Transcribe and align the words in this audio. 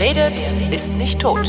Wer 0.00 0.16
redet, 0.16 0.54
ist 0.72 0.96
nicht 0.96 1.20
tot. 1.20 1.46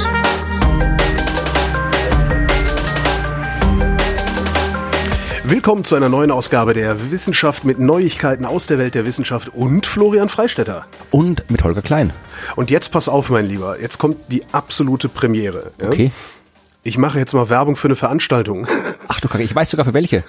Willkommen 5.45 5.85
zu 5.85 5.95
einer 5.95 6.09
neuen 6.09 6.31
Ausgabe 6.31 6.73
der 6.73 7.11
Wissenschaft 7.11 7.63
mit 7.63 7.79
Neuigkeiten 7.79 8.43
aus 8.43 8.67
der 8.67 8.77
Welt 8.77 8.93
der 8.93 9.05
Wissenschaft 9.05 9.55
und 9.55 9.85
Florian 9.85 10.27
Freistetter. 10.27 10.85
Und 11.11 11.49
mit 11.49 11.63
Holger 11.63 11.81
Klein. 11.81 12.11
Und 12.57 12.69
jetzt 12.69 12.91
pass 12.91 13.07
auf, 13.07 13.29
mein 13.29 13.47
Lieber, 13.47 13.79
jetzt 13.79 13.99
kommt 13.99 14.17
die 14.27 14.43
absolute 14.51 15.07
Premiere. 15.07 15.71
Ja? 15.79 15.87
Okay. 15.87 16.11
Ich 16.83 16.97
mache 16.97 17.19
jetzt 17.19 17.33
mal 17.33 17.49
Werbung 17.49 17.77
für 17.77 17.87
eine 17.87 17.95
Veranstaltung. 17.95 18.67
Ach 19.07 19.21
du 19.21 19.29
Kacke, 19.29 19.43
ich 19.43 19.55
weiß 19.55 19.69
sogar 19.69 19.85
für 19.85 19.93
welche. 19.93 20.25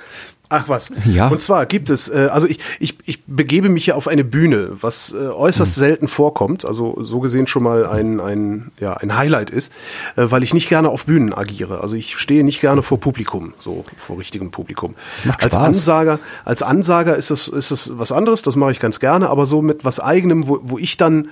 Ach 0.53 0.69
was. 0.69 0.91
Ja. 1.07 1.29
Und 1.29 1.41
zwar 1.41 1.65
gibt 1.65 1.89
es, 1.89 2.11
äh, 2.11 2.29
also 2.31 2.47
ich, 2.47 2.59
ich, 2.79 2.99
ich 3.07 3.25
begebe 3.25 3.71
mich 3.71 3.87
hier 3.87 3.97
auf 3.97 4.07
eine 4.07 4.23
Bühne, 4.23 4.69
was 4.73 5.15
äh, 5.15 5.17
äußerst 5.17 5.75
selten 5.75 6.09
vorkommt, 6.09 6.67
also 6.67 6.99
so 7.03 7.21
gesehen 7.21 7.47
schon 7.47 7.63
mal 7.63 7.87
ein, 7.87 8.21
ein, 8.21 8.71
ja, 8.79 8.93
ein 8.93 9.17
Highlight 9.17 9.49
ist, 9.49 9.73
äh, 10.17 10.27
weil 10.29 10.43
ich 10.43 10.53
nicht 10.53 10.69
gerne 10.69 10.91
auf 10.91 11.07
Bühnen 11.07 11.33
agiere. 11.33 11.81
Also 11.81 11.97
ich 11.97 12.19
stehe 12.19 12.45
nicht 12.45 12.61
gerne 12.61 12.83
vor 12.83 13.01
Publikum, 13.01 13.55
so 13.59 13.87
vor 13.97 14.19
richtigem 14.19 14.51
Publikum. 14.51 14.95
macht 15.25 15.43
als. 15.43 15.57
Ansager, 15.57 16.19
als 16.45 16.63
Ansager 16.63 17.17
ist 17.17 17.31
es, 17.31 17.49
ist 17.49 17.71
es 17.71 17.99
was 17.99 18.13
anderes, 18.13 18.43
das 18.43 18.55
mache 18.55 18.73
ich 18.73 18.81
ganz 18.81 19.01
gerne, 19.01 19.31
aber 19.31 19.47
so 19.47 19.63
mit 19.63 19.87
was 19.87 20.01
eigenem, 20.01 20.49
wo, 20.49 20.61
wo 20.63 20.79
ich 20.79 20.99
dann 20.99 21.29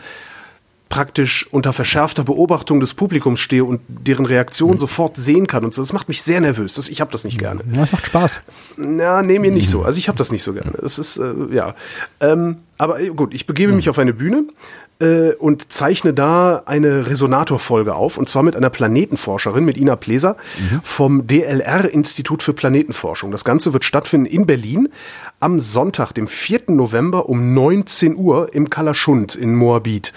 praktisch 0.90 1.46
unter 1.52 1.72
verschärfter 1.72 2.24
Beobachtung 2.24 2.80
des 2.80 2.94
Publikums 2.94 3.40
stehe 3.40 3.64
und 3.64 3.80
deren 3.88 4.26
Reaktion 4.26 4.76
sofort 4.76 5.16
sehen 5.16 5.46
kann 5.46 5.64
und 5.64 5.72
so. 5.72 5.80
Das 5.80 5.94
macht 5.94 6.08
mich 6.08 6.20
sehr 6.22 6.40
nervös. 6.40 6.74
Das, 6.74 6.88
ich 6.88 7.00
habe 7.00 7.12
das 7.12 7.24
nicht 7.24 7.38
gerne. 7.38 7.62
Ja, 7.74 7.84
es 7.84 7.92
macht 7.92 8.06
Spaß. 8.06 8.40
Na, 8.76 9.22
nee, 9.22 9.38
mir 9.38 9.52
nicht 9.52 9.70
so. 9.70 9.82
Also 9.82 9.98
ich 9.98 10.08
habe 10.08 10.18
das 10.18 10.32
nicht 10.32 10.42
so 10.42 10.52
gerne. 10.52 10.72
Es 10.82 10.98
ist, 10.98 11.16
äh, 11.16 11.32
ja. 11.52 11.74
Ähm, 12.20 12.56
aber 12.76 13.00
äh, 13.00 13.09
gut, 13.09 13.32
ich 13.32 13.46
begebe 13.46 13.73
mich 13.73 13.88
auf 13.88 14.00
eine 14.00 14.12
Bühne 14.12 14.48
äh, 14.98 15.30
und 15.34 15.73
zeichne 15.73 16.12
da 16.12 16.65
eine 16.66 17.06
Resonatorfolge 17.06 17.95
auf. 17.95 18.18
Und 18.18 18.28
zwar 18.28 18.43
mit 18.43 18.56
einer 18.56 18.70
Planetenforscherin, 18.70 19.65
mit 19.65 19.76
Ina 19.76 19.95
Pleser 19.95 20.37
vom 20.82 21.24
DLR-Institut 21.24 22.43
für 22.43 22.52
Planetenforschung. 22.52 23.30
Das 23.30 23.45
Ganze 23.45 23.72
wird 23.72 23.84
stattfinden 23.84 24.26
in 24.26 24.45
Berlin 24.45 24.88
am 25.38 25.60
Sonntag, 25.60 26.12
dem 26.15 26.26
4. 26.26 26.62
November 26.68 27.28
um 27.28 27.54
19 27.54 28.16
Uhr 28.16 28.52
im 28.52 28.70
Kalaschund 28.70 29.37
in 29.37 29.54
Moabit. 29.54 30.12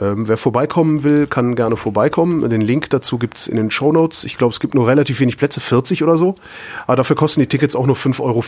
Ähm, 0.00 0.26
wer 0.26 0.38
vorbeikommen 0.38 1.02
will, 1.04 1.26
kann 1.26 1.54
gerne 1.54 1.76
vorbeikommen. 1.76 2.48
Den 2.48 2.62
Link 2.62 2.88
dazu 2.90 3.18
gibt's 3.18 3.46
in 3.46 3.56
den 3.56 3.70
Show 3.70 3.92
Notes. 3.92 4.24
Ich 4.24 4.38
glaube, 4.38 4.52
es 4.52 4.60
gibt 4.60 4.74
nur 4.74 4.86
relativ 4.88 5.20
wenig 5.20 5.36
Plätze, 5.36 5.60
40 5.60 6.02
oder 6.02 6.16
so. 6.16 6.34
Aber 6.86 6.96
dafür 6.96 7.14
kosten 7.16 7.40
die 7.40 7.46
Tickets 7.46 7.76
auch 7.76 7.86
nur 7.86 7.96
5,40 7.96 8.20
Euro. 8.22 8.42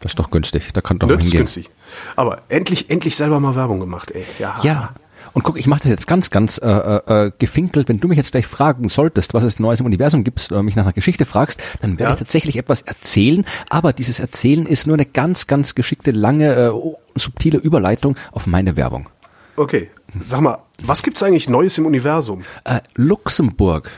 Das 0.00 0.12
ist 0.12 0.18
doch 0.18 0.30
günstig. 0.30 0.72
Da 0.74 0.82
kann 0.82 0.98
doch 0.98 1.06
Ne? 1.08 1.14
mal 1.14 1.16
Das 1.18 1.26
ist 1.26 1.32
hingehen. 1.32 1.44
günstig. 1.46 1.70
Aber 2.14 2.42
endlich, 2.50 2.90
endlich 2.90 3.16
selber 3.16 3.40
mal 3.40 3.56
Werbung 3.56 3.80
gemacht, 3.80 4.10
ey. 4.10 4.24
Ja. 4.38 4.54
Ja. 4.62 4.90
Und 5.32 5.42
guck, 5.42 5.58
ich 5.58 5.66
mache 5.66 5.80
das 5.80 5.88
jetzt 5.90 6.06
ganz, 6.06 6.30
ganz 6.30 6.58
äh, 6.58 6.66
äh, 6.68 7.30
gefinkelt. 7.38 7.88
Wenn 7.88 8.00
du 8.00 8.08
mich 8.08 8.16
jetzt 8.16 8.32
gleich 8.32 8.46
fragen 8.46 8.88
solltest, 8.88 9.34
was 9.34 9.44
es 9.44 9.58
Neues 9.58 9.80
im 9.80 9.86
Universum 9.86 10.24
gibt, 10.24 10.50
oder 10.50 10.62
mich 10.62 10.76
nach 10.76 10.84
einer 10.84 10.92
Geschichte 10.94 11.26
fragst, 11.26 11.62
dann 11.82 11.92
werde 11.98 12.04
Ja. 12.04 12.10
ich 12.12 12.16
tatsächlich 12.18 12.56
etwas 12.58 12.82
erzählen. 12.82 13.44
Aber 13.68 13.92
dieses 13.92 14.18
Erzählen 14.18 14.64
ist 14.66 14.86
nur 14.86 14.94
eine 14.96 15.04
ganz, 15.04 15.46
ganz 15.46 15.74
geschickte, 15.74 16.10
lange, 16.10 16.52
äh, 16.54 16.72
subtile 17.18 17.58
Überleitung 17.58 18.16
auf 18.32 18.46
meine 18.46 18.76
Werbung. 18.76 19.08
Okay. 19.56 19.88
Sag 20.22 20.40
mal, 20.40 20.58
was 20.84 21.02
gibt's 21.02 21.22
eigentlich 21.22 21.48
Neues 21.48 21.78
im 21.78 21.86
Universum? 21.86 22.44
Äh, 22.64 22.80
Luxemburg. 22.94 23.90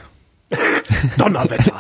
Donnerwetter. 1.19 1.75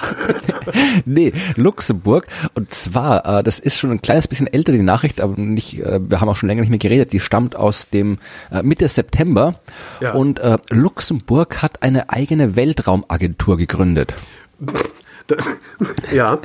nee, 1.06 1.32
Luxemburg. 1.56 2.26
Und 2.54 2.72
zwar, 2.74 3.38
äh, 3.38 3.42
das 3.42 3.58
ist 3.58 3.78
schon 3.78 3.90
ein 3.90 4.02
kleines 4.02 4.28
bisschen 4.28 4.46
älter, 4.46 4.72
die 4.72 4.82
Nachricht, 4.82 5.20
aber 5.20 5.40
nicht, 5.40 5.80
äh, 5.80 6.00
wir 6.02 6.20
haben 6.20 6.28
auch 6.28 6.36
schon 6.36 6.48
länger 6.48 6.60
nicht 6.60 6.70
mehr 6.70 6.78
geredet. 6.78 7.12
Die 7.12 7.20
stammt 7.20 7.56
aus 7.56 7.88
dem 7.88 8.18
äh, 8.50 8.62
Mitte 8.62 8.88
September. 8.88 9.54
Ja. 10.00 10.12
Und 10.12 10.40
äh, 10.40 10.58
Luxemburg 10.70 11.62
hat 11.62 11.82
eine 11.82 12.10
eigene 12.10 12.56
Weltraumagentur 12.56 13.56
gegründet. 13.56 14.14
ja. 16.12 16.38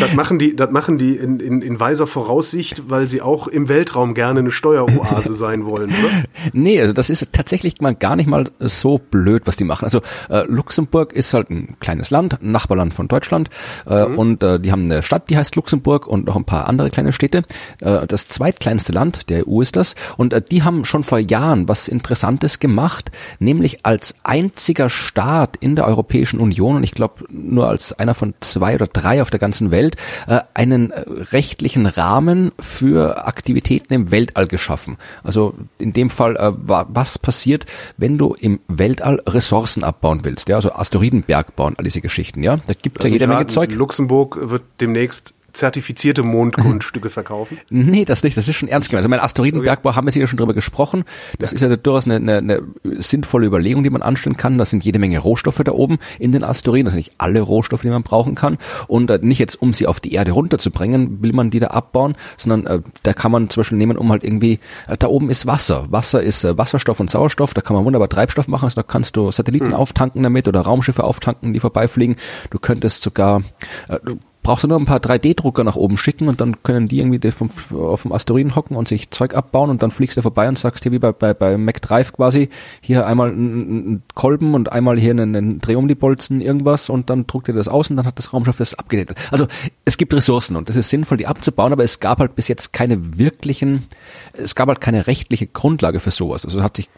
Das 0.00 0.12
machen 0.14 0.38
die, 0.38 0.54
das 0.54 0.70
machen 0.70 0.98
die 0.98 1.16
in, 1.16 1.40
in, 1.40 1.62
in 1.62 1.80
weiser 1.80 2.06
Voraussicht, 2.06 2.90
weil 2.90 3.08
sie 3.08 3.22
auch 3.22 3.48
im 3.48 3.68
Weltraum 3.68 4.14
gerne 4.14 4.40
eine 4.40 4.50
Steueroase 4.50 5.34
sein 5.34 5.64
wollen, 5.64 5.90
oder? 5.90 6.24
Nee, 6.52 6.80
also 6.80 6.92
das 6.92 7.08
ist 7.08 7.32
tatsächlich 7.32 7.80
mal 7.80 7.94
gar 7.94 8.16
nicht 8.16 8.26
mal 8.26 8.50
so 8.58 8.98
blöd, 8.98 9.42
was 9.46 9.56
die 9.56 9.64
machen. 9.64 9.84
Also 9.84 10.02
äh, 10.28 10.44
Luxemburg 10.46 11.12
ist 11.12 11.32
halt 11.34 11.50
ein 11.50 11.76
kleines 11.80 12.10
Land, 12.10 12.42
ein 12.42 12.52
Nachbarland 12.52 12.92
von 12.92 13.08
Deutschland 13.08 13.48
äh, 13.86 14.04
und 14.04 14.42
äh, 14.42 14.60
die 14.60 14.72
haben 14.72 14.84
eine 14.84 15.02
Stadt, 15.02 15.30
die 15.30 15.36
heißt 15.36 15.56
Luxemburg 15.56 16.06
und 16.06 16.26
noch 16.26 16.36
ein 16.36 16.44
paar 16.44 16.68
andere 16.68 16.90
kleine 16.90 17.12
Städte. 17.12 17.42
Äh, 17.80 18.06
das 18.06 18.28
zweitkleinste 18.28 18.92
Land 18.92 19.30
der 19.30 19.48
EU 19.48 19.60
ist 19.62 19.76
das 19.76 19.94
und 20.16 20.32
äh, 20.32 20.42
die 20.42 20.62
haben 20.62 20.84
schon 20.84 21.04
vor 21.04 21.18
Jahren 21.18 21.68
was 21.68 21.88
Interessantes 21.88 22.58
gemacht, 22.58 23.10
nämlich 23.38 23.86
als 23.86 24.16
einziger 24.22 24.90
Staat 24.90 25.56
in 25.58 25.76
der 25.76 25.86
Europäischen 25.86 26.40
Union 26.40 26.76
und 26.76 26.84
ich 26.84 26.92
glaube 26.92 27.24
nur 27.30 27.68
als 27.68 27.92
einer 27.92 28.14
von 28.14 28.34
zwei 28.40 28.74
oder 28.74 28.86
drei 28.86 29.22
auf 29.22 29.30
der 29.30 29.40
ganzen 29.40 29.61
Welt 29.70 29.96
äh, 30.26 30.40
einen 30.54 30.90
äh, 30.90 31.04
rechtlichen 31.06 31.86
Rahmen 31.86 32.52
für 32.58 33.26
Aktivitäten 33.26 33.94
im 33.94 34.10
Weltall 34.10 34.46
geschaffen. 34.46 34.96
Also 35.22 35.54
in 35.78 35.92
dem 35.92 36.10
Fall, 36.10 36.36
äh, 36.36 36.52
wa- 36.56 36.86
was 36.88 37.18
passiert, 37.18 37.66
wenn 37.96 38.18
du 38.18 38.34
im 38.34 38.60
Weltall 38.68 39.22
Ressourcen 39.26 39.84
abbauen 39.84 40.24
willst, 40.24 40.48
ja, 40.48 40.56
also 40.56 40.72
Asteroidenberg 40.72 41.54
bauen, 41.56 41.74
all 41.78 41.84
diese 41.84 42.00
Geschichten, 42.00 42.42
ja. 42.42 42.56
Da 42.56 42.72
gibt 42.74 42.98
es 42.98 43.04
ja 43.04 43.08
Lass 43.10 43.12
jede 43.12 43.26
Menge 43.26 43.46
Zeug. 43.46 43.72
Luxemburg 43.74 44.38
wird 44.50 44.62
demnächst 44.80 45.34
zertifizierte 45.52 46.22
Mondgrundstücke 46.22 47.10
verkaufen. 47.10 47.58
Nee, 47.70 48.04
das 48.04 48.22
nicht, 48.22 48.36
das 48.36 48.48
ist 48.48 48.56
schon 48.56 48.68
ernst 48.68 48.88
gemeint. 48.88 49.02
Also 49.02 49.10
mein 49.10 49.20
Asteroidenbergbau 49.20 49.94
haben 49.94 50.06
wir 50.06 50.12
sicher 50.12 50.26
schon 50.26 50.38
drüber 50.38 50.54
gesprochen. 50.54 51.04
Das 51.38 51.52
ist 51.52 51.60
ja 51.60 51.74
durchaus 51.74 52.06
eine, 52.06 52.16
eine, 52.16 52.38
eine 52.38 52.62
sinnvolle 53.02 53.46
Überlegung, 53.46 53.82
die 53.84 53.90
man 53.90 54.02
anstellen 54.02 54.36
kann. 54.36 54.58
Da 54.58 54.64
sind 54.64 54.84
jede 54.84 54.98
Menge 54.98 55.18
Rohstoffe 55.18 55.60
da 55.64 55.72
oben 55.72 55.98
in 56.18 56.32
den 56.32 56.44
Asteroiden. 56.44 56.86
Das 56.86 56.94
sind 56.94 57.00
nicht 57.00 57.12
alle 57.18 57.40
Rohstoffe, 57.40 57.82
die 57.82 57.90
man 57.90 58.02
brauchen 58.02 58.34
kann. 58.34 58.58
Und 58.86 59.10
äh, 59.10 59.18
nicht 59.22 59.38
jetzt, 59.38 59.60
um 59.60 59.72
sie 59.72 59.86
auf 59.86 60.00
die 60.00 60.12
Erde 60.12 60.32
runterzubringen, 60.32 61.22
will 61.22 61.32
man 61.32 61.50
die 61.50 61.60
da 61.60 61.68
abbauen, 61.68 62.14
sondern 62.36 62.66
äh, 62.66 62.82
da 63.02 63.12
kann 63.12 63.32
man 63.32 63.50
zum 63.50 63.60
Beispiel 63.60 63.78
nehmen, 63.78 63.96
um 63.96 64.10
halt 64.10 64.24
irgendwie, 64.24 64.58
äh, 64.88 64.96
da 64.96 65.08
oben 65.08 65.30
ist 65.30 65.46
Wasser. 65.46 65.86
Wasser 65.90 66.22
ist 66.22 66.44
äh, 66.44 66.56
Wasserstoff 66.56 67.00
und 67.00 67.10
Sauerstoff. 67.10 67.54
Da 67.54 67.60
kann 67.60 67.76
man 67.76 67.84
wunderbar 67.84 68.08
Treibstoff 68.08 68.48
machen. 68.48 68.64
Also 68.64 68.80
da 68.80 68.86
kannst 68.86 69.16
du 69.16 69.30
Satelliten 69.30 69.74
auftanken 69.74 70.22
damit 70.22 70.48
oder 70.48 70.60
Raumschiffe 70.60 71.04
auftanken, 71.04 71.52
die 71.52 71.60
vorbeifliegen. 71.60 72.16
Du 72.50 72.58
könntest 72.58 73.02
sogar, 73.02 73.42
äh, 73.88 73.98
du 74.04 74.18
brauchst 74.42 74.64
du 74.64 74.68
nur 74.68 74.78
ein 74.78 74.86
paar 74.86 74.98
3D-Drucker 74.98 75.62
nach 75.62 75.76
oben 75.76 75.96
schicken 75.96 76.28
und 76.28 76.40
dann 76.40 76.62
können 76.62 76.88
die 76.88 76.98
irgendwie 76.98 77.30
vom, 77.30 77.50
auf 77.72 78.02
dem 78.02 78.12
Asteroiden 78.12 78.56
hocken 78.56 78.76
und 78.76 78.88
sich 78.88 79.10
Zeug 79.10 79.34
abbauen 79.34 79.70
und 79.70 79.82
dann 79.82 79.90
fliegst 79.90 80.16
du 80.16 80.22
vorbei 80.22 80.48
und 80.48 80.58
sagst 80.58 80.82
hier 80.82 80.92
wie 80.92 80.98
bei, 80.98 81.12
bei, 81.12 81.32
bei 81.32 81.56
McDrive 81.56 82.12
quasi, 82.12 82.48
hier 82.80 83.06
einmal 83.06 83.30
einen 83.30 84.02
Kolben 84.14 84.54
und 84.54 84.72
einmal 84.72 84.98
hier 84.98 85.12
einen, 85.12 85.36
einen 85.36 85.60
Dreh 85.60 85.76
um 85.76 85.86
die 85.86 85.94
Bolzen 85.94 86.40
irgendwas 86.40 86.88
und 86.88 87.08
dann 87.08 87.26
druckt 87.26 87.48
er 87.48 87.54
das 87.54 87.68
aus 87.68 87.90
und 87.90 87.96
dann 87.96 88.06
hat 88.06 88.18
das 88.18 88.32
Raumschiff 88.32 88.56
das 88.56 88.74
abgedatet. 88.74 89.16
Also 89.30 89.46
es 89.84 89.96
gibt 89.96 90.12
Ressourcen 90.12 90.56
und 90.56 90.68
es 90.68 90.76
ist 90.76 90.90
sinnvoll, 90.90 91.18
die 91.18 91.26
abzubauen, 91.26 91.72
aber 91.72 91.84
es 91.84 92.00
gab 92.00 92.18
halt 92.18 92.34
bis 92.34 92.48
jetzt 92.48 92.72
keine 92.72 93.18
wirklichen, 93.18 93.86
es 94.32 94.54
gab 94.54 94.68
halt 94.68 94.80
keine 94.80 95.06
rechtliche 95.06 95.46
Grundlage 95.46 96.00
für 96.00 96.10
sowas. 96.10 96.44
Also 96.44 96.62
hat 96.62 96.76
sich, 96.76 96.88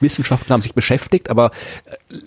Wissenschaftler 0.00 0.54
haben 0.54 0.62
sich 0.62 0.74
beschäftigt, 0.74 1.28
aber 1.30 1.50
äh, 1.86 2.18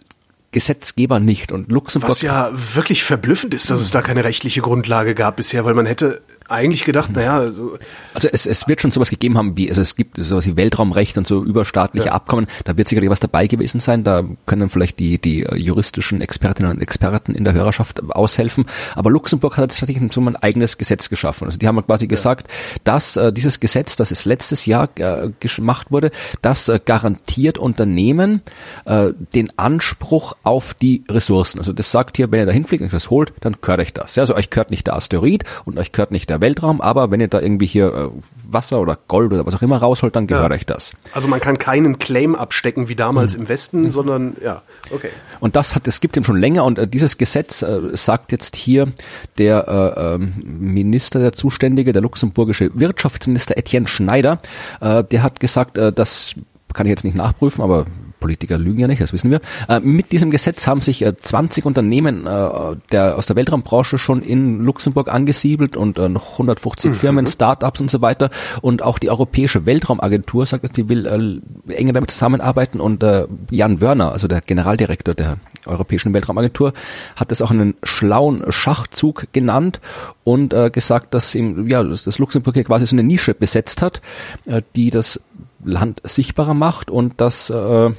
Gesetzgeber 0.51 1.19
nicht. 1.19 1.51
Und 1.51 1.71
Luxemburg 1.71 2.11
Was 2.11 2.21
ja 2.21 2.51
wirklich 2.53 3.03
verblüffend 3.03 3.53
ist, 3.53 3.69
dass 3.69 3.79
es 3.79 3.91
da 3.91 4.01
keine 4.01 4.23
rechtliche 4.23 4.61
Grundlage 4.61 5.15
gab 5.15 5.37
bisher, 5.37 5.63
weil 5.65 5.73
man 5.73 5.85
hätte 5.85 6.21
eigentlich 6.51 6.83
gedacht, 6.83 7.11
naja, 7.15 7.51
so, 7.51 7.77
Also 8.13 8.27
es, 8.31 8.45
es 8.45 8.67
wird 8.67 8.81
schon 8.81 8.91
sowas 8.91 9.09
gegeben 9.09 9.37
haben, 9.37 9.57
wie 9.57 9.69
also 9.69 9.81
es 9.81 9.95
gibt 9.95 10.17
sowas 10.17 10.45
wie 10.45 10.57
Weltraumrecht 10.57 11.17
und 11.17 11.27
so 11.27 11.43
überstaatliche 11.43 12.07
Ja. 12.07 12.13
Abkommen. 12.13 12.47
Da 12.65 12.77
wird 12.77 12.87
sicherlich 12.87 13.09
was 13.09 13.19
dabei 13.19 13.47
gewesen 13.47 13.79
sein. 13.79 14.03
Da 14.03 14.23
können 14.45 14.69
vielleicht 14.69 14.99
die 14.99 15.19
die 15.19 15.45
juristischen 15.55 16.21
Expertinnen 16.21 16.71
und 16.71 16.81
Experten 16.81 17.33
in 17.33 17.43
der 17.43 17.53
Hörerschaft 17.53 18.01
aushelfen. 18.11 18.65
Aber 18.95 19.09
Luxemburg 19.09 19.57
hat 19.57 19.69
tatsächlich 19.69 20.01
so 20.13 20.21
ein 20.21 20.35
eigenes 20.35 20.77
Gesetz 20.77 21.09
geschaffen. 21.09 21.45
Also 21.45 21.57
die 21.57 21.67
haben 21.67 21.85
quasi 21.85 22.07
gesagt, 22.07 22.47
dass 22.83 23.17
äh, 23.17 23.31
dieses 23.31 23.59
Gesetz, 23.59 23.95
das 23.95 24.11
es 24.11 24.25
letztes 24.25 24.65
Jahr 24.65 24.89
äh, 24.95 25.29
gemacht 25.39 25.91
wurde, 25.91 26.11
das 26.41 26.67
äh, 26.69 26.79
garantiert 26.83 27.57
Unternehmen 27.57 28.41
äh, 28.85 29.11
den 29.33 29.57
Anspruch 29.57 30.33
auf 30.43 30.73
die 30.73 31.03
Ressourcen. 31.09 31.59
Also 31.59 31.73
das 31.73 31.91
sagt 31.91 32.17
hier, 32.17 32.31
wenn 32.31 32.39
ihr 32.39 32.45
da 32.45 32.51
hinfliegt 32.51 32.81
und 32.81 32.87
euch 32.87 32.91
das 32.91 33.09
holt, 33.09 33.33
dann 33.41 33.57
gehört 33.61 33.79
euch 33.79 33.93
das. 33.93 34.15
Ja, 34.15 34.23
also 34.23 34.35
euch 34.35 34.49
gehört 34.49 34.71
nicht 34.71 34.87
der 34.87 34.95
Asteroid 34.95 35.43
und 35.65 35.77
euch 35.77 35.91
gehört 35.91 36.11
nicht 36.11 36.29
der 36.29 36.40
Weltraum, 36.41 36.81
aber 36.81 37.11
wenn 37.11 37.21
ihr 37.21 37.27
da 37.27 37.39
irgendwie 37.39 37.65
hier 37.67 37.93
äh, 37.93 38.09
Wasser 38.49 38.79
oder 38.81 38.97
Gold 39.07 39.31
oder 39.31 39.45
was 39.45 39.55
auch 39.55 39.61
immer 39.61 39.77
rausholt, 39.77 40.15
dann 40.15 40.27
gehört 40.27 40.51
Ja. 40.51 40.55
euch 40.55 40.65
das. 40.65 40.91
also 41.13 41.27
man 41.27 41.39
kann 41.39 41.57
keinen 41.57 41.99
Claim 41.99 42.35
abstecken 42.35 42.89
wie 42.89 42.95
damals 42.95 43.35
im 43.35 43.47
Westen, 43.47 43.91
sondern 43.91 44.35
ja, 44.43 44.61
okay. 44.91 45.09
Und 45.39 45.55
das 45.55 45.75
hat, 45.75 45.87
es 45.87 46.01
gibt 46.01 46.17
eben 46.17 46.25
schon 46.25 46.37
länger 46.37 46.65
und 46.65 46.77
äh, 46.79 46.87
dieses 46.87 47.17
Gesetz 47.17 47.61
äh, 47.61 47.79
sagt 47.93 48.31
jetzt 48.31 48.55
hier 48.55 48.91
der 49.37 49.67
äh, 49.95 50.15
ähm, 50.15 50.33
Minister, 50.43 51.19
der 51.19 51.33
Zuständige, 51.33 51.91
der 51.93 52.01
luxemburgische 52.01 52.71
Wirtschaftsminister 52.73 53.57
Etienne 53.57 53.87
Schneider, 53.87 54.39
äh, 54.81 55.03
der 55.03 55.23
hat 55.23 55.39
gesagt, 55.39 55.77
äh, 55.77 55.93
das 55.93 56.35
kann 56.73 56.85
ich 56.85 56.91
jetzt 56.91 57.03
nicht 57.03 57.15
nachprüfen, 57.15 57.61
aber 57.63 57.85
Politiker 58.21 58.57
lügen 58.57 58.79
ja 58.79 58.87
nicht, 58.87 59.01
das 59.01 59.11
wissen 59.11 59.29
wir. 59.29 59.41
Äh, 59.67 59.81
mit 59.81 60.13
diesem 60.13 60.31
Gesetz 60.31 60.65
haben 60.67 60.79
sich 60.79 61.03
äh, 61.03 61.17
20 61.17 61.65
Unternehmen 61.65 62.25
äh, 62.25 62.77
der, 62.93 63.17
aus 63.17 63.25
der 63.25 63.35
Weltraumbranche 63.35 63.97
schon 63.97 64.21
in 64.21 64.63
Luxemburg 64.63 65.11
angesiedelt 65.13 65.75
und 65.75 65.99
äh, 65.99 66.07
noch 66.07 66.31
150 66.33 66.91
mhm. 66.91 66.95
Firmen, 66.95 67.27
Startups 67.27 67.81
und 67.81 67.91
so 67.91 68.01
weiter. 68.01 68.29
Und 68.61 68.81
auch 68.81 68.99
die 68.99 69.09
Europäische 69.09 69.65
Weltraumagentur 69.65 70.45
sagt, 70.45 70.73
sie 70.73 70.87
will 70.87 71.41
äh, 71.67 71.73
enger 71.73 71.91
damit 71.91 72.11
zusammenarbeiten. 72.11 72.79
Und 72.79 73.03
äh, 73.03 73.27
Jan 73.49 73.81
Wörner, 73.81 74.13
also 74.13 74.29
der 74.29 74.39
Generaldirektor 74.39 75.13
der 75.13 75.37
Europäischen 75.65 76.13
Weltraumagentur, 76.13 76.73
hat 77.17 77.31
das 77.31 77.41
auch 77.41 77.51
einen 77.51 77.75
schlauen 77.83 78.43
Schachzug 78.49 79.27
genannt 79.33 79.81
und 80.23 80.53
äh, 80.53 80.69
gesagt, 80.69 81.13
dass, 81.13 81.35
im, 81.35 81.67
ja, 81.67 81.83
dass 81.83 82.03
das 82.03 82.19
Luxemburg 82.19 82.53
hier 82.53 82.63
quasi 82.63 82.85
so 82.85 82.95
eine 82.95 83.03
Nische 83.03 83.33
besetzt 83.33 83.81
hat, 83.81 84.01
äh, 84.45 84.61
die 84.75 84.91
das 84.91 85.19
Land 85.63 86.01
sichtbarer 86.03 86.53
macht 86.53 86.89
und 86.89 87.21
das 87.21 87.49
äh, 87.49 87.91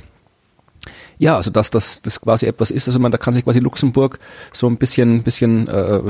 ja, 1.18 1.36
also 1.36 1.50
dass 1.50 1.70
das, 1.70 2.02
das 2.02 2.20
quasi 2.20 2.46
etwas 2.46 2.70
ist, 2.70 2.88
also 2.88 2.98
man, 2.98 3.12
da 3.12 3.18
kann 3.18 3.34
sich 3.34 3.44
quasi 3.44 3.58
Luxemburg 3.58 4.18
so 4.52 4.66
ein 4.66 4.76
bisschen, 4.76 5.22
bisschen, 5.22 5.68
äh, 5.68 6.00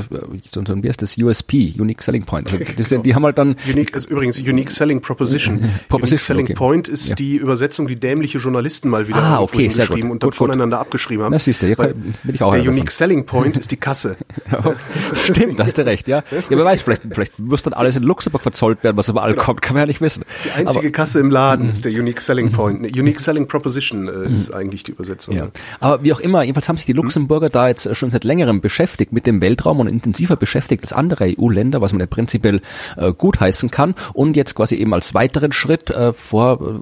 so, 0.49 0.63
so, 0.65 0.83
wie 0.83 0.87
heißt 0.87 1.01
das, 1.01 1.17
USP, 1.17 1.73
Unique 1.77 2.01
Selling 2.01 2.23
Point. 2.23 2.51
Also 2.51 2.63
das, 2.77 2.89
genau. 2.89 3.03
Die 3.03 3.15
haben 3.15 3.23
halt 3.23 3.37
dann... 3.37 3.55
Unique 3.67 3.95
ist 3.95 4.05
übrigens 4.05 4.39
Unique 4.39 4.71
Selling 4.71 5.01
Proposition. 5.01 5.69
Proposition 5.89 6.13
Unique 6.13 6.19
Selling 6.19 6.45
okay. 6.45 6.53
Point 6.53 6.87
ist 6.87 7.09
ja. 7.09 7.15
die 7.15 7.35
Übersetzung, 7.35 7.87
die 7.87 7.95
dämliche 7.95 8.39
Journalisten 8.39 8.89
mal 8.89 9.07
wieder 9.07 9.21
ah, 9.21 9.41
okay, 9.41 9.69
sehr 9.69 9.87
geschrieben 9.87 10.11
und 10.11 10.23
dann 10.23 10.29
gut, 10.29 10.35
voneinander 10.35 10.77
gut. 10.77 10.85
abgeschrieben 10.85 11.25
haben. 11.25 11.31
Das 11.31 11.43
siehst 11.43 11.61
du, 11.61 11.67
ja, 11.67 11.75
bin 11.75 12.15
ich 12.27 12.41
auch 12.41 12.53
Der 12.53 12.61
Unique 12.63 12.85
davon. 12.85 12.97
Selling 12.97 13.25
Point 13.25 13.57
ist 13.57 13.71
die 13.71 13.77
Kasse. 13.77 14.17
Stimmt, 15.13 15.59
da 15.59 15.65
hast 15.65 15.77
du 15.77 15.85
recht, 15.85 16.07
ja. 16.07 16.23
Ja, 16.31 16.41
wer 16.49 16.65
weiß, 16.65 16.81
vielleicht, 16.81 17.03
vielleicht 17.11 17.39
muss 17.39 17.63
dann 17.63 17.73
alles 17.73 17.95
in 17.95 18.03
Luxemburg 18.03 18.41
verzollt 18.41 18.83
werden, 18.83 18.97
was 18.97 19.09
überall 19.09 19.33
genau. 19.33 19.43
kommt, 19.43 19.61
kann 19.61 19.75
man 19.75 19.81
ja 19.81 19.87
nicht 19.87 20.01
wissen. 20.01 20.23
Die 20.43 20.51
einzige 20.51 20.87
Aber, 20.87 20.89
Kasse 20.91 21.19
im 21.19 21.29
Laden 21.29 21.69
ist 21.69 21.85
der 21.85 21.91
Unique 21.91 22.21
Selling 22.21 22.51
Point. 22.51 22.95
Unique 22.97 23.19
Selling 23.19 23.47
Proposition 23.47 24.07
äh, 24.07 24.31
ist 24.31 24.53
eigentlich 24.53 24.83
die 24.83 24.91
Übersetzung. 24.91 25.02
Ja. 25.33 25.49
Aber 25.79 26.03
wie 26.03 26.13
auch 26.13 26.19
immer, 26.19 26.43
jedenfalls 26.43 26.69
haben 26.69 26.77
sich 26.77 26.85
die 26.85 26.93
Luxemburger 26.93 27.49
da 27.49 27.67
jetzt 27.67 27.95
schon 27.95 28.11
seit 28.11 28.23
längerem 28.23 28.61
beschäftigt 28.61 29.11
mit 29.11 29.25
dem 29.25 29.41
Weltraum 29.41 29.79
und 29.79 29.87
intensiver 29.87 30.35
beschäftigt 30.35 30.83
als 30.83 30.93
andere 30.93 31.33
EU-Länder, 31.37 31.81
was 31.81 31.91
man 31.91 31.99
ja 31.99 32.07
prinzipiell 32.07 32.61
äh, 32.97 33.11
gutheißen 33.11 33.71
kann. 33.71 33.95
Und 34.13 34.35
jetzt 34.35 34.55
quasi 34.55 34.75
eben 34.75 34.93
als 34.93 35.13
weiteren 35.13 35.51
Schritt 35.51 35.89
äh, 35.89 36.13
vor 36.13 36.61
äh, 36.61 36.79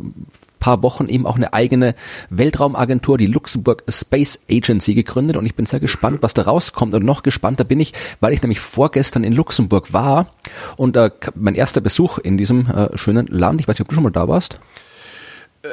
paar 0.61 0.81
Wochen 0.83 1.09
eben 1.09 1.25
auch 1.25 1.35
eine 1.35 1.51
eigene 1.51 1.95
Weltraumagentur, 2.29 3.17
die 3.17 3.25
Luxemburg 3.25 3.83
Space 3.89 4.39
Agency 4.49 4.93
gegründet. 4.93 5.35
Und 5.35 5.45
ich 5.45 5.55
bin 5.55 5.65
sehr 5.65 5.81
gespannt, 5.81 6.19
was 6.21 6.33
da 6.33 6.43
rauskommt. 6.43 6.93
Und 6.93 7.03
noch 7.03 7.23
gespannter 7.23 7.65
bin 7.65 7.81
ich, 7.81 7.93
weil 8.21 8.31
ich 8.31 8.41
nämlich 8.41 8.61
vorgestern 8.61 9.25
in 9.25 9.33
Luxemburg 9.33 9.91
war. 9.91 10.27
Und 10.77 10.95
äh, 10.95 11.09
mein 11.35 11.55
erster 11.55 11.81
Besuch 11.81 12.17
in 12.19 12.37
diesem 12.37 12.67
äh, 12.67 12.97
schönen 12.97 13.27
Land, 13.27 13.59
ich 13.59 13.67
weiß 13.67 13.75
nicht, 13.75 13.81
ob 13.81 13.89
du 13.89 13.95
schon 13.95 14.03
mal 14.03 14.11
da 14.11 14.29
warst. 14.29 14.59
Äh 15.63 15.67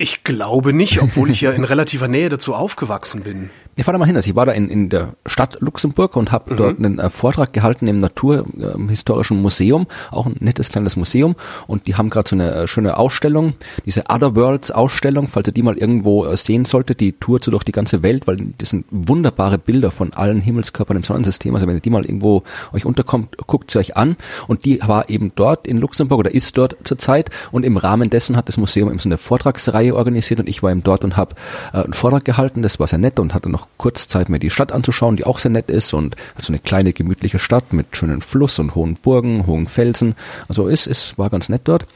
ich 0.00 0.24
glaube 0.24 0.72
nicht, 0.72 1.02
obwohl 1.02 1.30
ich 1.30 1.42
ja 1.42 1.52
in 1.52 1.64
relativer 1.64 2.08
Nähe 2.08 2.30
dazu 2.30 2.54
aufgewachsen 2.54 3.22
bin. 3.22 3.50
Ich 3.80 3.86
fahre 3.86 3.94
da 3.94 4.00
mal 4.00 4.04
hin. 4.04 4.16
Also 4.16 4.28
ich 4.28 4.36
war 4.36 4.44
da 4.44 4.52
in, 4.52 4.68
in 4.68 4.90
der 4.90 5.14
Stadt 5.24 5.56
Luxemburg 5.60 6.14
und 6.14 6.32
habe 6.32 6.52
mhm. 6.52 6.56
dort 6.58 6.78
einen 6.78 6.98
äh, 6.98 7.08
Vortrag 7.08 7.54
gehalten 7.54 7.86
im 7.86 7.96
Naturhistorischen 7.98 9.38
äh, 9.38 9.40
Museum, 9.40 9.86
auch 10.10 10.26
ein 10.26 10.36
nettes 10.38 10.68
kleines 10.68 10.96
Museum. 10.96 11.34
Und 11.66 11.86
die 11.86 11.94
haben 11.94 12.10
gerade 12.10 12.28
so 12.28 12.36
eine 12.36 12.52
äh, 12.52 12.68
schöne 12.68 12.98
Ausstellung, 12.98 13.54
diese 13.86 14.04
Other 14.10 14.36
Worlds 14.36 14.70
Ausstellung, 14.70 15.28
falls 15.28 15.48
ihr 15.48 15.54
die 15.54 15.62
mal 15.62 15.78
irgendwo 15.78 16.26
äh, 16.26 16.36
sehen 16.36 16.66
solltet, 16.66 17.00
die 17.00 17.14
Tour 17.14 17.40
zu 17.40 17.50
durch 17.50 17.64
die 17.64 17.72
ganze 17.72 18.02
Welt, 18.02 18.26
weil 18.26 18.52
das 18.58 18.68
sind 18.68 18.84
wunderbare 18.90 19.56
Bilder 19.56 19.90
von 19.90 20.12
allen 20.12 20.42
Himmelskörpern 20.42 20.98
im 20.98 21.02
Sonnensystem. 21.02 21.54
Also 21.54 21.66
wenn 21.66 21.76
ihr 21.76 21.80
die 21.80 21.88
mal 21.88 22.04
irgendwo 22.04 22.42
euch 22.74 22.84
unterkommt, 22.84 23.38
guckt 23.46 23.70
sie 23.70 23.78
euch 23.78 23.96
an. 23.96 24.16
Und 24.46 24.66
die 24.66 24.80
war 24.86 25.08
eben 25.08 25.32
dort 25.36 25.66
in 25.66 25.78
Luxemburg 25.78 26.18
oder 26.18 26.34
ist 26.34 26.58
dort 26.58 26.76
zurzeit. 26.84 27.30
Und 27.50 27.64
im 27.64 27.78
Rahmen 27.78 28.10
dessen 28.10 28.36
hat 28.36 28.48
das 28.48 28.58
Museum 28.58 28.90
eben 28.90 28.98
so 28.98 29.08
eine 29.08 29.16
Vortragsreihe 29.16 29.96
organisiert 29.96 30.38
und 30.38 30.50
ich 30.50 30.62
war 30.62 30.70
eben 30.70 30.82
dort 30.82 31.02
und 31.02 31.16
habe 31.16 31.34
äh, 31.72 31.78
einen 31.78 31.94
Vortrag 31.94 32.26
gehalten. 32.26 32.60
Das 32.60 32.78
war 32.78 32.86
sehr 32.86 32.98
nett 32.98 33.18
und 33.18 33.32
hatte 33.32 33.48
noch 33.48 33.69
kurz 33.76 34.08
Zeit, 34.08 34.28
mir 34.28 34.38
die 34.38 34.50
Stadt 34.50 34.72
anzuschauen, 34.72 35.16
die 35.16 35.24
auch 35.24 35.38
sehr 35.38 35.50
nett 35.50 35.70
ist 35.70 35.92
und 35.94 36.16
so 36.38 36.52
eine 36.52 36.58
kleine 36.58 36.92
gemütliche 36.92 37.38
Stadt 37.38 37.72
mit 37.72 37.96
schönen 37.96 38.20
Fluss 38.20 38.58
und 38.58 38.74
hohen 38.74 38.94
Burgen, 38.94 39.46
hohen 39.46 39.66
Felsen. 39.66 40.16
Also 40.48 40.68
es, 40.68 40.86
es 40.86 41.16
war 41.18 41.30
ganz 41.30 41.48
nett 41.48 41.62
dort. 41.64 41.86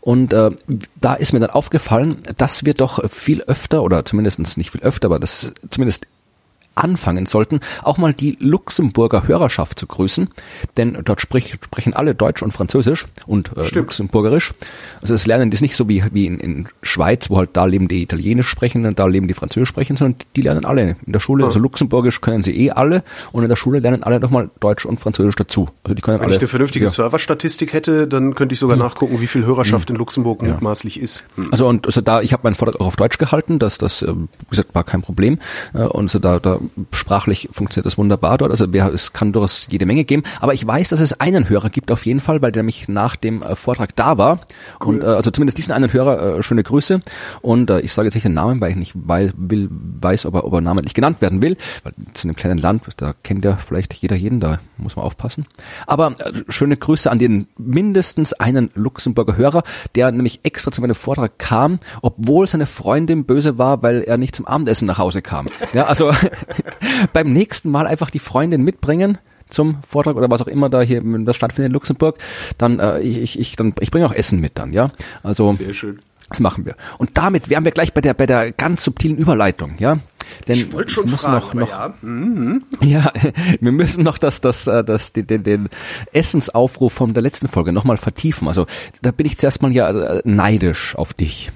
Und 0.00 0.32
äh, 0.32 0.50
da 1.00 1.14
ist 1.14 1.32
mir 1.32 1.40
dann 1.40 1.50
aufgefallen, 1.50 2.16
dass 2.36 2.64
wir 2.64 2.74
doch 2.74 3.08
viel 3.10 3.42
öfter 3.42 3.82
oder 3.82 4.04
zumindest 4.04 4.56
nicht 4.56 4.70
viel 4.70 4.82
öfter, 4.82 5.06
aber 5.06 5.18
das 5.18 5.52
zumindest 5.68 6.06
anfangen 6.74 7.26
sollten, 7.26 7.60
auch 7.82 7.98
mal 7.98 8.12
die 8.12 8.36
Luxemburger 8.40 9.26
Hörerschaft 9.26 9.78
zu 9.78 9.86
grüßen, 9.86 10.28
denn 10.76 10.98
dort 11.04 11.20
sprich, 11.20 11.58
sprechen 11.62 11.94
alle 11.94 12.14
Deutsch 12.14 12.42
und 12.42 12.52
Französisch 12.52 13.06
und 13.26 13.50
äh, 13.56 13.68
Luxemburgerisch. 13.74 14.54
Also 15.00 15.14
das 15.14 15.26
Lernen 15.26 15.50
ist 15.52 15.60
nicht 15.60 15.76
so 15.76 15.88
wie, 15.88 16.04
wie 16.12 16.26
in, 16.26 16.38
in 16.38 16.68
Schweiz, 16.82 17.30
wo 17.30 17.38
halt 17.38 17.50
da 17.54 17.64
leben 17.64 17.88
die 17.88 18.02
Italienisch 18.02 18.48
sprechen 18.48 18.86
und 18.86 18.98
da 18.98 19.06
leben 19.06 19.28
die 19.28 19.34
Französisch 19.34 19.68
sprechen, 19.68 19.96
sondern 19.96 20.18
die 20.36 20.42
lernen 20.42 20.64
alle 20.64 20.96
in 21.04 21.12
der 21.12 21.20
Schule. 21.20 21.44
Ah. 21.44 21.46
Also 21.48 21.58
Luxemburgisch 21.58 22.20
können 22.20 22.42
sie 22.42 22.56
eh 22.56 22.70
alle 22.70 23.02
und 23.32 23.42
in 23.42 23.48
der 23.48 23.56
Schule 23.56 23.78
lernen 23.80 24.02
alle 24.02 24.20
nochmal 24.20 24.50
Deutsch 24.60 24.86
und 24.86 25.00
Französisch 25.00 25.36
dazu. 25.36 25.68
Also 25.84 25.94
die 25.94 26.02
können 26.02 26.20
Wenn 26.20 26.26
alle, 26.26 26.36
ich 26.36 26.40
eine 26.40 26.48
vernünftige 26.48 26.86
ja. 26.86 26.90
Serverstatistik 26.90 27.72
hätte, 27.72 28.06
dann 28.06 28.34
könnte 28.34 28.54
ich 28.54 28.58
sogar 28.58 28.76
hm. 28.76 28.84
nachgucken, 28.84 29.20
wie 29.20 29.26
viel 29.26 29.44
Hörerschaft 29.44 29.88
hm. 29.88 29.96
in 29.96 29.98
Luxemburg 29.98 30.42
ja. 30.42 30.52
mutmaßlich 30.52 31.00
ist. 31.00 31.24
Hm. 31.36 31.48
Also 31.50 31.66
und 31.68 31.86
also 31.86 32.00
da, 32.00 32.20
ich 32.20 32.32
habe 32.32 32.44
meinen 32.44 32.54
Vortrag 32.54 32.80
auch 32.80 32.86
auf 32.86 32.96
Deutsch 32.96 33.18
gehalten, 33.18 33.58
dass 33.58 33.78
das, 33.78 34.02
äh, 34.02 34.12
wie 34.14 34.28
gesagt, 34.50 34.74
war 34.74 34.84
kein 34.84 35.02
Problem. 35.02 35.38
Äh, 35.74 35.82
und 35.82 36.10
so 36.10 36.18
da, 36.18 36.38
da 36.38 36.58
sprachlich 36.92 37.48
funktioniert 37.52 37.86
das 37.86 37.98
wunderbar 37.98 38.38
dort. 38.38 38.50
Also 38.50 38.66
es 38.66 39.12
kann 39.12 39.32
durchaus 39.32 39.66
jede 39.70 39.86
Menge 39.86 40.04
geben. 40.04 40.22
Aber 40.40 40.54
ich 40.54 40.66
weiß, 40.66 40.88
dass 40.90 41.00
es 41.00 41.20
einen 41.20 41.48
Hörer 41.48 41.70
gibt 41.70 41.90
auf 41.90 42.06
jeden 42.06 42.20
Fall, 42.20 42.42
weil 42.42 42.52
der 42.52 42.62
nämlich 42.62 42.88
nach 42.88 43.16
dem 43.16 43.42
äh, 43.42 43.56
Vortrag 43.56 43.96
da 43.96 44.18
war. 44.18 44.40
Cool. 44.80 44.96
Und 44.96 45.02
äh, 45.02 45.06
also 45.06 45.30
zumindest 45.30 45.58
diesen 45.58 45.72
einen 45.72 45.92
Hörer 45.92 46.38
äh, 46.38 46.42
schöne 46.42 46.62
Grüße. 46.62 47.02
Und 47.40 47.70
äh, 47.70 47.80
ich 47.80 47.92
sage 47.92 48.06
jetzt 48.06 48.14
nicht 48.14 48.24
den 48.24 48.34
Namen, 48.34 48.60
weil 48.60 48.70
ich 48.70 48.76
nicht 48.76 48.92
weil, 48.94 49.32
will, 49.36 49.68
weiß, 49.70 50.26
ob 50.26 50.34
er, 50.34 50.44
ob 50.44 50.52
er 50.54 50.60
namentlich 50.60 50.94
genannt 50.94 51.20
werden 51.20 51.42
will. 51.42 51.56
Weil 51.82 51.92
zu 52.14 52.26
einem 52.26 52.36
kleinen 52.36 52.58
Land, 52.58 52.82
da 52.96 53.14
kennt 53.22 53.44
ja 53.44 53.56
vielleicht 53.56 53.94
jeder 53.94 54.16
jeden, 54.16 54.40
da 54.40 54.60
muss 54.76 54.96
man 54.96 55.04
aufpassen. 55.04 55.46
Aber 55.86 56.14
äh, 56.18 56.42
schöne 56.48 56.76
Grüße 56.76 57.10
an 57.10 57.18
den 57.18 57.46
mindestens 57.58 58.32
einen 58.32 58.70
Luxemburger 58.74 59.36
Hörer, 59.36 59.62
der 59.94 60.10
nämlich 60.10 60.40
extra 60.42 60.70
zu 60.70 60.80
meinem 60.80 60.94
Vortrag 60.94 61.38
kam, 61.38 61.78
obwohl 62.02 62.48
seine 62.48 62.66
Freundin 62.66 63.24
böse 63.24 63.58
war, 63.58 63.82
weil 63.82 64.02
er 64.02 64.18
nicht 64.18 64.36
zum 64.36 64.46
Abendessen 64.46 64.86
nach 64.86 64.98
Hause 64.98 65.22
kam. 65.22 65.48
Ja, 65.72 65.86
also 65.86 66.12
beim 67.12 67.32
nächsten 67.32 67.70
Mal 67.70 67.86
einfach 67.86 68.10
die 68.10 68.18
Freundin 68.18 68.62
mitbringen 68.62 69.18
zum 69.52 69.78
Vortrag 69.86 70.16
oder 70.16 70.30
was 70.30 70.40
auch 70.40 70.46
immer 70.46 70.70
da 70.70 70.80
hier 70.80 71.02
das 71.02 71.36
stattfindet 71.36 71.70
in 71.70 71.74
Luxemburg, 71.74 72.18
dann 72.58 72.78
äh, 72.78 73.00
ich, 73.00 73.38
ich 73.38 73.56
dann 73.56 73.74
ich 73.80 73.90
bringe 73.90 74.06
auch 74.06 74.14
Essen 74.14 74.40
mit 74.40 74.58
dann, 74.58 74.72
ja. 74.72 74.90
Also 75.22 75.52
Sehr 75.52 75.74
schön. 75.74 76.00
Das 76.28 76.40
machen 76.40 76.64
wir. 76.64 76.76
Und 76.96 77.18
damit 77.18 77.50
wären 77.50 77.64
wir 77.64 77.72
gleich 77.72 77.92
bei 77.92 78.00
der 78.00 78.14
bei 78.14 78.24
der 78.24 78.52
ganz 78.52 78.84
subtilen 78.84 79.18
Überleitung, 79.18 79.74
ja. 79.78 79.98
Denn 80.48 80.56
ich 80.56 80.72
wollte 80.72 80.90
schon 80.90 81.08
fragen, 81.08 81.34
noch, 81.34 81.54
noch 81.54 81.68
ja. 81.68 81.94
Mhm. 82.00 82.64
ja, 82.80 83.12
wir 83.60 83.72
müssen 83.72 84.02
noch 84.02 84.18
das, 84.18 84.40
das, 84.40 84.66
äh, 84.66 84.82
das, 84.82 85.12
den, 85.12 85.26
den, 85.26 85.42
den 85.42 85.68
Essensaufruf 86.12 86.92
von 86.92 87.12
der 87.12 87.22
letzten 87.22 87.48
Folge 87.48 87.72
nochmal 87.72 87.98
vertiefen. 87.98 88.48
Also 88.48 88.66
da 89.02 89.10
bin 89.10 89.26
ich 89.26 89.36
zuerst 89.38 89.60
mal 89.60 89.72
ja 89.72 89.90
äh, 89.90 90.22
neidisch 90.24 90.96
auf 90.96 91.12
dich. 91.12 91.52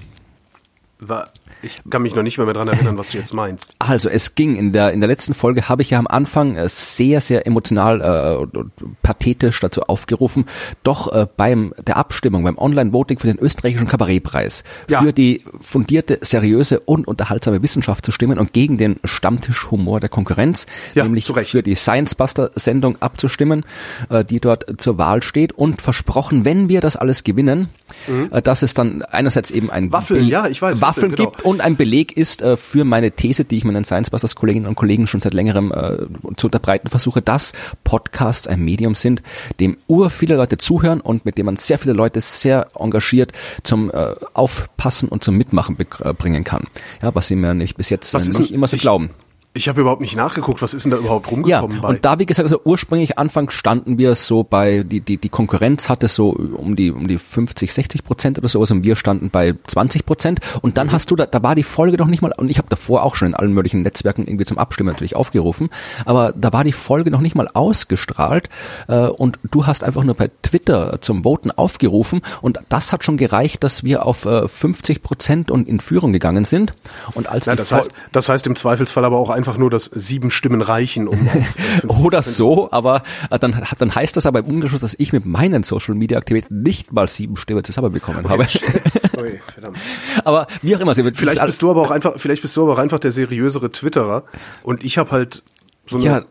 War, 0.99 1.29
ich 1.61 1.81
kann 1.89 2.01
mich 2.01 2.15
noch 2.15 2.23
nicht 2.23 2.37
mehr, 2.37 2.45
mehr 2.45 2.53
dran 2.53 2.67
erinnern, 2.67 2.97
was 2.97 3.11
du 3.11 3.17
jetzt 3.17 3.33
meinst. 3.33 3.73
Also 3.79 4.09
es 4.09 4.35
ging 4.35 4.55
in 4.55 4.73
der 4.73 4.91
in 4.91 5.01
der 5.01 5.07
letzten 5.07 5.33
Folge 5.33 5.69
habe 5.69 5.81
ich 5.81 5.91
ja 5.91 5.99
am 5.99 6.07
Anfang 6.07 6.55
äh, 6.55 6.69
sehr 6.69 7.21
sehr 7.21 7.47
emotional 7.47 8.01
äh, 8.01 8.57
und 8.57 8.71
pathetisch 9.01 9.59
dazu 9.59 9.83
aufgerufen, 9.83 10.45
doch 10.83 11.13
äh, 11.13 11.27
beim 11.35 11.73
der 11.85 11.97
Abstimmung 11.97 12.43
beim 12.43 12.57
Online 12.57 12.93
Voting 12.93 13.19
für 13.19 13.27
den 13.27 13.39
österreichischen 13.39 13.87
Kabarettpreis 13.87 14.63
ja. 14.89 15.01
für 15.01 15.13
die 15.13 15.43
fundierte, 15.59 16.19
seriöse 16.21 16.79
und 16.81 17.07
unterhaltsame 17.07 17.61
Wissenschaft 17.61 18.05
zu 18.05 18.11
stimmen 18.11 18.39
und 18.39 18.53
gegen 18.53 18.77
den 18.77 18.97
Stammtischhumor 19.03 19.99
der 19.99 20.09
Konkurrenz, 20.09 20.65
ja, 20.95 21.03
nämlich 21.03 21.25
für 21.25 21.63
die 21.63 21.75
Science 21.75 22.15
Buster 22.15 22.51
Sendung 22.55 23.01
abzustimmen, 23.01 23.65
äh, 24.09 24.23
die 24.23 24.39
dort 24.39 24.79
zur 24.79 24.97
Wahl 24.97 25.23
steht 25.23 25.53
und 25.53 25.81
versprochen, 25.81 26.45
wenn 26.45 26.69
wir 26.69 26.81
das 26.81 26.95
alles 26.95 27.23
gewinnen, 27.23 27.69
mhm. 28.07 28.29
äh, 28.31 28.41
dass 28.41 28.61
es 28.61 28.73
dann 28.73 29.01
einerseits 29.03 29.51
eben 29.51 29.69
ein 29.69 29.91
Waffeln, 29.91 30.21
Bild, 30.21 30.31
ja, 30.31 30.47
ich 30.47 30.61
weiß, 30.61 30.81
Waffeln, 30.81 31.11
Waffeln 31.11 31.15
genau. 31.15 31.29
gibt 31.31 31.43
und 31.43 31.61
ein 31.61 31.75
Beleg 31.75 32.15
ist 32.15 32.41
äh, 32.41 32.57
für 32.57 32.85
meine 32.85 33.11
These, 33.11 33.45
die 33.45 33.57
ich 33.57 33.63
meinen 33.63 33.85
Science 33.85 34.09
Busters 34.09 34.35
Kolleginnen 34.35 34.67
und 34.67 34.75
Kollegen 34.75 35.07
schon 35.07 35.21
seit 35.21 35.33
längerem 35.33 35.71
äh, 35.71 36.35
zu 36.35 36.47
unterbreiten 36.47 36.87
versuche, 36.87 37.21
dass 37.21 37.53
Podcasts 37.83 38.47
ein 38.47 38.61
Medium 38.61 38.95
sind, 38.95 39.21
dem 39.59 39.77
ur 39.87 40.09
viele 40.09 40.35
Leute 40.35 40.57
zuhören 40.57 41.01
und 41.01 41.25
mit 41.25 41.37
dem 41.37 41.45
man 41.45 41.57
sehr 41.57 41.77
viele 41.77 41.93
Leute 41.93 42.21
sehr 42.21 42.67
engagiert 42.77 43.31
zum 43.63 43.91
äh, 43.91 44.13
Aufpassen 44.33 45.09
und 45.09 45.23
zum 45.23 45.37
Mitmachen 45.37 45.77
äh, 45.79 46.13
bringen 46.13 46.43
kann. 46.43 46.65
Ja, 47.01 47.13
was 47.15 47.27
sie 47.27 47.35
mir 47.35 47.53
nicht 47.53 47.77
bis 47.77 47.89
jetzt 47.89 48.13
äh, 48.13 48.17
nicht 48.17 48.51
immer 48.51 48.67
so 48.67 48.75
ich, 48.75 48.81
glauben 48.81 49.09
Ich 49.57 49.67
habe 49.67 49.81
überhaupt 49.81 50.01
nicht 50.01 50.15
nachgeguckt, 50.15 50.61
was 50.61 50.75
ist 50.75 50.85
denn 50.85 50.91
da 50.91 50.97
überhaupt 50.97 51.31
rumgekommen 51.31 51.77
ja, 51.77 51.81
bei? 51.81 51.89
Und 51.89 52.05
da, 52.05 52.19
wie 52.19 52.27
gesagt, 52.27 52.45
also 52.45 52.61
ursprünglich 52.63 53.17
anfangs 53.17 53.55
standen 53.55 53.97
wir 53.97 54.15
so 54.15 54.43
bei, 54.43 54.83
die, 54.83 55.01
die, 55.01 55.17
die 55.17 55.29
Konkurrenz 55.29 55.89
hatte 55.89 56.07
so 56.07 56.29
um 56.29 56.75
die, 56.75 56.91
um 56.91 57.07
die 57.07 57.17
50, 57.17 57.73
60 57.73 58.03
Prozent 58.03 58.37
oder 58.37 58.49
sowas 58.49 58.69
und 58.69 58.83
wir 58.83 58.95
standen 58.95 59.31
bei 59.31 59.55
20 59.65 60.05
Prozent. 60.05 60.39
Und 60.61 60.77
dann 60.77 60.87
mhm. 60.87 60.91
hast 60.91 61.09
du, 61.09 61.15
da, 61.15 61.25
da 61.25 61.41
war 61.41 61.55
die 61.55 61.63
Folge 61.63 61.97
doch 61.97 62.05
nicht 62.05 62.21
mal, 62.21 62.31
und 62.37 62.51
ich 62.51 62.59
habe 62.59 62.69
davor 62.69 63.03
auch 63.03 63.15
schon 63.15 63.29
in 63.29 63.33
allen 63.33 63.51
möglichen 63.51 63.81
Netzwerken 63.81 64.27
irgendwie 64.27 64.45
zum 64.45 64.59
Abstimmen 64.59 64.89
natürlich 64.89 65.15
aufgerufen, 65.15 65.69
aber 66.05 66.33
da 66.35 66.53
war 66.53 66.63
die 66.63 66.71
Folge 66.71 67.09
noch 67.09 67.21
nicht 67.21 67.35
mal 67.35 67.49
ausgestrahlt 67.51 68.49
äh, 68.87 69.07
und 69.07 69.39
du 69.49 69.65
hast 69.65 69.83
einfach 69.83 70.03
nur 70.03 70.15
bei 70.15 70.29
Twitter 70.43 71.01
zum 71.01 71.23
Voten 71.23 71.49
aufgerufen 71.49 72.21
und 72.41 72.59
das 72.69 72.93
hat 72.93 73.03
schon 73.03 73.17
gereicht, 73.17 73.63
dass 73.63 73.83
wir 73.83 74.05
auf 74.05 74.25
äh, 74.25 74.47
50 74.47 75.01
Prozent 75.01 75.49
und 75.49 75.67
in 75.67 75.79
Führung 75.79 76.13
gegangen 76.13 76.45
sind. 76.45 76.73
Und 77.15 77.27
als 77.27 77.47
ja, 77.47 77.55
das, 77.55 77.71
heißt, 77.71 77.91
das 78.11 78.29
heißt 78.29 78.45
im 78.45 78.55
Zweifelsfall 78.55 79.05
aber 79.05 79.17
auch 79.17 79.29
einfach 79.29 79.46
nur, 79.55 79.69
dass 79.69 79.85
sieben 79.85 80.31
Stimmen 80.31 80.61
reichen, 80.61 81.07
um 81.07 81.29
auf 81.87 81.99
Oder 81.99 82.23
so, 82.23 82.69
aber 82.71 83.03
äh, 83.29 83.39
dann, 83.39 83.63
dann 83.77 83.95
heißt 83.95 84.17
das 84.17 84.25
aber 84.25 84.39
im 84.39 84.45
Umgeschluss, 84.45 84.81
dass 84.81 84.95
ich 84.97 85.13
mit 85.13 85.25
meinen 85.25 85.63
Social 85.63 85.95
Media 85.95 86.17
Aktivitäten 86.17 86.61
nicht 86.61 86.91
mal 86.91 87.07
sieben 87.07 87.37
Stimmen 87.37 87.63
zusammen 87.63 87.91
bekommen 87.91 88.25
okay. 88.25 88.29
habe. 88.29 88.43
Ui, 89.21 89.39
verdammt. 89.53 89.77
aber 90.25 90.47
wie 90.61 90.75
auch 90.75 90.79
immer, 90.79 90.93
sie 90.95 91.03
wird 91.03 91.17
vielleicht 91.17 91.43
bist 91.45 91.61
du 91.61 91.71
aber 91.71 91.81
auch 91.81 91.91
einfach, 91.91 92.13
vielleicht 92.17 92.41
bist 92.41 92.57
du 92.57 92.63
aber 92.63 92.73
auch 92.73 92.79
einfach 92.79 92.99
der 92.99 93.11
seriösere 93.11 93.71
Twitterer 93.71 94.23
und 94.63 94.83
ich 94.83 94.97
habe 94.97 95.11
halt 95.11 95.43
so 95.87 95.97
eine 95.97 96.05
ja, 96.05 96.25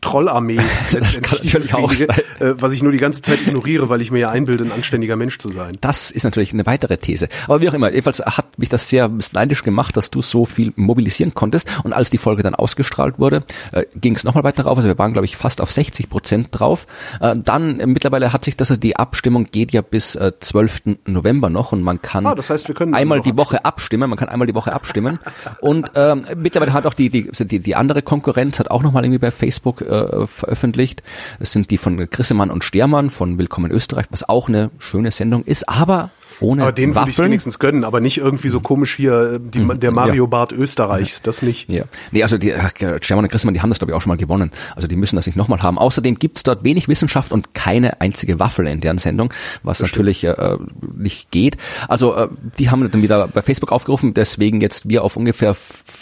Trollarmee 0.00 0.60
das 0.92 1.20
kann 1.20 1.38
natürlich 1.42 1.74
auch 1.74 1.92
sein. 1.92 2.08
Äh, 2.38 2.54
was 2.54 2.72
ich 2.72 2.82
nur 2.82 2.92
die 2.92 2.98
ganze 2.98 3.22
Zeit 3.22 3.42
ignoriere, 3.42 3.88
weil 3.88 4.00
ich 4.00 4.12
mir 4.12 4.20
ja 4.20 4.30
einbilde, 4.30 4.64
ein 4.64 4.70
anständiger 4.70 5.16
Mensch 5.16 5.38
zu 5.38 5.48
sein. 5.48 5.76
Das 5.80 6.12
ist 6.12 6.22
natürlich 6.22 6.52
eine 6.52 6.64
weitere 6.64 6.96
These. 6.96 7.28
Aber 7.46 7.60
wie 7.60 7.68
auch 7.68 7.74
immer, 7.74 7.90
jedenfalls 7.90 8.20
hat 8.20 8.56
mich 8.56 8.68
das 8.68 8.88
sehr 8.88 9.10
neidisch 9.32 9.64
gemacht, 9.64 9.96
dass 9.96 10.10
du 10.10 10.22
so 10.22 10.44
viel 10.44 10.72
mobilisieren 10.76 11.34
konntest. 11.34 11.68
Und 11.82 11.92
als 11.92 12.08
die 12.08 12.18
Folge 12.18 12.44
dann 12.44 12.54
ausgestrahlt 12.54 13.18
wurde, 13.18 13.42
äh, 13.72 13.84
ging 13.96 14.14
es 14.14 14.22
nochmal 14.22 14.44
weiter 14.44 14.62
rauf. 14.62 14.78
Also 14.78 14.86
wir 14.86 14.96
waren, 14.98 15.12
glaube 15.12 15.26
ich, 15.26 15.36
fast 15.36 15.60
auf 15.60 15.72
60 15.72 16.08
Prozent 16.08 16.48
drauf. 16.52 16.86
Äh, 17.20 17.34
dann 17.36 17.80
äh, 17.80 17.86
mittlerweile 17.86 18.32
hat 18.32 18.44
sich 18.44 18.56
das, 18.56 18.70
also 18.70 18.80
die 18.80 18.96
Abstimmung 18.96 19.48
geht 19.50 19.72
ja 19.72 19.82
bis 19.82 20.14
äh, 20.14 20.32
12. 20.38 20.82
November 21.06 21.50
noch 21.50 21.72
und 21.72 21.82
man 21.82 22.00
kann 22.00 22.26
ah, 22.26 22.36
das 22.36 22.48
heißt, 22.48 22.68
wir 22.68 22.76
können 22.76 22.94
einmal 22.94 23.22
die 23.22 23.36
Woche 23.36 23.64
abstimmen. 23.64 24.08
Man 24.08 24.18
kann 24.18 24.28
einmal 24.28 24.46
die 24.46 24.54
Woche 24.54 24.72
abstimmen. 24.72 25.18
und 25.60 25.90
ähm, 25.96 26.24
mittlerweile 26.36 26.72
hat 26.72 26.86
auch 26.86 26.94
die, 26.94 27.10
die, 27.10 27.30
die, 27.32 27.58
die 27.58 27.74
andere 27.74 28.02
Konkurrenz 28.02 28.60
hat 28.60 28.70
auch 28.70 28.84
nochmal 28.84 29.04
irgendwie 29.04 29.18
bei 29.18 29.32
Facebook 29.32 29.79
äh, 29.80 30.26
veröffentlicht. 30.26 31.02
Das 31.38 31.52
sind 31.52 31.70
die 31.70 31.78
von 31.78 31.96
Grissemann 32.08 32.50
und 32.50 32.64
Stermann 32.64 33.10
von 33.10 33.38
Willkommen 33.38 33.70
Österreich, 33.70 34.06
was 34.10 34.28
auch 34.28 34.48
eine 34.48 34.70
schöne 34.78 35.10
Sendung 35.10 35.44
ist, 35.44 35.68
aber 35.68 36.10
ohne 36.40 36.62
aber 36.62 36.72
den 36.72 36.94
würde 36.94 37.10
ich 37.10 37.18
wenigstens 37.18 37.58
gönnen, 37.58 37.84
aber 37.84 38.00
nicht 38.00 38.18
irgendwie 38.18 38.48
so 38.48 38.60
komisch 38.60 38.94
hier 38.94 39.38
die, 39.38 39.60
mhm. 39.60 39.80
der 39.80 39.90
Mario 39.90 40.26
Bart 40.26 40.52
Österreichs, 40.52 41.22
das 41.22 41.42
nicht. 41.42 41.68
Ja, 41.68 41.84
nee, 42.12 42.22
also 42.22 42.38
die 42.38 42.50
äh, 42.50 43.02
Schermann 43.02 43.24
und 43.24 43.30
Christmann, 43.30 43.54
die 43.54 43.60
haben 43.60 43.70
das 43.70 43.78
glaube 43.78 43.92
ich 43.92 43.96
auch 43.96 44.02
schon 44.02 44.10
mal 44.10 44.16
gewonnen. 44.16 44.50
Also 44.76 44.88
die 44.88 44.96
müssen 44.96 45.16
das 45.16 45.26
nicht 45.26 45.36
nochmal 45.36 45.62
haben. 45.62 45.78
Außerdem 45.78 46.18
gibt's 46.18 46.42
dort 46.42 46.64
wenig 46.64 46.88
Wissenschaft 46.88 47.32
und 47.32 47.54
keine 47.54 48.00
einzige 48.00 48.38
Waffel 48.38 48.66
in 48.66 48.80
deren 48.80 48.98
Sendung, 48.98 49.32
was 49.62 49.78
das 49.78 49.90
natürlich 49.90 50.24
äh, 50.24 50.56
nicht 50.96 51.30
geht. 51.30 51.56
Also 51.88 52.14
äh, 52.14 52.28
die 52.58 52.70
haben 52.70 52.90
dann 52.90 53.02
wieder 53.02 53.28
bei 53.28 53.42
Facebook 53.42 53.72
aufgerufen, 53.72 54.14
deswegen 54.14 54.60
jetzt 54.60 54.88
wir 54.88 55.04
auf 55.04 55.16
ungefähr 55.16 55.54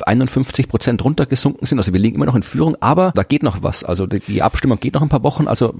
51 0.06 0.68
Prozent 0.68 1.04
runtergesunken 1.04 1.66
sind. 1.66 1.78
Also 1.78 1.92
wir 1.92 2.00
liegen 2.00 2.16
immer 2.16 2.26
noch 2.26 2.34
in 2.34 2.42
Führung, 2.42 2.76
aber 2.80 3.12
da 3.14 3.22
geht 3.22 3.42
noch 3.42 3.62
was. 3.62 3.84
Also 3.84 4.06
die, 4.06 4.20
die 4.20 4.42
Abstimmung 4.42 4.78
geht 4.80 4.94
noch 4.94 5.02
ein 5.02 5.08
paar 5.08 5.22
Wochen. 5.22 5.48
Also 5.48 5.74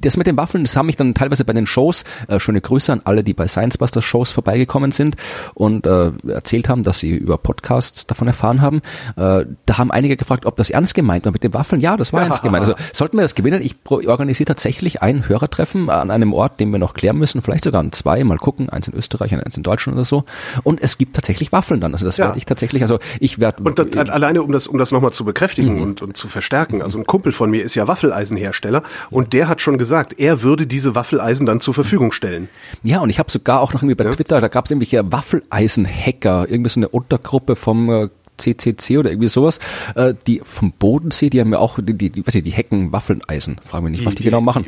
das 0.00 0.16
mit 0.16 0.26
den 0.26 0.36
Waffeln, 0.36 0.64
das 0.64 0.76
haben 0.76 0.86
mich 0.86 0.96
dann 0.96 1.14
teilweise 1.14 1.44
bei 1.44 1.52
den 1.52 1.66
Shows, 1.66 2.04
äh, 2.28 2.40
schöne 2.40 2.60
Grüße 2.60 2.92
an 2.92 3.02
alle, 3.04 3.24
die 3.24 3.34
bei 3.34 3.48
Science 3.48 3.78
Buster 3.78 3.99
Shows 4.02 4.30
vorbeigekommen 4.30 4.92
sind 4.92 5.16
und 5.54 5.86
äh, 5.86 6.12
erzählt 6.28 6.68
haben, 6.68 6.82
dass 6.82 6.98
sie 6.98 7.10
über 7.10 7.38
Podcasts 7.38 8.06
davon 8.06 8.28
erfahren 8.28 8.62
haben. 8.62 8.78
Äh, 9.16 9.46
da 9.66 9.78
haben 9.78 9.90
einige 9.90 10.16
gefragt, 10.16 10.46
ob 10.46 10.56
das 10.56 10.70
ernst 10.70 10.94
gemeint 10.94 11.24
war 11.24 11.32
mit 11.32 11.42
den 11.42 11.54
Waffeln. 11.54 11.80
Ja, 11.80 11.96
das 11.96 12.12
war 12.12 12.20
ja. 12.20 12.26
ernst 12.26 12.42
gemeint. 12.42 12.62
Also 12.62 12.74
sollten 12.92 13.16
wir 13.16 13.22
das 13.22 13.34
gewinnen, 13.34 13.62
ich 13.62 13.76
organisiere 13.88 14.46
tatsächlich 14.46 15.02
ein 15.02 15.28
Hörertreffen 15.28 15.90
an 15.90 16.10
einem 16.10 16.32
Ort, 16.32 16.60
den 16.60 16.70
wir 16.70 16.78
noch 16.78 16.94
klären 16.94 17.18
müssen, 17.18 17.42
vielleicht 17.42 17.64
sogar 17.64 17.80
an 17.80 17.92
zwei, 17.92 18.22
mal 18.24 18.38
gucken, 18.38 18.68
eins 18.68 18.88
in 18.88 18.94
Österreich, 18.94 19.34
eins 19.34 19.56
in 19.56 19.62
Deutschland 19.62 19.96
oder 19.96 20.04
so. 20.04 20.24
Und 20.62 20.80
es 20.82 20.98
gibt 20.98 21.14
tatsächlich 21.14 21.52
Waffeln 21.52 21.80
dann. 21.80 21.92
Also 21.92 22.06
das 22.06 22.16
ja. 22.16 22.26
werde 22.26 22.38
ich 22.38 22.44
tatsächlich, 22.44 22.82
also 22.82 22.98
ich 23.18 23.38
werde. 23.38 23.62
Und 23.62 23.78
das, 23.78 23.86
alleine, 24.08 24.42
um 24.42 24.52
das, 24.52 24.66
um 24.66 24.78
das 24.78 24.92
nochmal 24.92 25.12
zu 25.12 25.24
bekräftigen 25.24 25.76
mhm. 25.76 25.82
und, 25.82 26.02
und 26.02 26.16
zu 26.16 26.28
verstärken. 26.28 26.82
Also 26.82 26.98
ein 26.98 27.04
Kumpel 27.04 27.32
von 27.32 27.50
mir 27.50 27.62
ist 27.62 27.74
ja 27.74 27.88
Waffeleisenhersteller 27.88 28.82
und 29.10 29.32
der 29.32 29.48
hat 29.48 29.60
schon 29.60 29.78
gesagt, 29.78 30.18
er 30.18 30.42
würde 30.42 30.66
diese 30.66 30.94
Waffeleisen 30.94 31.46
dann 31.46 31.60
zur 31.60 31.74
Verfügung 31.74 32.12
stellen. 32.12 32.48
Ja, 32.82 33.00
und 33.00 33.10
ich 33.10 33.18
habe 33.18 33.30
sogar 33.30 33.60
auch 33.60 33.72
noch 33.72 33.82
irgendwie 33.90 34.04
bei 34.04 34.08
ja. 34.08 34.14
Twitter, 34.14 34.40
da 34.40 34.48
gab 34.48 34.64
es 34.64 34.70
irgendwelche 34.70 35.10
Waffeleisen-Hacker, 35.10 36.46
irgendwie 36.48 36.70
so 36.70 36.80
eine 36.80 36.88
Untergruppe 36.88 37.56
vom 37.56 37.90
äh, 37.90 38.08
CCC 38.38 38.98
oder 38.98 39.10
irgendwie 39.10 39.28
sowas, 39.28 39.60
äh, 39.94 40.14
die 40.26 40.40
vom 40.42 40.72
Bodensee, 40.72 41.30
die 41.30 41.40
haben 41.40 41.52
ja 41.52 41.58
auch, 41.58 41.78
die, 41.80 41.94
die, 41.94 42.10
die, 42.10 42.26
weiß 42.26 42.34
ich, 42.36 42.44
die 42.44 42.52
hacken 42.52 42.92
Waffeleisen. 42.92 43.60
Fragen 43.64 43.86
wir 43.86 43.90
nicht, 43.90 44.04
was 44.04 44.14
die, 44.14 44.22
die 44.22 44.30
genau 44.30 44.40
machen. 44.40 44.66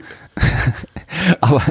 Aber 1.41 1.63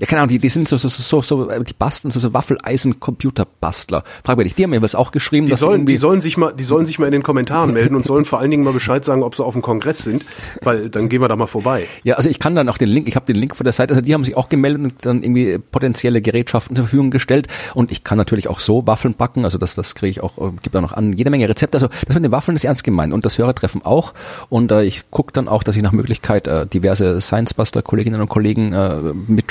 ja, 0.00 0.06
keine 0.06 0.22
Ahnung, 0.22 0.30
die, 0.30 0.38
die 0.38 0.48
sind 0.48 0.68
so, 0.68 0.76
so, 0.76 0.88
so, 0.88 1.22
so, 1.22 1.48
die 1.60 1.72
basteln 1.72 2.10
so, 2.10 2.20
so 2.20 2.32
Waffeleisen-Computerbastler. 2.32 4.04
Frag 4.24 4.36
mich, 4.36 4.54
die 4.54 4.64
haben 4.64 4.70
mir 4.70 4.82
was 4.82 4.94
auch 4.94 5.12
geschrieben, 5.12 5.46
die 5.46 5.50
dass 5.50 5.60
sollen, 5.60 5.86
die 5.86 5.96
sollen 5.96 6.20
sich 6.20 6.36
mal, 6.36 6.52
die 6.52 6.64
sollen 6.64 6.86
sich 6.86 6.98
mal 6.98 7.06
in 7.06 7.12
den 7.12 7.22
Kommentaren 7.22 7.72
melden 7.74 7.94
und 7.94 8.06
sollen 8.06 8.24
vor 8.24 8.40
allen 8.40 8.50
Dingen 8.50 8.64
mal 8.64 8.72
Bescheid 8.72 9.04
sagen, 9.04 9.22
ob 9.22 9.34
sie 9.34 9.44
auf 9.44 9.54
dem 9.54 9.62
Kongress 9.62 9.98
sind, 9.98 10.24
weil 10.62 10.90
dann 10.90 11.08
gehen 11.08 11.20
wir 11.20 11.28
da 11.28 11.36
mal 11.36 11.46
vorbei. 11.46 11.86
Ja, 12.02 12.14
also 12.16 12.28
ich 12.28 12.38
kann 12.38 12.54
dann 12.54 12.68
auch 12.68 12.78
den 12.78 12.88
Link, 12.88 13.08
ich 13.08 13.16
habe 13.16 13.26
den 13.26 13.36
Link 13.36 13.56
von 13.56 13.64
der 13.64 13.72
Seite, 13.72 13.94
also 13.94 14.04
die 14.04 14.14
haben 14.14 14.24
sich 14.24 14.36
auch 14.36 14.48
gemeldet 14.48 14.82
und 14.82 15.06
dann 15.06 15.22
irgendwie 15.22 15.58
potenzielle 15.58 16.20
Gerätschaften 16.20 16.76
zur 16.76 16.86
Verfügung 16.86 17.10
gestellt 17.10 17.48
und 17.74 17.90
ich 17.92 18.04
kann 18.04 18.18
natürlich 18.18 18.48
auch 18.48 18.60
so 18.60 18.86
Waffeln 18.86 19.14
backen, 19.14 19.44
also 19.44 19.58
das, 19.58 19.74
das 19.74 19.94
kriege 19.94 20.10
ich 20.10 20.22
auch, 20.22 20.38
äh, 20.38 20.50
gibt 20.62 20.74
da 20.74 20.80
noch 20.80 20.92
an, 20.92 21.12
jede 21.12 21.30
Menge 21.30 21.48
Rezepte, 21.48 21.76
also 21.76 21.88
das 22.06 22.14
mit 22.14 22.24
den 22.24 22.32
Waffeln 22.32 22.56
ist 22.56 22.64
ernst 22.64 22.84
gemeint 22.84 23.12
und 23.12 23.24
das 23.24 23.38
Hörertreffen 23.38 23.84
auch 23.84 24.14
und 24.48 24.72
äh, 24.72 24.84
ich 24.84 25.10
gucke 25.10 25.32
dann 25.32 25.48
auch, 25.48 25.62
dass 25.62 25.76
ich 25.76 25.82
nach 25.82 25.92
Möglichkeit 25.92 26.46
äh, 26.46 26.66
diverse 26.66 27.20
Science-Buster-Kolleginnen 27.20 28.20
und 28.20 28.28
Kollegen 28.28 28.72
äh, 28.72 28.96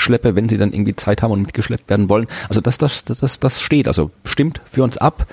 mitschleppe, 0.04 0.36
wenn 0.36 0.48
sie 0.48 0.58
dann 0.58 0.72
irgendwie 0.72 0.96
Zeit 0.96 1.22
haben 1.22 1.30
und 1.30 1.42
mitgeschleppt 1.42 1.88
werden 1.90 2.08
wollen. 2.08 2.26
Also 2.48 2.60
das, 2.60 2.78
das, 2.78 3.04
das, 3.04 3.40
das 3.40 3.60
steht. 3.60 3.88
Also 3.88 4.10
stimmt 4.24 4.60
für 4.70 4.82
uns 4.82 4.98
ab. 4.98 5.26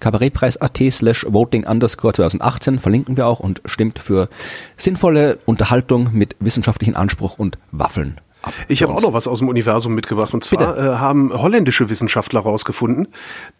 Kabarettpreis.at 0.00 0.80
slash 0.90 1.26
voting 1.28 1.66
underscore 1.66 2.12
2018 2.12 2.78
verlinken 2.78 3.16
wir 3.16 3.26
auch 3.26 3.40
und 3.40 3.62
stimmt 3.64 3.98
für 3.98 4.28
sinnvolle 4.76 5.38
Unterhaltung 5.46 6.10
mit 6.12 6.36
wissenschaftlichen 6.40 6.96
Anspruch 6.96 7.38
und 7.38 7.58
Waffeln. 7.70 8.20
Ich 8.68 8.82
habe 8.82 8.92
auch 8.92 9.02
noch 9.02 9.12
was 9.12 9.28
aus 9.28 9.38
dem 9.40 9.48
Universum 9.48 9.94
mitgebracht. 9.94 10.34
Und 10.34 10.44
zwar 10.44 10.76
äh, 10.76 10.96
haben 10.96 11.32
holländische 11.32 11.88
Wissenschaftler 11.88 12.44
herausgefunden, 12.44 13.08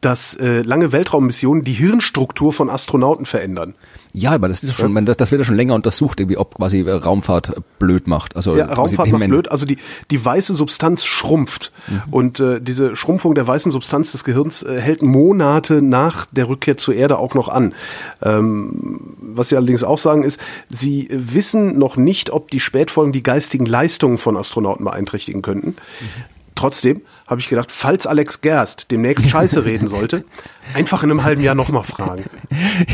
dass 0.01 0.35
äh, 0.35 0.63
lange 0.63 0.93
Weltraummissionen 0.93 1.65
die 1.65 1.73
Hirnstruktur 1.73 2.53
von 2.53 2.71
Astronauten 2.71 3.27
verändern. 3.27 3.75
Ja, 4.17 4.31
aber 4.31 4.47
das 4.47 4.63
ist 4.63 4.75
schon, 4.75 4.95
ja. 4.95 5.01
das, 5.01 5.17
das 5.17 5.33
wird 5.33 5.41
ja 5.41 5.45
schon 5.45 5.57
länger 5.57 5.75
untersucht, 5.75 6.21
irgendwie, 6.21 6.37
ob 6.37 6.55
quasi 6.55 6.81
äh, 6.83 6.91
Raumfahrt 6.93 7.53
blöd 7.81 8.07
macht. 8.07 8.37
Also 8.37 8.57
ja, 8.57 8.67
Raumfahrt 8.67 9.11
macht 9.11 9.27
blöd. 9.29 9.51
Also 9.51 9.67
die 9.67 9.79
die 10.11 10.25
weiße 10.25 10.55
Substanz 10.55 11.05
schrumpft 11.05 11.73
mhm. 11.89 12.03
und 12.13 12.41
äh, 12.41 12.61
diese 12.61 12.95
Schrumpfung 12.95 13.35
der 13.35 13.47
weißen 13.47 13.73
Substanz 13.73 14.13
des 14.13 14.23
Gehirns 14.23 14.63
äh, 14.63 14.81
hält 14.81 15.03
Monate 15.03 15.83
nach 15.83 16.27
der 16.31 16.49
Rückkehr 16.49 16.77
zur 16.77 16.95
Erde 16.95 17.19
auch 17.19 17.35
noch 17.35 17.49
an. 17.49 17.75
Ähm, 18.23 19.17
was 19.21 19.49
sie 19.49 19.57
allerdings 19.57 19.83
auch 19.83 19.99
sagen 19.99 20.23
ist, 20.23 20.41
sie 20.69 21.09
wissen 21.11 21.79
noch 21.79 21.97
nicht, 21.97 22.31
ob 22.31 22.51
die 22.51 22.61
Spätfolgen 22.61 23.13
die 23.13 23.23
geistigen 23.23 23.67
Leistungen 23.67 24.19
von 24.19 24.37
Astronauten 24.37 24.74
beeinträchtigen 24.83 25.43
könnten. 25.43 25.69
Mhm. 25.69 25.77
Trotzdem 26.55 27.03
habe 27.27 27.41
ich 27.41 27.49
gedacht, 27.49 27.71
falls 27.71 28.07
Alex 28.07 28.41
Gerst 28.41 28.91
demnächst 28.91 29.29
Scheiße 29.29 29.65
reden 29.65 29.89
sollte, 29.89 30.25
einfach 30.73 31.03
in 31.03 31.11
einem 31.11 31.25
halben 31.25 31.43
Jahr 31.43 31.55
nochmal 31.55 31.85
fragen. 31.85 32.25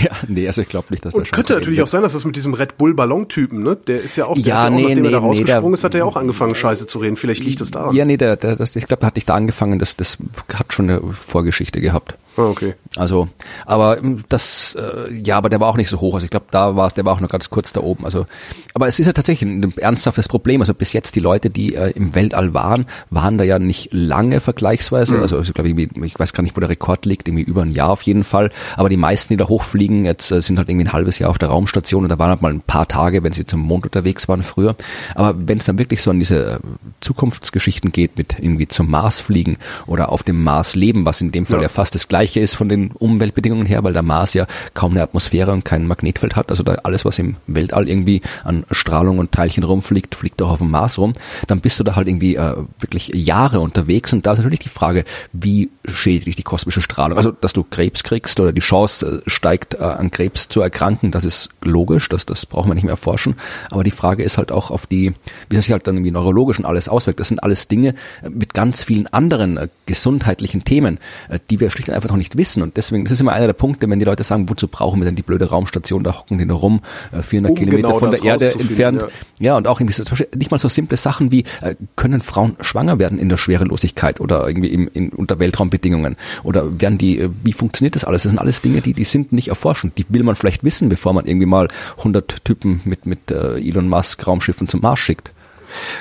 Ja, 0.03 0.13
nee, 0.27 0.47
also 0.47 0.63
ich 0.63 0.69
glaube 0.69 0.87
nicht, 0.91 1.05
dass 1.05 1.15
das 1.15 1.29
Scheiße 1.29 1.35
könnte 1.35 1.53
natürlich 1.55 1.83
auch 1.83 1.87
sein, 1.87 2.03
dass 2.03 2.15
das 2.15 2.25
mit 2.25 2.35
diesem 2.35 2.55
Red 2.55 2.79
Bull 2.79 2.95
Ballon-Typen, 2.95 3.63
ne, 3.63 3.77
der 3.77 4.01
ist 4.01 4.17
ja 4.17 4.27
auch, 4.27 4.35
der 4.35 4.43
ja, 4.43 4.63
hat 4.63 4.73
nee, 4.73 4.85
auch, 4.85 4.89
nachdem 4.89 5.03
nee, 5.03 5.09
er 5.09 5.13
da 5.13 5.19
rausgesprungen 5.19 5.71
nee, 5.71 5.75
ist, 5.75 5.85
hat 5.85 5.95
er 5.95 5.99
ja 5.99 6.05
auch 6.05 6.17
angefangen 6.17 6.55
Scheiße 6.55 6.87
zu 6.87 6.99
reden. 6.99 7.17
Vielleicht 7.17 7.45
liegt 7.45 7.61
es 7.61 7.71
daran. 7.71 7.95
Ja, 7.95 8.05
nee, 8.05 8.17
der, 8.17 8.37
der, 8.37 8.57
das, 8.57 8.75
ich 8.75 8.87
glaube, 8.87 9.03
da 9.03 9.09
hatte 9.09 9.19
ich 9.19 9.27
da 9.27 9.35
angefangen, 9.35 9.79
das, 9.79 9.97
das 9.97 10.17
hat 10.53 10.73
schon 10.73 10.89
eine 10.89 11.03
Vorgeschichte 11.13 11.81
gehabt. 11.81 12.15
Ah, 12.37 12.43
okay. 12.43 12.75
Also, 12.97 13.29
aber 13.67 13.99
ähm, 13.99 14.25
das, 14.29 14.77
äh, 14.77 15.13
ja, 15.13 15.37
aber 15.37 15.49
der 15.49 15.61
war 15.61 15.69
auch 15.69 15.77
nicht 15.77 15.91
so 15.91 16.01
hoch. 16.01 16.15
Also 16.15 16.25
ich 16.25 16.31
glaube, 16.31 16.47
da 16.51 16.77
war 16.77 16.87
es, 16.87 16.95
der 16.95 17.05
war 17.05 17.13
auch 17.13 17.21
nur 17.21 17.29
ganz 17.29 17.51
kurz 17.51 17.73
da 17.73 17.81
oben. 17.81 18.05
Also, 18.05 18.27
aber 18.75 18.89
es 18.89 18.99
ist 18.99 19.07
ja 19.07 19.13
tatsächlich 19.13 19.49
ein 19.49 19.77
ernsthaftes 19.77 20.29
Problem. 20.29 20.61
Also 20.61 20.73
bis 20.73 20.93
jetzt 20.93 21.17
die 21.17 21.21
Leute, 21.21 21.51
die 21.51 21.75
äh, 21.75 21.91
im 21.91 22.15
Weltall 22.15 22.55
waren, 22.55 22.87
waren 23.11 23.37
da 23.37 23.45
ja 23.45 23.59
nicht 23.59 23.91
lange 23.93 24.41
vergleichsweise. 24.41 25.17
Mhm. 25.17 25.23
Also 25.23 25.41
ich 25.41 25.53
glaube, 25.53 25.71
ich 25.71 26.19
weiß 26.19 26.33
gar 26.33 26.43
nicht, 26.43 26.57
wo 26.57 26.61
der 26.61 26.69
Rekord 26.69 27.05
liegt, 27.05 27.29
irgendwie 27.29 27.45
über 27.45 27.60
ein 27.63 27.73
Jahr 27.73 27.91
auf 27.91 28.03
jeden 28.03 28.25
Fall. 28.25 28.51
Aber 28.77 28.89
die 28.89 28.97
meisten, 28.97 29.33
die 29.33 29.37
da 29.37 29.49
hochfliegen, 29.49 30.05
jetzt 30.05 30.31
äh, 30.31 30.41
sind 30.41 30.59
halt 30.59 30.69
irgendwie 30.69 30.87
ein 30.87 30.93
halbes 30.93 31.19
Jahr 31.19 31.31
auf 31.31 31.39
der 31.39 31.49
Raumstation 31.49 32.05
und 32.05 32.09
da 32.09 32.19
waren 32.19 32.31
halt 32.31 32.43
mal 32.43 32.53
ein 32.53 32.61
paar 32.61 32.89
Tage, 32.89 33.23
wenn 33.23 33.33
sie 33.33 33.47
zum 33.47 33.61
Mond 33.61 33.85
unterwegs 33.85 34.29
waren 34.29 34.43
früher. 34.43 34.77
Aber 35.15 35.35
wenn 35.37 35.59
es 35.59 35.65
dann 35.65 35.79
wirklich 35.79 36.03
so 36.03 36.11
an 36.11 36.19
diese 36.19 36.55
äh, 36.55 36.59
Zukunftsgeschichten 37.01 37.93
geht, 37.93 38.17
mit 38.17 38.37
irgendwie 38.39 38.69
zum 38.69 38.91
Mars 38.91 39.21
fliegen 39.21 39.57
oder 39.87 40.11
auf 40.11 40.23
dem 40.23 40.43
Mars 40.43 40.75
leben, 40.75 41.05
was 41.05 41.21
in 41.21 41.33
dem 41.33 41.47
Fall 41.47 41.59
ja, 41.59 41.63
ja 41.65 41.69
fast 41.69 41.95
das 41.95 42.09
gleiche 42.09 42.41
ist 42.41 42.55
von 42.55 42.69
den 42.69 42.91
Umweltbedingungen 42.93 43.67
her, 43.67 43.83
weil 43.85 43.93
der 43.93 44.03
Mars 44.03 44.35
ja 44.35 44.47
kaum 44.75 44.93
eine 44.93 45.03
Atmosphäre 45.03 45.53
und 45.53 45.65
kein 45.65 45.87
Magnetfeld 45.87 46.37
hat. 46.37 46.51
Also 46.51 46.63
da 46.63 46.75
alles, 46.83 47.05
was 47.05 47.19
im 47.19 47.37
Weltall 47.47 47.89
irgendwie 47.89 48.23
an 48.45 48.65
Strahlung 48.71 49.19
und 49.19 49.33
Teilchen 49.33 49.65
rumfliegt, 49.65 50.15
fliegt 50.15 50.41
auch 50.43 50.51
auf 50.51 50.59
dem 50.59 50.71
Mars 50.71 50.99
rum. 50.99 51.15
Dann 51.47 51.61
bist 51.61 51.79
du 51.81 51.85
da 51.85 51.97
halt 51.97 52.09
irgendwie 52.09 52.37
äh, 52.37 52.57
wirklich 52.79 53.11
Jahre 53.15 53.61
unterwegs 53.61 54.13
und 54.13 54.27
da 54.27 54.33
ist 54.33 54.39
natürlich 54.39 54.61
die 54.61 54.69
Frage, 54.69 55.05
wie 55.33 55.71
schädlich 55.85 56.37
die 56.37 56.43
kosmische 56.43 56.81
Strahlung. 56.81 57.17
Also 57.17 57.31
das 57.31 57.50
dass 57.51 57.55
du 57.55 57.65
Krebs 57.65 58.05
kriegst 58.05 58.39
oder 58.39 58.53
die 58.53 58.61
Chance 58.61 59.23
äh, 59.27 59.29
steigt, 59.29 59.75
äh, 59.75 59.79
an 59.83 60.13
Krebs 60.13 60.49
zu 60.49 60.61
erkranken, 60.61 61.11
das 61.11 61.25
ist 61.25 61.49
logisch, 61.63 62.09
das, 62.09 62.25
das 62.25 62.47
braucht 62.47 62.69
man 62.69 62.77
nicht 62.77 62.85
mehr 62.85 62.93
erforschen. 62.93 63.35
Aber 63.71 63.83
die 63.83 63.91
Frage 63.91 64.23
ist 64.23 64.39
halt 64.39 64.53
auch 64.53 64.71
auf 64.71 64.87
die, 64.87 65.15
wie 65.49 65.57
das 65.57 65.65
sich 65.65 65.73
halt 65.73 65.87
dann 65.89 65.97
irgendwie 65.97 66.13
neurologisch 66.13 66.61
und 66.61 66.65
alles 66.65 66.89
auswirkt. 66.89 67.19
Das 67.19 67.27
sind 67.27 67.43
alles 67.43 67.67
Dinge 67.67 67.95
mit 68.23 68.50
ganz 68.53 68.83
vielen 68.83 69.07
anderen 69.09 69.57
äh, 69.57 69.69
gesundheitlichen 69.87 70.65
Themen, 70.65 70.99
äh, 71.29 71.39
die 71.51 71.61
wir 71.61 71.71
schlicht 71.71 71.89
und 71.89 71.95
einfach 71.95 72.11
noch 72.11 72.17
nicht 72.17 72.37
wissen. 72.37 72.63
Und 72.63 72.77
deswegen, 72.77 73.05
das 73.05 73.13
ist 73.13 73.21
immer 73.21 73.33
einer 73.33 73.47
der 73.47 73.55
Punkte, 73.55 73.89
wenn 73.89 73.99
die 73.99 74.05
Leute 74.05 74.25
sagen, 74.25 74.49
wozu 74.49 74.69
brauchen 74.69 75.01
wir 75.01 75.07
denn 75.07 75.17
die 75.17 75.23
blöde 75.23 75.49
Raumstation, 75.51 76.05
da 76.05 76.19
hocken 76.19 76.39
die 76.39 76.45
nur 76.45 76.59
rum, 76.59 76.81
äh, 77.13 77.23
400 77.23 77.51
um 77.51 77.57
Kilometer 77.57 77.89
genau 77.89 77.99
von 77.99 78.11
der 78.11 78.23
Erde 78.23 78.53
entfernt. 78.53 79.03
Ja. 79.03 79.09
ja, 79.39 79.57
und 79.57 79.67
auch 79.67 79.81
irgendwie 79.81 79.95
so, 79.95 80.05
nicht 80.37 80.51
mal 80.51 80.59
so 80.59 80.69
simple 80.69 80.97
Sachen 80.97 81.31
wie, 81.31 81.45
äh, 81.61 81.75
können 81.97 82.21
Frauen 82.21 82.57
schwanger 82.61 82.99
werden 82.99 83.19
in 83.19 83.29
der 83.29 83.37
Schwerelosigkeit 83.37 84.21
oder 84.21 84.47
irgendwie 84.47 84.69
im, 84.69 84.89
in, 84.93 85.11
unter 85.11 85.39
Weltraumbedingungen? 85.39 86.17
Oder 86.43 86.81
werden 86.81 86.99
die, 86.99 87.19
äh, 87.19 87.31
wie 87.43 87.53
funktioniert 87.53 87.95
das 87.95 88.05
alles? 88.05 88.23
Das 88.23 88.31
sind 88.31 88.39
alles 88.39 88.63
Dinge, 88.63 88.81
die, 88.81 88.93
die 88.93 89.05
sind 89.05 89.33
nicht 89.33 89.49
erforschen. 89.49 89.93
Die 89.97 90.07
will 90.09 90.23
man 90.23 90.35
vielleicht 90.35 90.65
wissen, 90.65 90.89
bevor 90.89 91.13
man 91.13 91.27
irgendwie 91.27 91.47
mal 91.47 91.69
100 91.99 92.45
Typen 92.45 92.81
mit, 92.85 93.07
mit 93.07 93.31
äh, 93.31 93.57
Elon 93.59 93.89
Musk 93.89 94.27
Raumschiffen 94.27 94.69
zum 94.69 94.81
Mars 94.81 94.99
schickt. 94.99 95.33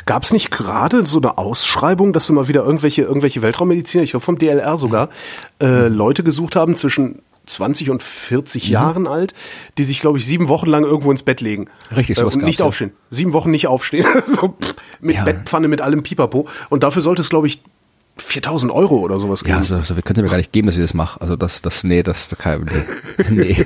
Gab 0.06 0.24
es 0.24 0.34
nicht 0.34 0.52
gerade 0.52 1.06
so 1.06 1.20
eine 1.20 1.38
Ausschreibung, 1.38 2.14
dass 2.14 2.30
immer 2.30 2.48
wieder 2.48 2.64
irgendwelche 2.64 3.04
irgendwelche 3.04 3.42
Weltraummediziner, 3.42 4.04
ich 4.04 4.12
glaube 4.12 4.26
vom 4.26 4.38
DLR 4.38 4.78
sogar, 4.78 5.10
äh, 5.62 5.88
Leute 5.88 6.24
gesucht 6.24 6.56
haben 6.56 6.76
zwischen 6.76 7.22
20 7.50 7.90
und 7.90 8.04
40 8.04 8.66
mhm. 8.66 8.72
Jahren 8.72 9.08
alt, 9.08 9.34
die 9.78 9.84
sich, 9.84 10.00
glaube 10.00 10.20
ich, 10.20 10.26
sieben 10.26 10.48
Wochen 10.48 10.68
lang 10.68 10.84
irgendwo 10.84 11.12
ins 11.12 11.24
Bett 11.24 11.42
legen. 11.42 11.68
Richtig, 11.96 12.18
so 12.18 12.24
äh, 12.24 12.34
und 12.34 12.44
nicht 12.44 12.62
aufstehen. 12.62 12.92
Ja. 12.94 13.08
Sieben 13.12 13.34
Wochen 13.34 13.52
nicht 13.52 13.68
aufstehen. 13.68 14.06
so, 14.24 14.56
pff, 14.62 14.76
mit 15.02 15.16
ja. 15.16 15.24
Bettpfanne, 15.26 15.68
mit 15.68 15.82
allem 15.82 16.04
Pipapo. 16.04 16.48
Und 16.70 16.84
dafür 16.84 17.02
sollte 17.02 17.22
es, 17.22 17.30
glaube 17.30 17.48
ich, 17.48 17.62
4000 18.20 18.72
Euro 18.72 18.98
oder 18.98 19.20
sowas 19.20 19.44
geben. 19.44 19.58
Ja, 19.58 19.64
so, 19.64 19.82
so 19.82 19.96
könnt 19.96 20.18
ihr 20.18 20.24
mir 20.24 20.30
gar 20.30 20.38
nicht 20.38 20.52
geben, 20.52 20.68
dass 20.68 20.78
ich 20.78 20.84
das 20.84 20.94
mache. 20.94 21.22
Also 21.22 21.36
das, 21.36 21.62
das, 21.62 21.84
nee, 21.84 22.04
das, 22.04 22.36
kann, 22.38 22.70
nee, 23.30 23.66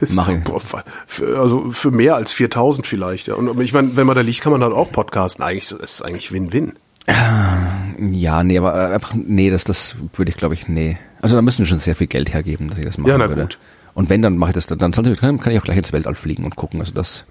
nee. 0.00 0.12
mache 0.12 0.42
ich. 0.42 1.24
also 1.36 1.70
für 1.70 1.90
mehr 1.90 2.16
als 2.16 2.32
4000 2.32 2.86
vielleicht. 2.86 3.28
Ja. 3.28 3.34
Und 3.34 3.60
ich 3.60 3.72
meine, 3.72 3.96
wenn 3.96 4.06
man 4.06 4.16
da 4.16 4.22
liegt, 4.22 4.40
kann 4.40 4.52
man 4.52 4.62
halt 4.62 4.72
auch 4.72 4.90
podcasten. 4.92 5.44
Eigentlich 5.44 5.70
ist 5.70 5.80
es 5.80 6.02
eigentlich 6.02 6.32
Win-Win. 6.32 6.74
Ja, 7.06 8.42
nee, 8.42 8.58
aber 8.58 8.74
äh, 8.74 8.94
einfach, 8.94 9.14
nee, 9.14 9.50
das, 9.50 9.64
das 9.64 9.96
würde 10.14 10.30
ich, 10.30 10.36
glaube 10.36 10.54
ich, 10.54 10.68
nee. 10.68 10.98
Also 11.20 11.36
da 11.36 11.42
müssen 11.42 11.66
schon 11.66 11.78
sehr 11.78 11.94
viel 11.94 12.06
Geld 12.06 12.32
hergeben, 12.32 12.68
dass 12.68 12.78
ich 12.78 12.84
das 12.84 12.98
machen 12.98 13.10
ja, 13.10 13.18
na 13.18 13.28
würde. 13.28 13.42
Gut. 13.42 13.58
Und 13.94 14.10
wenn, 14.10 14.22
dann 14.22 14.36
mache 14.36 14.50
ich 14.50 14.54
das, 14.54 14.66
dann, 14.66 14.78
dann 14.78 14.92
sollte, 14.92 15.14
kann 15.14 15.38
ich 15.52 15.58
auch 15.58 15.64
gleich 15.64 15.78
ins 15.78 15.92
Weltall 15.92 16.14
fliegen 16.14 16.44
und 16.44 16.56
gucken. 16.56 16.80
Also 16.80 16.92
das, 16.92 17.24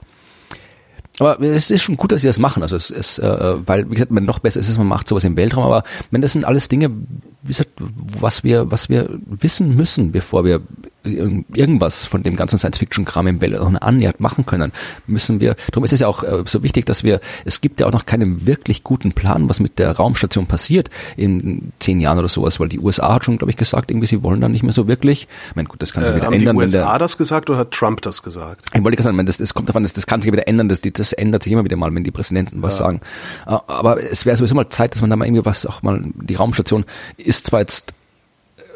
aber 1.19 1.39
es 1.41 1.69
ist 1.69 1.83
schon 1.83 1.97
gut, 1.97 2.11
dass 2.11 2.21
sie 2.21 2.27
das 2.27 2.39
machen. 2.39 2.63
Also 2.63 2.75
es 2.75 2.89
ist, 2.89 3.19
äh, 3.19 3.67
weil, 3.67 3.89
wie 3.89 3.93
gesagt, 3.93 4.11
man 4.11 4.25
noch 4.25 4.39
besser 4.39 4.59
ist 4.59 4.69
es, 4.69 4.77
man 4.77 4.87
macht 4.87 5.07
sowas 5.07 5.23
im 5.23 5.37
Weltraum, 5.37 5.63
aber 5.63 5.83
wenn 6.11 6.21
das 6.21 6.31
sind 6.31 6.45
alles 6.45 6.69
Dinge, 6.69 6.89
wie 7.43 7.47
gesagt, 7.47 7.69
was 8.19 8.43
wir, 8.43 8.71
was 8.71 8.89
wir 8.89 9.09
wissen 9.25 9.75
müssen, 9.75 10.11
bevor 10.11 10.43
wir 10.43 10.61
irgendwas 11.03 12.05
von 12.05 12.23
dem 12.23 12.35
ganzen 12.35 12.57
Science-Fiction-Kram 12.57 13.27
im 13.27 13.41
Weltraum 13.41 13.77
annähernd 13.79 14.19
machen 14.19 14.45
können, 14.45 14.71
müssen 15.05 15.41
wir, 15.41 15.55
darum 15.71 15.83
ist 15.83 15.93
es 15.93 15.99
ja 15.99 16.07
auch 16.07 16.23
äh, 16.23 16.43
so 16.45 16.63
wichtig, 16.63 16.85
dass 16.85 17.03
wir, 17.03 17.19
es 17.45 17.61
gibt 17.61 17.79
ja 17.79 17.87
auch 17.87 17.91
noch 17.91 18.05
keinen 18.05 18.45
wirklich 18.45 18.83
guten 18.83 19.11
Plan, 19.11 19.49
was 19.49 19.59
mit 19.59 19.79
der 19.79 19.91
Raumstation 19.91 20.47
passiert 20.47 20.89
in 21.17 21.73
zehn 21.79 21.99
Jahren 21.99 22.19
oder 22.19 22.29
sowas, 22.29 22.59
weil 22.59 22.69
die 22.69 22.79
USA 22.79 23.15
hat 23.15 23.25
schon, 23.25 23.37
glaube 23.37 23.51
ich, 23.51 23.57
gesagt, 23.57 23.91
irgendwie, 23.91 24.07
sie 24.07 24.23
wollen 24.23 24.39
dann 24.39 24.51
nicht 24.51 24.63
mehr 24.63 24.73
so 24.73 24.87
wirklich. 24.87 25.27
Ich 25.49 25.55
meine, 25.55 25.67
gut, 25.67 25.81
das 25.81 25.91
kann 25.91 26.05
sich 26.05 26.13
äh, 26.13 26.17
wieder 26.17 26.27
haben 26.27 26.33
ändern. 26.33 26.57
Hat 26.57 26.69
die 26.69 26.77
USA 26.77 26.97
das 26.97 27.17
gesagt 27.17 27.49
oder 27.49 27.59
hat 27.59 27.71
Trump 27.71 28.01
das 28.01 28.23
gesagt? 28.23 28.65
Ich 28.73 28.83
wollte 28.83 28.95
gerade 28.95 29.15
sagen, 29.15 29.25
das, 29.25 29.37
das 29.37 29.53
kommt 29.53 29.67
davon, 29.67 29.83
das, 29.83 29.93
das 29.93 30.07
kann 30.07 30.21
sich 30.21 30.31
wieder 30.31 30.47
ändern, 30.47 30.69
das, 30.69 30.81
das 30.81 31.13
ändert 31.13 31.43
sich 31.43 31.51
immer 31.51 31.65
wieder 31.65 31.75
mal, 31.75 31.93
wenn 31.93 32.03
die 32.03 32.11
Präsidenten 32.11 32.61
was 32.61 32.79
ja. 32.79 32.85
sagen. 32.85 33.01
Äh, 33.45 33.57
aber 33.67 34.01
es 34.01 34.25
wäre 34.25 34.37
sowieso 34.37 34.55
mal 34.55 34.69
Zeit, 34.69 34.93
dass 34.93 35.01
man 35.01 35.09
da 35.09 35.15
mal 35.15 35.25
irgendwie 35.25 35.45
was 35.45 35.65
auch 35.65 35.81
mal, 35.81 36.01
die 36.15 36.35
Raumstation 36.35 36.85
ist 37.17 37.47
zwar 37.47 37.59
jetzt 37.59 37.93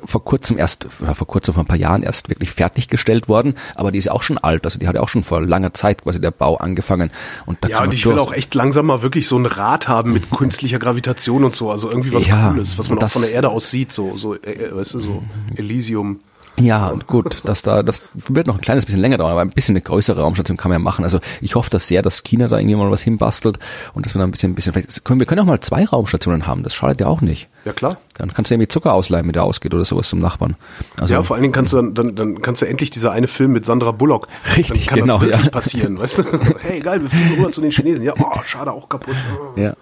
vor 0.03 0.23
kurzem 0.23 0.57
erst, 0.57 0.87
oder 1.01 1.15
vor 1.15 1.27
kurzem, 1.27 1.53
vor 1.53 1.63
ein 1.63 1.67
paar 1.67 1.77
Jahren 1.77 2.03
erst 2.03 2.29
wirklich 2.29 2.51
fertiggestellt 2.51 3.27
worden, 3.27 3.55
aber 3.75 3.91
die 3.91 3.99
ist 3.99 4.05
ja 4.05 4.11
auch 4.11 4.23
schon 4.23 4.37
alt, 4.37 4.65
also 4.65 4.79
die 4.79 4.87
hat 4.87 4.95
ja 4.95 5.01
auch 5.01 5.09
schon 5.09 5.23
vor 5.23 5.41
langer 5.41 5.73
Zeit 5.73 6.03
quasi 6.03 6.21
der 6.21 6.31
Bau 6.31 6.57
angefangen. 6.57 7.11
Und 7.45 7.57
da 7.61 7.69
ja, 7.69 7.83
und 7.83 7.93
ich 7.93 8.05
will 8.05 8.19
auch 8.19 8.33
echt 8.33 8.55
langsam 8.55 8.87
mal 8.87 9.01
wirklich 9.01 9.27
so 9.27 9.37
ein 9.37 9.45
Rad 9.45 9.87
haben 9.87 10.13
mit 10.13 10.29
künstlicher 10.31 10.79
Gravitation 10.79 11.43
und 11.43 11.55
so, 11.55 11.71
also 11.71 11.89
irgendwie 11.89 12.13
was 12.13 12.27
ja, 12.27 12.49
Cooles, 12.49 12.77
was 12.77 12.89
man 12.89 12.99
auch 12.99 13.09
von 13.09 13.21
der 13.21 13.31
Erde 13.31 13.49
aus 13.49 13.71
sieht, 13.71 13.91
so, 13.91 14.17
so, 14.17 14.35
äh, 14.35 14.51
äh 14.51 14.75
weißt 14.75 14.95
du, 14.95 14.99
so 14.99 15.23
Elysium. 15.55 16.19
Ja, 16.59 16.87
und 16.87 17.05
gut, 17.05 17.43
dass 17.43 17.61
da, 17.61 17.83
das 17.83 18.01
wird 18.13 18.47
noch 18.47 18.55
ein 18.55 18.61
kleines 18.61 18.85
bisschen 18.85 19.01
länger 19.01 19.17
dauern, 19.17 19.31
aber 19.31 19.41
ein 19.41 19.51
bisschen 19.51 19.73
eine 19.73 19.81
größere 19.81 20.21
Raumstation 20.21 20.57
kann 20.57 20.69
man 20.69 20.79
ja 20.79 20.83
machen. 20.83 21.03
Also 21.03 21.19
ich 21.39 21.53
hoffe 21.53 21.69
das 21.69 21.87
sehr, 21.87 22.01
dass 22.01 22.23
China 22.23 22.47
da 22.47 22.57
irgendwie 22.57 22.75
mal 22.75 22.89
was 22.89 23.01
hinbastelt 23.01 23.59
und 23.93 24.05
dass 24.05 24.15
wir 24.15 24.19
da 24.19 24.25
ein 24.25 24.31
bisschen, 24.31 24.51
ein 24.51 24.55
bisschen, 24.55 24.73
vielleicht 24.73 25.05
können 25.05 25.19
wir 25.19 25.27
können 25.27 25.41
auch 25.41 25.45
mal 25.45 25.59
zwei 25.59 25.85
Raumstationen 25.85 26.47
haben, 26.47 26.63
das 26.63 26.73
schadet 26.73 26.99
ja 26.99 27.07
auch 27.07 27.21
nicht. 27.21 27.47
Ja 27.65 27.73
klar. 27.73 27.97
Dann 28.17 28.33
kannst 28.33 28.49
du 28.49 28.55
irgendwie 28.55 28.69
Zucker 28.69 28.93
ausleihen, 28.93 29.27
mit 29.27 29.35
der 29.35 29.43
ausgeht 29.43 29.73
oder 29.75 29.85
sowas 29.85 30.09
zum 30.09 30.19
Nachbarn. 30.19 30.55
Also, 30.99 31.13
ja, 31.13 31.21
vor 31.21 31.35
allen 31.35 31.43
Dingen 31.43 31.53
kannst 31.53 31.73
du 31.73 31.77
dann, 31.77 31.93
dann, 31.93 32.15
dann 32.15 32.41
kannst 32.41 32.63
du 32.63 32.65
endlich 32.65 32.89
dieser 32.89 33.11
eine 33.11 33.27
Film 33.27 33.51
mit 33.51 33.65
Sandra 33.65 33.91
Bullock. 33.91 34.27
Richtig, 34.57 34.87
dann 34.87 34.95
kann 34.95 34.99
genau, 35.01 35.13
das 35.15 35.21
wirklich 35.21 35.45
ja. 35.45 35.51
passieren, 35.51 35.99
weißt 35.99 36.19
du? 36.19 36.23
hey, 36.61 36.79
geil, 36.79 37.01
wir 37.01 37.09
fliegen 37.09 37.35
rüber 37.35 37.51
zu 37.51 37.61
den 37.61 37.71
Chinesen. 37.71 38.03
Ja, 38.03 38.13
oh, 38.19 38.41
schade, 38.43 38.71
auch 38.71 38.89
kaputt. 38.89 39.15
Ja. 39.55 39.75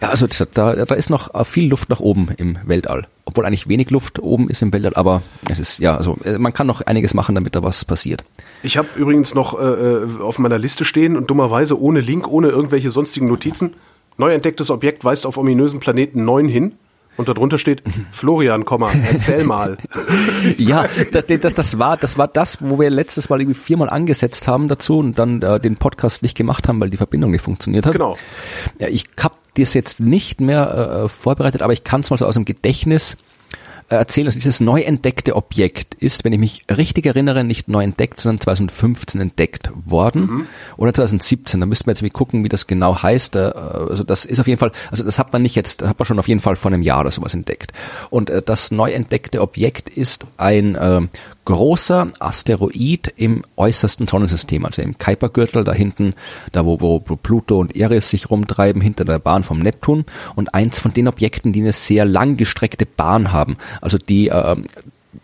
Ja, 0.00 0.10
also 0.10 0.26
da, 0.26 0.74
da 0.76 0.94
ist 0.94 1.10
noch 1.10 1.44
viel 1.44 1.68
Luft 1.68 1.88
nach 1.88 2.00
oben 2.00 2.28
im 2.36 2.58
Weltall. 2.64 3.08
Obwohl 3.24 3.44
eigentlich 3.44 3.68
wenig 3.68 3.90
Luft 3.90 4.20
oben 4.20 4.48
ist 4.48 4.62
im 4.62 4.72
Weltall, 4.72 4.94
aber 4.94 5.22
es 5.50 5.58
ist, 5.58 5.78
ja, 5.80 5.96
also 5.96 6.16
äh, 6.24 6.38
man 6.38 6.52
kann 6.54 6.66
noch 6.66 6.82
einiges 6.82 7.14
machen, 7.14 7.34
damit 7.34 7.56
da 7.56 7.62
was 7.62 7.84
passiert. 7.84 8.24
Ich 8.62 8.76
habe 8.76 8.88
übrigens 8.96 9.34
noch 9.34 9.58
äh, 9.58 9.64
äh, 9.64 10.20
auf 10.20 10.38
meiner 10.38 10.58
Liste 10.58 10.84
stehen 10.84 11.16
und 11.16 11.28
dummerweise 11.30 11.80
ohne 11.80 12.00
Link, 12.00 12.28
ohne 12.28 12.48
irgendwelche 12.48 12.90
sonstigen 12.90 13.26
Notizen. 13.26 13.74
Neu 14.16 14.32
entdecktes 14.32 14.70
Objekt 14.70 15.04
weist 15.04 15.26
auf 15.26 15.36
ominösen 15.36 15.80
Planeten 15.80 16.24
9 16.24 16.48
hin. 16.48 16.72
Und 17.18 17.28
darunter 17.28 17.58
steht 17.58 17.82
Florian, 18.12 18.64
erzähl 19.10 19.42
mal. 19.42 19.76
ja, 20.56 20.88
das, 21.12 21.24
das, 21.26 21.54
das, 21.54 21.78
war, 21.78 21.96
das 21.96 22.16
war 22.16 22.28
das, 22.28 22.58
wo 22.62 22.78
wir 22.78 22.90
letztes 22.90 23.28
Mal 23.28 23.40
irgendwie 23.40 23.58
viermal 23.58 23.90
angesetzt 23.90 24.46
haben 24.46 24.68
dazu 24.68 24.98
und 24.98 25.18
dann 25.18 25.42
äh, 25.42 25.58
den 25.58 25.76
Podcast 25.76 26.22
nicht 26.22 26.36
gemacht 26.36 26.68
haben, 26.68 26.80
weil 26.80 26.90
die 26.90 26.96
Verbindung 26.96 27.32
nicht 27.32 27.42
funktioniert 27.42 27.86
hat. 27.86 27.92
Genau. 27.92 28.16
Ja, 28.78 28.86
ich 28.86 29.06
habe 29.20 29.34
das 29.56 29.74
jetzt 29.74 29.98
nicht 29.98 30.40
mehr 30.40 31.02
äh, 31.04 31.08
vorbereitet, 31.08 31.60
aber 31.60 31.72
ich 31.72 31.82
kann 31.82 32.02
es 32.02 32.10
mal 32.10 32.18
so 32.18 32.24
aus 32.24 32.34
dem 32.34 32.44
Gedächtnis 32.44 33.16
erzählen, 33.88 34.26
dass 34.26 34.34
dieses 34.34 34.60
neu 34.60 34.82
entdeckte 34.82 35.34
Objekt 35.34 35.94
ist, 35.94 36.24
wenn 36.24 36.32
ich 36.32 36.38
mich 36.38 36.64
richtig 36.74 37.06
erinnere, 37.06 37.44
nicht 37.44 37.68
neu 37.68 37.82
entdeckt, 37.82 38.20
sondern 38.20 38.40
2015 38.40 39.20
entdeckt 39.20 39.70
worden 39.86 40.22
mhm. 40.22 40.46
oder 40.76 40.92
2017. 40.92 41.60
Da 41.60 41.66
müssten 41.66 41.86
wir 41.86 41.92
jetzt 41.92 42.02
mal 42.02 42.10
gucken, 42.10 42.44
wie 42.44 42.48
das 42.48 42.66
genau 42.66 43.02
heißt. 43.02 43.36
Äh, 43.36 43.38
also 43.38 44.04
das 44.04 44.24
ist 44.24 44.40
auf 44.40 44.46
jeden 44.46 44.58
Fall, 44.58 44.72
also 44.90 45.04
das 45.04 45.18
hat 45.18 45.32
man 45.32 45.42
nicht 45.42 45.54
jetzt, 45.54 45.82
hat 45.82 45.98
man 45.98 46.06
schon 46.06 46.18
auf 46.18 46.28
jeden 46.28 46.40
Fall 46.40 46.56
vor 46.56 46.70
einem 46.70 46.82
Jahr 46.82 47.00
oder 47.00 47.10
sowas 47.10 47.34
entdeckt. 47.34 47.72
Und 48.10 48.30
äh, 48.30 48.42
das 48.42 48.70
neu 48.70 48.90
entdeckte 48.92 49.40
Objekt 49.40 49.88
ist 49.88 50.26
ein 50.36 50.74
äh, 50.74 51.00
großer 51.48 52.08
Asteroid 52.18 53.10
im 53.16 53.42
äußersten 53.56 54.06
Sonnensystem, 54.06 54.66
also 54.66 54.82
im 54.82 54.98
Kuipergürtel, 54.98 55.64
da 55.64 55.72
hinten, 55.72 56.12
da 56.52 56.66
wo, 56.66 56.78
wo 56.78 56.98
Pluto 57.00 57.58
und 57.58 57.74
Eris 57.74 58.10
sich 58.10 58.28
rumtreiben, 58.28 58.82
hinter 58.82 59.06
der 59.06 59.18
Bahn 59.18 59.44
vom 59.44 59.58
Neptun 59.58 60.04
und 60.36 60.52
eins 60.52 60.78
von 60.78 60.92
den 60.92 61.08
Objekten, 61.08 61.54
die 61.54 61.62
eine 61.62 61.72
sehr 61.72 62.04
langgestreckte 62.04 62.84
Bahn 62.84 63.32
haben, 63.32 63.56
also 63.80 63.96
die 63.96 64.28
äh, 64.28 64.56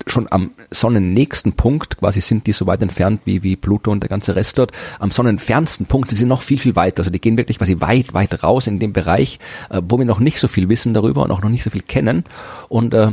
schon 0.07 0.27
am 0.31 0.53
sonnennächsten 0.71 1.53
Punkt, 1.53 1.99
quasi 1.99 2.23
sind 2.23 2.47
die 2.47 2.55
so 2.55 2.67
weit 2.67 2.81
entfernt 2.81 3.21
wie, 3.27 3.43
wie 3.43 3.57
Pluto 3.57 3.91
und 3.91 4.03
der 4.03 4.09
ganze 4.09 4.35
Rest 4.35 4.57
dort, 4.57 4.73
am 5.01 5.11
sonnenfernsten 5.11 5.85
Punkt, 5.85 6.11
die 6.11 6.15
sind 6.15 6.29
noch 6.29 6.41
viel, 6.41 6.59
viel 6.59 6.75
weiter. 6.75 7.01
Also 7.01 7.11
die 7.11 7.21
gehen 7.21 7.37
wirklich 7.37 7.59
quasi 7.59 7.83
weit, 7.83 8.15
weit 8.15 8.43
raus 8.43 8.67
in 8.67 8.79
dem 8.79 8.95
Bereich, 8.95 9.39
äh, 9.69 9.83
wo 9.87 9.99
wir 9.99 10.07
noch 10.07 10.21
nicht 10.21 10.41
so 10.41 10.49
viel 10.49 10.71
wissen 10.71 10.95
darüber 10.95 11.23
und 11.23 11.31
auch 11.33 11.43
noch 11.43 11.51
nicht 11.51 11.65
so 11.65 11.69
viel 11.69 11.83
kennen. 11.83 12.25
Und 12.71 12.95
äh, 12.95 13.13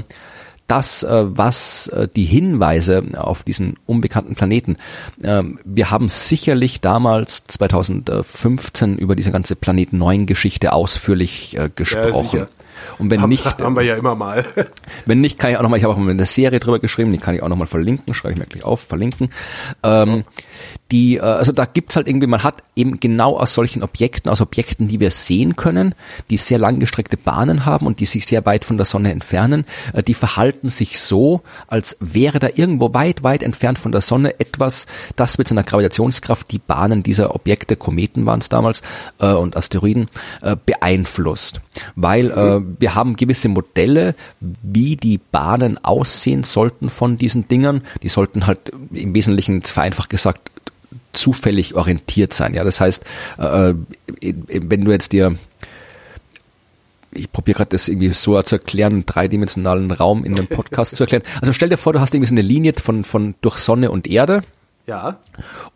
das, 0.67 1.03
äh, 1.03 1.25
was 1.37 1.87
äh, 1.87 2.07
die 2.15 2.25
Hinweise 2.25 3.03
auf 3.17 3.43
diesen 3.43 3.77
unbekannten 3.85 4.35
Planeten. 4.35 4.77
Ähm, 5.23 5.59
wir 5.65 5.91
haben 5.91 6.09
sicherlich 6.09 6.81
damals 6.81 7.43
2015 7.45 8.97
über 8.97 9.15
diese 9.15 9.31
ganze 9.31 9.55
Planet 9.55 9.93
9 9.93 10.25
Geschichte 10.25 10.73
ausführlich 10.73 11.57
äh, 11.57 11.69
gesprochen. 11.73 12.39
Ja, 12.39 12.47
und 12.97 13.11
wenn 13.11 13.21
haben, 13.21 13.29
nicht, 13.29 13.45
haben 13.59 13.75
wir 13.75 13.83
ja 13.83 13.95
immer 13.95 14.15
mal. 14.15 14.45
wenn 15.05 15.21
nicht, 15.21 15.39
kann 15.39 15.51
ich 15.51 15.57
auch 15.57 15.61
nochmal, 15.61 15.77
ich 15.77 15.83
habe 15.83 15.93
auch 15.93 15.97
mal 15.97 16.11
eine 16.11 16.25
Serie 16.25 16.59
drüber 16.59 16.79
geschrieben, 16.79 17.11
die 17.11 17.17
kann 17.17 17.35
ich 17.35 17.43
auch 17.43 17.49
nochmal 17.49 17.67
verlinken, 17.67 18.13
schreibe 18.13 18.33
ich 18.33 18.39
mir 18.39 18.45
gleich 18.45 18.63
auf, 18.63 18.81
verlinken. 18.81 19.29
Ähm, 19.83 20.23
die, 20.91 21.17
äh, 21.17 21.21
also 21.21 21.51
da 21.51 21.65
gibt's 21.65 21.95
halt 21.95 22.07
irgendwie, 22.07 22.27
man 22.27 22.43
hat 22.43 22.63
eben 22.75 22.99
genau 22.99 23.37
aus 23.37 23.53
solchen 23.53 23.83
Objekten, 23.83 24.29
aus 24.29 24.41
Objekten, 24.41 24.87
die 24.87 24.99
wir 24.99 25.11
sehen 25.11 25.55
können, 25.55 25.95
die 26.29 26.37
sehr 26.37 26.57
langgestreckte 26.57 27.17
Bahnen 27.17 27.65
haben 27.65 27.87
und 27.87 27.99
die 27.99 28.05
sich 28.05 28.25
sehr 28.25 28.45
weit 28.45 28.65
von 28.65 28.77
der 28.77 28.85
Sonne 28.85 29.11
entfernen, 29.11 29.65
äh, 29.93 30.03
die 30.03 30.13
verhalten 30.13 30.69
sich 30.69 30.99
so, 30.99 31.41
als 31.67 31.97
wäre 31.99 32.39
da 32.39 32.49
irgendwo 32.53 32.93
weit, 32.93 33.23
weit 33.23 33.43
entfernt 33.43 33.79
von 33.79 33.91
der 33.91 34.01
Sonne 34.01 34.39
etwas, 34.39 34.87
das 35.15 35.37
mit 35.37 35.47
seiner 35.47 35.63
Gravitationskraft 35.63 36.51
die 36.51 36.59
Bahnen 36.59 37.03
dieser 37.03 37.33
Objekte, 37.33 37.75
Kometen 37.75 38.25
waren 38.25 38.39
es 38.39 38.49
damals, 38.49 38.81
äh, 39.19 39.31
und 39.31 39.55
Asteroiden, 39.55 40.09
äh, 40.41 40.55
beeinflusst. 40.65 41.61
Weil 41.95 42.31
äh, 42.31 42.61
wir 42.79 42.95
haben 42.95 43.15
gewisse 43.15 43.49
Modelle, 43.49 44.15
wie 44.39 44.97
die 44.97 45.17
Bahnen 45.17 45.83
aussehen 45.83 46.43
sollten 46.43 46.89
von 46.89 47.17
diesen 47.17 47.47
Dingern. 47.47 47.81
Die 48.03 48.09
sollten 48.09 48.45
halt 48.47 48.71
im 48.91 49.13
Wesentlichen 49.13 49.61
vereinfacht 49.61 50.09
gesagt 50.09 50.51
zufällig 51.13 51.75
orientiert 51.75 52.33
sein. 52.33 52.53
Ja, 52.53 52.63
das 52.63 52.79
heißt, 52.79 53.03
äh, 53.37 53.73
wenn 54.21 54.85
du 54.85 54.91
jetzt 54.91 55.11
dir 55.13 55.35
ich 57.13 57.31
probiere 57.31 57.57
gerade 57.57 57.71
das 57.71 57.87
irgendwie 57.87 58.09
so 58.11 58.41
zu 58.41 58.55
erklären, 58.55 58.93
einen 58.93 59.05
dreidimensionalen 59.05 59.91
Raum 59.91 60.23
in 60.23 60.37
einem 60.37 60.47
Podcast 60.47 60.95
zu 60.95 61.03
erklären. 61.03 61.23
Also 61.41 61.53
stell 61.53 61.69
dir 61.69 61.77
vor, 61.77 61.93
du 61.93 61.99
hast 61.99 62.13
irgendwie 62.13 62.29
so 62.29 62.33
eine 62.33 62.41
Linie 62.41 62.73
von, 62.81 63.03
von 63.03 63.35
durch 63.41 63.57
Sonne 63.57 63.91
und 63.91 64.07
Erde. 64.07 64.43
Ja. 64.87 65.19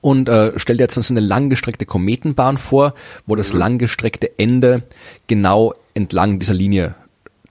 Und 0.01 0.29
äh, 0.29 0.53
stell 0.55 0.77
dir 0.77 0.83
jetzt 0.83 0.95
so 0.95 1.13
eine 1.13 1.19
langgestreckte 1.19 1.85
Kometenbahn 1.85 2.57
vor, 2.57 2.93
wo 3.25 3.35
das 3.35 3.53
langgestreckte 3.53 4.39
Ende 4.39 4.83
genau 5.27 5.73
entlang 5.93 6.39
dieser 6.39 6.53
Linie 6.53 6.95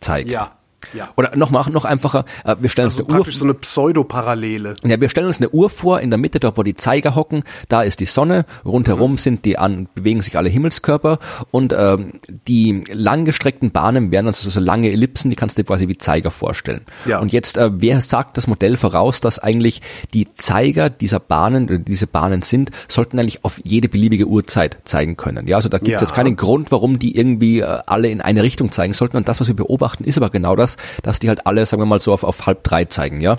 zeigt. 0.01 0.31
Ja. 0.31 0.53
Ja. 0.95 1.09
Oder 1.17 1.37
noch, 1.37 1.51
noch, 1.51 1.69
noch 1.69 1.85
einfacher, 1.85 2.25
äh, 2.45 2.57
wir 2.61 2.71
stellen 2.71 2.87
Also 2.87 3.01
uns 3.03 3.09
eine 3.09 3.19
Uhr 3.19 3.25
praktisch 3.25 3.39
so 3.39 3.45
eine 3.45 3.55
Pseudoparallele. 3.55 4.75
ja, 4.85 5.01
wir 5.01 5.09
stellen 5.09 5.27
uns 5.27 5.39
eine 5.41 5.51
Uhr 5.51 5.71
vor, 5.71 6.01
in 6.01 6.11
der 6.11 6.19
Mitte, 6.19 6.41
dort 6.41 6.57
wo 6.57 6.63
die 6.63 6.75
Zeiger 6.75 7.15
hocken, 7.15 7.45
da 7.69 7.83
ist 7.83 8.01
die 8.01 8.07
Sonne, 8.07 8.45
rundherum 8.65 9.13
Mhm. 9.13 9.17
sind 9.19 9.45
die 9.45 9.59
an, 9.59 9.89
bewegen 9.95 10.23
sich 10.23 10.37
alle 10.37 10.49
Himmelskörper 10.49 11.19
und 11.51 11.75
ähm, 11.77 12.15
die 12.49 12.83
langgestreckten 12.93 13.71
Bahnen 13.71 14.11
wären 14.11 14.27
also 14.27 14.49
so 14.51 14.61
lange 14.61 14.91
Ellipsen, 14.91 15.31
die 15.31 15.37
kannst 15.37 15.57
du 15.59 15.63
dir 15.63 15.67
quasi 15.67 15.89
wie 15.89 15.99
Zeiger 15.99 16.31
vorstellen. 16.31 16.83
Ja. 17.05 17.19
Und 17.21 17.33
jetzt, 17.33 17.57
äh, 17.57 17.71
wer 17.75 18.01
sagt 18.01 18.37
das 18.37 18.47
Modell 18.47 18.77
voraus, 18.77 19.21
dass 19.21 19.39
eigentlich 19.39 19.83
die 20.13 20.31
Zeiger 20.33 20.91
dieser 20.91 21.21
Bahnen, 21.21 21.65
oder 21.65 21.79
diese 21.79 22.07
Bahnen 22.07 22.43
sind, 22.43 22.71
sollten 22.89 23.19
eigentlich 23.19 23.45
auf 23.45 23.61
jede 23.65 23.89
beliebige 23.89 24.27
Uhrzeit 24.27 24.79
zeigen 24.85 25.17
können. 25.17 25.47
Ja, 25.47 25.57
also 25.57 25.69
da 25.69 25.79
gibt 25.79 25.89
es 25.97 26.01
Ja. 26.03 26.07
jetzt 26.07 26.15
keinen 26.15 26.37
Grund, 26.37 26.73
warum 26.73 26.99
die 26.99 27.17
irgendwie 27.17 27.61
äh, 27.61 27.79
alle 27.87 28.09
in 28.09 28.21
eine 28.21 28.43
Richtung 28.43 28.73
zeigen 28.73 28.95
sollten. 28.95 29.17
Und 29.17 29.29
das, 29.29 29.41
was 29.41 29.49
wir 29.49 29.57
beobachten, 29.57 30.05
ist 30.05 30.17
aber 30.17 30.31
genau 30.31 30.57
das, 30.57 30.77
dass 31.03 31.19
die 31.19 31.29
halt 31.29 31.47
alle, 31.47 31.67
sagen 31.67 31.83
wir 31.83 31.87
mal, 31.87 32.01
so 32.01 32.13
auf, 32.13 32.25
auf 32.25 32.47
halb 32.47 32.65
drei 32.65 32.85
zeigen, 32.85 33.21
ja. 33.21 33.39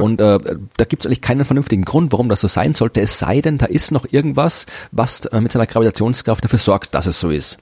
Und 0.00 0.20
äh, 0.20 0.38
da 0.76 0.84
gibt 0.84 1.02
es 1.02 1.06
eigentlich 1.06 1.20
keinen 1.20 1.44
vernünftigen 1.44 1.84
Grund, 1.84 2.12
warum 2.12 2.28
das 2.28 2.40
so 2.40 2.48
sein 2.48 2.74
sollte. 2.74 3.00
Es 3.00 3.18
sei 3.18 3.40
denn, 3.40 3.58
da 3.58 3.66
ist 3.66 3.90
noch 3.90 4.06
irgendwas, 4.10 4.66
was 4.92 5.26
äh, 5.26 5.40
mit 5.40 5.52
seiner 5.52 5.66
Gravitationskraft 5.66 6.44
dafür 6.44 6.58
sorgt, 6.58 6.94
dass 6.94 7.06
es 7.06 7.20
so 7.20 7.30
ist. 7.30 7.58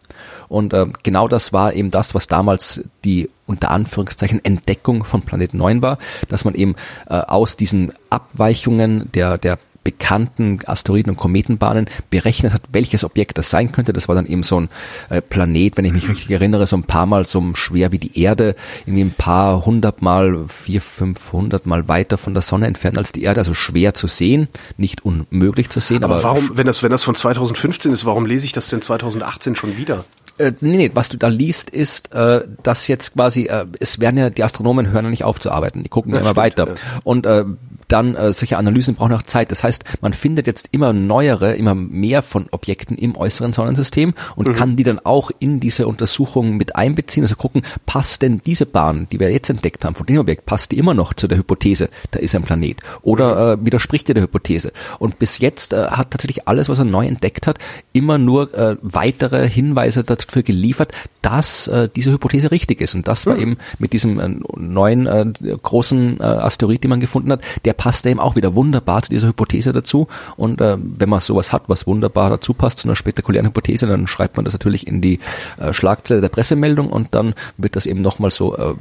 Und 0.49 0.73
äh, 0.73 0.87
genau 1.03 1.29
das 1.29 1.53
war 1.53 1.73
eben 1.73 1.91
das, 1.91 2.15
was 2.15 2.27
damals 2.27 2.83
die 3.05 3.31
unter 3.47 3.71
Anführungszeichen 3.71 4.45
Entdeckung 4.45 5.05
von 5.05 5.23
Planet 5.23 5.55
9 5.55 5.83
war, 5.83 5.99
dass 6.29 6.45
man 6.45 6.55
eben 6.55 6.77
äh, 7.09 7.15
aus 7.15 7.57
diesen 7.57 7.93
Abweichungen 8.11 9.11
der, 9.13 9.39
der 9.39 9.59
bekannten 9.85 10.61
Asteroiden- 10.67 11.11
und 11.11 11.17
Kometenbahnen 11.17 11.87
berechnet 12.11 12.53
hat, 12.53 12.63
welches 12.73 13.05
Objekt 13.05 13.39
das 13.39 13.51
sein 13.51 13.71
könnte. 13.71 13.93
Das 13.93 14.09
war 14.09 14.15
dann 14.15 14.27
eben 14.27 14.43
so 14.43 14.61
ein 14.61 14.69
äh, 15.11 15.21
Planet, 15.21 15.77
wenn 15.77 15.85
ich 15.85 15.93
mich 15.93 16.09
richtig 16.09 16.31
erinnere, 16.31 16.67
so 16.67 16.77
ein 16.77 16.85
paar 16.85 17.07
Mal 17.07 17.27
so 17.27 17.43
schwer 17.55 17.93
wie 17.93 17.99
die 17.99 18.21
Erde, 18.21 18.57
irgendwie 18.87 19.05
ein 19.05 19.15
paar 19.17 19.65
hundert 19.65 20.03
Mal, 20.03 20.47
vier, 20.49 20.81
fünfhundert 20.81 21.67
Mal 21.67 21.87
weiter 21.87 22.19
von 22.19 22.35
der 22.35 22.43
Sonne 22.43 22.67
entfernt 22.67 22.99
als 22.99 23.13
die 23.13 23.23
Erde, 23.23 23.41
also 23.41 23.55
schwer 23.55 23.95
zu 23.95 24.07
sehen, 24.07 24.49
nicht 24.79 25.05
unmöglich 25.05 25.69
zu 25.69 25.81
sehen, 25.81 26.03
aber, 26.03 26.15
Aber 26.15 26.25
warum, 26.25 26.57
wenn 26.57 26.67
das, 26.67 26.83
wenn 26.83 26.91
das 26.91 27.05
von 27.05 27.15
2015 27.15 27.93
ist, 27.93 28.05
warum 28.05 28.27
lese 28.27 28.47
ich 28.47 28.53
das 28.53 28.69
denn 28.69 28.83
2018 28.83 29.55
schon 29.55 29.77
wieder? 29.77 30.05
Äh, 30.37 30.53
nee, 30.61 30.77
nee, 30.77 30.91
was 30.95 31.09
du 31.09 31.17
da 31.17 31.29
liest, 31.29 31.71
ist, 31.71 32.13
äh, 32.13 32.43
dass 32.63 32.89
jetzt 32.89 33.15
quasi, 33.15 33.45
äh, 33.45 33.67
es 33.79 34.01
werden 34.01 34.17
ja, 34.17 34.31
die 34.31 34.43
Astronomen 34.43 34.91
hören 34.91 35.05
ja 35.05 35.11
nicht 35.11 35.25
auf 35.25 35.39
zu 35.39 35.53
arbeiten, 35.53 35.83
die 35.85 35.89
gucken 35.89 36.13
ja, 36.13 36.21
immer 36.21 36.31
stimmt, 36.31 36.37
weiter. 36.39 36.69
ja. 36.69 36.75
Und 37.05 37.27
äh, 37.27 37.45
dann 37.89 38.15
äh, 38.15 38.33
solche 38.33 38.59
Analysen 38.59 38.95
brauchen 38.95 39.13
auch 39.13 39.23
Zeit. 39.23 39.51
Das 39.51 39.63
heißt, 39.65 39.85
man 40.01 40.13
findet 40.13 40.47
jetzt 40.47 40.69
immer 40.73 40.93
neuere, 40.93 41.55
immer 41.55 41.75
mehr 41.75 42.23
von 42.23 42.47
Objekten 42.51 42.97
im 42.97 43.17
äußeren 43.17 43.53
Sonnensystem 43.53 44.15
und 44.37 44.49
Mhm. 44.49 44.53
kann 44.55 44.77
die 44.77 44.83
dann 44.85 44.99
auch 45.01 45.31
in 45.39 45.61
diese 45.61 45.87
Untersuchungen 45.87 46.57
mit 46.57 46.77
einbeziehen. 46.77 47.25
Also 47.25 47.37
gucken, 47.37 47.63
passt 47.87 48.23
denn 48.23 48.41
diese 48.45 48.67
Bahn, 48.67 49.07
die 49.11 49.21
wir 49.21 49.31
jetzt 49.31 49.51
entdeckt 49.51 49.85
haben, 49.85 49.95
von 49.95 50.07
dem 50.07 50.19
Objekt, 50.19 50.47
passt 50.47 50.73
die 50.73 50.79
immer 50.79 50.95
noch 50.95 51.15
zu 51.15 51.29
der 51.29 51.39
Hypothese, 51.39 51.89
da 52.11 52.19
ist 52.19 52.35
ein 52.35 52.43
Planet? 52.43 52.81
Oder 53.03 53.57
Mhm. 53.57 53.63
äh, 53.63 53.67
widerspricht 53.67 54.09
die 54.09 54.15
der 54.15 54.23
Hypothese? 54.25 54.73
Und 54.99 55.19
bis 55.19 55.39
jetzt 55.39 55.73
äh, 55.73 55.87
hat 55.89 56.11
tatsächlich 56.11 56.49
alles, 56.49 56.69
was 56.69 56.79
er 56.79 56.85
neu 56.85 57.07
entdeckt 57.07 57.47
hat, 57.47 57.59
immer 57.93 58.19
nur 58.19 58.53
äh, 58.55 58.77
weitere 58.83 59.49
Hinweise 59.49 60.05
dafür 60.05 60.43
geliefert, 60.43 60.93
dass 61.23 61.67
äh, 61.69 61.89
diese 61.95 62.13
Hypothese 62.13 62.51
richtig 62.51 62.81
ist. 62.81 62.95
Und 62.95 63.09
das 63.09 63.27
war 63.27 63.37
eben 63.39 63.57
mit 63.79 63.93
diesem 63.93 64.21
äh, 64.21 64.29
neuen 64.57 65.07
äh, 65.07 65.25
großen 65.63 66.21
äh, 66.21 66.23
Asteroid, 66.23 66.83
den 66.85 66.91
man 66.91 67.01
gefunden 67.01 67.33
hat, 67.33 67.41
der 67.65 67.73
passte 67.85 68.09
eben 68.09 68.19
auch 68.19 68.35
wieder 68.35 68.55
wunderbar 68.55 69.03
zu 69.03 69.11
dieser 69.11 69.29
Hypothese 69.29 69.75
dazu. 69.75 70.09
Und 70.39 70.63
äh, 70.63 70.79
wenn 70.81 71.11
man 71.11 71.21
sowas 71.21 71.53
hat, 71.53 71.65
was 71.67 71.87
wunderbar 71.87 72.31
dazu 72.31 72.55
passt 72.55 72.79
zu 72.79 72.89
einer 72.89 72.97
spektakulären 72.97 73.47
Hypothese, 73.47 73.87
dann 73.87 74.07
schreibt 74.07 74.37
man 74.37 74.47
das 74.47 74.55
natürlich 74.55 74.87
in 74.87 75.03
die 75.03 75.21
äh, 75.59 75.75
Schlagzeile 75.75 76.23
der 76.23 76.31
Pressemeldung 76.31 76.89
und 76.89 77.15
dann 77.15 77.35
wird 77.59 77.77
das 77.77 77.85
eben 77.85 78.01
nochmal 78.01 78.31
so, 78.31 78.57
äh, 78.57 78.75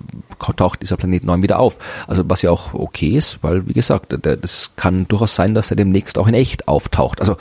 taucht 0.55 0.81
dieser 0.81 0.95
Planet 0.95 1.25
9 1.25 1.41
wieder 1.41 1.59
auf. 1.59 1.79
Also 2.07 2.23
was 2.29 2.43
ja 2.43 2.51
auch 2.51 2.73
okay 2.73 3.17
ist, 3.17 3.39
weil 3.41 3.67
wie 3.67 3.73
gesagt, 3.73 4.15
der, 4.23 4.37
das 4.37 4.71
kann 4.77 5.05
durchaus 5.09 5.35
sein, 5.35 5.53
dass 5.53 5.69
er 5.69 5.75
demnächst 5.75 6.17
auch 6.17 6.27
in 6.27 6.33
echt 6.33 6.69
auftaucht. 6.69 7.19
Also 7.19 7.35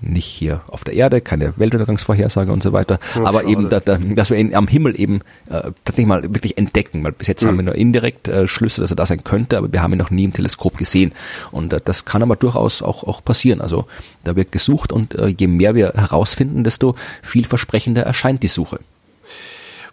nicht 0.00 0.26
hier 0.26 0.60
auf 0.68 0.84
der 0.84 0.94
Erde, 0.94 1.20
keine 1.20 1.54
Weltuntergangsvorhersage 1.56 2.52
und 2.52 2.62
so 2.62 2.72
weiter, 2.72 3.00
aber 3.14 3.40
schade. 3.40 3.50
eben, 3.50 3.68
da, 3.68 3.80
da, 3.80 3.98
dass 3.98 4.30
wir 4.30 4.38
ihn 4.38 4.54
am 4.54 4.68
Himmel 4.68 4.98
eben 4.98 5.20
äh, 5.50 5.72
tatsächlich 5.84 6.06
mal 6.06 6.22
wirklich 6.22 6.56
entdecken, 6.56 7.02
weil 7.02 7.12
bis 7.12 7.26
jetzt 7.26 7.44
haben 7.44 7.56
wir 7.56 7.64
nur 7.64 7.74
indirekt 7.74 8.28
äh, 8.28 8.46
Schlüsse, 8.46 8.80
dass 8.80 8.90
er 8.90 8.96
da 8.96 9.06
sein 9.06 9.24
könnte, 9.24 9.58
aber 9.58 9.72
wir 9.72 9.82
haben 9.82 9.92
ihn 9.92 9.98
noch 9.98 10.10
nie 10.10 10.24
im 10.24 10.32
Teleskop 10.32 10.78
gesehen 10.78 11.12
und 11.50 11.72
äh, 11.72 11.80
das 11.84 12.04
kann 12.04 12.22
aber 12.22 12.36
durchaus 12.36 12.82
auch, 12.82 13.04
auch 13.04 13.24
passieren. 13.24 13.60
Also 13.60 13.86
da 14.24 14.36
wird 14.36 14.52
gesucht 14.52 14.92
und 14.92 15.14
äh, 15.14 15.28
je 15.36 15.48
mehr 15.48 15.74
wir 15.74 15.92
herausfinden, 15.94 16.64
desto 16.64 16.94
vielversprechender 17.22 18.02
erscheint 18.02 18.42
die 18.42 18.48
Suche. 18.48 18.80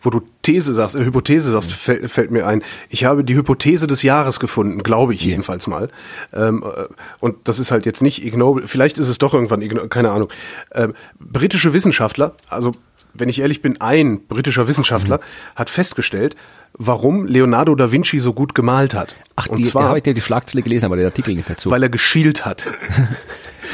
Wo 0.06 0.10
du 0.12 0.22
These 0.44 0.74
sagst, 0.76 0.96
äh, 0.96 1.04
Hypothese 1.04 1.52
sagst, 1.52 1.74
fällt, 1.74 2.10
fällt 2.12 2.32
mir 2.32 2.46
ein. 2.46 2.64
Ich 2.90 3.04
habe 3.06 3.24
die 3.24 3.36
Hypothese 3.36 3.88
des 3.88 4.04
Jahres 4.04 4.40
gefunden, 4.40 4.84
glaube 4.84 5.14
ich 5.16 5.22
Ja. 5.22 5.30
jedenfalls 5.32 5.68
mal. 5.68 5.90
Ähm, 6.34 6.64
äh, 6.64 6.86
und 7.20 7.36
das 7.48 7.60
ist 7.60 7.72
halt 7.72 7.86
jetzt 7.86 8.02
nicht 8.02 8.24
Ig 8.24 8.38
Nobel, 8.38 8.68
vielleicht 8.68 8.98
ist 9.00 9.10
es 9.10 9.18
doch 9.18 9.34
irgendwann 9.34 9.90
keine 9.90 10.12
Ahnung. 10.12 10.30
Ähm, 10.74 10.94
britische 11.20 11.74
Wissenschaftler, 11.74 12.36
also 12.48 12.72
wenn 13.14 13.30
ich 13.30 13.40
ehrlich 13.40 13.62
bin, 13.62 13.80
ein 13.82 14.28
britischer 14.28 14.68
Wissenschaftler 14.68 15.20
hat 15.56 15.70
festgestellt, 15.70 16.36
warum 16.74 17.26
Leonardo 17.26 17.74
da 17.74 17.92
Vinci 17.92 18.20
so 18.20 18.34
gut 18.34 18.54
gemalt 18.54 18.94
hat. 18.94 19.16
Ach, 19.38 19.48
und 19.48 19.58
die, 19.58 19.64
zwar, 19.64 19.86
habe 19.88 19.98
ich 20.00 20.04
dir 20.04 20.14
die 20.14 20.22
Schlagzeile 20.22 20.62
gelesen, 20.64 20.86
aber 20.86 20.98
den 20.98 21.06
Artikel 21.06 21.34
nicht 21.34 21.50
dazu. 21.50 21.72
weil 21.72 21.82
er 21.82 21.90
geschielt 21.90 22.46
hat. 22.46 22.64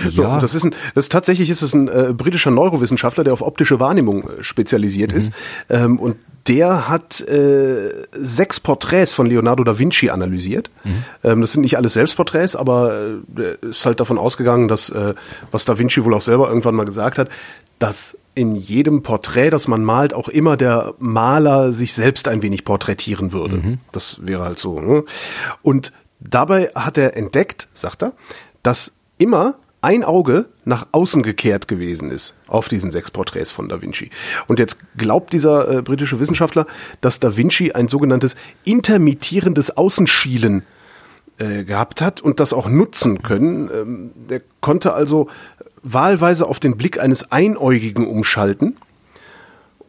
So, 0.10 0.24
Ja. 0.24 0.40
das 0.40 0.56
ist 0.56 0.64
ein, 0.66 0.76
das 0.96 1.10
tatsächlich 1.10 1.50
ist 1.50 1.62
es 1.62 1.74
ein 1.74 1.88
äh, 1.88 2.14
britischer 2.14 2.52
Neurowissenschaftler, 2.52 3.24
der 3.24 3.34
auf 3.34 3.42
optische 3.42 3.80
Wahrnehmung 3.80 4.24
äh, 4.24 4.44
spezialisiert 4.44 5.12
ist. 5.14 5.32
Ähm, 5.70 6.00
und 6.00 6.16
der 6.48 6.90
hat 6.90 7.22
äh, 7.22 7.92
sechs 8.14 8.60
Porträts 8.60 9.14
von 9.14 9.28
Leonardo 9.28 9.64
da 9.64 9.78
Vinci 9.78 10.10
analysiert. 10.10 10.72
Ähm, 11.24 11.42
das 11.42 11.52
sind 11.52 11.62
nicht 11.62 11.78
alles 11.78 11.94
Selbstporträts, 11.94 12.56
aber 12.56 12.94
äh, 13.38 13.68
ist 13.68 13.86
halt 13.86 14.00
davon 14.00 14.18
ausgegangen, 14.18 14.68
dass, 14.68 14.90
äh, 14.90 15.14
was 15.52 15.66
da 15.66 15.78
Vinci 15.78 16.04
wohl 16.04 16.14
auch 16.16 16.22
selber 16.22 16.48
irgendwann 16.50 16.74
mal 16.76 16.86
gesagt 16.86 17.20
hat, 17.20 17.30
dass 17.78 18.18
in 18.34 18.56
jedem 18.56 19.04
Porträt, 19.04 19.50
das 19.50 19.68
man 19.68 19.84
malt, 19.84 20.14
auch 20.14 20.30
immer 20.30 20.56
der 20.58 20.94
Maler 21.00 21.74
sich 21.74 21.94
selbst 21.94 22.28
ein 22.28 22.42
wenig 22.42 22.64
porträtieren 22.64 23.34
würde. 23.34 23.78
Das 23.92 24.18
wäre 24.26 24.44
halt 24.44 24.58
so. 24.58 24.80
Ne? 24.80 25.04
Und 25.62 25.92
dabei 26.20 26.72
hat 26.74 26.98
er 26.98 27.18
entdeckt, 27.18 27.68
sagt 27.74 28.04
er, 28.04 28.14
dass 28.64 28.94
immer 29.18 29.56
ein 29.82 30.04
Auge 30.04 30.46
nach 30.64 30.88
außen 30.92 31.24
gekehrt 31.24 31.68
gewesen 31.68 32.12
ist 32.12 32.36
auf 32.48 32.68
diesen 32.68 32.92
sechs 32.92 33.10
Porträts 33.12 33.50
von 33.50 33.68
Da 33.68 33.82
Vinci. 33.82 34.12
Und 34.48 34.60
jetzt 34.60 34.80
glaubt 34.96 35.34
dieser 35.34 35.68
äh, 35.78 35.82
britische 35.82 36.20
Wissenschaftler, 36.20 36.68
dass 37.02 37.20
Da 37.20 37.36
Vinci 37.36 37.72
ein 37.72 37.88
sogenanntes 37.88 38.36
intermittierendes 38.64 39.76
Außenschielen 39.76 40.64
äh, 41.40 41.64
gehabt 41.64 42.02
hat 42.02 42.22
und 42.22 42.40
das 42.40 42.54
auch 42.54 42.70
nutzen 42.70 43.24
können. 43.24 43.70
Ähm, 43.74 44.12
der 44.30 44.42
konnte 44.60 44.94
also 44.94 45.30
wahlweise 45.82 46.46
auf 46.46 46.60
den 46.60 46.78
Blick 46.78 47.00
eines 47.00 47.32
Einäugigen 47.32 48.08
umschalten. 48.08 48.78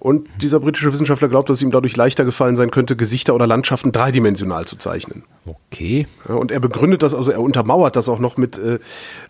Und 0.03 0.29
dieser 0.41 0.59
britische 0.59 0.93
Wissenschaftler 0.93 1.29
glaubt, 1.29 1.49
dass 1.49 1.59
es 1.59 1.63
ihm 1.63 1.71
dadurch 1.71 1.97
leichter 1.97 2.25
gefallen 2.25 2.57
sein 2.57 2.73
könnte, 2.73 2.97
Gesichter 2.97 3.37
oder 3.37 3.47
Landschaften 3.47 3.93
dreidimensional 3.93 4.65
zu 4.65 4.75
zeichnen. 4.75 5.23
okay. 5.47 6.09
Und 6.27 6.51
er 6.51 6.59
begründet 6.59 7.05
das, 7.05 7.15
also 7.15 7.31
er 7.31 7.41
untermauert 7.41 7.95
das 7.95 8.09
auch 8.09 8.19
noch 8.19 8.37
mit, 8.37 8.59
äh, 8.59 8.81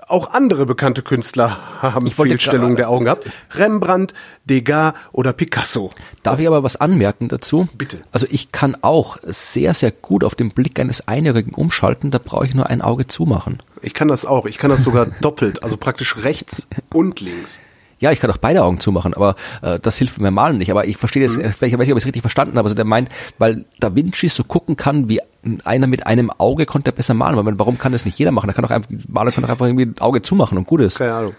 auch 0.09 0.33
andere 0.33 0.65
bekannte 0.65 1.03
Künstler 1.03 1.59
haben 1.83 2.07
Ich 2.07 2.15
Fehlstellungen 2.15 2.77
der 2.77 2.89
Augen 2.89 3.05
gehabt. 3.05 3.29
Rembrandt, 3.51 4.15
Degas 4.47 4.95
oder 5.13 5.35
Picasso. 5.35 5.91
Darf 6.23 6.41
ich 6.41 6.47
aber 6.47 6.63
was 6.63 6.77
anmerken 6.77 7.29
dazu? 7.29 7.69
Bitte. 7.77 7.99
Also 8.11 8.27
ich 8.31 8.51
kann 8.51 8.75
auch 8.81 9.19
sehr, 9.21 9.75
sehr 9.75 9.91
gut 9.91 10.25
auf 10.25 10.35
den 10.35 10.53
Blick 10.53 10.81
eines 10.81 11.07
Einjährigen 11.07 11.53
umschalten, 11.53 12.11
da 12.11 12.19
brauche 12.19 12.47
ich 12.47 12.55
nur 12.55 12.71
ein 12.71 12.81
Auge 12.81 13.07
zumachen. 13.07 13.59
Ich 13.83 13.93
kann 13.93 14.09
das 14.09 14.25
auch. 14.25 14.47
Ich 14.47 14.57
kann 14.57 14.71
das 14.71 14.83
sogar 14.85 15.05
doppelt, 15.21 15.63
also 15.63 15.77
praktisch 15.77 16.25
rechts 16.25 16.67
und 16.95 17.21
links. 17.21 17.61
Ja, 18.03 18.11
ich 18.13 18.21
kann 18.21 18.31
auch 18.31 18.37
beide 18.37 18.65
Augen 18.65 18.81
zumachen, 18.81 19.15
aber 19.15 19.37
äh, 19.63 19.79
das 19.81 19.97
hilft 19.97 20.21
mir 20.21 20.31
malen 20.31 20.59
nicht. 20.59 20.71
Aber 20.71 20.87
ich 20.87 20.97
verstehe 20.97 21.23
jetzt, 21.23 21.39
äh, 21.39 21.53
vielleicht 21.53 21.79
weiß 21.79 21.87
ich, 21.87 21.93
ob 21.93 21.99
ich 21.99 22.03
es 22.03 22.07
richtig 22.07 22.23
verstanden 22.23 22.59
habe. 22.59 22.67
Also 22.67 22.75
der 22.75 22.85
meint, 22.85 23.09
weil 23.39 23.65
Da 23.79 23.95
Vinci 23.95 24.29
so 24.29 24.45
gucken 24.45 24.77
kann, 24.77 25.09
wie 25.09 25.21
einer 25.65 25.87
mit 25.87 26.07
einem 26.07 26.31
Auge 26.31 26.67
konnte 26.67 26.91
er 26.91 26.95
besser 26.95 27.15
malen. 27.15 27.39
Aber 27.39 27.59
warum 27.59 27.79
kann 27.79 27.93
das 27.93 28.05
nicht 28.05 28.19
jeder 28.19 28.33
machen? 28.33 28.49
Da 28.49 28.53
kann 28.53 28.63
doch 28.63 28.71
einfach, 28.71 28.91
Maler 29.09 29.31
kann 29.31 29.43
doch 29.43 29.51
einfach 29.51 29.67
irgendwie 29.67 29.87
ein 29.87 29.95
Auge 30.01 30.21
zumachen 30.21 30.59
und 30.59 30.67
gut 30.67 30.81
ist. 30.81 30.99
Keine 30.99 31.15
Ahnung. 31.15 31.35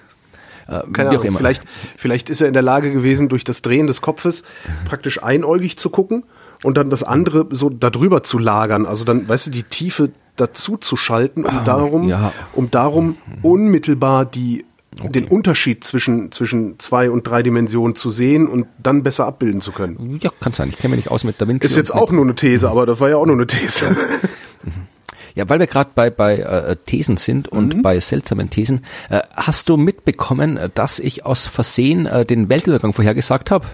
Äh, 0.68 0.80
Keine 0.94 1.12
wie 1.12 1.18
auch 1.18 1.20
Ahnung. 1.20 1.26
immer. 1.26 1.38
Vielleicht, 1.38 1.64
vielleicht 1.98 2.30
ist 2.30 2.42
er 2.42 2.48
in 2.48 2.54
der 2.54 2.64
Lage 2.64 2.92
gewesen, 2.92 3.30
durch 3.30 3.44
das 3.44 3.62
Drehen 3.62 3.88
des 3.88 4.02
Kopfes 4.02 4.44
praktisch 4.86 5.22
einäugig 5.22 5.78
zu 5.78 5.90
gucken 5.90 6.24
und 6.64 6.78
dann 6.78 6.90
das 6.90 7.04
andere 7.04 7.48
so 7.52 7.70
darüber 7.70 8.24
zu 8.24 8.40
lagern. 8.40 8.86
Also 8.86 9.04
dann, 9.04 9.28
weißt 9.28 9.48
du, 9.48 9.52
die 9.52 9.64
Tiefe 9.64 10.12
dazu 10.36 10.78
zu 10.78 10.96
schalten, 10.98 11.46
um 11.46 11.66
darum, 11.66 12.08
ja. 12.08 12.32
um 12.54 12.72
darum 12.72 13.18
unmittelbar 13.42 14.26
die 14.26 14.66
den 15.02 15.26
Unterschied 15.26 15.84
zwischen, 15.84 16.32
zwischen 16.32 16.80
zwei 16.80 17.10
und 17.10 17.28
drei 17.28 17.44
Dimensionen 17.44 17.96
zu 17.96 18.12
sehen 18.12 18.48
und 18.48 18.68
dann 18.82 19.04
besser 19.04 19.26
abbilden 19.26 19.62
zu 19.62 19.72
können. 19.72 20.20
Ja, 20.22 20.32
kann 20.40 20.54
sein. 20.54 20.70
Ich 20.70 20.78
kenne 20.78 20.96
mich 20.96 21.06
nicht 21.06 21.12
aus 21.12 21.24
mit 21.24 21.42
Da 21.42 21.48
Vinci. 21.48 21.66
Ist 21.66 21.76
jetzt 21.78 21.94
auch 21.94 22.12
nur 22.12 22.24
eine 22.24 22.36
These, 22.36 22.70
aber 22.70 22.86
das 22.86 23.00
war 23.00 23.10
ja 23.10 23.18
auch 23.18 23.26
nur 23.26 23.36
eine 23.36 23.48
These. 23.48 23.96
Ja, 25.36 25.50
weil 25.50 25.60
wir 25.60 25.66
gerade 25.68 25.90
bei, 25.96 26.10
bei 26.12 26.38
äh, 26.38 26.76
Thesen 26.76 27.18
sind 27.18 27.48
und 27.48 27.78
Mhm. 27.78 27.82
bei 27.82 28.00
seltsamen 28.00 28.52
Thesen. 28.52 28.86
Äh, 29.10 29.22
hast 29.36 29.68
du 29.68 29.78
mitbekommen, 29.78 30.58
äh, 30.58 30.70
dass 30.74 31.00
ich 31.00 31.26
aus 31.26 31.48
Versehen 31.48 32.06
äh, 32.06 32.24
den 32.26 32.50
Weltuntergang 32.50 32.94
vorhergesagt 32.94 33.50
habe? 33.50 33.66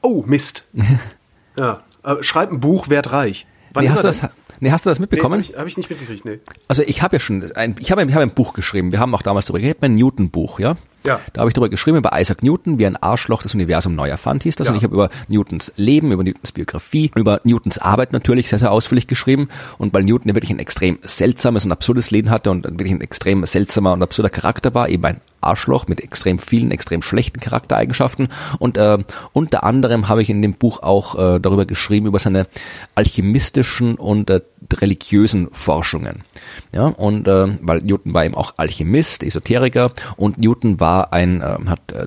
Oh, 0.00 0.22
Mist. 0.26 0.64
ja, 1.58 1.82
äh, 2.02 2.14
schreib 2.22 2.50
ein 2.50 2.60
Buch, 2.60 2.88
werd 2.88 3.12
reich. 3.12 3.46
Wann 3.74 3.84
Nee, 3.84 3.90
hast, 3.90 4.04
du 4.04 4.08
das? 4.08 4.22
Nee, 4.60 4.70
hast 4.70 4.86
du 4.86 4.90
das 4.90 4.98
Nee, 4.98 5.04
mitbekommen? 5.04 5.42
hab 5.42 5.50
ich, 5.50 5.56
hab 5.56 5.66
ich 5.66 5.76
nicht 5.76 5.90
mitgekriegt, 5.90 6.24
nee. 6.24 6.38
Also 6.68 6.82
ich 6.82 7.02
habe 7.02 7.16
ja 7.16 7.20
schon 7.20 7.50
ein, 7.52 7.76
ich 7.78 7.90
habe 7.90 8.02
ich 8.02 8.12
habe 8.14 8.22
ein 8.22 8.30
Buch 8.30 8.54
geschrieben. 8.54 8.92
Wir 8.92 9.00
haben 9.00 9.14
auch 9.14 9.22
damals 9.22 9.46
darüber 9.46 9.60
geredet, 9.60 9.78
mein 9.82 9.94
Newton-Buch, 9.94 10.58
ja. 10.60 10.76
Ja. 11.06 11.20
Da 11.32 11.40
habe 11.40 11.50
ich 11.50 11.54
darüber 11.54 11.68
geschrieben 11.68 11.98
über 11.98 12.18
Isaac 12.20 12.42
Newton, 12.42 12.78
wie 12.78 12.86
ein 12.86 12.96
Arschloch 12.96 13.42
das 13.42 13.54
Universum 13.54 13.94
neu 13.94 14.08
erfand, 14.08 14.42
hieß 14.42 14.56
das. 14.56 14.66
Ja. 14.66 14.72
Und 14.72 14.76
ich 14.78 14.82
habe 14.82 14.94
über 14.94 15.08
Newtons 15.28 15.72
Leben, 15.76 16.10
über 16.10 16.24
Newtons 16.24 16.50
Biografie, 16.50 17.12
über 17.14 17.40
Newtons 17.44 17.78
Arbeit 17.78 18.12
natürlich 18.12 18.48
sehr, 18.48 18.58
sehr 18.58 18.72
ausführlich 18.72 19.06
geschrieben. 19.06 19.48
Und 19.78 19.94
weil 19.94 20.02
Newton 20.02 20.28
ja 20.28 20.34
wirklich 20.34 20.50
ein 20.50 20.58
extrem 20.58 20.98
seltsames 21.02 21.64
und 21.64 21.70
absurdes 21.70 22.10
Leben 22.10 22.30
hatte 22.30 22.50
und 22.50 22.64
wirklich 22.64 22.90
ein 22.90 23.00
extrem 23.00 23.46
seltsamer 23.46 23.92
und 23.92 24.02
absurder 24.02 24.30
Charakter 24.30 24.74
war, 24.74 24.88
eben 24.88 25.04
ein 25.04 25.20
Arschloch 25.46 25.86
mit 25.86 26.00
extrem 26.00 26.38
vielen, 26.38 26.70
extrem 26.70 27.02
schlechten 27.02 27.40
Charaktereigenschaften. 27.40 28.28
Und 28.58 28.76
äh, 28.76 28.98
unter 29.32 29.64
anderem 29.64 30.08
habe 30.08 30.22
ich 30.22 30.30
in 30.30 30.42
dem 30.42 30.54
Buch 30.54 30.82
auch 30.82 31.14
äh, 31.14 31.40
darüber 31.40 31.66
geschrieben, 31.66 32.06
über 32.06 32.18
seine 32.18 32.46
alchemistischen 32.94 33.94
und 33.94 34.30
äh, 34.30 34.40
religiösen 34.74 35.48
Forschungen. 35.52 36.24
Ja, 36.72 36.86
und 36.86 37.28
äh, 37.28 37.48
weil 37.60 37.80
Newton 37.82 38.14
war 38.14 38.24
eben 38.24 38.34
auch 38.34 38.54
Alchemist, 38.56 39.22
Esoteriker 39.22 39.92
und 40.16 40.38
Newton 40.38 40.80
war 40.80 41.12
ein, 41.12 41.40
äh, 41.40 41.56
hat 41.66 41.92
äh, 41.92 42.06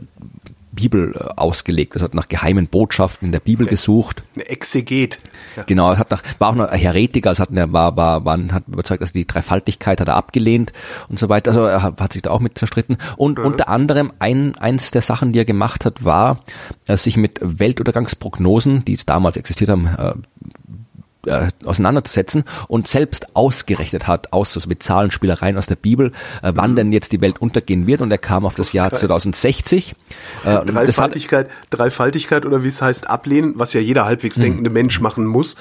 Bibel 0.80 1.14
äh, 1.14 1.20
ausgelegt, 1.36 1.94
also 1.94 2.06
hat 2.06 2.14
nach 2.14 2.28
geheimen 2.28 2.68
Botschaften 2.68 3.28
in 3.28 3.32
der 3.32 3.40
Bibel 3.40 3.68
gesucht. 3.68 4.24
Eine 4.36 4.48
Exeget. 4.48 5.20
Ja. 5.56 5.64
Genau, 5.64 5.92
es 5.92 6.00
hat 6.00 6.12
nach, 6.12 6.24
war 6.40 6.50
auch 6.50 6.56
noch 6.56 6.70
ein 6.70 6.80
Heretiker, 6.80 7.30
also 7.30 7.44
hat, 7.44 7.50
er 7.54 7.74
war, 7.74 7.98
war, 7.98 8.24
war, 8.26 8.38
hat 8.52 8.64
überzeugt, 8.68 9.02
dass 9.02 9.12
die 9.12 9.28
Dreifaltigkeit 9.28 10.00
hat 10.00 10.08
er 10.08 10.16
abgelehnt 10.16 10.72
und 11.10 11.20
so 11.20 11.30
weiter. 11.30 11.52
Also 11.52 11.66
er 11.66 11.84
hat, 11.84 12.14
sich 12.14 12.22
da 12.22 12.32
auch 12.32 12.40
mit 12.40 12.58
zerstritten. 12.58 12.98
Und 13.18 13.40
unter 13.40 13.68
anderem 13.68 14.14
ein, 14.20 14.56
eins 14.56 14.92
der 14.92 15.02
Sachen, 15.02 15.34
die 15.34 15.40
er 15.40 15.46
gemacht 15.46 15.86
hat, 15.86 16.04
war, 16.04 16.44
äh, 16.88 16.98
sich 16.98 17.18
mit 17.18 17.40
Weltuntergangsprognosen, 17.42 18.86
die 18.86 18.94
es 18.94 19.06
damals 19.06 19.38
existiert 19.38 19.70
haben, 19.70 19.88
äh, 19.88 20.14
äh, 21.30 21.48
auseinanderzusetzen 21.64 22.44
und 22.68 22.88
selbst 22.88 23.36
ausgerechnet 23.36 24.08
hat, 24.08 24.34
aus 24.34 24.54
so 24.54 24.60
mit 24.68 24.84
Zahlenspielereien 24.84 25.58
aus 25.58 25.68
der 25.68 25.76
Bibel, 25.76 26.12
äh, 26.42 26.52
wann 26.56 26.76
denn 26.76 26.92
jetzt 26.92 27.12
die 27.12 27.22
Welt 27.22 27.42
untergehen 27.42 27.88
wird. 27.88 28.02
Und 28.02 28.12
er 28.12 28.18
kam 28.18 28.46
auf 28.46 28.56
das 28.56 28.74
Jahr 28.74 28.94
2060. 28.94 29.92
Äh, 29.92 29.96
das 30.44 30.58
hat, 30.58 30.68
Dreifaltigkeit, 30.68 31.50
Dreifaltigkeit 31.70 32.46
oder 32.46 32.64
wie 32.64 32.68
es 32.68 32.82
heißt, 32.82 33.10
ablehnen, 33.10 33.54
was 33.56 33.74
ja 33.74 33.82
jeder 33.82 34.06
halbwegs 34.06 34.36
Hm. 34.36 34.44
denkende 34.44 34.70
Mensch 34.70 35.00
machen 35.00 35.26
muss, 35.26 35.56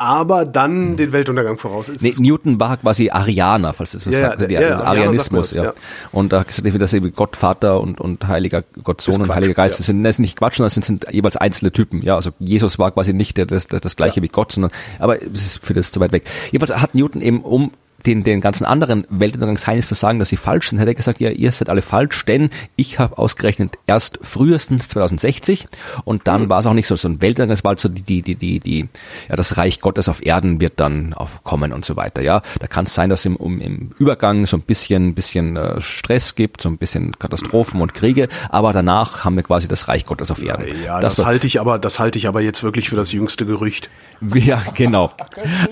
aber 0.00 0.46
dann 0.46 0.96
den 0.96 1.12
Weltuntergang 1.12 1.58
voraus 1.58 1.90
ist. 1.90 2.02
Nee, 2.02 2.14
Newton 2.18 2.58
war 2.58 2.78
quasi 2.78 3.10
Arianer, 3.10 3.74
falls 3.74 3.92
das 3.92 4.06
was 4.06 4.14
Ja, 4.14 4.20
ja, 4.20 4.28
sagt, 4.30 4.50
die, 4.50 4.54
ja, 4.54 4.60
ja, 4.60 4.66
Arianer 4.78 4.86
Arianismus, 4.86 5.52
ja. 5.52 5.74
Und 6.10 6.32
da 6.32 6.42
gesagt, 6.42 6.80
dass 6.80 6.94
eben 6.94 7.12
Gott 7.12 7.36
Vater 7.36 7.80
und, 7.80 8.00
und 8.00 8.26
Heiliger 8.26 8.64
Gott 8.82 9.02
Sohn 9.02 9.12
Ist 9.12 9.18
und 9.18 9.26
Quatsch, 9.26 9.36
Heiliger 9.36 9.54
Geist 9.54 9.74
ja. 9.74 9.78
das 9.78 9.86
sind, 9.86 10.02
das 10.02 10.16
ist 10.16 10.18
nicht 10.20 10.38
Quatsch, 10.38 10.56
sondern 10.56 10.68
das 10.68 10.74
sind, 10.74 10.84
sind 10.84 11.06
jeweils 11.12 11.36
einzelne 11.36 11.70
Typen. 11.70 12.00
Ja, 12.02 12.16
also 12.16 12.30
Jesus 12.38 12.78
war 12.78 12.90
quasi 12.92 13.12
nicht 13.12 13.36
der, 13.36 13.44
das, 13.44 13.68
das, 13.68 13.82
das 13.82 13.96
gleiche 13.96 14.22
wie 14.22 14.28
Gott, 14.28 14.52
sondern, 14.52 14.70
aber 14.98 15.20
es 15.20 15.44
ist 15.44 15.66
für 15.66 15.74
das 15.74 15.90
zu 15.92 16.00
weit 16.00 16.12
weg. 16.12 16.24
Jedenfalls 16.50 16.80
hat 16.80 16.94
Newton 16.94 17.20
eben 17.20 17.42
um 17.42 17.72
den, 18.06 18.22
den 18.24 18.40
ganzen 18.40 18.64
anderen 18.64 19.06
Weltuntergangsheinis 19.10 19.86
zu 19.88 19.94
sagen, 19.94 20.18
dass 20.18 20.28
sie 20.28 20.36
falsch 20.36 20.70
sind, 20.70 20.78
hat 20.80 20.88
er 20.88 20.94
gesagt, 20.94 21.20
ja, 21.20 21.30
ihr 21.30 21.52
seid 21.52 21.68
alle 21.68 21.82
falsch, 21.82 22.24
denn 22.24 22.50
ich 22.76 22.98
habe 22.98 23.18
ausgerechnet 23.18 23.74
erst 23.86 24.18
frühestens 24.22 24.88
2060 24.88 25.68
und 26.04 26.26
dann 26.28 26.48
war 26.50 26.60
es 26.60 26.66
auch 26.66 26.72
nicht 26.74 26.86
so, 26.86 26.96
so 26.96 27.08
ein 27.08 27.20
Weltuntergang, 27.20 27.52
es 27.52 27.64
war 27.64 27.70
halt 27.70 27.80
so 27.80 27.88
die, 27.88 28.02
die, 28.02 28.22
die, 28.22 28.34
die, 28.36 28.60
die, 28.60 28.88
ja, 29.28 29.36
das 29.36 29.56
Reich 29.56 29.80
Gottes 29.80 30.08
auf 30.08 30.24
Erden 30.24 30.60
wird 30.60 30.74
dann 30.80 31.14
aufkommen 31.14 31.72
und 31.72 31.84
so 31.84 31.96
weiter, 31.96 32.22
ja. 32.22 32.42
Da 32.58 32.66
kann 32.66 32.84
es 32.86 32.94
sein, 32.94 33.10
dass 33.10 33.24
im, 33.24 33.36
um, 33.36 33.60
im 33.60 33.90
Übergang 33.98 34.46
so 34.46 34.56
ein 34.56 34.62
bisschen, 34.62 35.14
bisschen 35.14 35.56
äh, 35.56 35.80
Stress 35.80 36.34
gibt, 36.34 36.60
so 36.62 36.68
ein 36.68 36.78
bisschen 36.78 37.18
Katastrophen 37.18 37.80
und 37.80 37.94
Kriege, 37.94 38.28
aber 38.50 38.72
danach 38.72 39.24
haben 39.24 39.36
wir 39.36 39.42
quasi 39.42 39.68
das 39.68 39.88
Reich 39.88 40.06
Gottes 40.06 40.30
auf 40.30 40.42
Erden. 40.42 40.66
ja, 40.84 41.00
das, 41.00 41.18
war- 41.18 41.26
halte 41.26 41.46
ich 41.46 41.60
aber, 41.60 41.78
das 41.78 41.98
halte 41.98 42.18
ich 42.18 42.26
aber 42.28 42.40
jetzt 42.40 42.62
wirklich 42.62 42.88
für 42.88 42.96
das 42.96 43.12
jüngste 43.12 43.46
Gerücht. 43.46 43.90
ja, 44.34 44.62
genau. 44.74 45.10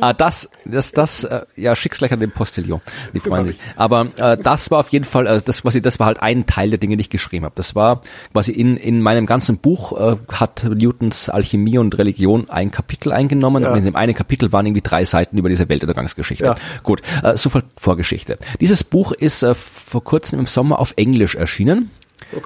Ah, 0.00 0.12
das, 0.12 0.48
das, 0.64 0.92
das, 0.92 1.24
äh, 1.24 1.42
ja, 1.56 1.76
schick's 1.76 1.98
gleich 1.98 2.12
an 2.12 2.20
den 2.20 2.30
Postillon. 2.30 2.80
Die 3.14 3.20
freuen 3.20 3.44
sich. 3.44 3.58
Aber 3.76 4.08
äh, 4.16 4.36
das 4.38 4.70
war 4.70 4.80
auf 4.80 4.88
jeden 4.90 5.04
Fall, 5.04 5.26
äh, 5.26 5.42
das 5.42 5.62
quasi, 5.62 5.82
das 5.82 5.98
war 6.00 6.06
halt 6.06 6.22
ein 6.22 6.46
Teil 6.46 6.70
der 6.70 6.78
Dinge, 6.78 6.96
die 6.96 7.02
ich 7.02 7.10
geschrieben 7.10 7.44
habe. 7.44 7.54
Das 7.56 7.74
war 7.74 8.02
quasi 8.32 8.52
in 8.52 8.76
in 8.76 9.02
meinem 9.02 9.26
ganzen 9.26 9.58
Buch 9.58 9.98
äh, 9.98 10.16
hat 10.32 10.64
Newtons 10.64 11.28
Alchemie 11.28 11.78
und 11.78 11.98
Religion 11.98 12.48
ein 12.48 12.70
Kapitel 12.70 13.12
eingenommen 13.12 13.62
Ja. 13.62 13.70
und 13.72 13.78
in 13.78 13.84
dem 13.84 13.96
einen 13.96 14.14
Kapitel 14.14 14.52
waren 14.52 14.66
irgendwie 14.66 14.82
drei 14.82 15.04
Seiten 15.04 15.36
über 15.38 15.48
diese 15.48 15.68
Weltuntergangsgeschichte. 15.68 16.44
Ja. 16.44 16.54
Gut, 16.82 17.02
äh, 17.22 17.36
so 17.36 17.50
viel 17.50 17.64
Vorgeschichte. 17.76 18.38
Dieses 18.60 18.84
Buch 18.84 19.12
ist 19.12 19.42
äh, 19.42 19.54
vor 19.54 20.02
kurzem 20.04 20.38
im 20.40 20.46
Sommer 20.46 20.78
auf 20.78 20.94
Englisch 20.96 21.34
erschienen. 21.34 21.90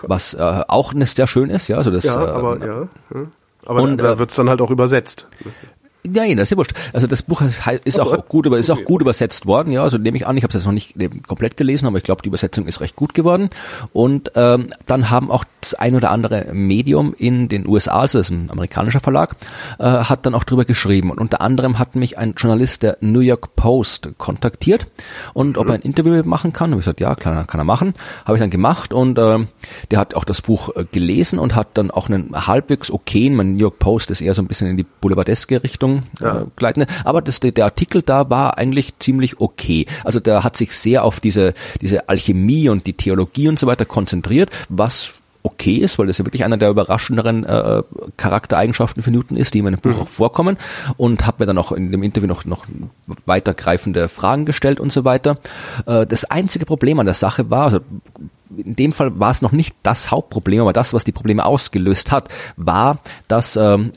Was 0.02 0.34
äh, 0.34 0.38
auch 0.68 0.94
ne- 0.94 1.06
sehr 1.06 1.26
schön 1.26 1.50
ist, 1.50 1.68
ja. 1.68 1.76
Also 1.76 1.90
das, 1.90 2.04
Ja, 2.04 2.14
äh, 2.24 2.28
aber 2.28 2.58
ja. 2.58 2.88
ja. 3.14 3.26
Aber 3.66 3.82
und, 3.82 3.96
da 3.98 4.12
äh, 4.12 4.18
wird's 4.18 4.34
dann 4.34 4.48
halt 4.48 4.60
auch 4.60 4.70
übersetzt. 4.70 5.26
Ja, 6.04 6.24
ja, 6.24 6.34
das 6.34 6.48
ist 6.48 6.50
ja 6.50 6.56
wurscht. 6.56 6.72
Also 6.92 7.06
das 7.06 7.22
Buch 7.22 7.42
ist 7.42 7.60
Ach 7.64 7.72
so, 7.86 8.02
auch 8.02 8.26
gut, 8.26 8.48
aber 8.48 8.58
ist 8.58 8.70
auch 8.72 8.82
gut 8.82 9.02
übersetzt 9.02 9.46
worden. 9.46 9.72
Ja, 9.72 9.84
also 9.84 9.98
nehme 9.98 10.16
ich 10.16 10.26
an. 10.26 10.36
Ich 10.36 10.42
habe 10.42 10.50
es 10.50 10.54
jetzt 10.54 10.66
noch 10.66 10.72
nicht 10.72 11.00
eben 11.00 11.22
komplett 11.22 11.56
gelesen, 11.56 11.86
aber 11.86 11.98
ich 11.98 12.02
glaube, 12.02 12.22
die 12.22 12.28
Übersetzung 12.28 12.66
ist 12.66 12.80
recht 12.80 12.96
gut 12.96 13.14
geworden. 13.14 13.50
Und 13.92 14.32
ähm, 14.34 14.70
dann 14.86 15.10
haben 15.10 15.30
auch 15.30 15.44
das 15.60 15.74
ein 15.74 15.94
oder 15.94 16.10
andere 16.10 16.52
Medium 16.52 17.14
in 17.16 17.48
den 17.48 17.68
USA, 17.68 18.00
also 18.00 18.18
das 18.18 18.30
ist 18.30 18.36
ein 18.36 18.50
amerikanischer 18.50 18.98
Verlag, 18.98 19.36
äh, 19.78 19.84
hat 19.84 20.26
dann 20.26 20.34
auch 20.34 20.42
drüber 20.42 20.64
geschrieben. 20.64 21.08
Und 21.08 21.20
unter 21.20 21.40
anderem 21.40 21.78
hat 21.78 21.94
mich 21.94 22.18
ein 22.18 22.34
Journalist 22.36 22.82
der 22.82 22.96
New 23.00 23.20
York 23.20 23.54
Post 23.54 24.08
kontaktiert 24.18 24.88
und 25.34 25.56
ob 25.56 25.68
er 25.68 25.74
ein 25.74 25.82
Interview 25.82 26.20
machen 26.24 26.52
kann. 26.52 26.72
Habe 26.72 26.80
ich 26.80 26.86
gesagt, 26.86 27.00
ja, 27.00 27.14
klar, 27.14 27.44
kann 27.46 27.60
er 27.60 27.64
machen. 27.64 27.94
Habe 28.24 28.36
ich 28.36 28.40
dann 28.40 28.50
gemacht 28.50 28.92
und 28.92 29.18
äh, 29.18 29.38
der 29.92 29.98
hat 30.00 30.16
auch 30.16 30.24
das 30.24 30.42
Buch 30.42 30.74
äh, 30.74 30.84
gelesen 30.90 31.38
und 31.38 31.54
hat 31.54 31.68
dann 31.74 31.92
auch 31.92 32.08
einen 32.08 32.34
halbwegs 32.34 32.90
okayen, 32.90 33.36
mein 33.36 33.52
New 33.52 33.58
York 33.58 33.78
Post 33.78 34.10
ist 34.10 34.20
eher 34.20 34.34
so 34.34 34.42
ein 34.42 34.48
bisschen 34.48 34.66
in 34.66 34.76
die 34.76 34.86
boulevardeske 35.00 35.62
Richtung 35.62 35.91
äh, 36.20 36.44
gleitende, 36.56 36.86
aber 37.04 37.22
das, 37.22 37.40
der, 37.40 37.64
Artikel 37.64 38.02
da 38.02 38.30
war 38.30 38.58
eigentlich 38.58 38.98
ziemlich 38.98 39.40
okay. 39.40 39.86
Also 40.04 40.20
der 40.20 40.44
hat 40.44 40.56
sich 40.56 40.76
sehr 40.76 41.04
auf 41.04 41.20
diese, 41.20 41.54
diese 41.80 42.08
Alchemie 42.08 42.68
und 42.68 42.86
die 42.86 42.94
Theologie 42.94 43.48
und 43.48 43.58
so 43.58 43.66
weiter 43.66 43.84
konzentriert, 43.84 44.50
was 44.68 45.12
okay 45.42 45.76
ist, 45.76 45.98
weil 45.98 46.06
das 46.06 46.18
ja 46.18 46.24
wirklich 46.24 46.44
einer 46.44 46.56
der 46.56 46.70
überraschenderen 46.70 47.44
äh, 47.44 47.82
Charaktereigenschaften 48.16 49.02
für 49.02 49.10
Newton 49.10 49.36
ist, 49.36 49.54
die 49.54 49.58
in 49.58 49.64
meinem 49.64 49.80
Buch 49.80 49.98
auch 49.98 50.08
vorkommen 50.08 50.56
und 50.96 51.26
habe 51.26 51.42
mir 51.42 51.46
dann 51.46 51.58
auch 51.58 51.72
in 51.72 51.90
dem 51.90 52.02
Interview 52.02 52.28
noch, 52.28 52.44
noch 52.44 52.66
weitergreifende 53.26 54.08
Fragen 54.08 54.44
gestellt 54.44 54.80
und 54.80 54.92
so 54.92 55.04
weiter. 55.04 55.38
Äh, 55.86 56.06
das 56.06 56.24
einzige 56.24 56.66
Problem 56.66 57.00
an 57.00 57.06
der 57.06 57.14
Sache 57.14 57.50
war, 57.50 57.64
also 57.64 57.80
in 58.56 58.76
dem 58.76 58.92
Fall 58.92 59.18
war 59.18 59.30
es 59.30 59.42
noch 59.42 59.52
nicht 59.52 59.74
das 59.82 60.10
Hauptproblem, 60.10 60.60
aber 60.60 60.72
das, 60.72 60.92
was 60.92 61.04
die 61.04 61.12
Probleme 61.12 61.44
ausgelöst 61.44 62.12
hat, 62.12 62.28
war, 62.56 62.98
dass 63.26 63.56
ähm, 63.56 63.92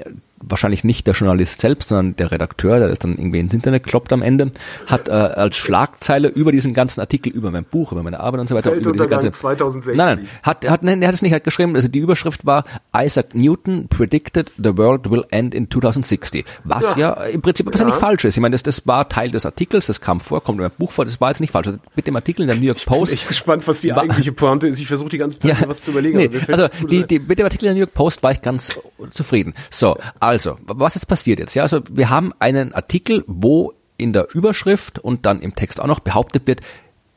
wahrscheinlich 0.49 0.83
nicht 0.83 1.07
der 1.07 1.13
Journalist 1.13 1.61
selbst, 1.61 1.89
sondern 1.89 2.15
der 2.15 2.31
Redakteur, 2.31 2.79
der 2.79 2.87
das 2.87 2.99
dann 2.99 3.17
irgendwie 3.17 3.39
ins 3.39 3.53
Internet 3.53 3.83
kloppt 3.83 4.13
am 4.13 4.21
Ende, 4.21 4.51
hat 4.87 5.07
äh, 5.07 5.11
als 5.11 5.55
Schlagzeile 5.55 6.27
über 6.27 6.51
diesen 6.51 6.73
ganzen 6.73 7.01
Artikel, 7.01 7.31
über 7.31 7.51
mein 7.51 7.63
Buch, 7.63 7.91
über 7.91 8.03
meine 8.03 8.19
Arbeit 8.19 8.41
und 8.41 8.49
so 8.49 8.55
weiter, 8.55 8.73
über 8.73 8.91
diese 8.91 9.07
ganze 9.07 9.31
2060. 9.31 9.97
Nein, 9.97 10.17
nein, 10.17 10.27
hat, 10.43 10.69
hat, 10.69 10.83
nein, 10.83 11.01
er 11.01 11.07
hat 11.07 11.15
es 11.15 11.21
nicht 11.21 11.31
halt 11.31 11.43
geschrieben, 11.43 11.75
also 11.75 11.87
die 11.87 11.99
Überschrift 11.99 12.45
war 12.45 12.63
Isaac 12.95 13.35
Newton 13.35 13.87
predicted 13.87 14.51
the 14.57 14.77
world 14.77 15.09
will 15.09 15.23
end 15.31 15.53
in 15.53 15.69
2060. 15.69 16.45
Was 16.63 16.95
ja, 16.95 17.13
im 17.13 17.41
Prinzip 17.41 17.65
was 17.71 17.79
ja. 17.79 17.85
nicht 17.85 17.97
falsch 17.97 18.25
ist. 18.25 18.35
Ich 18.35 18.41
meine, 18.41 18.53
das, 18.53 18.63
das 18.63 18.87
war 18.87 19.09
Teil 19.09 19.31
des 19.31 19.45
Artikels, 19.45 19.87
das 19.87 20.01
kam 20.01 20.19
vor, 20.19 20.43
kommt 20.43 20.59
in 20.59 20.63
meinem 20.63 20.77
Buch 20.77 20.91
vor, 20.91 21.05
das 21.05 21.19
war 21.21 21.29
jetzt 21.29 21.39
nicht 21.39 21.51
falsch. 21.51 21.67
Also 21.67 21.79
mit 21.95 22.07
dem 22.07 22.15
Artikel 22.15 22.43
in 22.43 22.47
der 22.47 22.57
New 22.57 22.65
York 22.65 22.83
Post. 22.85 23.13
Ich 23.13 23.19
bin 23.19 23.19
echt 23.19 23.27
gespannt, 23.27 23.67
was 23.67 23.81
die 23.81 23.91
War- 23.91 24.03
eigentliche 24.03 24.31
Pointe 24.31 24.67
ist. 24.67 24.79
Ich 24.79 24.87
versuche 24.87 25.09
die 25.09 25.17
ganze 25.17 25.39
Zeit 25.39 25.59
mir 25.59 25.67
was 25.67 25.81
zu 25.81 25.91
überlegen. 25.91 26.17
Nee, 26.17 26.29
also 26.47 26.67
die, 26.87 27.05
die, 27.05 27.19
mit 27.19 27.39
dem 27.39 27.45
Artikel 27.45 27.65
in 27.65 27.69
der 27.69 27.73
New 27.73 27.79
York 27.79 27.93
Post 27.93 28.23
war 28.23 28.31
ich 28.31 28.41
ganz 28.41 28.71
zufrieden. 29.11 29.53
So, 29.69 29.97
also, 30.19 30.34
was 30.65 30.95
jetzt 30.95 31.07
passiert 31.07 31.39
jetzt? 31.39 31.53
Ja, 31.53 31.63
also 31.63 31.81
wir 31.91 32.09
haben 32.09 32.33
einen 32.39 32.73
Artikel, 32.73 33.23
wo 33.27 33.73
in 33.97 34.13
der 34.13 34.27
Überschrift 34.33 34.99
und 34.99 35.25
dann 35.25 35.39
im 35.39 35.55
Text 35.55 35.79
auch 35.79 35.87
noch 35.87 35.99
behauptet 35.99 36.47
wird, 36.47 36.61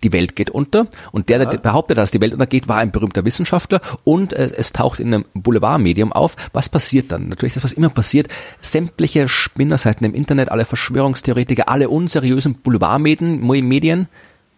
die 0.04 0.12
Welt 0.12 0.37
geht 0.37 0.50
unter. 0.50 0.87
Und 1.11 1.28
der, 1.28 1.44
der 1.44 1.59
behauptet, 1.59 1.98
dass 1.98 2.11
die 2.11 2.20
Welt 2.20 2.33
untergeht, 2.33 2.68
war 2.68 2.76
ein 2.76 2.92
berühmter 2.92 3.24
Wissenschaftler 3.24 3.81
und 4.04 4.33
äh, 4.33 4.50
es 4.57 4.72
taucht 4.72 5.00
in 5.00 5.12
einem 5.12 5.24
Boulevardmedium 5.35 6.12
auf. 6.12 6.37
Was 6.52 6.68
passiert 6.68 7.11
dann? 7.11 7.28
Natürlich 7.28 7.54
das, 7.54 7.64
was 7.64 7.72
immer 7.72 7.88
passiert. 7.88 8.28
Sämtliche 8.61 9.28
Spinnerseiten 9.28 10.07
im 10.07 10.14
Internet, 10.14 10.50
alle 10.50 10.64
Verschwörungstheoretiker, 10.64 11.68
alle 11.68 11.88
unseriösen 11.88 12.54
Boulevardmedien 12.54 13.44
Medien 13.44 14.09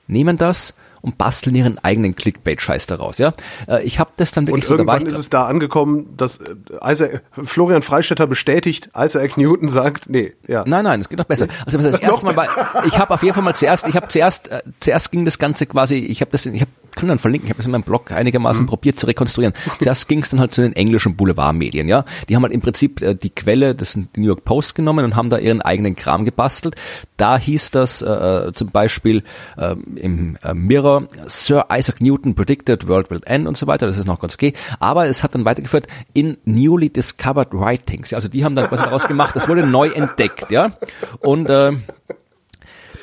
nehmen 0.07 0.37
das 0.37 0.75
und 1.03 1.19
basteln 1.19 1.55
ihren 1.57 1.79
eigenen 1.79 2.15
Clickbait-Scheiß 2.15 2.87
daraus. 2.87 3.19
Ja, 3.19 3.35
Äh, 3.67 3.83
Ich 3.85 3.99
habe 3.99 4.11
das 4.17 4.33
dann 4.33 4.47
wirklich 4.47 4.65
Und 4.65 4.69
so, 4.69 4.75
irgendwann 4.75 5.07
ist 5.07 5.19
es 5.19 5.31
da 5.31 5.47
angekommen, 5.47 6.15
dass 6.17 6.39
äh, 6.39 6.55
Isaac, 6.85 7.23
Florian 7.33 7.83
Freistetter 7.83 8.27
bestätigt, 8.27 8.91
Isaac 8.97 9.37
Newton 9.37 9.69
sagt, 9.69 10.11
nee, 10.11 10.33
ja. 10.47 10.65
Nein, 10.67 10.85
nein, 10.85 11.01
es 11.01 11.09
geht 11.09 11.19
noch 11.19 11.27
besser. 11.27 11.49
Also 11.67 11.79
das 11.83 11.97
erste 11.99 12.25
Mal 12.25 12.37
war, 12.37 12.47
ich 12.87 12.99
habe 12.99 13.15
auf 13.15 13.23
jeden 13.23 13.35
Fall 13.35 13.45
mal 13.45 13.55
zuerst, 13.55 13.89
ich 13.89 13.97
habe 13.97 14.09
zuerst, 14.09 14.51
äh, 14.51 14.63
zuerst 14.81 15.11
ging 15.11 15.25
das 15.25 15.39
Ganze 15.39 15.67
quasi, 15.67 15.97
ich 15.97 16.21
habe 16.21 16.31
das, 16.31 16.47
ich 16.47 16.61
habe 16.61 16.71
kann 16.97 17.09
dann 17.09 17.19
verlinken, 17.19 17.47
ich 17.47 17.51
habe 17.51 17.59
das 17.59 17.67
in 17.67 17.73
meinem 17.73 17.83
Blog 17.83 18.13
einigermaßen 18.13 18.65
mhm. 18.65 18.69
probiert 18.69 18.99
zu 18.99 19.07
rekonstruieren. 19.07 19.55
Zuerst 19.79 20.09
ging 20.09 20.23
es 20.23 20.31
dann 20.31 20.41
halt 20.41 20.55
zu 20.55 20.63
den 20.63 20.75
englischen 20.75 21.17
Boulevardmedien, 21.17 21.89
ja. 21.89 22.05
Die 22.29 22.37
haben 22.37 22.43
halt 22.43 22.53
im 22.53 22.61
Prinzip 22.61 23.03
äh, 23.03 23.15
die 23.15 23.31
Quelle 23.31 23.75
des 23.75 23.97
New 23.97 24.27
York 24.27 24.45
Post 24.45 24.75
genommen 24.75 25.05
und 25.05 25.17
haben 25.17 25.31
da 25.31 25.39
ihren 25.39 25.63
eigenen 25.63 25.97
Kram 25.97 26.25
gebastelt. 26.25 26.77
Da 27.17 27.39
hieß 27.39 27.71
das 27.71 28.03
äh, 28.03 28.11
äh 28.11 28.53
zum 28.53 28.71
Beispiel 28.71 29.23
äh, 29.57 29.75
im 29.97 30.37
äh, 30.43 30.55
Mirror, 30.55 30.89
Sir 31.26 31.66
Isaac 31.72 32.00
Newton 32.00 32.35
predicted 32.35 32.88
world 32.88 33.11
will 33.11 33.20
end 33.24 33.46
und 33.46 33.57
so 33.57 33.66
weiter, 33.66 33.87
das 33.87 33.98
ist 33.98 34.07
noch 34.07 34.20
ganz 34.20 34.35
okay. 34.35 34.53
Aber 34.79 35.07
es 35.07 35.22
hat 35.22 35.35
dann 35.35 35.44
weitergeführt 35.44 35.87
in 36.12 36.37
newly 36.44 36.90
discovered 36.90 37.53
writings. 37.53 38.12
Also 38.12 38.29
die 38.29 38.44
haben 38.44 38.55
dann 38.55 38.70
was 38.70 38.81
daraus 38.81 39.07
gemacht, 39.07 39.37
das 39.37 39.48
wurde 39.48 39.66
neu 39.66 39.88
entdeckt, 39.88 40.50
ja. 40.50 40.72
Und 41.20 41.48
äh, 41.48 41.72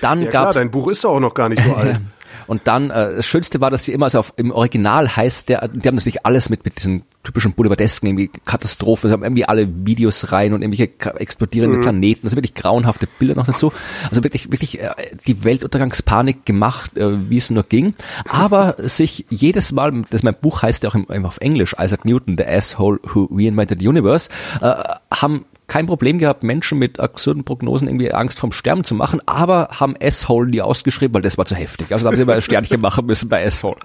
dann 0.02 0.22
ja, 0.22 0.32
gab's, 0.32 0.52
klar, 0.52 0.54
dein 0.54 0.72
Buch 0.72 0.88
ist 0.88 1.04
doch 1.04 1.12
auch 1.12 1.20
noch 1.20 1.34
gar 1.34 1.50
nicht 1.50 1.64
so 1.64 1.74
alt. 1.76 2.00
Und 2.46 2.62
dann, 2.66 2.90
äh, 2.90 3.16
das 3.16 3.26
Schönste 3.26 3.62
war, 3.62 3.72
dass 3.72 3.84
sie 3.84 3.94
immer, 3.94 4.06
also 4.06 4.20
auf, 4.20 4.34
im 4.38 4.52
Original 4.52 5.16
heißt 5.16 5.50
der, 5.50 5.68
die 5.68 5.88
haben 5.88 5.96
natürlich 5.96 6.26
alles 6.26 6.50
mit, 6.50 6.64
mit 6.66 6.78
diesen 6.78 7.04
typischen 7.24 7.54
Boulevardesken, 7.54 8.08
irgendwie 8.08 8.30
Katastrophe, 8.46 9.12
haben 9.12 9.24
irgendwie 9.24 9.46
alle 9.46 9.68
Videos 9.86 10.32
rein 10.32 10.54
und 10.54 10.62
irgendwelche 10.62 10.92
explodierende 11.20 11.78
mhm. 11.78 11.82
Planeten, 11.82 12.22
das 12.24 12.32
sind 12.32 12.38
wirklich 12.38 12.56
grauenhafte 12.56 13.08
Bilder 13.20 13.36
noch 13.36 13.46
dazu. 13.46 13.74
Also 14.10 14.24
wirklich, 14.24 14.52
wirklich 14.52 14.80
äh, 14.80 14.90
die 15.26 15.44
Weltuntergangspanik 15.44 16.46
gemacht, 16.46 16.96
äh, 16.96 17.30
wie 17.30 17.38
es 17.38 17.50
nur 17.50 17.64
ging. 17.64 17.96
Aber 18.30 18.76
sich 18.78 19.26
jedes 19.30 19.72
Mal, 19.72 20.04
das 20.10 20.24
mein 20.24 20.36
Buch 20.40 20.62
heißt 20.62 20.84
ja 20.84 20.90
auch 20.90 20.96
im, 20.96 21.26
auf 21.26 21.40
Englisch, 21.40 21.76
Isaac 21.80 22.06
Newton, 22.06 22.38
The 22.38 22.46
Asshole 22.46 23.00
Who 23.14 23.30
Reinvented 23.32 23.82
the 23.82 23.88
Universe, 23.88 24.30
äh, 24.62 24.76
haben 25.12 25.46
kein 25.68 25.86
Problem 25.86 26.18
gehabt, 26.18 26.44
Menschen 26.44 26.80
mit 26.80 27.00
absurden 27.00 27.44
Prognosen 27.44 27.88
irgendwie 27.88 28.14
Angst 28.14 28.40
vom 28.40 28.52
Sterben 28.52 28.84
zu 28.84 28.96
machen, 28.96 29.22
aber 29.26 29.68
haben 29.72 29.96
S-Hole 29.96 30.50
nie 30.50 30.62
ausgeschrieben, 30.62 31.14
weil 31.14 31.22
das 31.22 31.38
war 31.38 31.46
zu 31.46 31.56
heftig. 31.56 31.92
Also 31.92 32.04
da 32.04 32.10
haben 32.10 32.16
sie 32.16 32.24
immer 32.24 32.34
ein 32.34 32.42
Sternchen 32.42 32.82
machen 32.82 33.06
müssen 33.06 33.30
bei 33.30 33.44
S-Hole. 33.44 33.78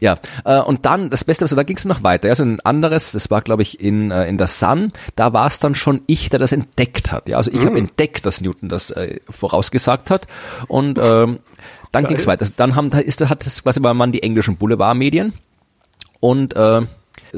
Ja, 0.00 0.18
äh, 0.44 0.58
und 0.58 0.84
dann 0.84 1.10
das 1.10 1.24
Beste, 1.24 1.44
also 1.44 1.56
da 1.56 1.62
ging 1.62 1.76
es 1.76 1.84
noch 1.84 2.02
weiter. 2.02 2.28
Also 2.28 2.44
ein 2.44 2.60
anderes, 2.60 3.12
das 3.12 3.30
war 3.30 3.40
glaube 3.40 3.62
ich 3.62 3.80
in 3.80 4.10
äh, 4.10 4.28
in 4.28 4.36
der 4.36 4.48
Sun. 4.48 4.92
Da 5.14 5.32
war 5.32 5.46
es 5.46 5.58
dann 5.58 5.74
schon 5.74 6.02
ich, 6.06 6.28
der 6.28 6.38
das 6.38 6.52
entdeckt 6.52 7.12
hat. 7.12 7.28
Ja, 7.28 7.38
also 7.38 7.50
ich 7.50 7.62
mhm. 7.62 7.66
habe 7.66 7.78
entdeckt, 7.78 8.26
dass 8.26 8.40
Newton 8.40 8.68
das 8.68 8.90
äh, 8.90 9.20
vorausgesagt 9.28 10.10
hat. 10.10 10.26
Und 10.68 10.98
ähm, 11.00 11.38
dann 11.92 12.06
ging 12.06 12.16
es 12.16 12.26
weiter. 12.26 12.46
Dann 12.56 12.74
haben 12.74 12.90
ist 12.92 13.26
hat 13.26 13.46
das 13.46 13.62
quasi 13.62 13.82
war 13.82 13.94
man 13.94 14.12
die 14.12 14.22
englischen 14.22 14.56
Boulevardmedien 14.56 15.32
und 16.20 16.54
äh, 16.54 16.82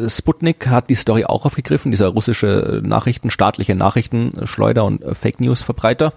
Sputnik 0.08 0.68
hat 0.68 0.90
die 0.90 0.94
Story 0.94 1.24
auch 1.24 1.44
aufgegriffen, 1.44 1.90
dieser 1.90 2.08
russische 2.08 2.80
Nachrichten, 2.84 3.30
staatliche 3.30 3.74
Nachrichtenschleuder 3.74 4.84
und 4.84 5.02
äh, 5.02 5.14
Fake 5.14 5.40
News 5.40 5.62
Verbreiter. 5.62 6.12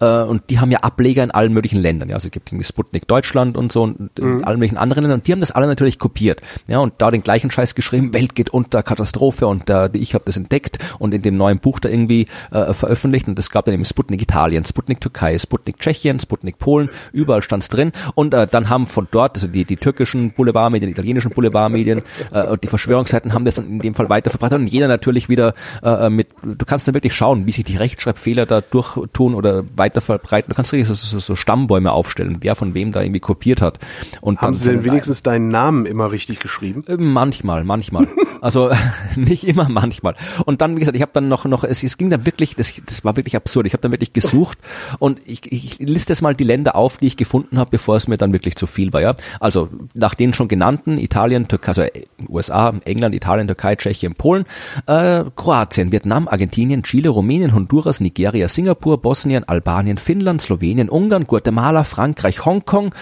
Äh, 0.00 0.22
und 0.22 0.50
die 0.50 0.60
haben 0.60 0.70
ja 0.70 0.78
Ableger 0.78 1.22
in 1.22 1.30
allen 1.30 1.52
möglichen 1.52 1.80
Ländern. 1.80 2.08
Ja, 2.08 2.16
also 2.16 2.28
es 2.28 2.32
gibt 2.32 2.50
irgendwie 2.50 2.66
Sputnik 2.66 3.06
Deutschland 3.06 3.56
und 3.56 3.72
so 3.72 3.82
und 3.82 4.18
in 4.18 4.36
mhm. 4.36 4.44
allen 4.44 4.58
möglichen 4.58 4.78
anderen 4.78 5.02
Ländern. 5.02 5.20
Und 5.20 5.26
die 5.26 5.32
haben 5.32 5.40
das 5.40 5.50
alle 5.50 5.66
natürlich 5.66 5.98
kopiert. 5.98 6.40
Ja, 6.66 6.78
und 6.78 6.94
da 6.98 7.10
den 7.10 7.22
gleichen 7.22 7.50
Scheiß 7.50 7.74
geschrieben, 7.74 8.12
Welt 8.14 8.34
geht 8.34 8.50
unter, 8.50 8.82
Katastrophe 8.82 9.46
und 9.46 9.68
äh, 9.68 9.90
ich 9.92 10.14
habe 10.14 10.24
das 10.24 10.36
entdeckt 10.36 10.78
und 10.98 11.12
in 11.12 11.22
dem 11.22 11.36
neuen 11.36 11.58
Buch 11.58 11.80
da 11.80 11.88
irgendwie 11.88 12.26
äh, 12.50 12.72
veröffentlicht. 12.72 13.28
Und 13.28 13.38
es 13.38 13.50
gab 13.50 13.64
dann 13.64 13.74
eben 13.74 13.84
Sputnik 13.84 14.22
Italien, 14.22 14.64
Sputnik 14.64 15.00
Türkei, 15.00 15.38
Sputnik 15.38 15.78
Tschechien, 15.78 16.20
Sputnik 16.20 16.58
Polen, 16.58 16.90
überall 17.12 17.42
stand's 17.42 17.68
drin. 17.68 17.92
Und 18.14 18.34
äh, 18.34 18.46
dann 18.46 18.68
haben 18.68 18.86
von 18.86 19.08
dort, 19.10 19.36
also 19.36 19.48
die, 19.48 19.64
die 19.64 19.76
türkischen 19.76 20.32
Boulevardmedien, 20.32 20.88
die 20.88 20.92
italienischen 20.92 21.30
Boulevardmedien 21.30 22.02
äh, 22.32 22.46
und 22.46 22.62
die 22.62 22.68
Verschwörungsseiten 22.68 23.07
Webseiten 23.08 23.32
haben 23.32 23.44
das 23.44 23.56
dann 23.56 23.68
in 23.68 23.78
dem 23.78 23.94
Fall 23.94 24.08
weiter 24.08 24.30
verbreitet 24.30 24.58
und 24.58 24.66
jeder 24.66 24.88
natürlich 24.88 25.28
wieder 25.28 25.54
äh, 25.82 26.06
äh, 26.06 26.10
mit, 26.10 26.28
du 26.42 26.64
kannst 26.66 26.86
dann 26.86 26.94
wirklich 26.94 27.14
schauen, 27.14 27.46
wie 27.46 27.52
sich 27.52 27.64
die 27.64 27.76
Rechtschreibfehler 27.76 28.46
da 28.46 28.60
durchtun 28.60 29.34
oder 29.34 29.64
weiter 29.76 30.00
verbreiten. 30.00 30.50
Du 30.50 30.56
kannst 30.56 30.72
richtig 30.72 30.88
so, 30.88 30.94
so, 30.94 31.18
so 31.18 31.34
Stammbäume 31.34 31.92
aufstellen, 31.92 32.38
wer 32.40 32.54
von 32.54 32.74
wem 32.74 32.92
da 32.92 33.02
irgendwie 33.02 33.20
kopiert 33.20 33.62
hat. 33.62 33.78
Und 34.20 34.40
haben 34.40 34.54
sie 34.54 34.70
denn 34.70 34.84
wenigstens 34.84 35.22
deinen 35.22 35.48
Namen 35.48 35.86
immer 35.86 36.12
richtig 36.12 36.38
geschrieben? 36.38 36.84
Äh, 36.86 36.96
manchmal, 36.98 37.64
manchmal. 37.64 38.08
also 38.40 38.70
nicht 39.16 39.46
immer, 39.46 39.68
manchmal. 39.68 40.14
Und 40.44 40.60
dann, 40.60 40.76
wie 40.76 40.80
gesagt, 40.80 40.96
ich 40.96 41.02
habe 41.02 41.12
dann 41.14 41.28
noch, 41.28 41.44
noch 41.46 41.64
es, 41.64 41.82
es 41.82 41.96
ging 41.96 42.10
dann 42.10 42.26
wirklich, 42.26 42.56
das, 42.56 42.74
das 42.84 43.04
war 43.04 43.16
wirklich 43.16 43.36
absurd. 43.36 43.66
Ich 43.66 43.72
habe 43.72 43.80
dann 43.80 43.92
wirklich 43.92 44.12
gesucht 44.12 44.58
und 44.98 45.20
ich, 45.24 45.50
ich 45.50 45.78
liste 45.78 46.12
jetzt 46.12 46.22
mal 46.22 46.34
die 46.34 46.44
Länder 46.44 46.76
auf, 46.76 46.98
die 46.98 47.06
ich 47.06 47.16
gefunden 47.16 47.58
habe, 47.58 47.70
bevor 47.70 47.96
es 47.96 48.08
mir 48.08 48.18
dann 48.18 48.32
wirklich 48.32 48.56
zu 48.56 48.66
viel 48.66 48.92
war. 48.92 49.00
Ja, 49.00 49.14
also 49.40 49.68
nach 49.94 50.14
den 50.14 50.34
schon 50.34 50.48
genannten 50.48 50.98
Italien, 50.98 51.48
Türkei, 51.48 51.68
also 51.68 51.82
USA, 52.28 52.74
England 52.84 52.97
Griechenland, 52.98 53.14
Italien, 53.14 53.46
Türkei, 53.46 53.76
Tschechien, 53.76 54.14
Polen, 54.14 54.44
äh, 54.86 55.24
Kroatien, 55.36 55.92
Vietnam, 55.92 56.28
Argentinien, 56.28 56.82
Chile, 56.82 57.08
Rumänien, 57.10 57.54
Honduras, 57.54 58.00
Nigeria, 58.00 58.48
Singapur, 58.48 59.00
Bosnien, 59.00 59.44
Albanien, 59.44 59.98
Finnland, 59.98 60.42
Slowenien, 60.42 60.88
Ungarn, 60.88 61.26
Guatemala, 61.26 61.84
Frankreich, 61.84 62.44
Hongkong 62.44 62.94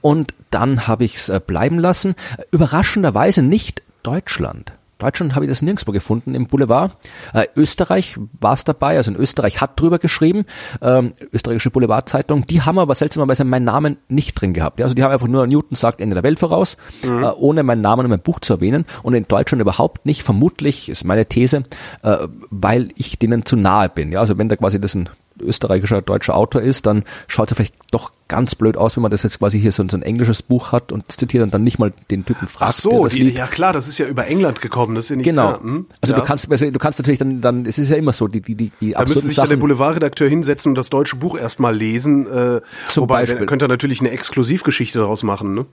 und 0.00 0.34
dann 0.50 0.86
habe 0.86 1.04
ich 1.04 1.16
es 1.16 1.28
äh, 1.28 1.40
bleiben 1.44 1.78
lassen. 1.78 2.14
Überraschenderweise 2.50 3.42
nicht 3.42 3.82
Deutschland. 4.02 4.72
Deutschland 4.98 5.34
habe 5.34 5.44
ich 5.44 5.50
das 5.50 5.62
nirgendwo 5.62 5.92
gefunden 5.92 6.34
im 6.34 6.46
Boulevard. 6.46 6.96
Äh, 7.32 7.46
Österreich 7.54 8.16
war 8.40 8.54
es 8.54 8.64
dabei, 8.64 8.96
also 8.96 9.12
in 9.12 9.16
Österreich 9.16 9.60
hat 9.60 9.78
drüber 9.80 9.98
geschrieben, 9.98 10.44
ähm, 10.82 11.14
österreichische 11.32 11.70
Boulevardzeitung. 11.70 12.46
Die 12.46 12.62
haben 12.62 12.78
aber 12.78 12.94
seltsamerweise 12.94 13.44
meinen 13.44 13.64
Namen 13.64 13.98
nicht 14.08 14.40
drin 14.40 14.54
gehabt. 14.54 14.80
Ja? 14.80 14.86
Also 14.86 14.94
die 14.94 15.02
haben 15.02 15.12
einfach 15.12 15.28
nur 15.28 15.46
Newton 15.46 15.76
sagt 15.76 16.00
Ende 16.00 16.14
der 16.14 16.24
Welt 16.24 16.40
voraus, 16.40 16.76
mhm. 17.04 17.22
äh, 17.22 17.30
ohne 17.30 17.62
meinen 17.62 17.80
Namen 17.80 18.06
in 18.06 18.10
meinem 18.10 18.20
Buch 18.20 18.40
zu 18.40 18.54
erwähnen. 18.54 18.84
Und 19.02 19.14
in 19.14 19.28
Deutschland 19.28 19.62
überhaupt 19.62 20.04
nicht, 20.04 20.22
vermutlich, 20.22 20.88
ist 20.88 21.04
meine 21.04 21.26
These, 21.26 21.64
äh, 22.02 22.16
weil 22.50 22.88
ich 22.96 23.18
denen 23.18 23.44
zu 23.44 23.56
nahe 23.56 23.88
bin. 23.88 24.10
Ja? 24.10 24.20
Also 24.20 24.36
wenn 24.36 24.48
da 24.48 24.56
quasi 24.56 24.80
das 24.80 24.94
ein 24.96 25.08
österreichischer, 25.42 26.02
deutscher 26.02 26.34
Autor 26.34 26.62
ist, 26.62 26.86
dann 26.86 27.04
schaut 27.26 27.50
es 27.50 27.56
vielleicht 27.56 27.74
doch 27.90 28.12
ganz 28.28 28.54
blöd 28.54 28.76
aus, 28.76 28.96
wenn 28.96 29.02
man 29.02 29.10
das 29.10 29.22
jetzt 29.22 29.38
quasi 29.38 29.58
hier 29.58 29.72
so, 29.72 29.86
so 29.88 29.96
ein 29.96 30.02
englisches 30.02 30.42
Buch 30.42 30.70
hat 30.70 30.92
und 30.92 31.10
zitiert 31.10 31.42
und 31.42 31.52
dann 31.52 31.64
nicht 31.64 31.78
mal 31.78 31.92
den 32.10 32.24
Typen 32.24 32.46
fragt. 32.46 32.74
Ach 32.74 32.78
so, 32.78 33.06
die, 33.06 33.30
ja 33.30 33.46
klar, 33.46 33.72
das 33.72 33.88
ist 33.88 33.98
ja 33.98 34.06
über 34.06 34.26
England 34.26 34.60
gekommen, 34.60 34.94
das 34.94 35.06
ist 35.06 35.10
ja 35.10 35.16
nicht 35.16 35.24
Genau. 35.24 35.48
Klar. 35.48 35.62
Hm? 35.62 35.86
Also 36.00 36.12
ja. 36.12 36.20
du 36.20 36.24
kannst, 36.26 36.50
also 36.50 36.70
du 36.70 36.78
kannst 36.78 36.98
natürlich 36.98 37.18
dann, 37.18 37.40
dann, 37.40 37.66
es 37.66 37.78
ist 37.78 37.88
ja 37.88 37.96
immer 37.96 38.12
so, 38.12 38.28
die, 38.28 38.40
die, 38.40 38.54
die, 38.54 38.70
die 38.80 38.92
Da 38.92 39.00
müsste 39.00 39.20
sich 39.20 39.36
Sachen, 39.36 39.50
der 39.50 39.56
Boulevardredakteur 39.56 40.28
hinsetzen 40.28 40.72
und 40.72 40.74
das 40.74 40.90
deutsche 40.90 41.16
Buch 41.16 41.38
erstmal 41.38 41.74
lesen, 41.74 42.26
äh, 42.26 42.60
Zum 42.88 43.02
wobei, 43.02 43.20
Beispiel. 43.22 43.46
könnte 43.46 43.64
er 43.64 43.68
natürlich 43.68 44.00
eine 44.00 44.10
Exklusivgeschichte 44.10 44.98
daraus 44.98 45.22
machen, 45.22 45.54
ne? 45.54 45.66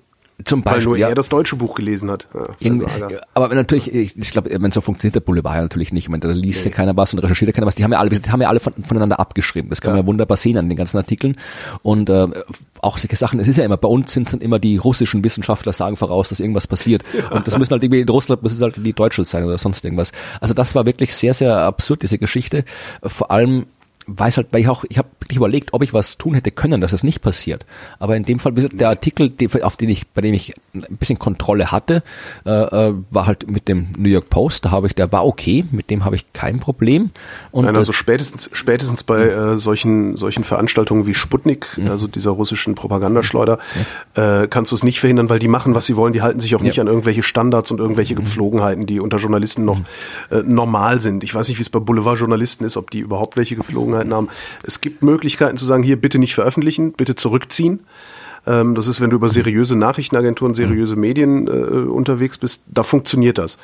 Zum 0.43 0.63
Beispiel. 0.63 0.82
Weil 0.82 0.86
nur 0.86 0.98
ja. 0.98 1.10
er 1.10 1.15
das 1.15 1.30
deutsche 1.30 1.56
Buch 1.56 1.76
gelesen 1.76 2.12
hat. 2.12 2.28
Ja, 2.60 3.21
aber 3.34 3.56
natürlich, 3.56 3.93
ich, 3.93 4.17
ich 4.17 4.32
glaube, 4.32 4.50
wenn 4.52 4.71
so 4.71 4.82
funktioniert 4.82 5.15
der 5.15 5.21
Boulevard 5.21 5.62
natürlich 5.62 5.93
nicht. 5.93 6.06
Ich 6.06 6.10
meine, 6.10 6.21
da 6.21 6.30
liest 6.30 6.65
nee. 6.65 6.71
ja 6.71 6.76
keiner 6.76 6.98
was 6.98 7.13
und 7.13 7.19
recherchiert 7.19 7.48
ja 7.48 7.54
keiner 7.54 7.67
was. 7.67 7.76
Die 7.76 7.86
haben 7.86 7.93
ja 7.93 8.00
alle, 8.00 8.10
die 8.10 8.30
haben 8.30 8.41
ja 8.41 8.50
alle 8.50 8.60
von, 8.60 8.74
voneinander 8.86 9.17
abgeschrieben. 9.19 9.69
Das 9.69 9.80
kann 9.80 9.91
ja. 9.91 9.95
man 9.95 10.04
ja 10.04 10.08
wunderbar 10.08 10.36
sehen 10.36 10.58
an 10.58 10.67
den 10.67 10.76
ganzen 10.76 10.98
Artikeln. 10.98 11.38
Und 11.84 12.10
äh, 12.10 12.28
auch 12.82 12.98
solche 12.98 13.15
Sachen, 13.15 13.39
es 13.39 13.48
ist 13.48 13.58
ja 13.58 13.63
immer, 13.63 13.78
bei 13.78 13.88
uns 13.88 14.12
sind 14.12 14.28
es 14.28 14.32
dann 14.32 14.41
immer 14.41 14.60
die 14.60 14.76
russischen 14.76 15.24
Wissenschaftler 15.24 15.71
sagen 15.71 15.95
voraus, 15.95 16.28
dass 16.28 16.41
irgendwas 16.41 16.67
passiert. 16.67 17.06
Und 17.32 17.48
das 17.48 17.58
müssen 17.58 17.71
halt 17.71 17.84
irgendwie 17.84 18.02
in 18.02 18.10
Russland 18.10 18.43
muss 18.43 18.54
es 18.54 18.62
halt 18.62 18.76
die 18.78 18.93
Deutsche 18.93 19.24
sein 19.24 19.45
oder 19.45 19.58
sonst 19.58 19.86
irgendwas. 19.86 20.12
Also 20.41 20.54
das 20.54 20.76
war 20.76 20.86
wirklich 20.86 21.15
sehr, 21.15 21.34
sehr 21.34 21.60
absurd, 21.60 22.04
diese 22.04 22.17
Geschichte. 22.17 22.65
Vor 23.02 23.32
allem 23.32 23.67
weiß 24.08 24.38
halt, 24.38 24.48
weil 24.52 24.62
ich 24.62 24.68
auch, 24.68 24.84
ich 24.88 24.98
habe 24.98 25.10
wirklich 25.20 25.38
überlegt, 25.38 25.74
ob 25.74 25.84
ich 25.84 25.94
was 25.94 26.18
tun 26.18 26.34
hätte 26.36 26.52
können, 26.52 26.82
dass 26.82 26.91
das 26.91 27.04
nicht 27.04 27.22
passiert. 27.22 27.65
Aber 28.00 28.15
in 28.15 28.24
dem 28.24 28.39
Fall, 28.39 28.54
der 28.54 28.89
Artikel, 28.89 29.34
auf 29.62 29.78
den 29.78 29.89
ich, 29.89 30.08
bei 30.10 30.22
dem 30.22 30.34
ich 30.34 30.54
ein 30.83 30.97
bisschen 30.97 31.19
Kontrolle 31.19 31.71
hatte, 31.71 32.03
äh, 32.45 32.49
äh, 32.49 32.93
war 33.11 33.27
halt 33.27 33.49
mit 33.49 33.67
dem 33.67 33.88
New 33.97 34.09
York 34.09 34.29
Post. 34.29 34.65
Da 34.65 34.71
habe 34.71 34.88
ich, 34.88 34.95
der 34.95 35.11
war 35.11 35.25
okay, 35.25 35.65
mit 35.71 35.89
dem 35.89 36.05
habe 36.05 36.15
ich 36.15 36.31
kein 36.33 36.59
Problem. 36.59 37.09
Und 37.51 37.65
Nein, 37.65 37.75
also 37.75 37.93
spätestens, 37.93 38.49
spätestens 38.53 39.03
bei 39.03 39.23
äh, 39.23 39.57
solchen 39.57 40.17
solchen 40.17 40.43
Veranstaltungen 40.43 41.07
wie 41.07 41.13
Sputnik, 41.13 41.67
ja. 41.77 41.91
also 41.91 42.07
dieser 42.07 42.31
russischen 42.31 42.75
Propagandaschleuder, 42.75 43.59
ja. 44.15 44.43
äh, 44.43 44.47
kannst 44.47 44.71
du 44.71 44.75
es 44.75 44.83
nicht 44.83 44.99
verhindern, 44.99 45.29
weil 45.29 45.39
die 45.39 45.47
machen, 45.47 45.75
was 45.75 45.85
sie 45.85 45.95
wollen. 45.95 46.13
Die 46.13 46.21
halten 46.21 46.39
sich 46.39 46.55
auch 46.55 46.61
nicht 46.61 46.77
ja. 46.77 46.81
an 46.81 46.88
irgendwelche 46.88 47.23
Standards 47.23 47.71
und 47.71 47.79
irgendwelche 47.79 48.13
mhm. 48.13 48.19
Gepflogenheiten, 48.19 48.85
die 48.85 48.99
unter 48.99 49.17
Journalisten 49.17 49.65
noch 49.65 49.79
mhm. 49.79 49.85
äh, 50.31 50.43
normal 50.43 51.01
sind. 51.01 51.23
Ich 51.23 51.33
weiß 51.33 51.47
nicht, 51.47 51.57
wie 51.57 51.61
es 51.63 51.69
bei 51.69 51.79
Boulevardjournalisten 51.79 52.65
ist, 52.65 52.77
ob 52.77 52.91
die 52.91 52.99
überhaupt 52.99 53.38
welche 53.38 53.55
Gepflogenheiten 53.55 54.13
haben. 54.13 54.29
Es 54.63 54.81
gibt 54.81 55.03
Möglichkeiten 55.03 55.57
zu 55.57 55.65
sagen, 55.65 55.83
hier 55.83 55.99
bitte 55.99 56.19
nicht 56.19 56.35
veröffentlichen, 56.35 56.93
bitte 56.93 57.15
zurückziehen. 57.15 57.81
Ähm, 58.47 58.75
das 58.75 58.88
ist, 58.88 59.01
wenn 59.01 59.10
du 59.10 59.15
über 59.15 59.29
seriöse 59.29 59.75
Nachrichtenagenturen, 59.75 60.53
seriöse 60.53 60.95
Medien 60.95 61.47
äh, 61.47 61.51
unterwegs 61.51 62.38
bist, 62.38 62.63
da 62.67 62.84
funktioniert 62.84 63.38
das. 63.38 63.58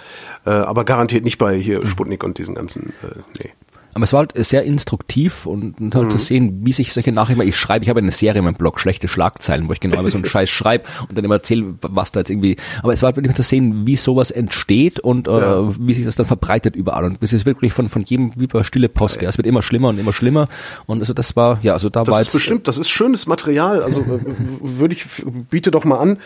Äh, 0.46 0.50
aber 0.52 0.86
garantiert 0.86 1.24
nicht 1.24 1.38
bei 1.38 1.58
hier 1.58 1.86
Sputnik 1.86 2.24
und 2.24 2.38
diesen 2.38 2.56
ganzen, 2.56 2.94
äh, 3.04 3.20
nee. 3.40 3.52
Aber 3.94 4.04
es 4.04 4.14
war 4.14 4.20
halt 4.20 4.34
sehr 4.46 4.64
instruktiv 4.64 5.46
und, 5.46 5.80
und 5.80 5.96
halt 5.96 6.06
mhm. 6.06 6.10
zu 6.12 6.18
sehen, 6.18 6.62
wie 6.64 6.74
sich 6.74 6.94
solche 6.94 7.12
Nachrichten, 7.12 7.42
ich 7.42 7.58
schreibe, 7.58 7.84
ich 7.84 7.90
habe 7.90 8.00
eine 8.00 8.12
Serie 8.12 8.40
in 8.40 8.46
meinem 8.46 8.56
Blog, 8.56 8.80
schlechte 8.80 9.08
Schlagzeilen, 9.08 9.68
wo 9.68 9.74
ich 9.74 9.80
genau 9.80 10.08
so 10.08 10.18
einen 10.18 10.26
Scheiß 10.32 10.50
schreibe 10.50 10.86
und 11.08 11.18
dann 11.18 11.26
immer 11.26 11.36
erzähle, 11.36 11.76
was 11.82 12.12
da 12.12 12.22
jetzt 12.22 12.30
irgendwie, 12.30 12.56
aber 12.84 12.94
es 12.94 13.02
war 13.02 13.08
halt 13.08 13.18
wirklich 13.18 13.36
zu 13.36 13.44
sehen, 13.44 13.86
wie 13.86 13.96
sowas 13.96 14.32
entsteht 14.32 15.00
und 15.00 15.28
äh, 15.28 15.32
ja. 15.32 15.60
äh, 15.60 15.74
wie 15.80 15.94
sich 15.94 16.06
das 16.06 16.16
dann 16.16 16.26
verbreitet 16.26 16.76
überall 16.76 17.04
und 17.04 17.18
es 17.22 17.34
ist 17.34 17.46
wirklich 17.46 17.74
von, 17.74 17.90
von 17.90 18.04
jedem 18.04 18.32
wie 18.36 18.48
bei 18.48 18.64
stille 18.64 18.90
Post, 18.90 19.22
ja. 19.22 19.30
es 19.30 19.38
wird 19.38 19.48
immer 19.48 19.62
schlimmer 19.62 19.90
und 19.90 20.00
immer 20.00 20.14
schlimmer 20.14 20.48
und 20.86 21.00
also 21.00 21.14
das 21.14 21.36
war, 21.36 21.60
ja, 21.62 21.74
also 21.74 21.90
da 21.90 22.04
das 22.04 22.12
war 22.12 22.20
jetzt. 22.20 22.28
Das 22.28 22.34
ist 22.34 22.40
bestimmt, 22.40 22.68
das 22.68 22.78
ist 22.78 22.90
schönes 22.90 23.28
Material, 23.28 23.84
also 23.84 24.06
würde 24.62 24.94
ich, 24.94 25.06
biete 25.50 25.72
doch 25.72 25.84
mal 25.84 25.98
an, 25.98 26.18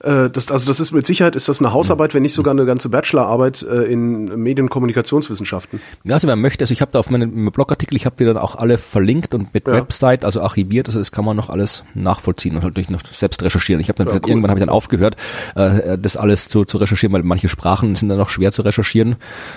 äh, 0.00 0.30
das, 0.30 0.50
also 0.50 0.66
das 0.66 0.80
ist 0.80 0.92
mit 0.92 1.06
Sicherheit 1.06 1.36
ist 1.36 1.48
das 1.48 1.60
eine 1.60 1.72
Hausarbeit, 1.72 2.14
wenn 2.14 2.22
nicht 2.22 2.34
sogar 2.34 2.52
eine 2.52 2.64
ganze 2.64 2.88
Bachelorarbeit 2.88 3.62
äh, 3.62 3.84
in 3.84 4.24
Medien- 4.42 4.64
und 4.66 4.70
Kommunikationswissenschaften. 4.70 5.80
Ja, 6.04 6.14
also 6.14 6.28
wer 6.28 6.36
möchte, 6.36 6.62
also 6.62 6.72
ich 6.72 6.80
habe 6.80 6.92
da 6.92 6.98
auf 6.98 7.10
meinem 7.10 7.50
Blogartikel, 7.52 7.96
ich 7.96 8.06
habe 8.06 8.16
die 8.18 8.24
dann 8.24 8.36
auch 8.36 8.56
alle 8.56 8.78
verlinkt 8.78 9.34
und 9.34 9.52
mit 9.54 9.66
Ja. 9.66 9.74
Website, 9.74 10.24
also 10.24 10.40
archiviert, 10.42 10.86
also 10.88 10.98
das 10.98 11.12
kann 11.12 11.24
man 11.24 11.36
noch 11.36 11.50
alles 11.50 11.84
nachvollziehen 11.94 12.56
und 12.56 12.76
durch 12.76 12.90
noch 12.90 13.00
selbst 13.10 13.42
recherchieren. 13.42 13.80
Ich 13.80 13.88
habe 13.88 13.98
dann 14.02 14.08
Ja, 14.08 14.20
cool. 14.22 14.28
irgendwann 14.30 14.50
habe 14.50 14.60
ich 14.60 14.66
dann 14.66 14.74
aufgehört, 14.74 15.16
äh, 15.54 15.98
das 15.98 16.16
alles 16.16 16.48
zu, 16.48 16.64
zu 16.64 16.78
recherchieren, 16.78 17.12
weil 17.12 17.22
manche 17.22 17.48
Sprachen 17.48 17.96
sind 17.96 18.08
dann 18.08 18.18
noch 18.18 18.28
schwer 18.28 18.52
zu 18.52 18.62
recherchieren, 18.62 19.16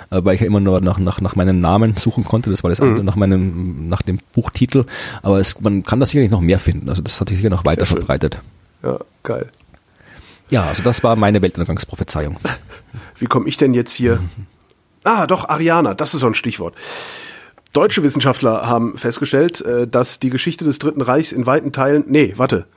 äh, 0.10 0.22
weil 0.24 0.36
ich 0.36 0.42
ja 0.42 0.48
immer 0.48 0.60
nur 0.60 0.82
nach, 0.82 0.98
nach, 0.98 1.22
nach 1.22 1.36
meinem 1.36 1.60
Namen 1.62 1.96
suchen 1.98 2.24
konnte. 2.24 2.50
Das 2.50 2.64
war 2.64 2.70
das 2.70 2.80
Mhm. 2.82 2.88
andere, 2.90 3.06
nach 3.06 3.16
meinem, 3.16 3.88
nach 3.90 4.02
dem 4.02 4.20
Buchtitel. 4.34 4.86
Aber 5.22 5.40
es, 5.40 5.62
man 5.62 5.84
kann 5.84 6.00
da 6.00 6.06
sicherlich 6.06 6.32
noch 6.32 6.42
mehr 6.42 6.60
finden. 6.60 6.90
Also 6.90 7.02
das 7.02 7.20
hat 7.22 7.30
sich 7.30 7.38
sicher 7.38 7.50
noch 7.50 7.66
weiter 7.66 7.86
verbreitet. 7.86 8.40
Ja, 8.84 9.00
geil. 9.24 9.48
Ja, 10.54 10.68
also 10.68 10.84
das 10.84 11.04
war 11.04 11.16
meine 11.16 11.42
Weltuntergangsprophezeiung. 11.42 12.38
Wie 13.18 13.26
komme 13.26 13.50
ich 13.50 13.58
denn 13.58 13.74
jetzt 13.74 13.92
hier? 13.92 14.20
Ah, 15.04 15.26
doch, 15.26 15.50
Ariana, 15.50 15.96
das 15.96 16.14
ist 16.14 16.20
so 16.20 16.28
ein 16.28 16.36
Stichwort. 16.36 16.76
Deutsche 17.72 18.04
Wissenschaftler 18.04 18.68
haben 18.68 18.96
festgestellt, 18.96 19.62
äh, 19.62 19.88
dass 19.88 20.20
die 20.20 20.30
Geschichte 20.30 20.64
des 20.64 20.78
Dritten 20.78 21.02
Reichs 21.02 21.32
in 21.32 21.48
weiten 21.48 21.72
Teilen, 21.72 22.04
nee, 22.06 22.36
warte, 22.38 22.68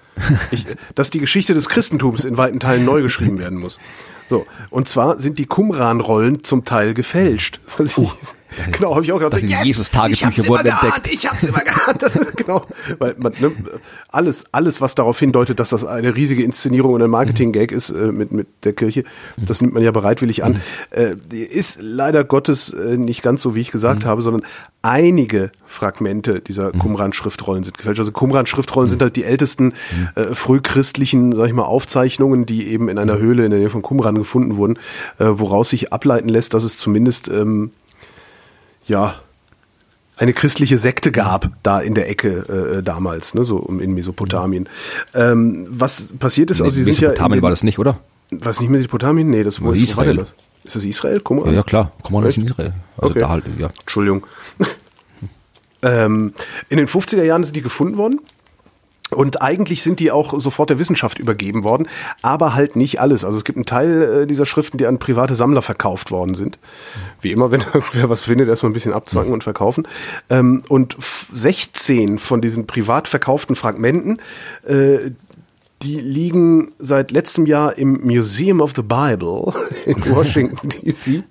ich, 0.53 0.65
dass 0.95 1.11
die 1.11 1.19
Geschichte 1.19 1.53
des 1.53 1.69
Christentums 1.69 2.25
in 2.25 2.39
weiten 2.39 2.61
Teilen 2.61 2.87
neu 2.87 3.03
geschrieben 3.03 3.39
werden 3.39 3.59
muss. 3.59 3.79
So, 4.31 4.47
und 4.71 4.89
zwar 4.89 5.19
sind 5.19 5.39
die 5.39 5.45
Qumran-Rollen 5.45 6.45
zum 6.45 6.65
Teil 6.65 6.95
gefälscht. 6.95 7.61
Was 7.77 7.99
ich, 7.99 8.11
genau, 8.73 8.95
habe 8.95 9.05
ich 9.05 9.13
auch 9.13 9.31
die 9.31 9.47
yes, 9.47 9.65
Jesus-Tagebücher 9.65 10.29
ich 10.29 10.39
hab's 10.39 10.49
wurden 10.49 10.67
immer 10.67 10.81
geahnt, 10.81 10.97
entdeckt. 10.97 11.15
Ich 11.15 11.29
hab's 11.31 11.45
immer 11.45 11.61
geahnt. 11.61 12.03
Das, 12.03 12.17
ist- 12.17 12.37
genau, 12.37 12.65
weil 12.99 13.15
man, 13.19 13.33
ne, 13.41 13.53
alles, 14.09 14.47
alles, 14.53 14.81
was 14.81 14.95
darauf 14.95 15.19
hindeutet, 15.19 15.59
dass 15.61 15.71
das 15.71 15.85
eine 15.85 16.15
riesige 16.15 16.43
Inszenierung 16.43 16.95
und 16.95 17.03
ein 17.03 17.11
Marketing-Gag 17.11 17.73
ist 17.73 17.91
äh, 17.91 18.13
mit, 18.13 18.33
mit 18.33 18.47
der 18.65 18.73
Kirche, 18.73 19.05
das 19.37 19.61
nimmt 19.61 19.75
man 19.75 19.83
ja 19.83 19.91
bereitwillig 19.91 20.45
an, 20.45 20.61
äh, 20.91 21.15
ist 21.33 21.79
leider 21.81 22.25
Gottes 22.25 22.73
äh, 22.73 22.97
nicht 22.97 23.23
ganz 23.23 23.43
so, 23.43 23.55
wie 23.55 23.61
ich 23.61 23.71
gesagt 23.71 24.05
habe, 24.05 24.23
sondern 24.23 24.43
einige 24.83 25.51
Fragmente 25.67 26.41
dieser 26.41 26.71
Qumran-Schriftrollen 26.71 27.65
sind 27.65 27.77
gefälscht. 27.77 27.99
Also 27.99 28.13
Qumran-Schriftrollen 28.13 28.89
sind 28.89 29.03
halt 29.03 29.17
die 29.17 29.25
ältesten 29.25 29.75
äh, 30.15 30.33
frühchristlichen, 30.33 31.33
sag 31.33 31.47
ich 31.49 31.53
mal, 31.53 31.65
Aufzeichnungen, 31.65 32.47
die 32.47 32.69
eben 32.69 32.89
in 32.89 32.99
einer 32.99 33.19
Höhle 33.19 33.45
in 33.45 33.51
der 33.51 33.61
Nähe 33.61 33.71
von 33.71 33.83
Qumran 33.83 34.15
gefunden 34.15 34.57
wurden, 34.57 34.79
äh, 35.19 35.25
woraus 35.27 35.71
sich 35.71 35.93
ableiten 35.93 36.29
lässt, 36.29 36.55
dass 36.55 36.63
es 36.65 36.79
zumindest 36.79 37.29
ähm, 37.29 37.73
ja 38.87 39.17
eine 40.17 40.33
christliche 40.33 40.79
Sekte 40.79 41.13
gab 41.13 41.51
da 41.63 41.81
in 41.81 41.95
der 41.95 42.09
Ecke 42.09 42.79
äh, 42.79 42.83
damals, 42.83 43.35
ne, 43.35 43.45
so 43.45 43.59
in 43.59 43.93
Mesopotamien. 43.93 44.69
Ähm, 45.15 45.67
was 45.69 46.17
passiert 46.19 46.51
ist, 46.51 46.63
also 46.63 46.75
sie 46.75 46.85
sind 46.85 46.99
ja 47.01 47.09
Mesopotamien 47.09 47.43
war 47.43 47.51
das 47.51 47.63
nicht, 47.63 47.79
oder? 47.79 47.99
was 48.31 48.61
nicht 48.61 48.71
Mesopotamien? 48.71 49.31
Nee, 49.31 49.43
das 49.43 49.57
ist, 49.59 49.65
war 49.65 49.73
Israel. 49.75 50.17
das? 50.17 50.35
Ist 50.65 50.77
das 50.77 50.85
Israel? 50.85 51.21
Qumran? 51.21 51.51
Ja, 51.51 51.57
ja 51.59 51.63
klar. 51.63 51.93
Komm 52.03 52.15
mal 52.15 52.27
Echt? 52.27 52.39
in 52.39 52.45
Israel. 52.47 52.73
Also 52.99 53.11
Okay. 53.11 53.21
da 53.21 53.29
halt, 53.29 53.45
ja. 53.59 53.71
Entschuldigung. 53.81 54.27
ähm, 55.83 56.33
in 56.69 56.79
den 56.79 56.89
50er 56.89 57.23
Jahren 57.23 57.45
sind 57.45 57.55
die 57.55 57.63
gefunden 57.63 57.97
worden. 57.97 58.21
Und 59.13 59.41
eigentlich 59.41 59.83
sind 59.85 60.01
die 60.01 60.11
auch 60.11 60.37
sofort 60.41 60.69
der 60.69 60.81
Wissenschaft 60.81 61.21
übergeben 61.21 61.63
worden, 61.63 61.87
aber 62.23 62.55
halt 62.55 62.75
nicht 62.75 63.01
alles. 63.01 63.25
Also 63.25 63.39
es 63.39 63.45
gibt 63.45 63.57
einen 63.57 63.65
Teil 63.65 64.23
äh, 64.23 64.27
dieser 64.27 64.47
Schriften, 64.47 64.79
die 64.79 64.87
an 64.87 64.99
private 64.99 65.37
Sammler 65.37 65.63
verkauft 65.63 66.11
worden 66.11 66.35
sind. 66.35 66.59
Wie 67.21 67.31
immer, 67.31 67.53
wenn 67.53 67.61
irgendwer 67.75 68.09
was 68.11 68.25
findet, 68.25 68.49
erstmal 68.49 68.71
ein 68.71 68.75
bisschen 68.75 68.93
abzwacken 68.93 69.33
und 69.33 69.45
verkaufen. 69.45 69.87
Ähm, 70.29 70.65
und 70.69 70.99
f- 70.99 71.29
16 71.33 72.19
von 72.19 72.41
diesen 72.41 72.67
privat 72.67 73.07
verkauften 73.07 73.55
Fragmenten, 73.55 74.21
äh, 74.67 75.13
die 75.83 76.01
liegen 76.01 76.73
seit 76.81 77.11
letztem 77.13 77.47
Jahr 77.47 77.79
im 77.79 78.01
Museum 78.05 78.61
of 78.61 78.73
the 78.75 78.83
Bible 78.83 79.53
in 79.87 80.05
Washington 80.11 80.69
DC. 80.71 81.23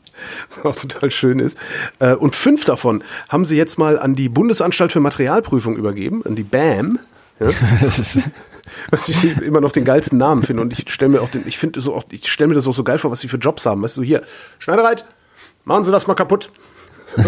Was 0.64 0.64
auch 0.66 0.80
total 0.80 1.12
schön 1.12 1.40
ist. 1.40 1.58
Äh, 2.00 2.14
Und 2.14 2.36
fünf 2.36 2.64
davon 2.64 3.04
haben 3.28 3.44
sie 3.44 3.58
jetzt 3.58 3.78
mal 3.78 4.00
an 4.00 4.16
die 4.16 4.30
Bundesanstalt 4.30 4.94
für 4.94 5.02
Materialprüfung 5.02 5.76
übergeben, 5.76 6.22
an 6.26 6.36
die 6.36 6.44
BAM. 6.44 7.00
Ja, 7.40 7.48
was 8.92 9.10
ich 9.10 9.42
immer 9.42 9.62
noch 9.62 9.72
den 9.72 9.86
geilsten 9.86 10.18
Namen 10.18 10.44
finde. 10.44 10.62
Und 10.62 10.74
ich 10.74 10.92
stelle 10.92 11.10
mir 11.10 11.22
auch 11.22 11.30
den, 11.30 11.48
ich 11.48 11.58
finde 11.58 11.82
so 11.82 11.96
auch, 11.96 12.04
ich 12.10 12.32
stelle 12.32 12.50
mir 12.50 12.56
das 12.56 12.68
auch 12.68 12.74
so 12.74 12.84
geil 12.84 12.98
vor, 12.98 13.12
was 13.12 13.20
sie 13.20 13.28
für 13.28 13.38
Jobs 13.38 13.66
haben. 13.66 13.82
Weißt 13.82 13.98
du, 13.98 14.04
hier, 14.04 14.24
Schneidereit, 14.60 15.06
machen 15.64 15.84
Sie 15.84 15.92
das 15.92 16.08
mal 16.08 16.16
kaputt. 16.16 16.50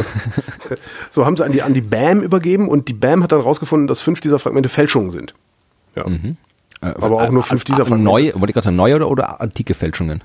so 1.12 1.26
haben 1.26 1.38
sie 1.38 1.46
an 1.46 1.52
die, 1.52 1.62
an 1.62 1.74
die 1.74 1.82
BAM 1.82 2.22
übergeben 2.22 2.68
und 2.68 2.88
die 2.88 2.94
BAM 2.94 3.24
hat 3.24 3.32
dann 3.32 3.42
rausgefunden, 3.42 3.88
dass 3.88 4.02
fünf 4.02 4.22
dieser 4.22 4.40
Fragmente 4.40 4.70
Fälschungen 4.70 5.12
sind. 5.12 5.34
Ja. 5.96 6.06
Aber 6.82 7.24
auch 7.24 7.32
nur 7.32 7.44
fünf 7.44 7.64
dieser 7.64 7.86
Fragmente. 7.86 8.04
Neu, 8.04 8.34
wollte 8.34 8.48
ich 8.48 8.54
gerade 8.54 8.66
sagen, 8.66 8.76
neue 8.76 8.96
oder, 8.96 9.10
oder 9.10 9.42
antike 9.42 9.74
Fälschungen? 9.74 10.24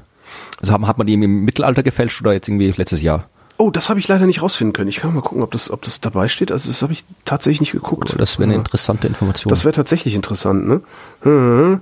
Also 0.61 0.73
haben, 0.73 0.87
hat 0.87 0.99
man 0.99 1.07
die 1.07 1.15
im 1.15 1.45
Mittelalter 1.45 1.83
gefälscht 1.83 2.21
oder 2.23 2.33
jetzt 2.33 2.49
irgendwie 2.49 2.71
letztes 2.71 3.03
Jahr? 3.03 3.29
Oh, 3.63 3.71
das 3.71 3.89
habe 3.91 4.01
ich 4.01 4.09
leider 4.09 4.27
nicht 4.27 4.43
rausfinden 4.43 4.73
können. 4.73 4.89
Ich 4.89 4.97
kann 4.97 5.15
mal 5.15 5.21
gucken, 5.21 5.41
ob 5.43 5.53
das, 5.53 5.71
ob 5.71 5.83
das 5.83 6.01
dabei 6.01 6.27
steht. 6.27 6.51
Also 6.51 6.69
das 6.69 6.83
habe 6.83 6.93
ich 6.93 7.05
tatsächlich 7.25 7.61
nicht 7.61 7.73
geguckt. 7.73 8.11
Oh, 8.13 8.19
Das 8.19 8.39
wäre 8.41 8.49
eine 8.49 8.57
interessante 8.57 9.07
Information. 9.07 9.51
Das 9.51 9.65
wäre 9.65 9.73
tatsächlich 9.73 10.15
interessant, 10.15 10.67
ne? 10.67 10.81
Mhm. 11.23 11.81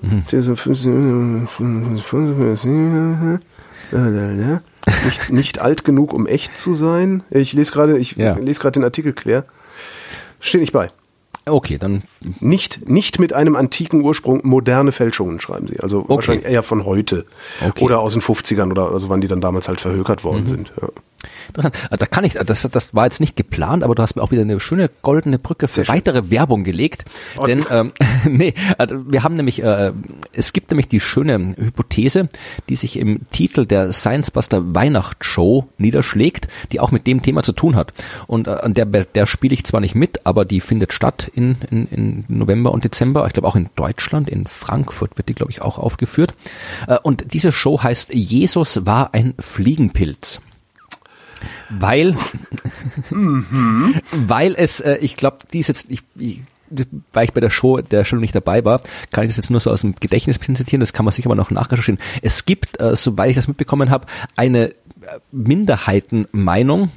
Nicht, 5.04 5.30
nicht 5.30 5.58
alt 5.60 5.84
genug, 5.84 6.12
um 6.12 6.26
echt 6.26 6.58
zu 6.58 6.74
sein. 6.74 7.22
Ich 7.30 7.54
lese 7.54 7.72
gerade, 7.72 7.96
ich 7.98 8.16
Ja. 8.16 8.34
lese 8.34 8.60
gerade 8.60 8.72
den 8.72 8.84
Artikel 8.84 9.12
quer. 9.14 9.44
Steht 10.40 10.60
nicht 10.60 10.72
bei. 10.72 10.88
okay, 11.46 11.78
dann 11.78 12.02
Nicht, 12.40 12.88
nicht 12.88 13.18
mit 13.18 13.32
einem 13.32 13.56
antiken 13.56 14.02
Ursprung, 14.02 14.40
moderne 14.44 14.92
Fälschungen, 14.92 15.40
schreiben 15.40 15.66
sie. 15.66 15.80
Also 15.80 16.06
wahrscheinlich 16.08 16.44
eher 16.46 16.62
von 16.62 16.84
heute. 16.84 17.24
Okay. 17.66 17.84
Oder 17.84 18.00
aus 18.00 18.12
den 18.12 18.22
50ern 18.22 18.70
oder 18.70 18.92
also 18.92 19.08
wann 19.08 19.20
die 19.22 19.28
dann 19.28 19.40
damals 19.40 19.66
halt 19.68 19.80
verhökert 19.80 20.22
worden 20.24 20.46
sind. 20.46 20.72
Ja. 20.80 20.88
Interessant. 21.48 21.76
Äh, 21.90 21.96
Da 21.96 22.06
kann 22.06 22.24
ich, 22.24 22.34
das, 22.34 22.62
das 22.62 22.94
war 22.94 23.04
jetzt 23.04 23.20
nicht 23.20 23.36
geplant, 23.36 23.84
aber 23.84 23.94
du 23.94 24.02
hast 24.02 24.16
mir 24.16 24.22
auch 24.22 24.30
wieder 24.30 24.42
eine 24.42 24.60
schöne 24.60 24.90
goldene 25.02 25.38
Brücke 25.38 25.68
für 25.68 25.86
weitere 25.88 26.30
Werbung 26.30 26.64
gelegt. 26.64 27.04
Oh, 27.36 27.46
Denn 27.46 27.66
ähm, 27.70 27.92
nee, 28.28 28.54
also 28.78 28.96
wir 29.10 29.22
haben 29.22 29.36
nämlich, 29.36 29.62
äh, 29.62 29.92
es 30.32 30.52
gibt 30.52 30.70
nämlich 30.70 30.88
die 30.88 31.00
schöne 31.00 31.54
Hypothese, 31.56 32.28
die 32.68 32.76
sich 32.76 32.96
im 32.98 33.20
Titel 33.30 33.66
der 33.66 33.92
Science 33.92 34.30
Buster 34.30 34.74
Weihnachtsshow 34.74 35.68
niederschlägt, 35.78 36.48
die 36.72 36.80
auch 36.80 36.90
mit 36.90 37.06
dem 37.06 37.22
Thema 37.22 37.42
zu 37.42 37.52
tun 37.52 37.76
hat. 37.76 37.92
Und 38.26 38.48
äh, 38.48 38.50
an 38.50 38.74
der, 38.74 38.86
der 38.86 39.26
spiele 39.26 39.54
ich 39.54 39.64
zwar 39.64 39.80
nicht 39.80 39.94
mit, 39.94 40.26
aber 40.26 40.44
die 40.44 40.60
findet 40.60 40.92
statt 40.92 41.30
in, 41.34 41.56
in, 41.70 41.86
in 41.88 42.24
November 42.28 42.72
und 42.72 42.84
Dezember. 42.84 43.26
Ich 43.26 43.32
glaube 43.32 43.48
auch 43.48 43.56
in 43.56 43.68
Deutschland, 43.76 44.28
in 44.28 44.46
Frankfurt 44.46 45.16
wird 45.16 45.28
die, 45.28 45.34
glaube 45.34 45.52
ich, 45.52 45.62
auch 45.62 45.78
aufgeführt. 45.78 46.34
Äh, 46.86 46.98
und 47.02 47.32
diese 47.32 47.52
Show 47.52 47.82
heißt 47.82 48.12
Jesus 48.12 48.86
war 48.86 49.14
ein 49.14 49.34
Fliegenpilz. 49.38 50.40
Weil, 51.68 52.16
weil 54.12 54.54
es, 54.56 54.80
äh, 54.80 54.96
ich 55.00 55.16
glaube, 55.16 55.38
die 55.52 55.60
ist 55.60 55.68
jetzt, 55.68 55.90
ich, 55.90 56.02
ich, 56.16 56.42
weil 57.12 57.24
ich 57.24 57.32
bei 57.32 57.40
der 57.40 57.50
Show, 57.50 57.80
der 57.80 58.04
Show 58.04 58.16
nicht 58.16 58.34
dabei 58.34 58.64
war, 58.64 58.80
kann 59.10 59.24
ich 59.24 59.30
das 59.30 59.36
jetzt 59.36 59.50
nur 59.50 59.60
so 59.60 59.70
aus 59.70 59.80
dem 59.80 59.94
Gedächtnis 59.96 60.36
ein 60.36 60.40
bisschen 60.40 60.56
zitieren, 60.56 60.80
das 60.80 60.92
kann 60.92 61.04
man 61.04 61.12
sicher 61.12 61.26
aber 61.26 61.36
noch 61.36 61.50
nachrecherchieren. 61.50 62.00
Es 62.22 62.44
gibt, 62.44 62.80
äh, 62.80 62.96
soweit 62.96 63.30
ich 63.30 63.36
das 63.36 63.48
mitbekommen 63.48 63.90
habe, 63.90 64.06
eine 64.36 64.72
Minderheitenmeinung, 65.32 66.90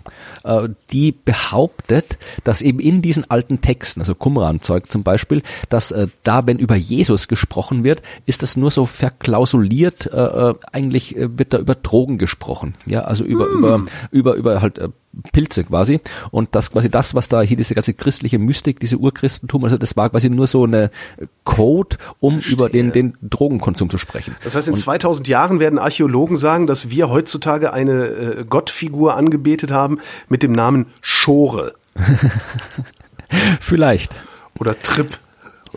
äh, 0.43 0.69
die 0.91 1.11
behauptet, 1.11 2.17
dass 2.43 2.61
eben 2.61 2.79
in 2.79 3.01
diesen 3.01 3.29
alten 3.29 3.61
Texten, 3.61 4.01
also 4.01 4.15
Qumran-Zeug 4.15 4.91
zum 4.91 5.03
Beispiel, 5.03 5.41
dass 5.69 5.91
äh, 5.91 6.07
da, 6.23 6.45
wenn 6.47 6.59
über 6.59 6.75
Jesus 6.75 7.27
gesprochen 7.27 7.83
wird, 7.83 8.01
ist 8.25 8.43
das 8.43 8.57
nur 8.57 8.71
so 8.71 8.85
verklausuliert, 8.85 10.07
äh, 10.11 10.17
äh, 10.17 10.55
eigentlich 10.71 11.15
äh, 11.15 11.37
wird 11.37 11.53
da 11.53 11.59
über 11.59 11.75
Drogen 11.75 12.17
gesprochen, 12.17 12.75
ja, 12.85 13.01
also 13.01 13.23
über, 13.23 13.47
über, 13.47 13.85
über, 14.11 14.35
über 14.35 14.61
halt 14.61 14.79
äh, 14.79 14.89
Pilze 15.31 15.63
quasi 15.63 15.99
und 16.31 16.55
das 16.55 16.71
quasi 16.71 16.89
das, 16.89 17.13
was 17.13 17.29
da 17.29 17.41
hier 17.41 17.57
diese 17.57 17.75
ganze 17.75 17.93
christliche 17.93 18.39
Mystik, 18.39 18.79
diese 18.79 18.97
Urchristentum, 18.97 19.63
also 19.63 19.77
das 19.77 19.95
war 19.95 20.09
quasi 20.09 20.29
nur 20.29 20.47
so 20.47 20.63
eine 20.63 20.89
Code, 21.43 21.97
um 22.19 22.39
über 22.39 22.69
den, 22.69 22.91
den 22.91 23.15
Drogenkonsum 23.21 23.89
zu 23.89 23.97
sprechen. 23.97 24.35
Das 24.43 24.55
heißt, 24.55 24.67
in 24.67 24.75
2000 24.75 25.27
Jahren 25.27 25.59
werden 25.59 25.79
Archäologen 25.79 26.37
sagen, 26.37 26.67
dass 26.67 26.89
wir 26.89 27.09
heutzutage 27.09 27.73
eine 27.73 28.05
äh, 28.05 28.45
Gottfigur 28.45 29.15
angebetet 29.15 29.71
haben 29.71 29.99
mit 30.29 30.43
dem 30.43 30.51
Namen 30.51 30.87
Schore 31.01 31.75
Vielleicht. 33.59 34.15
oder 34.59 34.79
Trip. 34.81 35.19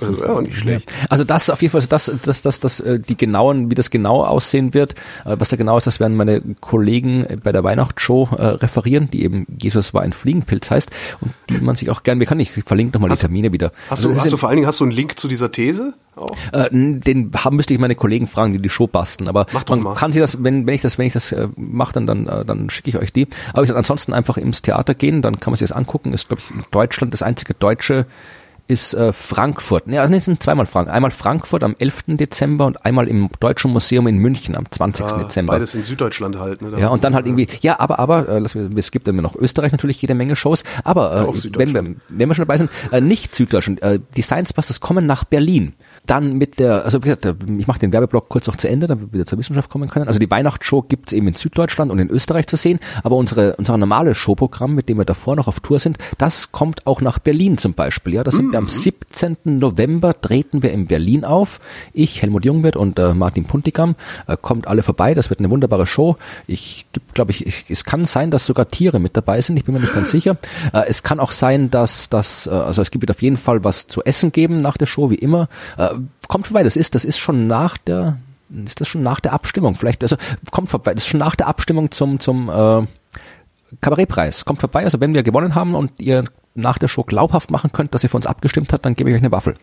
Also, 0.01 0.25
ja, 0.25 0.41
nicht 0.41 0.57
schlecht. 0.57 0.93
Also 1.09 1.25
das 1.25 1.51
auf 1.51 1.63
jeden 1.63 1.73
Fall, 1.73 1.83
das, 1.89 2.13
das, 2.23 2.43
das, 2.43 2.61
das, 2.61 2.81
äh, 2.81 2.99
die 2.99 3.17
genauen, 3.17 3.71
wie 3.71 3.75
das 3.75 3.91
genau 3.91 4.25
aussehen 4.25 4.75
wird, 4.75 4.95
äh, 5.25 5.37
was 5.39 5.49
da 5.49 5.57
genau 5.57 5.79
ist, 5.79 5.87
das 5.87 6.01
werden 6.01 6.17
meine 6.17 6.43
Kollegen 6.61 7.27
bei 7.43 7.53
der 7.53 7.65
Weihnachtsshow 7.65 8.29
äh, 8.37 8.45
referieren, 8.45 9.11
die 9.11 9.25
eben 9.25 9.47
Jesus 9.61 9.95
war 9.95 10.03
ein 10.03 10.13
Fliegenpilz 10.13 10.71
heißt 10.71 10.91
und 11.21 11.33
die 11.49 11.59
man 11.59 11.77
sich 11.77 11.91
auch 11.91 12.03
gern, 12.03 12.19
wir 12.21 12.27
kann 12.27 12.41
ich 12.41 12.51
verlinke 12.51 12.95
nochmal 12.95 13.11
die 13.11 13.21
Termine 13.21 13.53
wieder. 13.53 13.73
Hast 13.89 14.05
Also 14.05 14.09
du, 14.11 14.17
hast 14.17 14.33
du 14.33 14.37
vor 14.37 14.49
allen 14.49 14.57
Dingen 14.57 14.69
hast 14.69 14.81
du 14.81 14.85
einen 14.85 14.93
Link 14.93 15.19
zu 15.19 15.29
dieser 15.29 15.51
These 15.51 15.95
auch? 16.17 16.37
Äh, 16.53 16.69
den 16.71 17.31
haben, 17.37 17.57
müsste 17.57 17.75
ich 17.75 17.81
meine 17.81 17.95
Kollegen 17.95 18.27
fragen, 18.27 18.53
die 18.53 18.61
die 18.61 18.69
Show 18.69 18.87
basteln. 18.87 19.29
Aber 19.29 19.47
man 19.69 19.83
mal. 19.83 19.95
kann 19.95 20.13
sich 20.13 20.21
das, 20.21 20.43
wenn, 20.43 20.67
wenn 20.67 20.75
ich 20.75 20.81
das, 20.81 20.99
wenn 20.99 21.07
ich 21.07 21.13
das 21.13 21.33
äh, 21.33 21.49
mache, 21.57 21.93
dann, 21.95 22.07
dann, 22.07 22.27
äh, 22.27 22.45
dann 22.45 22.71
schicke 22.71 22.91
ich 22.91 22.97
euch 22.97 23.13
die. 23.13 23.29
Aber 23.53 23.63
ich 23.63 23.69
sag, 23.69 23.77
ansonsten 23.77 24.13
einfach 24.13 24.37
ins 24.37 24.63
Theater 24.63 24.95
gehen, 24.95 25.23
dann 25.23 25.41
kann 25.41 25.53
man 25.53 25.59
sich 25.59 25.69
das 25.69 25.77
angucken. 25.77 26.13
Ist, 26.13 26.29
glaube 26.29 26.43
ich, 26.45 26.57
in 26.57 26.65
Deutschland 26.71 27.13
das 27.13 27.23
einzige 27.23 27.55
deutsche 27.55 28.07
ist 28.69 28.95
äh, 28.95 29.13
Frankfurt. 29.13 29.87
Ne, 29.87 30.01
also 30.01 30.11
nee, 30.11 30.17
es 30.19 30.25
sind 30.25 30.43
zweimal 30.43 30.67
Frankfurt. 30.67 30.95
Einmal 30.95 31.11
Frankfurt 31.11 31.63
am 31.63 31.77
11. 31.79 32.05
Dezember 32.09 32.67
und 32.67 32.85
einmal 32.85 33.09
im 33.09 33.29
Deutschen 33.41 33.73
Museum 33.73 34.07
in 34.07 34.19
München 34.19 34.57
am 34.57 34.71
20. 34.71 35.05
Ah, 35.07 35.19
Dezember. 35.19 35.55
Beides 35.55 35.75
in 35.75 35.85
Süddeutschland 35.85 36.39
halt. 36.39 36.63
Ne? 36.63 36.79
Ja, 36.79 36.89
und 36.89 37.05
dann 37.05 37.15
halt 37.15 37.27
irgendwie, 37.27 37.49
ja, 37.61 37.79
aber, 37.79 37.99
aber, 37.99 38.29
äh, 38.29 38.39
es 38.39 38.91
gibt 38.91 39.07
immer 39.09 39.23
noch 39.23 39.37
Österreich 39.37 39.73
natürlich 39.73 40.01
jede 40.03 40.15
Menge 40.15 40.37
Shows, 40.37 40.65
aber 40.85 41.15
Ja, 41.15 41.23
äh, 41.23 41.27
wenn, 41.29 41.35
Süddeutschland. 41.37 41.89
wir, 41.89 41.97
wenn 42.09 42.29
wir 42.29 42.35
schon 42.35 42.43
dabei 42.45 42.59
sind, 42.59 42.71
äh, 42.91 43.01
nicht 43.01 43.35
Süddeutschland, 43.35 43.83
äh, 43.83 44.01
die 44.17 44.23
Science 44.23 44.53
Busters 44.53 44.81
kommen 44.81 45.07
nach 45.07 45.25
Berlin. 45.25 45.75
Dann 46.07 46.35
mit 46.35 46.59
der, 46.59 46.85
also 46.85 47.03
wie 47.03 47.09
gesagt, 47.09 47.27
ich 47.59 47.67
mache 47.67 47.79
den 47.79 47.93
Werbeblock 47.93 48.29
kurz 48.29 48.47
noch 48.47 48.57
zu 48.57 48.69
Ende, 48.69 48.87
damit 48.87 49.09
wir 49.09 49.13
wieder 49.13 49.27
zur 49.27 49.39
Wissenschaft 49.39 49.71
kommen 49.71 49.89
können. 49.89 50.09
Also 50.09 50.19
die 50.19 50.31
Weihnachtsshow 50.31 50.83
gibt's 50.83 51.13
eben 51.13 51.29
in 51.29 51.35
Süddeutschland 51.35 51.91
und 51.91 51.99
in 51.99 52.11
Österreich 52.11 52.47
zu 52.47 52.57
sehen, 52.57 52.81
aber 53.03 53.17
unsere, 53.17 53.57
unser 53.57 53.77
normales 53.77 54.17
Showprogramm, 54.17 54.75
mit 54.75 54.89
dem 54.89 54.99
wir 54.99 55.05
davor 55.05 55.37
noch 55.37 55.49
auf 55.49 55.61
Tour 55.61 55.79
sind, 55.79 55.99
das 56.19 56.53
kommt 56.53 56.87
auch 56.87 57.01
nach 57.01 57.19
Berlin 57.19 57.59
zum 57.59 57.75
Beispiel. 57.75 58.15
Ja, 58.15 58.25
da 58.25 58.33
sind 58.33 58.53
wir 58.53 58.59
am 58.59 58.69
17. 58.69 59.37
November, 59.45 60.21
treten 60.21 60.63
wir 60.63 60.73
in 60.73 60.87
Berlin 60.87 61.25
auf. 61.25 61.61
Ich, 61.93 62.23
Helmut 62.23 62.45
Jungwirth 62.45 62.77
und 62.77 62.99
äh, 62.99 63.15
Martin 63.15 63.45
Puntigam, 63.45 63.97
äh, 64.27 64.37
kommt 64.41 64.67
alle 64.67 64.83
vorbei. 64.83 65.15
Das 65.15 65.31
wird 65.31 65.41
eine 65.41 65.51
wunderbare 65.51 65.87
Show. 65.87 66.17
Ich 66.47 66.87
glaube 67.15 67.33
ich, 67.33 67.47
ich, 67.47 67.65
es 67.69 67.85
kann 67.85 68.05
sein, 68.05 68.31
dass 68.31 68.47
sogar 68.47 68.69
Tiere 68.69 69.01
mit 69.01 69.17
dabei 69.17 69.41
sind. 69.41 69.57
Ich 69.57 69.65
bin 69.65 69.75
mir 69.75 69.81
nicht 69.81 69.95
ganz 69.95 70.11
sicher. 70.11 70.37
Äh, 70.73 70.85
es 70.89 71.03
kann 71.03 71.21
auch 71.21 71.33
sein, 71.33 71.71
dass 71.71 72.09
das, 72.09 72.47
äh, 72.47 72.51
also 72.51 72.83
es 72.83 72.91
gibt 72.91 73.11
auf 73.11 73.23
jeden 73.23 73.37
Fall 73.37 73.65
was 73.65 73.87
zu 73.87 74.03
essen 74.05 74.33
geben 74.33 74.61
nach 74.61 74.77
der 74.77 74.87
Show, 74.87 75.11
wie 75.11 75.17
immer. 75.17 75.49
Äh, 75.77 75.89
kommt 76.29 76.47
vorbei. 76.47 76.63
Das 76.63 76.77
ist, 76.77 76.95
das 76.95 77.05
ist 77.05 77.19
schon 77.19 77.47
nach 77.47 77.77
der, 77.79 78.19
ist 78.65 78.81
das 78.81 78.89
schon 78.89 79.03
nach 79.03 79.21
der 79.21 79.33
Abstimmung? 79.33 79.75
Vielleicht, 79.75 80.03
also 80.03 80.17
kommt 80.51 80.71
vorbei. 80.71 80.95
Das 80.95 81.05
ist 81.05 81.09
schon 81.09 81.21
nach 81.21 81.37
der 81.37 81.49
Abstimmung 81.49 81.91
zum 81.91 82.21
zum 82.21 82.49
äh, 82.49 82.87
Kabarettpreis. 83.81 84.45
Kommt 84.45 84.61
vorbei. 84.61 84.85
Also 84.85 85.01
wenn 85.01 85.15
wir 85.15 85.23
gewonnen 85.23 85.55
haben 85.55 85.75
und 85.75 85.93
ihr 85.99 86.25
nach 86.57 86.79
der 86.79 86.89
Show 86.89 87.05
glaubhaft 87.05 87.51
machen 87.51 87.71
könnt, 87.73 87.95
dass 87.95 88.03
ihr 88.03 88.09
für 88.09 88.17
uns 88.17 88.27
abgestimmt 88.27 88.73
habt, 88.73 88.85
dann 88.85 88.95
gebe 88.95 89.11
ich 89.11 89.17
euch 89.17 89.23
eine 89.23 89.31
Waffel. 89.31 89.55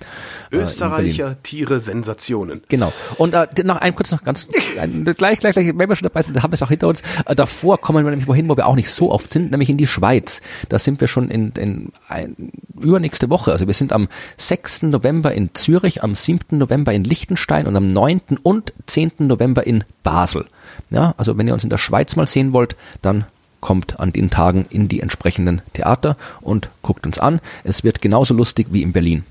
Äh. 0.52 0.58
Österreicher 0.58 1.42
Tiere 1.42 1.82
Sensationen. 1.82 2.62
Genau. 2.70 2.94
Und 3.18 3.34
äh, 3.34 3.48
noch 3.64 3.78
ein 3.78 3.96
kurz 3.96 4.12
noch 4.12 4.24
ganz 4.24 4.48
ein, 4.80 5.04
gleich, 5.18 5.40
gleich, 5.40 5.54
gleich, 5.54 5.74
wenn 5.76 5.90
wir 5.90 5.96
schon 5.96 6.08
dabei 6.08 6.22
sind, 6.22 6.42
haben 6.42 6.52
wir 6.52 6.56
es 6.56 6.64
auch 6.64 6.70
hinter 6.70 6.88
uns. 6.88 7.02
Äh, 7.26 7.36
davor 7.36 7.80
kommen 7.82 8.06
wir 8.06 8.10
nämlich 8.12 8.28
wohin, 8.28 8.48
wo 8.48 8.56
wir 8.56 8.68
auch 8.68 8.76
nicht 8.76 8.92
so 8.92 9.12
oft 9.12 9.34
sind, 9.34 9.52
nämlich 9.52 9.70
in 9.70 9.78
die 9.78 9.88
Schweiz. 9.88 10.42
Da 10.70 10.80
sind 10.80 11.02
wir 11.02 11.08
schon 11.08 11.30
in, 11.30 11.52
in 11.52 11.92
ein, 12.08 12.52
übernächste 12.80 13.30
Woche. 13.30 13.52
Also 13.52 13.68
wir 13.68 13.74
sind 13.74 13.92
am 13.92 14.08
6. 14.38 14.84
November 14.84 15.34
in 15.34 15.50
Zürich, 15.54 16.04
am 16.04 16.16
7. 16.16 16.58
November 16.58 16.94
in 16.94 17.04
Liechtenstein 17.04 17.68
und 17.68 17.76
am 17.76 17.88
9. 17.88 18.22
und 18.44 18.74
10. 18.86 19.14
November 19.20 19.66
in 19.66 19.84
Basel. 20.04 20.46
Ja, 20.90 21.16
also 21.18 21.38
wenn 21.38 21.48
ihr 21.48 21.54
uns 21.54 21.64
in 21.64 21.70
der 21.70 21.78
Schweiz 21.78 22.16
mal 22.16 22.28
sehen 22.28 22.54
wollt, 22.54 22.76
dann 23.02 23.26
kommt 23.64 24.00
an 24.02 24.12
den 24.12 24.30
Tagen 24.30 24.66
in 24.70 24.90
die 24.90 25.00
entsprechenden 25.00 25.62
Theater 25.72 26.18
und 26.42 26.70
guckt 26.82 27.08
uns 27.08 27.18
an. 27.18 27.40
Es 27.64 27.86
wird 27.86 28.02
genauso 28.02 28.34
lustig 28.34 28.68
wie 28.72 28.84
in 28.84 28.92
Berlin. 28.92 29.24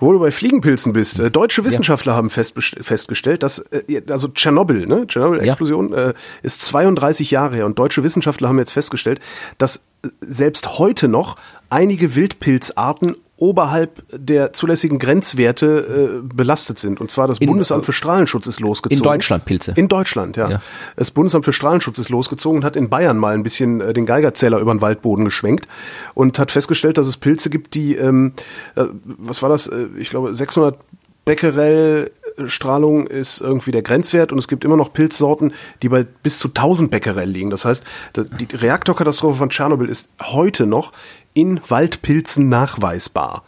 Wo 0.00 0.12
du 0.12 0.18
bei 0.18 0.32
Fliegenpilzen 0.32 0.92
bist, 0.92 1.20
äh, 1.20 1.30
deutsche 1.30 1.62
Wissenschaftler 1.62 2.14
haben 2.14 2.28
festbest- 2.28 2.82
festgestellt, 2.82 3.44
dass 3.44 3.60
äh, 3.70 4.02
also 4.10 4.28
Tschernobyl, 4.28 4.86
ne, 4.86 5.06
Tschernobyl-Explosion 5.06 5.92
äh, 5.92 6.14
ist 6.42 6.62
32 6.62 7.30
Jahre 7.30 7.56
her 7.56 7.66
und 7.66 7.78
deutsche 7.78 8.02
Wissenschaftler 8.02 8.48
haben 8.48 8.58
jetzt 8.58 8.72
festgestellt, 8.72 9.20
dass 9.58 9.76
äh, 10.02 10.08
selbst 10.20 10.78
heute 10.78 11.06
noch 11.06 11.36
einige 11.68 12.16
Wildpilzarten 12.16 13.14
oberhalb 13.40 14.02
der 14.12 14.52
zulässigen 14.52 14.98
Grenzwerte 14.98 16.20
äh, 16.22 16.34
belastet 16.34 16.78
sind. 16.78 17.00
Und 17.00 17.10
zwar 17.10 17.26
das 17.26 17.38
In- 17.38 17.48
Bundesamt 17.48 17.86
für 17.86 17.92
Strahlenschutz 17.92 18.46
ist 18.46 18.60
losgezogen. 18.60 18.98
In 18.98 19.02
Deutschland 19.02 19.44
Pilze. 19.46 19.72
In 19.76 19.88
Deutschland, 19.88 20.36
ja. 20.36 20.50
Ja. 20.50 20.62
Das 20.96 21.10
Bundesamt 21.10 21.46
für 21.46 21.52
Strahlenschutz 21.54 21.98
ist 21.98 22.10
losgezogen 22.10 22.58
und 22.58 22.64
hat 22.64 22.76
in 22.76 22.90
Bayern 22.90 23.16
mal 23.16 23.34
ein 23.34 23.42
bisschen 23.42 23.80
äh, 23.80 23.92
den 23.94 24.04
Geigerzähler 24.04 24.58
über 24.58 24.74
den 24.74 24.82
Waldboden 24.82 25.24
geschwenkt 25.24 25.66
und 26.14 26.38
hat 26.38 26.50
festgestellt, 26.50 26.98
dass 26.98 27.06
es 27.06 27.16
Pilze 27.16 27.48
gibt, 27.48 27.74
die, 27.74 27.96
ähm, 27.96 28.34
äh, 28.76 28.84
was 29.04 29.42
war 29.42 29.48
das? 29.48 29.66
Äh, 29.68 29.86
ich 29.96 30.10
glaube, 30.10 30.34
600 30.34 30.78
Becquerel 31.24 32.10
Strahlung 32.46 33.06
ist 33.06 33.40
irgendwie 33.40 33.70
der 33.70 33.82
Grenzwert 33.82 34.32
und 34.32 34.38
es 34.38 34.48
gibt 34.48 34.64
immer 34.64 34.76
noch 34.76 34.92
Pilzsorten, 34.92 35.52
die 35.82 35.88
bei 35.88 36.04
bis 36.04 36.38
zu 36.38 36.48
1000 36.48 36.90
Becquerel 36.90 37.28
liegen. 37.28 37.50
Das 37.50 37.64
heißt, 37.64 37.84
die 38.16 38.56
Reaktorkatastrophe 38.56 39.36
von 39.36 39.50
Tschernobyl 39.50 39.88
ist 39.88 40.10
heute 40.22 40.66
noch 40.66 40.92
in 41.34 41.60
Waldpilzen 41.68 42.48
nachweisbar. 42.48 43.42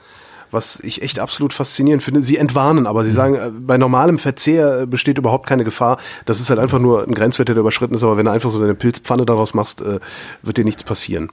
Was 0.50 0.80
ich 0.80 1.00
echt 1.00 1.18
absolut 1.18 1.54
faszinierend 1.54 2.02
finde. 2.02 2.20
Sie 2.20 2.36
entwarnen, 2.36 2.86
aber 2.86 3.04
sie 3.04 3.10
sagen, 3.10 3.34
äh, 3.34 3.50
bei 3.50 3.78
normalem 3.78 4.18
Verzehr 4.18 4.82
äh, 4.82 4.86
besteht 4.86 5.16
überhaupt 5.16 5.46
keine 5.46 5.64
Gefahr. 5.64 5.98
Das 6.26 6.40
ist 6.40 6.50
halt 6.50 6.60
einfach 6.60 6.78
nur 6.78 7.06
ein 7.06 7.14
Grenzwert, 7.14 7.48
der 7.48 7.56
überschritten 7.56 7.94
ist. 7.94 8.04
Aber 8.04 8.18
wenn 8.18 8.26
du 8.26 8.32
einfach 8.32 8.50
so 8.50 8.62
eine 8.62 8.74
Pilzpfanne 8.74 9.24
daraus 9.24 9.54
machst, 9.54 9.80
äh, 9.80 9.98
wird 10.42 10.58
dir 10.58 10.64
nichts 10.64 10.84
passieren. 10.84 11.30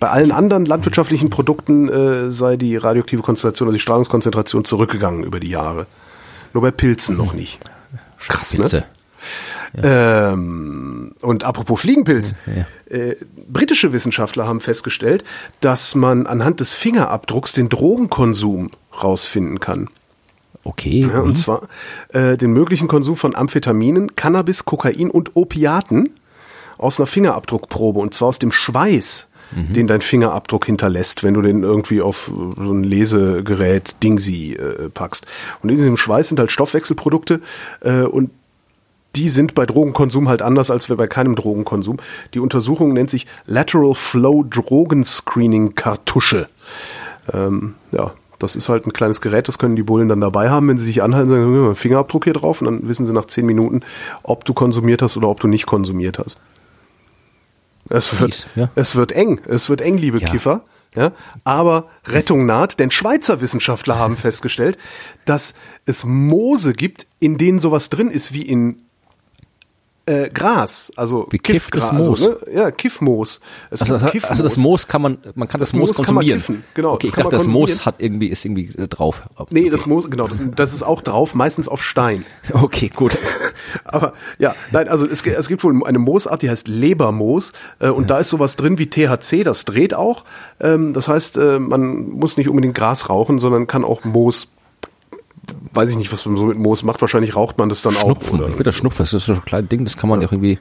Bei 0.00 0.08
allen 0.08 0.32
anderen 0.32 0.66
landwirtschaftlichen 0.66 1.30
Produkten 1.30 2.32
sei 2.32 2.56
die 2.56 2.76
radioaktive 2.76 3.22
Konzentration, 3.22 3.66
also 3.66 3.76
die 3.76 3.80
Strahlungskonzentration 3.80 4.64
zurückgegangen 4.64 5.24
über 5.24 5.40
die 5.40 5.50
Jahre. 5.50 5.86
Nur 6.52 6.62
bei 6.62 6.70
Pilzen 6.70 7.16
noch 7.16 7.32
nicht. 7.32 7.58
Krass, 8.20 8.56
ne? 8.56 8.84
Ähm, 9.82 11.12
und 11.20 11.44
apropos 11.44 11.80
Fliegenpilz, 11.80 12.34
äh, 12.88 13.14
britische 13.48 13.92
Wissenschaftler 13.92 14.46
haben 14.46 14.60
festgestellt, 14.60 15.24
dass 15.60 15.94
man 15.94 16.26
anhand 16.26 16.60
des 16.60 16.74
Fingerabdrucks 16.74 17.52
den 17.52 17.68
Drogenkonsum 17.68 18.70
rausfinden 19.02 19.60
kann. 19.60 19.88
Okay. 20.64 21.06
Ja, 21.08 21.20
und 21.20 21.36
zwar 21.36 21.68
äh, 22.08 22.36
den 22.36 22.52
möglichen 22.52 22.88
Konsum 22.88 23.16
von 23.16 23.34
Amphetaminen, 23.34 24.16
Cannabis, 24.16 24.64
Kokain 24.64 25.10
und 25.10 25.34
Opiaten 25.34 26.10
aus 26.76 26.98
einer 26.98 27.06
Fingerabdruckprobe 27.06 28.00
und 28.00 28.12
zwar 28.14 28.28
aus 28.28 28.38
dem 28.38 28.52
Schweiß, 28.52 29.28
den 29.52 29.88
dein 29.88 30.00
Fingerabdruck 30.00 30.66
hinterlässt, 30.66 31.24
wenn 31.24 31.34
du 31.34 31.42
den 31.42 31.64
irgendwie 31.64 32.00
auf 32.00 32.30
so 32.56 32.72
ein 32.72 32.84
Lesegerät 32.84 33.96
Dingsy 34.02 34.52
äh, 34.52 34.88
packst. 34.90 35.26
Und 35.60 35.70
in 35.70 35.76
diesem 35.76 35.96
Schweiß 35.96 36.28
sind 36.28 36.38
halt 36.38 36.52
Stoffwechselprodukte 36.52 37.40
äh, 37.80 38.02
und 38.02 38.30
die 39.16 39.28
sind 39.28 39.54
bei 39.54 39.66
Drogenkonsum 39.66 40.28
halt 40.28 40.42
anders 40.42 40.70
als 40.70 40.86
bei 40.86 41.06
keinem 41.06 41.34
Drogenkonsum. 41.34 41.98
Die 42.34 42.40
Untersuchung 42.40 42.92
nennt 42.92 43.10
sich 43.10 43.26
Lateral 43.46 43.94
Flow 43.94 44.44
Drogenscreening 44.48 45.74
Kartusche. 45.74 46.46
Ähm, 47.32 47.74
ja, 47.92 48.12
das 48.38 48.56
ist 48.56 48.68
halt 48.68 48.86
ein 48.86 48.92
kleines 48.92 49.20
Gerät, 49.20 49.48
das 49.48 49.58
können 49.58 49.76
die 49.76 49.82
Bullen 49.82 50.08
dann 50.08 50.20
dabei 50.20 50.48
haben, 50.50 50.68
wenn 50.68 50.78
sie 50.78 50.84
sich 50.86 51.02
anhalten, 51.02 51.28
sagen, 51.28 51.66
"Ja, 51.66 51.74
Fingerabdruck 51.74 52.24
hier 52.24 52.32
drauf 52.32 52.60
und 52.62 52.66
dann 52.66 52.88
wissen 52.88 53.04
sie 53.04 53.12
nach 53.12 53.26
zehn 53.26 53.44
Minuten, 53.46 53.82
ob 54.22 54.44
du 54.44 54.54
konsumiert 54.54 55.02
hast 55.02 55.16
oder 55.16 55.28
ob 55.28 55.40
du 55.40 55.48
nicht 55.48 55.66
konsumiert 55.66 56.18
hast. 56.18 56.40
Es 57.88 58.18
wird, 58.20 58.34
Fies, 58.34 58.46
ja. 58.54 58.70
es 58.76 58.94
wird 58.96 59.12
eng, 59.12 59.40
es 59.46 59.68
wird 59.68 59.80
eng, 59.80 59.96
liebe 59.98 60.18
Ja. 60.18 60.28
Kiffer. 60.28 60.62
Ja, 60.96 61.12
aber 61.44 61.86
Rettung 62.04 62.46
naht, 62.46 62.80
denn 62.80 62.90
Schweizer 62.90 63.40
Wissenschaftler 63.40 63.96
haben 63.96 64.16
festgestellt, 64.16 64.76
dass 65.24 65.54
es 65.86 66.04
Moose 66.04 66.72
gibt, 66.72 67.06
in 67.20 67.38
denen 67.38 67.60
sowas 67.60 67.90
drin 67.90 68.10
ist 68.10 68.32
wie 68.32 68.42
in 68.42 68.82
äh, 70.10 70.30
Gras, 70.30 70.90
also 70.96 71.26
Wie 71.30 71.38
kifftes 71.38 71.70
Kiffgras, 71.88 71.92
Moos. 71.92 72.22
Also, 72.22 72.30
ne? 72.46 72.52
Ja, 72.54 72.70
Kiffmoos. 72.70 73.40
Es 73.70 73.80
Also, 73.82 73.98
gibt 73.98 74.24
das- 74.24 74.30
also 74.30 74.42
das 74.42 74.56
Moos 74.56 74.88
kann 74.88 75.02
man, 75.02 75.18
man 75.34 75.48
kann 75.48 75.60
das, 75.60 75.70
Das 75.70 75.78
Moos 75.78 75.88
Moos 75.90 75.96
konsumieren. 75.98 76.38
kiffen, 76.38 76.64
genau, 76.74 76.94
Okay, 76.94 77.06
ich 77.08 77.12
dachte, 77.12 77.30
das 77.30 77.46
Moos 77.46 77.84
hat 77.86 77.96
irgendwie, 77.98 78.28
ist 78.28 78.44
irgendwie 78.44 78.70
äh, 78.76 78.88
drauf. 78.88 79.22
Nee, 79.50 79.70
das 79.70 79.86
Moos, 79.86 80.10
genau, 80.10 80.26
das, 80.28 80.42
das 80.56 80.72
ist 80.72 80.82
auch 80.82 81.00
drauf, 81.02 81.34
meistens 81.34 81.68
auf 81.68 81.82
Stein. 81.82 82.24
Okay, 82.52 82.90
gut. 82.94 83.16
Aber 83.84 84.12
ja, 84.38 84.54
nein, 84.72 84.88
also 84.88 85.06
es, 85.06 85.22
es 85.24 85.48
gibt 85.48 85.62
wohl 85.64 85.84
eine 85.84 85.98
Moosart, 85.98 86.42
die 86.42 86.50
heißt 86.50 86.68
Lebermoos 86.68 87.52
äh, 87.78 87.88
und 87.88 88.10
da 88.10 88.18
ist 88.18 88.28
sowas 88.30 88.56
drin 88.56 88.78
wie 88.78 88.88
THC, 88.88 89.44
das 89.44 89.64
dreht 89.64 89.94
auch. 89.94 90.24
Ähm, 90.60 90.92
das 90.92 91.08
heißt, 91.08 91.36
äh, 91.36 91.58
man 91.58 92.10
muss 92.10 92.36
nicht 92.36 92.48
unbedingt 92.48 92.74
Gras 92.74 93.08
rauchen, 93.08 93.38
sondern 93.38 93.66
kann 93.66 93.84
auch 93.84 94.04
Moos, 94.04 94.48
weiß 95.72 95.90
ich 95.90 95.96
nicht, 95.96 96.12
was 96.12 96.26
man 96.26 96.36
so 96.36 96.46
mit 96.46 96.58
Moos 96.58 96.82
macht, 96.82 97.00
wahrscheinlich 97.00 97.36
raucht 97.36 97.58
man 97.58 97.68
das 97.68 97.82
dann 97.82 97.96
auch. 97.96 98.02
Schnupfen. 98.02 98.38
Oder 98.38 98.48
Ich 98.48 98.54
würde 98.54 98.64
das 98.64 98.74
Schnupfen, 98.76 99.02
das 99.02 99.12
ist 99.12 99.26
so 99.26 99.32
ein 99.34 99.44
kleines 99.44 99.68
Ding, 99.68 99.84
das 99.84 99.96
kann 99.96 100.08
man 100.08 100.20
ja. 100.20 100.26
irgendwie. 100.26 100.58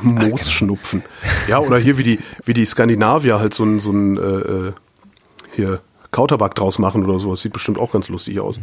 Moosschnupfen. 0.00 1.02
Ja, 1.48 1.58
oder 1.58 1.78
hier 1.78 1.98
wie 1.98 2.02
die, 2.02 2.18
wie 2.44 2.54
die 2.54 2.64
Skandinavier 2.64 3.38
halt 3.38 3.52
so 3.52 3.64
ein, 3.64 3.78
so 3.78 3.90
ein 3.90 4.16
äh, 4.16 4.20
äh, 4.20 4.72
hier 5.54 5.80
Kautabak 6.12 6.54
draus 6.54 6.78
machen 6.78 7.04
oder 7.04 7.18
sowas. 7.18 7.42
Sieht 7.42 7.52
bestimmt 7.52 7.78
auch 7.78 7.92
ganz 7.92 8.08
lustig 8.08 8.40
aus. 8.40 8.58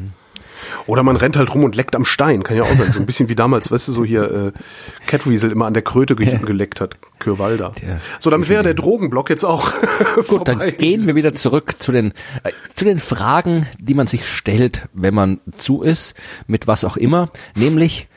Oder 0.86 1.04
man 1.04 1.16
rennt 1.16 1.38
halt 1.38 1.54
rum 1.54 1.64
und 1.64 1.76
leckt 1.76 1.96
am 1.96 2.06
Stein, 2.06 2.44
kann 2.44 2.58
ja 2.58 2.64
auch 2.64 2.76
sein. 2.76 2.92
So 2.94 3.00
ein 3.00 3.06
bisschen 3.06 3.30
wie 3.30 3.36
damals, 3.36 3.72
weißt 3.72 3.88
du, 3.88 3.92
so 3.92 4.06
hier 4.06 4.54
äh, 4.56 4.60
Catweasel 5.08 5.52
immer 5.52 5.66
an 5.66 5.74
der 5.74 5.84
Kröte 5.84 6.16
ge 6.16 6.38
geleckt 6.40 6.82
hat, 6.82 6.98
Kürwalda. 7.20 7.74
So, 8.20 8.30
damit 8.30 8.50
wäre 8.50 8.64
der 8.64 8.74
Drogenblock 8.74 9.30
jetzt 9.30 9.44
auch 9.44 9.72
Gut, 10.28 10.48
dann 10.48 10.60
gehen 10.78 11.06
wir 11.08 11.16
wieder 11.16 11.34
zurück 11.34 11.76
zu 11.80 11.92
den, 11.92 12.14
äh, 12.44 12.52
zu 12.76 12.86
den 12.86 13.00
Fragen, 13.00 13.68
die 13.80 13.94
man 13.94 14.08
sich 14.08 14.28
stellt, 14.28 14.88
wenn 14.94 15.14
man 15.14 15.40
zu 15.58 15.82
ist, 15.82 16.16
mit 16.48 16.68
was 16.68 16.84
auch 16.84 16.98
immer, 16.98 17.30
nämlich, 17.56 18.08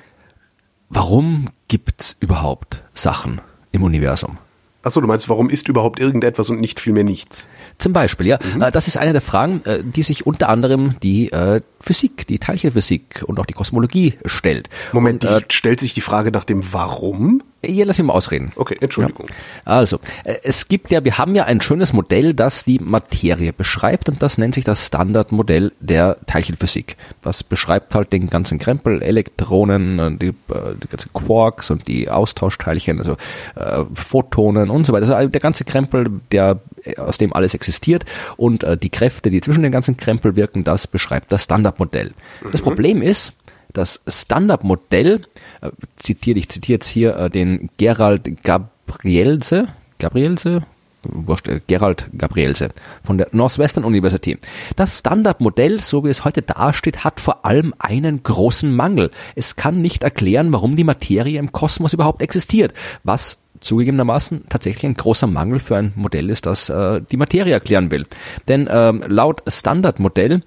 warum 0.89 1.47
gibt's 1.69 2.17
überhaupt 2.21 2.83
Sachen 2.95 3.41
im 3.73 3.83
Universum? 3.83 4.39
Achso, 4.83 5.01
du 5.01 5.07
meinst, 5.07 5.29
warum 5.29 5.49
ist 5.49 5.69
überhaupt 5.69 6.01
irgendetwas 6.01 6.51
und 6.51 6.61
nicht 6.61 6.81
vielmehr 6.81 7.05
nichts? 7.05 7.47
Zum 7.79 7.93
Beispiel, 7.93 8.27
ja. 8.27 8.39
Äh, 8.61 8.73
Das 8.73 8.89
ist 8.89 8.97
eine 8.97 9.13
der 9.13 9.21
Fragen, 9.21 9.63
äh, 9.65 9.83
die 9.85 10.03
sich 10.03 10.27
unter 10.27 10.49
anderem 10.49 10.97
die 11.03 11.31
äh, 11.31 11.61
Physik, 11.81 12.27
die 12.27 12.39
Teilchenphysik 12.39 13.23
und 13.27 13.39
auch 13.39 13.47
die 13.47 13.55
Kosmologie 13.55 14.15
stellt. 14.25 14.69
Moment, 14.93 15.25
und, 15.25 15.31
äh, 15.31 15.41
stellt 15.51 15.81
sich 15.81 15.95
die 15.95 16.01
Frage 16.01 16.33
nach 16.33 16.45
dem 16.45 16.73
Warum? 16.73 17.43
Hier, 17.65 17.87
lass 17.87 17.99
mich 17.99 18.07
mal 18.07 18.15
ausreden. 18.15 18.53
Okay, 18.57 18.77
Entschuldigung. 18.81 19.27
Ja. 19.29 19.35
Also, 19.65 20.01
äh, 20.25 20.37
es 20.43 20.67
gibt 20.67 20.91
ja, 20.91 21.05
wir 21.05 21.19
haben 21.19 21.35
ja 21.35 21.45
ein 21.45 21.61
schönes 21.61 21.93
Modell, 21.93 22.35
das 22.35 22.65
die 22.65 22.81
Materie 22.81 23.53
beschreibt 23.53 24.09
und 24.09 24.21
das 24.21 24.37
nennt 24.37 24.57
sich 24.57 24.65
das 24.65 24.87
Standardmodell 24.87 25.73
der 25.79 26.17
Teilchenphysik. 26.27 26.97
Das 27.23 27.45
beschreibt 27.45 27.95
halt 27.95 28.13
den 28.13 28.29
ganzen 28.29 28.59
Krempel, 28.59 29.01
Elektronen, 29.01 30.19
die, 30.19 30.29
äh, 30.29 30.75
die 30.83 30.89
ganzen 30.89 31.13
Quarks 31.13 31.71
und 31.71 31.87
die 31.87 32.11
Austauschteilchen, 32.11 32.99
also 32.99 33.13
äh, 33.55 33.85
Photonen 33.95 34.69
und 34.69 34.85
so 34.85 34.93
weiter. 34.93 35.17
Also 35.17 35.29
der 35.29 35.41
ganze 35.41 35.65
Krempel, 35.65 36.21
der 36.33 36.61
aus 36.97 37.19
dem 37.19 37.33
alles 37.33 37.55
existiert 37.55 38.05
und 38.37 38.65
äh, 38.65 38.77
die 38.77 38.91
Kräfte, 38.91 39.31
die 39.31 39.41
zwischen 39.41 39.63
den 39.63 39.73
ganzen 39.73 39.97
Krempel 39.97 40.35
wirken, 40.35 40.65
das 40.65 40.87
beschreibt 40.87 41.31
das 41.31 41.45
Standardmodell. 41.45 42.13
Das 42.51 42.61
mhm. 42.61 42.65
Problem 42.65 43.03
ist, 43.03 43.35
das 43.73 44.01
Standardmodell, 44.07 45.23
äh, 45.61 45.71
zitiert, 45.97 46.37
ich 46.37 46.49
zitiere 46.49 46.77
jetzt 46.77 46.89
hier 46.89 47.17
äh, 47.17 47.31
den 47.31 47.71
Gerald 47.77 48.43
Gabrielse, 48.43 49.69
Gabrielse, 49.99 50.63
äh, 51.05 51.61
Gerald 51.67 52.07
Gabrielse 52.17 52.71
von 53.03 53.19
der 53.19 53.29
Northwestern 53.33 53.85
University. 53.85 54.39
Das 54.77 54.99
Standardmodell, 54.99 55.81
so 55.81 56.05
wie 56.05 56.11
es 56.11 56.25
heute 56.25 56.43
dasteht, 56.43 57.05
hat 57.05 57.21
vor 57.21 57.45
allem 57.45 57.75
einen 57.79 58.23
großen 58.23 58.75
Mangel. 58.75 59.11
Es 59.35 59.57
kann 59.57 59.81
nicht 59.81 60.05
erklären, 60.05 60.53
warum 60.53 60.77
die 60.77 60.85
Materie 60.85 61.39
im 61.39 61.53
Kosmos 61.53 61.93
überhaupt 61.93 62.23
existiert, 62.23 62.73
was 63.05 63.39
zugegebenermaßen 63.61 64.45
tatsächlich 64.49 64.85
ein 64.87 64.97
großer 64.97 65.27
Mangel 65.27 65.61
für 65.61 65.77
ein 65.77 65.93
Modell 65.95 66.31
ist, 66.31 66.47
das 66.47 66.69
äh, 66.69 67.01
die 67.11 67.17
Materie 67.17 67.53
erklären 67.53 67.91
will. 67.91 68.07
Denn 68.49 68.69
ähm, 68.71 69.03
laut 69.07 69.43
Standardmodell 69.47 70.43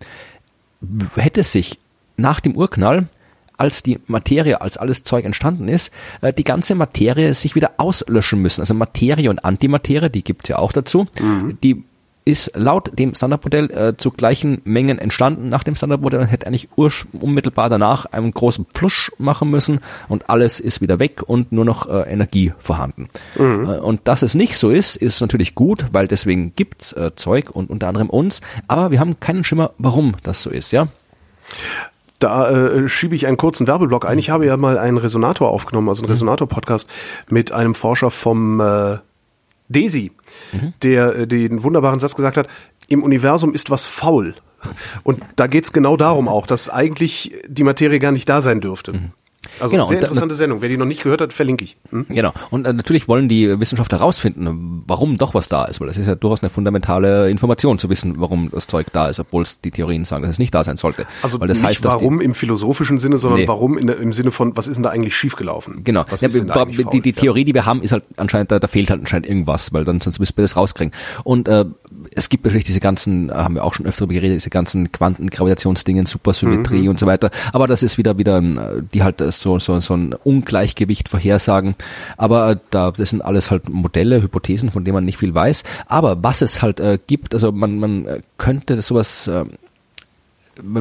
hätte 1.16 1.44
sich 1.44 1.80
nach 2.18 2.40
dem 2.40 2.56
Urknall 2.56 3.08
als 3.58 3.84
die 3.84 4.00
Materie, 4.08 4.62
als 4.62 4.78
alles 4.78 5.04
Zeug 5.04 5.26
entstanden 5.26 5.68
ist, 5.68 5.92
äh, 6.22 6.34
die 6.34 6.44
ganze 6.44 6.76
Materie 6.76 7.34
sich 7.34 7.56
wieder 7.56 7.74
auslöschen 7.78 8.42
müssen. 8.42 8.62
Also 8.62 8.74
Materie 8.74 9.30
und 9.30 9.46
Antimaterie, 9.46 10.10
die 10.10 10.24
gibt's 10.24 10.50
ja 10.50 10.58
auch 10.58 10.72
dazu, 10.72 11.08
mhm. 11.22 11.58
die 11.64 11.84
ist 12.28 12.54
laut 12.56 12.98
dem 12.98 13.14
Standardmodell 13.14 13.70
äh, 13.70 13.98
zu 13.98 14.10
gleichen 14.10 14.60
Mengen 14.66 14.98
entstanden 14.98 15.48
nach 15.50 15.64
dem 15.64 15.76
Standardmodell 15.76 16.22
und 16.22 16.28
hätte 16.28 16.48
eigentlich 16.48 16.70
unmittelbar 16.76 17.70
danach 17.70 18.08
einen 18.08 18.32
großen 18.32 18.66
Plusch 18.66 19.12
machen 19.20 19.52
müssen 19.52 19.80
und 20.10 20.28
alles 20.28 20.60
ist 20.60 20.82
wieder 20.82 20.98
weg 20.98 21.22
und 21.22 21.52
nur 21.52 21.66
noch 21.66 21.88
äh, 21.88 22.12
Energie 22.12 22.52
vorhanden. 22.58 23.10
Mhm. 23.38 23.70
Äh, 23.70 23.78
und 23.78 24.02
dass 24.06 24.24
es 24.24 24.34
nicht 24.34 24.58
so 24.58 24.72
ist, 24.72 24.96
ist 24.96 25.22
natürlich 25.22 25.54
gut, 25.54 25.86
weil 25.92 26.08
deswegen 26.08 26.54
gibt's 26.56 26.94
äh, 26.94 27.12
Zeug 27.16 27.52
und 27.52 27.70
unter 27.70 27.88
anderem 27.88 28.10
uns, 28.10 28.42
aber 28.68 28.90
wir 28.90 29.00
haben 29.00 29.20
keinen 29.20 29.44
Schimmer, 29.44 29.72
warum 29.78 30.16
das 30.24 30.42
so 30.42 30.50
ist, 30.50 30.72
ja. 30.72 30.88
Da 32.20 32.50
äh, 32.50 32.88
schiebe 32.88 33.16
ich 33.16 33.28
einen 33.28 33.38
kurzen 33.38 33.68
Werbeblock 33.68 34.06
ein. 34.06 34.20
Ich 34.20 34.30
habe 34.30 34.46
ja 34.46 34.56
mal 34.58 34.78
einen 34.78 34.98
Resonator 34.98 35.50
aufgenommen, 35.50 35.90
also 35.90 36.04
einen 36.04 36.10
mhm. 36.10 36.14
Resonator-Podcast 36.14 36.90
mit 37.30 37.52
einem 37.52 37.76
Forscher 37.76 38.10
vom 38.10 38.62
äh, 38.62 38.98
DESI, 39.68 40.12
mhm. 40.54 40.74
der 40.82 41.16
äh, 41.16 41.28
den 41.28 41.64
wunderbaren 41.64 42.00
Satz 42.00 42.16
gesagt 42.16 42.38
hat, 42.38 42.48
im 42.88 43.04
Universum 43.04 43.54
ist 43.54 43.70
was 43.70 43.86
faul. 43.86 44.36
Und 45.04 45.22
da 45.36 45.48
geht's 45.48 45.74
genau 45.74 45.98
darum 45.98 46.28
auch, 46.28 46.48
dass 46.48 46.70
eigentlich 46.70 47.34
die 47.48 47.64
Materie 47.64 48.00
gar 48.00 48.12
nicht 48.12 48.28
da 48.30 48.42
sein 48.42 48.62
dürfte. 48.62 48.94
Mhm. 48.94 49.12
Also 49.60 49.72
genau, 49.72 49.86
sehr 49.86 49.98
interessante 49.98 50.34
da, 50.34 50.36
Sendung. 50.36 50.62
Wer 50.62 50.70
die 50.70 50.78
noch 50.78 50.86
nicht 50.86 51.04
gehört 51.04 51.22
hat, 51.22 51.34
verlinke 51.34 51.64
ich. 51.64 51.78
Hm? 51.92 52.06
Genau. 52.10 52.34
Und 52.50 52.66
äh, 52.66 52.74
natürlich 52.74 53.08
wollen 53.08 53.30
die 53.30 53.60
Wissenschaftler 53.60 54.00
herausfinden, 54.00 54.84
warum 54.88 55.18
doch 55.18 55.34
was 55.34 55.50
da 55.50 55.66
ist, 55.66 55.80
weil 55.80 55.88
das 55.88 55.98
ist 55.98 56.08
ja 56.08 56.16
durchaus 56.16 56.42
eine 56.42 56.50
fundamentale 56.50 57.30
Information 57.30 57.78
zu 57.78 57.90
wissen, 57.90 58.16
warum 58.18 58.50
das 58.52 58.68
Zeug 58.68 58.88
da 58.92 59.08
ist, 59.08 59.20
obwohl 59.20 59.44
es 59.44 59.62
die 59.62 59.72
Theorien 59.72 60.06
sagen, 60.06 60.24
dass 60.24 60.32
es 60.32 60.40
nicht 60.40 60.54
da 60.54 60.64
sein 60.64 60.78
sollte. 60.78 61.06
Also 61.22 61.40
weil 61.40 61.48
das 61.48 61.60
nicht 61.60 61.68
heißt, 61.68 61.84
warum 61.86 62.20
die, 62.20 62.26
im 62.26 62.34
philosophischen 62.34 63.00
Sinne, 63.00 63.18
sondern 63.18 63.42
nee. 63.42 63.48
warum 63.48 63.78
in, 63.78 63.88
im 63.90 64.14
Sinne 64.14 64.32
von, 64.32 64.56
was 64.58 64.68
ist 64.68 64.76
denn 64.76 64.84
da 64.84 64.90
eigentlich 64.90 65.16
schiefgelaufen? 65.16 65.84
Genau. 65.84 66.06
Was 66.10 66.22
ja, 66.22 66.28
die, 66.28 66.86
die, 66.92 67.02
die 67.02 67.14
Theorie, 67.14 67.46
die 67.46 67.54
wir 67.54 67.66
haben, 67.66 67.82
ist 67.82 67.92
halt 67.92 68.04
anscheinend, 68.18 68.52
da, 68.52 68.60
da 68.60 68.68
fehlt 68.68 68.90
halt 68.90 69.02
anscheinend 69.02 69.28
irgendwas, 69.28 69.74
weil 69.74 69.86
dann 69.86 70.02
sonst 70.02 70.20
müssen 70.20 70.38
wir 70.38 70.44
das 70.44 70.56
rauskriegen. 70.56 70.94
Und 71.24 71.48
äh, 71.48 71.66
es 72.16 72.30
gibt 72.30 72.46
natürlich 72.46 72.66
diese 72.66 72.80
ganzen, 72.80 73.32
haben 73.32 73.56
wir 73.56 73.64
auch 73.64 73.74
schon 73.74 73.86
öfter 73.86 74.08
geredet, 74.08 74.38
diese 74.38 74.50
ganzen 74.50 74.92
Quantengravitationsdingen, 74.92 76.06
Supersymmetrie 76.06 76.84
mhm. 76.84 76.90
und 76.90 77.00
so 77.00 77.06
weiter. 77.06 77.30
Aber 77.54 77.68
das 77.68 77.84
ist 77.84 77.98
wieder 77.98 78.18
wieder, 78.18 78.42
die 78.42 79.04
halt 79.04 79.20
so 79.20 79.60
so 79.60 79.80
so 79.80 79.96
ein 79.96 80.14
Ungleichgewicht 80.14 81.10
vorhersagen. 81.10 81.76
Aber 82.18 82.52
äh, 82.52 82.58
da, 82.72 82.92
das 82.92 83.10
sind 83.10 83.22
alles 83.22 83.52
halt 83.52 83.70
Modelle, 83.70 84.22
Hypothesen, 84.22 84.72
von 84.72 84.86
denen 84.86 84.96
man 84.96 85.06
nicht 85.06 85.18
viel 85.18 85.34
weiß. 85.34 85.64
Aber 85.88 86.24
was 86.24 86.42
es 86.42 86.62
halt 86.62 86.80
äh, 86.80 86.98
gibt, 87.06 87.34
also 87.34 87.52
man, 87.52 87.80
man 87.80 88.06
äh, 88.06 88.22
könnte 88.38 88.82
sowas, 88.82 89.28
äh, 89.28 89.46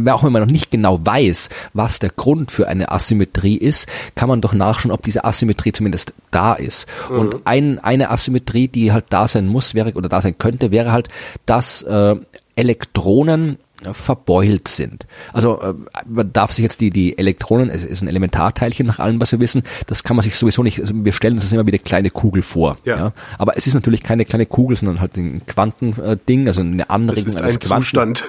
auch 0.09 0.25
wenn 0.25 0.33
man 0.33 0.43
noch 0.43 0.51
nicht 0.51 0.71
genau 0.71 1.05
weiß, 1.05 1.49
was 1.73 1.99
der 1.99 2.11
Grund 2.11 2.51
für 2.51 2.69
eine 2.69 2.91
Asymmetrie 2.91 3.57
ist, 3.57 3.89
kann 4.15 4.29
man 4.29 4.41
doch 4.41 4.55
nachschauen, 4.55 4.93
ob 4.93 5.03
diese 5.03 5.25
Asymmetrie 5.25 5.73
zumindest 5.73 6.15
da 6.31 6.55
ist. 6.55 6.87
Mhm. 7.11 7.19
Und 7.19 7.37
ein, 7.45 7.79
eine 7.79 8.11
Asymmetrie, 8.11 8.69
die 8.69 8.93
halt 8.93 9.07
da 9.11 9.29
sein 9.29 9.47
muss, 9.47 9.75
wäre 9.75 9.93
oder 9.93 10.09
da 10.09 10.21
sein 10.21 10.39
könnte, 10.39 10.71
wäre 10.71 10.93
halt, 10.93 11.09
dass 11.47 11.83
äh, 11.83 12.17
Elektronen 12.57 13.59
verbeult 13.93 14.69
sind. 14.69 15.07
Also 15.33 15.61
äh, 15.61 15.75
man 16.07 16.33
darf 16.33 16.53
sich 16.53 16.63
jetzt 16.63 16.81
die, 16.81 16.91
die 16.91 17.19
Elektronen, 17.19 17.69
es 17.69 17.85
ist 17.85 18.03
ein 18.03 18.09
Elementarteilchen 18.09 18.87
nach 18.87 18.99
allem, 18.99 19.21
was 19.21 19.33
wir 19.33 19.41
wissen, 19.41 19.65
das 19.87 20.05
kann 20.05 20.17
man 20.17 20.23
sich 20.23 20.37
sowieso 20.37 20.63
nicht, 20.63 20.81
also 20.81 20.95
wir 20.97 21.13
stellen 21.13 21.35
uns 21.35 21.43
das 21.43 21.53
immer 21.53 21.67
wie 21.67 21.73
eine 21.73 21.79
kleine 21.79 22.11
Kugel 22.11 22.43
vor. 22.43 22.77
Ja. 22.85 22.97
ja. 22.97 23.13
Aber 23.39 23.57
es 23.57 23.67
ist 23.67 23.75
natürlich 23.75 24.03
keine 24.03 24.25
kleine 24.25 24.47
Kugel, 24.47 24.77
sondern 24.77 25.01
halt 25.01 25.17
ein 25.17 25.43
Quantending, 25.47 26.49
also 26.49 26.61
eine 26.61 26.89
Anregung 26.89 27.29
es 27.29 27.35
ist 27.35 27.37
eines 27.37 27.57
ein 27.57 27.83
Quanten. 27.83 28.15
Zustand. 28.15 28.25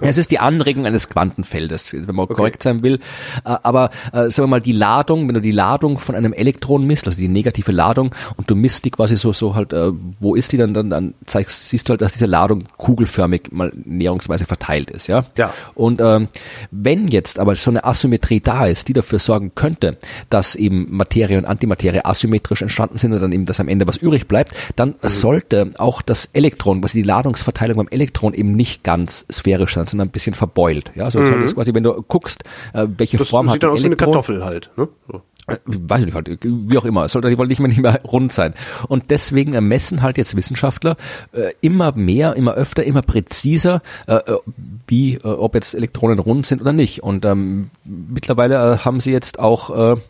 es 0.00 0.18
ist 0.18 0.30
die 0.30 0.38
Anregung 0.38 0.86
eines 0.86 1.08
Quantenfeldes, 1.08 1.92
wenn 1.92 2.14
man 2.14 2.24
okay. 2.24 2.34
korrekt 2.34 2.62
sein 2.62 2.82
will. 2.82 3.00
Äh, 3.44 3.56
aber 3.62 3.90
äh, 4.12 4.30
sagen 4.30 4.44
wir 4.44 4.46
mal, 4.46 4.60
die 4.60 4.72
Ladung, 4.72 5.26
wenn 5.28 5.34
du 5.34 5.40
die 5.40 5.50
Ladung 5.50 5.98
von 5.98 6.14
einem 6.14 6.32
Elektron 6.32 6.86
misst, 6.86 7.06
also 7.06 7.18
die 7.18 7.28
negative 7.28 7.72
Ladung, 7.72 8.14
und 8.36 8.50
du 8.50 8.54
misst 8.54 8.84
die 8.84 8.90
quasi 8.90 9.16
so, 9.16 9.32
so 9.32 9.54
halt, 9.54 9.74
wo 10.20 10.34
ist 10.34 10.52
die 10.52 10.56
dann, 10.56 10.74
dann, 10.74 10.90
dann 10.90 11.14
zeigst, 11.26 11.68
siehst 11.68 11.88
du 11.88 11.92
halt, 11.92 12.00
dass 12.00 12.12
diese 12.12 12.26
Ladung 12.26 12.64
kugelförmig 12.76 13.50
mal 13.50 13.72
näherungsweise 13.84 14.46
verteilt 14.46 14.90
ist, 14.94 15.06
ja. 15.06 15.24
Ja. 15.36 15.52
Und 15.74 16.00
ähm, 16.00 16.28
wenn 16.70 17.08
jetzt 17.08 17.38
aber 17.38 17.56
so 17.56 17.70
eine 17.70 17.84
Asymmetrie 17.84 18.40
da 18.40 18.66
ist, 18.66 18.88
die 18.88 18.92
dafür 18.92 19.18
sorgen 19.18 19.52
könnte, 19.54 19.98
dass 20.30 20.54
eben 20.54 20.86
Materie 20.90 21.38
und 21.38 21.44
Antimaterie 21.44 22.00
asymmetrisch 22.04 22.62
entstanden 22.62 22.98
sind 22.98 23.12
und 23.12 23.20
dann 23.20 23.32
eben, 23.32 23.46
dass 23.46 23.60
am 23.60 23.68
Ende 23.68 23.86
was 23.86 23.96
übrig 23.96 24.28
bleibt, 24.28 24.52
dann 24.76 24.90
mhm. 25.02 25.08
sollte 25.08 25.70
auch 25.78 26.02
das 26.02 26.26
Elektron, 26.32 26.80
quasi 26.80 27.02
die 27.02 27.08
Ladungsverteilung 27.08 27.76
beim 27.76 27.88
Elektron 27.88 28.34
eben 28.34 28.52
nicht 28.52 28.84
ganz 28.84 29.26
sphärisch 29.30 29.74
sein, 29.74 29.86
sondern 29.86 30.08
ein 30.08 30.12
bisschen 30.12 30.34
verbeult. 30.34 30.92
Ja, 30.94 31.04
also 31.04 31.20
mhm. 31.20 31.42
das 31.42 31.54
quasi, 31.54 31.74
wenn 31.74 31.82
du 31.82 32.02
guckst, 32.02 32.44
äh, 32.72 32.86
welche 32.96 33.16
das 33.18 33.28
Form 33.28 33.50
hat 33.50 33.54
Elektron. 33.54 33.54
Sieht 33.54 33.62
dann 33.62 33.70
aus 33.70 33.82
wie 33.82 33.86
eine 33.86 33.96
Kartoffel 33.96 34.44
halt, 34.44 34.70
ne? 34.76 34.88
So. 35.10 35.22
Äh, 35.46 35.58
weiß 35.66 36.00
ich 36.00 36.06
nicht, 36.06 36.14
halt, 36.14 36.38
wie 36.42 36.78
auch 36.78 36.84
immer, 36.84 37.04
es 37.04 37.12
sollte 37.12 37.28
nicht 37.28 37.58
mehr, 37.60 37.68
nicht 37.68 37.80
mehr 37.80 38.00
rund 38.04 38.32
sein. 38.32 38.54
Und 38.88 39.10
deswegen 39.10 39.52
messen 39.68 40.02
halt 40.02 40.16
jetzt 40.16 40.36
Wissenschaftler 40.36 40.96
äh, 41.32 41.52
immer 41.60 41.92
mehr, 41.92 42.34
immer 42.34 42.54
öfter, 42.54 42.84
immer 42.84 43.02
präziser, 43.02 43.82
äh, 44.06 44.14
äh 44.14 44.38
wie, 44.86 45.14
äh, 45.14 45.26
ob 45.26 45.54
jetzt 45.54 45.74
Elektronen 45.74 46.18
rund 46.18 46.46
sind 46.46 46.60
oder 46.60 46.72
nicht. 46.72 47.02
Und 47.02 47.24
ähm, 47.24 47.70
mittlerweile 47.84 48.54
äh, 48.54 48.78
haben 48.78 49.00
sie 49.00 49.12
jetzt 49.12 49.38
auch 49.38 49.94
äh, 49.94 50.00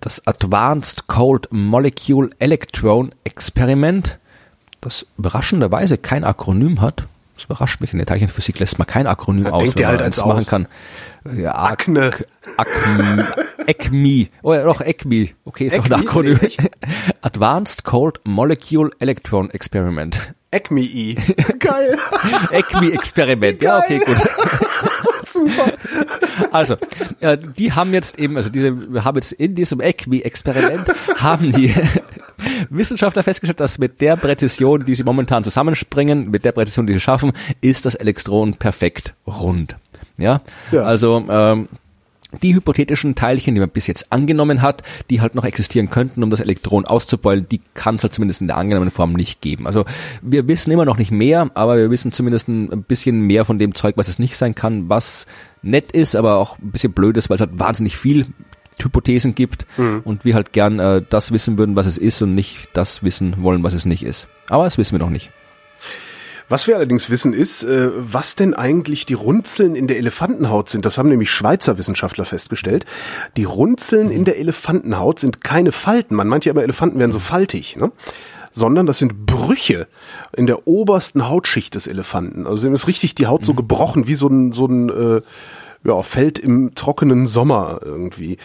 das 0.00 0.26
Advanced 0.26 1.06
Cold 1.06 1.48
Molecule 1.50 2.30
Electron 2.38 3.14
Experiment, 3.24 4.18
das 4.80 5.06
überraschenderweise 5.18 5.98
kein 5.98 6.24
Akronym 6.24 6.80
hat. 6.80 7.06
Das 7.34 7.44
überrascht 7.44 7.80
mich. 7.80 7.92
In 7.92 7.98
der 7.98 8.06
Teilchenphysik 8.06 8.58
lässt 8.60 8.78
man 8.78 8.86
kein 8.86 9.06
Akronym 9.06 9.46
aus, 9.46 9.76
wenn 9.76 9.82
man 9.82 9.92
halt 9.92 10.02
eins 10.02 10.24
machen 10.24 10.46
kann. 10.46 10.68
Ja, 11.36 11.54
Akne. 11.54 12.12
Acme, 12.56 13.34
ECMI. 13.66 14.30
Oh 14.42 14.54
ja, 14.54 14.62
doch, 14.62 14.80
ECMI. 14.80 15.34
Okay, 15.44 15.66
ist 15.66 15.72
ECMI? 15.72 15.88
doch 15.88 15.96
ein 15.96 16.02
Akronym. 16.06 16.38
Advanced 17.22 17.84
Cold 17.84 18.20
Molecule 18.24 18.90
Electron 19.00 19.50
Experiment. 19.50 20.34
ECMI. 20.52 21.16
Geil. 21.58 21.98
ECMI-Experiment. 22.52 23.62
Ja, 23.62 23.78
okay, 23.78 23.98
gut. 23.98 24.16
Super. 25.26 25.72
Also, 26.52 26.76
äh, 27.20 27.36
die 27.38 27.72
haben 27.72 27.92
jetzt 27.92 28.18
eben, 28.18 28.36
also 28.36 28.50
diese, 28.50 28.92
wir 28.92 29.04
haben 29.04 29.16
jetzt 29.16 29.32
in 29.32 29.56
diesem 29.56 29.80
ECMI-Experiment, 29.80 30.92
haben 31.16 31.50
die 31.50 31.74
Wissenschaftler 32.70 33.22
festgestellt, 33.22 33.60
dass 33.60 33.78
mit 33.78 34.00
der 34.00 34.16
Präzision, 34.16 34.84
die 34.84 34.94
sie 34.94 35.04
momentan 35.04 35.44
zusammenspringen, 35.44 36.30
mit 36.30 36.44
der 36.44 36.52
Präzision, 36.52 36.86
die 36.86 36.94
sie 36.94 37.00
schaffen, 37.00 37.32
ist 37.60 37.86
das 37.86 37.94
Elektron 37.94 38.54
perfekt 38.54 39.14
rund. 39.26 39.76
Ja, 40.16 40.40
ja. 40.70 40.82
also 40.82 41.24
ähm, 41.28 41.68
die 42.42 42.54
hypothetischen 42.54 43.14
Teilchen, 43.14 43.54
die 43.54 43.60
man 43.60 43.70
bis 43.70 43.86
jetzt 43.86 44.12
angenommen 44.12 44.62
hat, 44.62 44.82
die 45.10 45.20
halt 45.20 45.34
noch 45.34 45.44
existieren 45.44 45.90
könnten, 45.90 46.22
um 46.22 46.30
das 46.30 46.40
Elektron 46.40 46.84
auszubeulen, 46.84 47.46
die 47.48 47.60
kann 47.74 47.96
es 47.96 48.02
halt 48.02 48.14
zumindest 48.14 48.40
in 48.40 48.48
der 48.48 48.56
angenommenen 48.56 48.90
Form 48.90 49.12
nicht 49.12 49.40
geben. 49.40 49.66
Also 49.66 49.84
wir 50.22 50.48
wissen 50.48 50.70
immer 50.70 50.84
noch 50.84 50.98
nicht 50.98 51.10
mehr, 51.10 51.50
aber 51.54 51.76
wir 51.76 51.90
wissen 51.90 52.12
zumindest 52.12 52.48
ein 52.48 52.84
bisschen 52.84 53.20
mehr 53.20 53.44
von 53.44 53.58
dem 53.58 53.74
Zeug, 53.74 53.96
was 53.96 54.08
es 54.08 54.18
nicht 54.18 54.36
sein 54.36 54.54
kann, 54.54 54.88
was 54.88 55.26
nett 55.62 55.90
ist, 55.92 56.16
aber 56.16 56.36
auch 56.36 56.58
ein 56.58 56.72
bisschen 56.72 56.92
blöd 56.92 57.16
ist, 57.16 57.30
weil 57.30 57.36
es 57.36 57.40
halt 57.40 57.58
wahnsinnig 57.58 57.96
viel 57.96 58.26
Hypothesen 58.82 59.34
gibt 59.34 59.66
mhm. 59.76 60.02
und 60.04 60.24
wir 60.24 60.34
halt 60.34 60.52
gern 60.52 60.78
äh, 60.78 61.02
das 61.08 61.32
wissen 61.32 61.58
würden, 61.58 61.76
was 61.76 61.86
es 61.86 61.98
ist 61.98 62.20
und 62.22 62.34
nicht 62.34 62.70
das 62.72 63.02
wissen 63.02 63.36
wollen, 63.38 63.62
was 63.62 63.74
es 63.74 63.84
nicht 63.84 64.04
ist. 64.04 64.28
Aber 64.48 64.64
das 64.64 64.78
wissen 64.78 64.92
wir 64.92 64.98
noch 64.98 65.10
nicht. 65.10 65.30
Was 66.48 66.66
wir 66.66 66.76
allerdings 66.76 67.08
wissen 67.08 67.32
ist, 67.32 67.62
äh, 67.62 67.90
was 67.96 68.36
denn 68.36 68.52
eigentlich 68.52 69.06
die 69.06 69.14
Runzeln 69.14 69.74
in 69.74 69.86
der 69.86 69.96
Elefantenhaut 69.96 70.68
sind. 70.68 70.84
Das 70.84 70.98
haben 70.98 71.08
nämlich 71.08 71.30
Schweizer 71.30 71.78
Wissenschaftler 71.78 72.26
festgestellt. 72.26 72.84
Die 73.38 73.44
Runzeln 73.44 74.10
in 74.10 74.26
der 74.26 74.38
Elefantenhaut 74.38 75.20
sind 75.20 75.42
keine 75.42 75.72
Falten. 75.72 76.14
Man 76.14 76.28
meint 76.28 76.44
ja 76.44 76.52
immer, 76.52 76.62
Elefanten 76.62 76.98
wären 76.98 77.12
so 77.12 77.18
faltig, 77.18 77.76
ne? 77.76 77.92
sondern 78.52 78.86
das 78.86 78.98
sind 78.98 79.26
Brüche 79.26 79.88
in 80.36 80.46
der 80.46 80.68
obersten 80.68 81.28
Hautschicht 81.28 81.74
des 81.74 81.86
Elefanten. 81.86 82.46
Also 82.46 82.66
ihm 82.66 82.74
ist 82.74 82.86
richtig 82.86 83.14
die 83.14 83.26
Haut 83.26 83.44
so 83.44 83.54
gebrochen 83.54 84.06
wie 84.06 84.14
so 84.14 84.28
ein, 84.28 84.52
so 84.52 84.66
ein 84.66 84.90
äh, 84.90 85.22
ja, 85.84 86.02
Feld 86.02 86.38
im 86.38 86.74
trockenen 86.74 87.26
Sommer 87.26 87.80
irgendwie. 87.84 88.38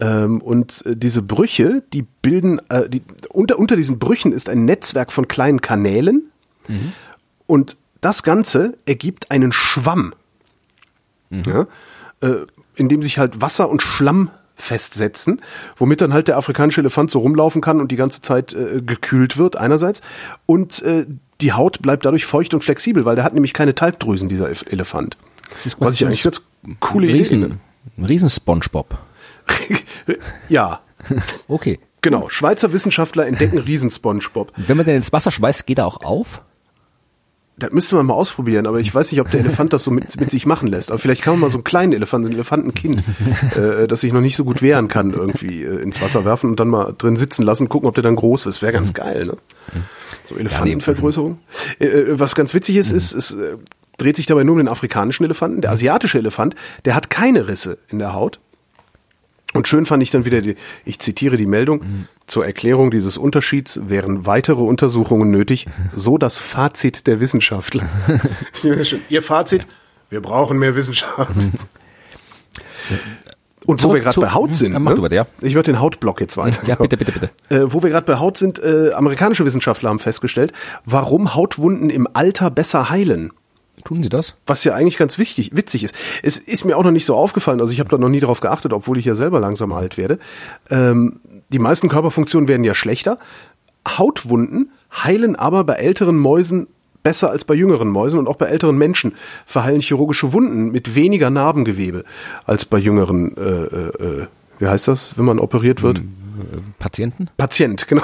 Ähm, 0.00 0.40
und 0.40 0.84
äh, 0.86 0.96
diese 0.96 1.22
Brüche, 1.22 1.82
die 1.92 2.02
bilden, 2.02 2.60
äh, 2.68 2.88
die, 2.88 3.02
unter, 3.30 3.58
unter 3.58 3.76
diesen 3.76 3.98
Brüchen 3.98 4.32
ist 4.32 4.48
ein 4.48 4.64
Netzwerk 4.64 5.12
von 5.12 5.28
kleinen 5.28 5.60
Kanälen 5.60 6.30
mhm. 6.68 6.92
und 7.46 7.76
das 8.00 8.22
Ganze 8.22 8.76
ergibt 8.84 9.30
einen 9.30 9.52
Schwamm, 9.52 10.14
mhm. 11.30 11.42
ja, 11.46 11.66
äh, 12.20 12.46
in 12.74 12.88
dem 12.88 13.02
sich 13.02 13.18
halt 13.18 13.40
Wasser 13.40 13.70
und 13.70 13.80
Schlamm 13.80 14.30
festsetzen, 14.54 15.40
womit 15.76 16.00
dann 16.00 16.12
halt 16.12 16.28
der 16.28 16.36
afrikanische 16.36 16.80
Elefant 16.80 17.10
so 17.10 17.20
rumlaufen 17.20 17.62
kann 17.62 17.80
und 17.80 17.90
die 17.90 17.96
ganze 17.96 18.22
Zeit 18.22 18.52
äh, 18.52 18.82
gekühlt 18.82 19.38
wird 19.38 19.56
einerseits 19.56 20.02
und 20.46 20.82
äh, 20.82 21.06
die 21.40 21.52
Haut 21.52 21.80
bleibt 21.82 22.04
dadurch 22.04 22.26
feucht 22.26 22.54
und 22.54 22.62
flexibel, 22.62 23.04
weil 23.04 23.16
der 23.16 23.24
hat 23.24 23.34
nämlich 23.34 23.52
keine 23.52 23.74
Talgdrüsen, 23.74 24.28
dieser 24.28 24.48
Elefant. 24.70 25.16
Was 25.78 25.94
ich 25.94 26.04
eigentlich 26.04 26.22
ganz 26.22 26.42
coole 26.80 27.08
Riesen, 27.08 27.42
Idee 27.44 27.54
Ein 27.98 28.04
Riesen 28.04 28.30
SpongeBob. 28.30 28.98
ja. 30.48 30.80
okay. 31.48 31.80
Genau. 32.00 32.28
Schweizer 32.28 32.72
Wissenschaftler 32.72 33.26
entdecken 33.26 33.58
Riesen 33.58 33.90
SpongeBob. 33.90 34.52
Wenn 34.56 34.76
man 34.76 34.86
den 34.86 34.96
ins 34.96 35.12
Wasser 35.12 35.30
schmeißt, 35.30 35.66
geht 35.66 35.78
er 35.78 35.86
auch 35.86 36.02
auf? 36.02 36.42
Das 37.58 37.70
müsste 37.70 37.96
man 37.96 38.06
mal 38.06 38.14
ausprobieren, 38.14 38.66
aber 38.66 38.80
ich 38.80 38.92
weiß 38.92 39.12
nicht, 39.12 39.20
ob 39.20 39.30
der 39.30 39.40
Elefant 39.40 39.72
das 39.72 39.84
so 39.84 39.90
mit, 39.90 40.18
mit 40.18 40.30
sich 40.30 40.46
machen 40.46 40.68
lässt. 40.68 40.90
Aber 40.90 40.98
vielleicht 40.98 41.22
kann 41.22 41.34
man 41.34 41.40
mal 41.42 41.50
so 41.50 41.58
einen 41.58 41.64
kleinen 41.64 41.92
Elefanten, 41.92 42.24
so 42.24 42.30
ein 42.30 42.34
Elefantenkind, 42.34 43.04
äh, 43.56 43.86
das 43.86 44.00
sich 44.00 44.12
noch 44.12 44.22
nicht 44.22 44.36
so 44.36 44.44
gut 44.44 44.62
wehren 44.62 44.88
kann, 44.88 45.12
irgendwie 45.12 45.62
äh, 45.62 45.80
ins 45.80 46.00
Wasser 46.00 46.24
werfen 46.24 46.50
und 46.50 46.58
dann 46.58 46.68
mal 46.68 46.94
drin 46.96 47.16
sitzen 47.16 47.44
lassen, 47.44 47.68
gucken, 47.68 47.88
ob 47.88 47.94
der 47.94 48.02
dann 48.02 48.16
groß 48.16 48.46
ist. 48.46 48.62
Wäre 48.62 48.72
ganz 48.72 48.88
mhm. 48.88 48.94
geil, 48.94 49.26
ne? 49.26 49.36
So 50.24 50.36
Elefantenvergrößerung. 50.36 51.38
Äh, 51.78 51.86
äh, 51.86 52.20
was 52.20 52.34
ganz 52.34 52.54
witzig 52.54 52.76
ist, 52.76 52.90
ist, 52.90 53.12
es 53.12 53.32
äh, 53.32 53.58
dreht 53.98 54.16
sich 54.16 54.26
dabei 54.26 54.44
nur 54.44 54.54
um 54.54 54.58
den 54.58 54.68
afrikanischen 54.68 55.24
Elefanten. 55.24 55.60
Der 55.60 55.70
asiatische 55.70 56.18
Elefant, 56.18 56.54
der 56.84 56.94
hat 56.94 57.10
keine 57.10 57.48
Risse 57.48 57.78
in 57.88 57.98
der 57.98 58.14
Haut. 58.14 58.40
Und 59.52 59.68
schön 59.68 59.84
fand 59.84 60.02
ich 60.02 60.10
dann 60.10 60.24
wieder, 60.24 60.40
die, 60.40 60.56
ich 60.84 60.98
zitiere 60.98 61.36
die 61.36 61.46
Meldung, 61.46 61.80
mhm. 61.80 62.08
zur 62.26 62.46
Erklärung 62.46 62.90
dieses 62.90 63.18
Unterschieds 63.18 63.80
wären 63.84 64.24
weitere 64.24 64.62
Untersuchungen 64.62 65.30
nötig, 65.30 65.66
so 65.94 66.16
das 66.16 66.38
Fazit 66.38 67.06
der 67.06 67.20
Wissenschaftler. 67.20 67.86
Ihr 69.10 69.22
Fazit, 69.22 69.66
wir 70.08 70.22
brauchen 70.22 70.58
mehr 70.58 70.74
Wissenschaft. 70.74 71.36
Mhm. 71.36 71.52
Und 73.66 73.82
wo 73.84 73.94
wir 73.94 74.00
gerade 74.00 74.20
bei 74.20 74.32
Haut 74.32 74.56
sind, 74.56 74.72
mach 74.78 74.96
ne? 74.96 75.08
du 75.08 75.14
ja. 75.14 75.26
ich 75.40 75.54
würde 75.54 75.70
den 75.70 75.80
Hautblock 75.80 76.20
jetzt 76.20 76.36
weiter. 76.36 76.66
Ja, 76.66 76.74
bitte, 76.74 76.96
bitte, 76.96 77.12
bitte. 77.12 77.30
Äh, 77.48 77.72
wo 77.72 77.82
wir 77.82 77.90
gerade 77.90 78.06
bei 78.06 78.18
Haut 78.18 78.36
sind, 78.36 78.58
äh, 78.58 78.90
amerikanische 78.92 79.44
Wissenschaftler 79.44 79.90
haben 79.90 80.00
festgestellt, 80.00 80.52
warum 80.84 81.34
Hautwunden 81.34 81.88
im 81.90 82.08
Alter 82.12 82.50
besser 82.50 82.90
heilen. 82.90 83.32
Tun 83.84 84.02
sie 84.02 84.08
das? 84.08 84.36
Was 84.46 84.64
ja 84.64 84.74
eigentlich 84.74 84.96
ganz 84.96 85.18
wichtig, 85.18 85.50
witzig 85.54 85.84
ist. 85.84 85.94
Es 86.22 86.38
ist 86.38 86.64
mir 86.64 86.76
auch 86.76 86.84
noch 86.84 86.90
nicht 86.90 87.04
so 87.04 87.16
aufgefallen, 87.16 87.60
also 87.60 87.72
ich 87.72 87.80
habe 87.80 87.90
da 87.90 87.98
noch 87.98 88.08
nie 88.08 88.20
darauf 88.20 88.40
geachtet, 88.40 88.72
obwohl 88.72 88.98
ich 88.98 89.04
ja 89.04 89.14
selber 89.14 89.40
langsam 89.40 89.72
alt 89.72 89.98
werde. 89.98 90.18
Ähm, 90.70 91.20
die 91.52 91.58
meisten 91.58 91.88
Körperfunktionen 91.88 92.48
werden 92.48 92.64
ja 92.64 92.74
schlechter. 92.74 93.18
Hautwunden 93.86 94.70
heilen 94.92 95.36
aber 95.36 95.64
bei 95.64 95.74
älteren 95.74 96.16
Mäusen 96.16 96.68
besser 97.02 97.30
als 97.30 97.44
bei 97.44 97.54
jüngeren 97.54 97.88
Mäusen 97.88 98.18
und 98.18 98.28
auch 98.28 98.36
bei 98.36 98.46
älteren 98.46 98.76
Menschen 98.76 99.14
verheilen 99.44 99.80
chirurgische 99.80 100.32
Wunden 100.32 100.70
mit 100.70 100.94
weniger 100.94 101.30
Narbengewebe 101.30 102.04
als 102.44 102.64
bei 102.64 102.78
jüngeren, 102.78 103.36
äh, 103.36 103.40
äh, 103.40 104.20
äh 104.22 104.26
wie 104.58 104.68
heißt 104.68 104.86
das, 104.86 105.18
wenn 105.18 105.24
man 105.24 105.40
operiert 105.40 105.82
wird? 105.82 105.98
Hm. 105.98 106.21
Patienten? 106.78 107.28
Patient, 107.36 107.86
genau. 107.88 108.02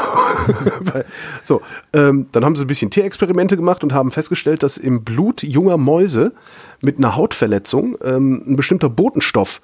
so, 1.44 1.62
ähm, 1.92 2.26
dann 2.32 2.44
haben 2.44 2.56
sie 2.56 2.64
ein 2.64 2.68
bisschen 2.68 2.90
Tierexperimente 2.90 3.56
gemacht 3.56 3.82
und 3.82 3.92
haben 3.92 4.10
festgestellt, 4.10 4.62
dass 4.62 4.76
im 4.76 5.04
Blut 5.04 5.42
junger 5.42 5.76
Mäuse 5.76 6.32
mit 6.80 6.98
einer 6.98 7.16
Hautverletzung 7.16 7.96
ähm, 8.02 8.42
ein 8.46 8.56
bestimmter 8.56 8.88
Botenstoff 8.88 9.60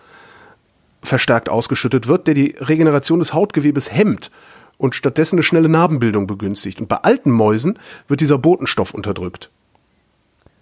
verstärkt 1.03 1.49
ausgeschüttet 1.49 2.09
wird, 2.09 2.27
der 2.27 2.35
die 2.35 2.57
Regeneration 2.59 3.19
des 3.19 3.35
Hautgewebes 3.35 3.93
hemmt 3.93 4.31
und 4.79 4.95
stattdessen 4.95 5.37
eine 5.37 5.43
schnelle 5.43 5.69
Narbenbildung 5.69 6.27
begünstigt. 6.27 6.81
Und 6.81 6.89
bei 6.89 6.97
alten 6.97 7.31
Mäusen 7.31 7.79
wird 8.09 8.21
dieser 8.21 8.39
Botenstoff 8.39 8.95
unterdrückt. 8.95 9.51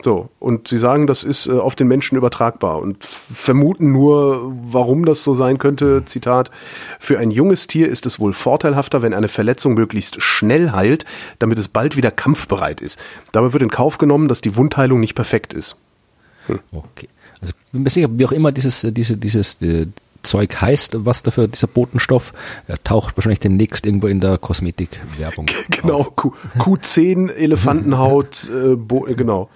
So, 0.03 0.30
und 0.40 0.66
sie 0.66 0.78
sagen, 0.78 1.07
das 1.07 1.22
ist 1.22 1.46
äh, 1.46 1.53
auf 1.53 1.76
den 1.76 1.86
Menschen 1.86 2.16
übertragbar 2.16 2.80
und 2.80 3.03
vermuten 3.05 3.92
nur, 3.92 4.53
warum 4.64 5.05
das 5.05 5.22
so 5.22 5.34
sein 5.34 5.59
könnte. 5.59 6.03
Zitat, 6.07 6.50
für 6.98 7.18
ein 7.18 7.30
junges 7.30 7.68
Tier 7.68 7.88
ist 7.88 8.05
es 8.05 8.18
wohl 8.18 8.32
vorteilhafter, 8.32 9.03
wenn 9.03 9.14
eine 9.14 9.28
Verletzung 9.28 9.74
möglichst 9.74 10.20
schnell 10.20 10.72
heilt, 10.72 11.05
damit 11.38 11.59
es 11.59 11.68
bald 11.68 11.96
wieder 11.96 12.11
kampfbereit 12.11 12.80
ist. 12.80 12.98
Dabei 13.30 13.53
wird 13.53 13.62
in 13.62 13.70
Kauf 13.70 13.98
genommen, 13.98 14.26
dass 14.26 14.40
die 14.40 14.57
Wundheilung 14.57 14.98
nicht 14.98 15.14
perfekt 15.14 15.53
ist. 15.53 15.76
Hm. 16.46 16.59
Okay. 16.72 17.09
Also 17.40 17.55
bin 17.70 17.82
mir 17.84 17.90
sicher, 17.90 18.09
wie 18.11 18.26
auch 18.26 18.32
immer 18.32 18.50
dieses, 18.50 18.82
äh, 18.82 18.90
diese, 18.90 19.16
dieses, 19.16 19.62
äh, 19.62 19.86
Zeug 20.22 20.61
heißt, 20.61 21.05
was 21.05 21.22
dafür 21.22 21.48
dieser 21.48 21.66
Botenstoff, 21.66 22.32
er 22.66 22.82
taucht 22.82 23.16
wahrscheinlich 23.16 23.40
demnächst 23.40 23.84
irgendwo 23.84 24.07
in 24.07 24.20
der 24.20 24.38
Kosmetikwerbung. 24.38 25.46
Genau, 25.70 26.05
Q, 26.05 26.32
Q10 26.59 27.32
Elefantenhaut, 27.32 28.48
äh, 29.09 29.14
genau. 29.14 29.48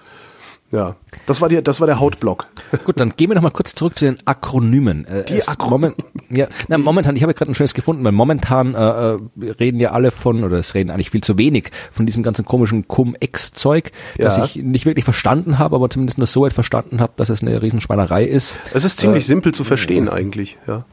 Ja, 0.71 0.97
das 1.25 1.39
war, 1.39 1.47
die, 1.47 1.63
das 1.63 1.79
war 1.79 1.87
der 1.87 1.99
Hautblock. 1.99 2.47
Gut, 2.85 2.99
dann 2.99 3.11
gehen 3.11 3.29
wir 3.29 3.35
noch 3.35 3.41
mal 3.41 3.51
kurz 3.51 3.73
zurück 3.73 3.97
zu 3.97 4.05
den 4.05 4.17
Akronymen. 4.25 5.05
Äh, 5.05 5.23
die 5.23 5.41
Akronymen. 5.47 5.95
Ja, 6.29 6.47
na, 6.67 6.77
momentan, 6.77 7.15
ich 7.15 7.23
habe 7.23 7.33
gerade 7.33 7.51
ein 7.51 7.55
schönes 7.55 7.73
gefunden, 7.73 8.03
weil 8.03 8.11
momentan 8.11 8.75
äh, 8.75 9.13
äh, 9.13 9.19
reden 9.59 9.79
ja 9.79 9.91
alle 9.91 10.11
von, 10.11 10.43
oder 10.43 10.57
es 10.57 10.73
reden 10.73 10.89
eigentlich 10.91 11.09
viel 11.09 11.21
zu 11.21 11.37
wenig 11.37 11.71
von 11.91 12.05
diesem 12.05 12.21
ganzen 12.21 12.43
komischen 12.43 12.85
Cum-Ex-Zeug, 12.87 13.91
ja. 14.17 14.25
das 14.25 14.37
ich 14.37 14.61
nicht 14.61 14.85
wirklich 14.85 15.05
verstanden 15.05 15.57
habe, 15.57 15.77
aber 15.77 15.89
zumindest 15.89 16.17
nur 16.17 16.27
so 16.27 16.41
weit 16.41 16.53
verstanden 16.53 16.99
habe, 16.99 17.13
dass 17.15 17.29
es 17.29 17.41
eine 17.41 17.61
Riesenschweinerei 17.61 18.25
ist. 18.25 18.53
Es 18.73 18.83
ist 18.83 18.99
ziemlich 18.99 19.23
äh, 19.23 19.27
simpel 19.27 19.53
zu 19.53 19.63
verstehen 19.63 20.09
eigentlich, 20.09 20.57
ja. 20.67 20.83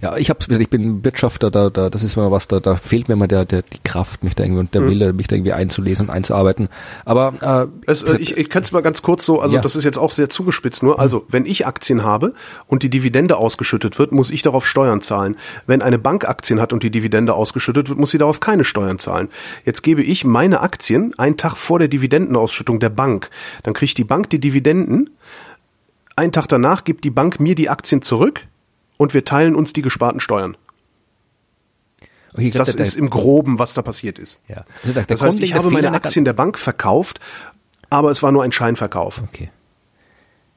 Ja, 0.00 0.16
ich 0.16 0.30
habe, 0.30 0.38
ich 0.48 0.70
bin 0.70 1.04
Wirtschafter, 1.04 1.50
da, 1.50 1.70
da, 1.70 1.90
das 1.90 2.04
ist 2.04 2.16
immer 2.16 2.30
was, 2.30 2.46
da, 2.46 2.60
da 2.60 2.76
fehlt 2.76 3.08
mir 3.08 3.14
immer 3.14 3.26
der, 3.26 3.44
der, 3.44 3.62
die 3.62 3.80
Kraft, 3.82 4.22
mich 4.22 4.36
da 4.36 4.44
irgendwie 4.44 4.60
und 4.60 4.74
der 4.74 4.82
mhm. 4.82 4.90
Wille, 4.90 5.12
mich 5.12 5.26
da 5.26 5.34
irgendwie 5.34 5.52
einzulesen 5.52 6.06
und 6.06 6.14
einzuarbeiten. 6.14 6.68
Aber 7.04 7.68
äh, 7.86 7.90
es, 7.90 8.04
äh, 8.04 8.16
ich, 8.18 8.36
ich 8.36 8.48
kann 8.48 8.62
es 8.62 8.70
mal 8.70 8.82
ganz 8.82 9.02
kurz 9.02 9.24
so, 9.24 9.40
also 9.40 9.56
ja. 9.56 9.62
das 9.62 9.74
ist 9.74 9.84
jetzt 9.84 9.98
auch 9.98 10.12
sehr 10.12 10.28
zugespitzt 10.28 10.84
nur. 10.84 11.00
Also 11.00 11.26
wenn 11.28 11.46
ich 11.46 11.66
Aktien 11.66 12.04
habe 12.04 12.34
und 12.68 12.84
die 12.84 12.90
Dividende 12.90 13.36
ausgeschüttet 13.38 13.98
wird, 13.98 14.12
muss 14.12 14.30
ich 14.30 14.42
darauf 14.42 14.66
Steuern 14.66 15.00
zahlen. 15.00 15.36
Wenn 15.66 15.82
eine 15.82 15.98
Bank 15.98 16.28
Aktien 16.28 16.60
hat 16.60 16.72
und 16.72 16.84
die 16.84 16.90
Dividende 16.90 17.34
ausgeschüttet 17.34 17.88
wird, 17.88 17.98
muss 17.98 18.12
sie 18.12 18.18
darauf 18.18 18.38
keine 18.38 18.62
Steuern 18.62 19.00
zahlen. 19.00 19.28
Jetzt 19.64 19.82
gebe 19.82 20.02
ich 20.02 20.24
meine 20.24 20.60
Aktien 20.60 21.12
einen 21.18 21.36
Tag 21.36 21.56
vor 21.56 21.80
der 21.80 21.88
Dividendenausschüttung 21.88 22.78
der 22.78 22.90
Bank. 22.90 23.30
Dann 23.64 23.74
kriegt 23.74 23.98
die 23.98 24.04
Bank 24.04 24.30
die 24.30 24.38
Dividenden. 24.38 25.10
Einen 26.14 26.32
Tag 26.32 26.46
danach 26.46 26.84
gibt 26.84 27.04
die 27.04 27.10
Bank 27.10 27.40
mir 27.40 27.56
die 27.56 27.68
Aktien 27.68 28.02
zurück 28.02 28.44
und 28.98 29.14
wir 29.14 29.24
teilen 29.24 29.56
uns 29.56 29.72
die 29.72 29.80
gesparten 29.80 30.20
Steuern. 30.20 30.58
Okay, 32.34 32.50
glaub, 32.50 32.66
das 32.66 32.76
der, 32.76 32.84
ist 32.84 32.94
im 32.94 33.08
Groben, 33.08 33.58
was 33.58 33.72
da 33.72 33.80
passiert 33.80 34.18
ist. 34.18 34.38
Ja. 34.48 34.64
Also 34.82 34.92
der, 34.92 34.92
der 34.92 35.04
das 35.06 35.22
heißt, 35.22 35.40
ich 35.40 35.54
habe 35.54 35.70
meine 35.70 35.90
Aktien 35.92 36.26
der 36.26 36.34
Bank 36.34 36.58
verkauft, 36.58 37.20
aber 37.88 38.10
es 38.10 38.22
war 38.22 38.32
nur 38.32 38.44
ein 38.44 38.52
Scheinverkauf. 38.52 39.22
Okay. 39.22 39.50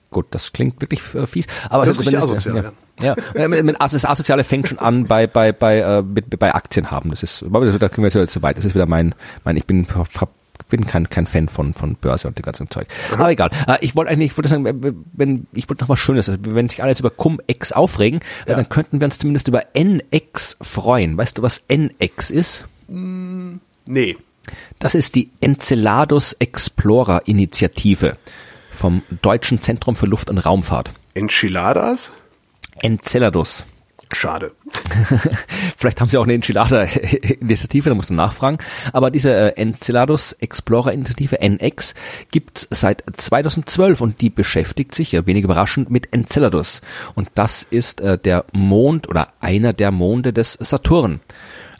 Gut, 0.09 0.25
das 0.31 0.51
klingt 0.51 0.81
wirklich 0.81 1.01
äh, 1.15 1.25
fies. 1.25 1.47
Aber 1.69 1.85
das, 1.85 1.95
ist 1.95 2.01
richtig 2.01 2.17
asozial. 2.17 2.73
Ja, 2.99 3.15
ja. 3.33 3.47
ja. 3.47 3.73
das 3.73 4.05
Asoziale 4.05 4.43
fängt 4.43 4.67
schon 4.67 4.77
an 4.77 5.05
bei 5.05 5.25
bei 5.25 5.53
bei 5.53 5.79
äh, 5.79 6.01
mit, 6.01 6.37
bei 6.37 6.53
Aktien 6.53 6.91
haben. 6.91 7.11
Das 7.11 7.23
ist, 7.23 7.41
da 7.41 7.89
können 7.89 8.03
wir 8.03 8.21
jetzt 8.21 8.33
zu 8.33 8.41
weit. 8.41 8.57
Das 8.57 8.65
ist 8.65 8.75
wieder 8.75 8.87
mein 8.87 9.15
mein. 9.45 9.55
Ich 9.55 9.65
bin 9.65 9.87
hab 9.95 10.29
bin 10.71 10.87
kein, 10.87 11.07
kein 11.09 11.27
Fan 11.27 11.47
von, 11.47 11.75
von 11.75 11.95
Börse 11.95 12.27
und 12.27 12.37
dem 12.37 12.43
ganzen 12.43 12.69
Zeug. 12.71 12.87
Mhm. 13.11 13.19
Aber 13.19 13.31
egal. 13.31 13.51
Äh, 13.67 13.77
ich 13.81 13.95
wollte 13.95 14.09
eigentlich, 14.11 14.31
ich 14.31 14.37
wollte 14.37 14.49
sagen, 14.49 14.65
wenn, 15.13 15.45
ich 15.53 15.69
wollte 15.69 15.83
noch 15.83 15.89
was 15.89 15.99
Schönes, 15.99 16.27
also 16.27 16.41
wenn 16.47 16.67
sich 16.67 16.81
alle 16.81 16.91
jetzt 16.91 17.01
über 17.01 17.11
Cum-Ex 17.11 17.71
aufregen, 17.71 18.21
äh, 18.45 18.51
ja. 18.51 18.55
dann 18.55 18.69
könnten 18.69 18.99
wir 18.99 19.05
uns 19.05 19.19
zumindest 19.19 19.47
über 19.47 19.63
NX 19.75 20.57
freuen. 20.61 21.17
Weißt 21.17 21.37
du, 21.37 21.43
was 21.43 21.61
NX 21.67 22.31
ist? 22.31 22.65
Mm, 22.87 23.57
nee. 23.85 24.17
Das 24.79 24.95
ist 24.95 25.13
die 25.13 25.29
Enceladus 25.39 26.33
Explorer 26.33 27.21
Initiative 27.25 28.17
vom 28.71 29.03
Deutschen 29.21 29.61
Zentrum 29.61 29.95
für 29.95 30.07
Luft- 30.07 30.31
und 30.31 30.39
Raumfahrt. 30.39 30.91
Enchiladas? 31.13 32.11
Enceladus. 32.81 33.65
Schade. 34.13 34.51
Vielleicht 35.77 36.01
haben 36.01 36.09
sie 36.09 36.17
auch 36.17 36.23
eine 36.23 36.33
Enchilada-Initiative, 36.33 37.89
da 37.89 37.95
musst 37.95 38.09
du 38.09 38.13
nachfragen. 38.13 38.57
Aber 38.93 39.09
diese 39.09 39.33
äh, 39.33 39.61
Enceladus 39.61 40.33
Explorer-Initiative 40.33 41.41
NX 41.41 41.93
gibt 42.31 42.67
seit 42.69 43.03
2012 43.15 44.01
und 44.01 44.21
die 44.21 44.29
beschäftigt 44.29 44.93
sich, 44.95 45.13
ja 45.13 45.25
wenig 45.25 45.43
überraschend, 45.43 45.89
mit 45.89 46.13
Enceladus. 46.13 46.81
Und 47.15 47.29
das 47.35 47.63
ist 47.63 48.01
äh, 48.01 48.17
der 48.17 48.45
Mond 48.51 49.07
oder 49.07 49.29
einer 49.39 49.73
der 49.73 49.91
Monde 49.91 50.33
des 50.33 50.53
Saturn. 50.53 51.21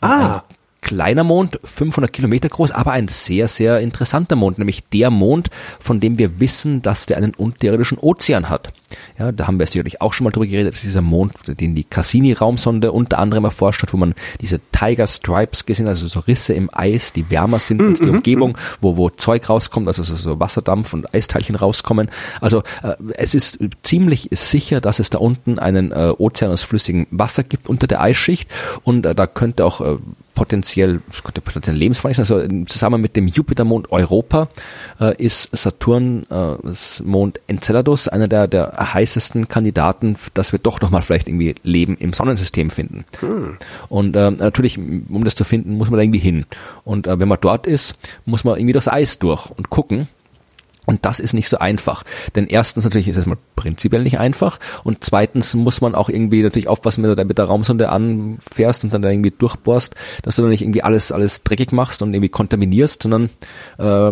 Ah. 0.01 0.43
kleiner 0.81 1.23
Mond, 1.23 1.59
500 1.63 2.11
Kilometer 2.11 2.49
groß, 2.49 2.71
aber 2.71 2.93
ein 2.93 3.07
sehr, 3.07 3.47
sehr 3.47 3.81
interessanter 3.81 4.35
Mond, 4.35 4.57
nämlich 4.57 4.87
der 4.89 5.11
Mond, 5.11 5.49
von 5.79 5.99
dem 5.99 6.17
wir 6.17 6.39
wissen, 6.39 6.81
dass 6.81 7.05
der 7.05 7.17
einen 7.17 7.35
unterirdischen 7.35 7.99
Ozean 7.99 8.49
hat. 8.49 8.73
Ja, 9.17 9.31
da 9.31 9.47
haben 9.47 9.59
wir 9.59 9.67
sicherlich 9.67 10.01
auch 10.01 10.13
schon 10.13 10.25
mal 10.25 10.31
drüber 10.31 10.47
geredet, 10.47 10.73
dass 10.73 10.81
dieser 10.81 11.01
Mond, 11.01 11.33
den 11.47 11.75
die 11.75 11.83
Cassini-Raumsonde 11.83 12.91
unter 12.91 13.19
anderem 13.19 13.45
erforscht 13.45 13.83
hat, 13.83 13.93
wo 13.93 13.97
man 13.97 14.13
diese 14.39 14.59
Tiger 14.71 15.07
Stripes 15.07 15.65
gesehen 15.65 15.85
hat, 15.85 15.91
also 15.91 16.07
so 16.07 16.19
Risse 16.21 16.53
im 16.53 16.69
Eis, 16.71 17.13
die 17.13 17.29
wärmer 17.29 17.59
sind 17.59 17.81
als 17.81 17.99
die 17.99 18.07
Mhm, 18.07 18.15
Umgebung, 18.15 18.57
wo, 18.79 18.97
wo 18.97 19.09
Zeug 19.09 19.49
rauskommt, 19.49 19.87
also 19.87 20.03
so, 20.03 20.15
so 20.15 20.39
Wasserdampf 20.39 20.93
und 20.93 21.13
Eisteilchen 21.13 21.55
rauskommen. 21.55 22.09
Also 22.39 22.63
äh, 22.83 22.93
es 23.13 23.33
ist 23.33 23.59
ziemlich 23.83 24.29
sicher, 24.31 24.81
dass 24.81 24.99
es 24.99 25.09
da 25.09 25.17
unten 25.17 25.59
einen 25.59 25.91
äh, 25.91 26.13
Ozean 26.17 26.51
aus 26.51 26.63
flüssigem 26.63 27.07
Wasser 27.11 27.43
gibt 27.43 27.69
unter 27.69 27.87
der 27.87 28.01
Eisschicht 28.01 28.49
und 28.83 29.05
äh, 29.05 29.15
da 29.15 29.27
könnte 29.27 29.65
auch 29.65 29.81
äh, 29.81 29.97
potenziell, 30.33 31.01
es 31.11 31.23
könnte 31.23 31.41
potenziell 31.41 31.75
lebensfreundlich 31.75 32.25
sein. 32.25 32.37
Also 32.37 32.65
zusammen 32.65 33.01
mit 33.01 33.15
dem 33.15 33.27
Jupitermond 33.27 33.91
Europa 33.91 34.47
äh, 34.99 35.15
ist 35.23 35.55
Saturn, 35.55 36.23
äh, 36.29 36.55
das 36.63 37.01
Mond 37.05 37.39
Enceladus, 37.47 38.07
einer 38.07 38.27
der, 38.27 38.47
der 38.47 38.73
heißesten 38.83 39.47
Kandidaten, 39.47 40.15
dass 40.33 40.51
wir 40.51 40.59
doch 40.59 40.81
nochmal 40.81 41.01
vielleicht 41.01 41.27
irgendwie 41.27 41.55
Leben 41.63 41.97
im 41.97 42.13
Sonnensystem 42.13 42.69
finden. 42.69 43.05
Und 43.89 44.15
äh, 44.15 44.31
natürlich, 44.31 44.77
um 44.77 45.23
das 45.23 45.35
zu 45.35 45.43
finden, 45.43 45.75
muss 45.77 45.89
man 45.89 45.97
da 45.97 46.03
irgendwie 46.03 46.19
hin. 46.19 46.45
Und 46.83 47.07
äh, 47.07 47.19
wenn 47.19 47.27
man 47.27 47.39
dort 47.41 47.67
ist, 47.67 47.97
muss 48.25 48.43
man 48.43 48.57
irgendwie 48.57 48.73
durchs 48.73 48.87
Eis 48.87 49.19
durch 49.19 49.49
und 49.49 49.69
gucken. 49.69 50.07
Und 50.85 51.05
das 51.05 51.19
ist 51.19 51.33
nicht 51.33 51.47
so 51.47 51.59
einfach. 51.59 52.03
Denn 52.35 52.47
erstens 52.47 52.83
natürlich 52.83 53.07
ist 53.07 53.17
es 53.17 53.25
mal 53.25 53.37
prinzipiell 53.55 54.01
nicht 54.01 54.19
einfach. 54.19 54.59
Und 54.83 55.03
zweitens 55.03 55.53
muss 55.53 55.79
man 55.79 55.93
auch 55.93 56.09
irgendwie 56.09 56.41
natürlich 56.41 56.67
aufpassen, 56.67 57.03
wenn 57.03 57.11
du 57.11 57.15
da 57.15 57.23
mit 57.23 57.37
der 57.37 57.45
Raumsonde 57.45 57.89
anfährst 57.89 58.83
und 58.83 58.93
dann 58.93 59.03
da 59.03 59.09
irgendwie 59.09 59.31
durchbohrst, 59.31 59.95
dass 60.23 60.35
du 60.35 60.41
da 60.41 60.47
nicht 60.47 60.63
irgendwie 60.63 60.81
alles, 60.81 61.11
alles 61.11 61.43
dreckig 61.43 61.71
machst 61.71 62.01
und 62.01 62.13
irgendwie 62.13 62.29
kontaminierst, 62.29 63.03
sondern 63.03 63.29
äh, 63.77 64.11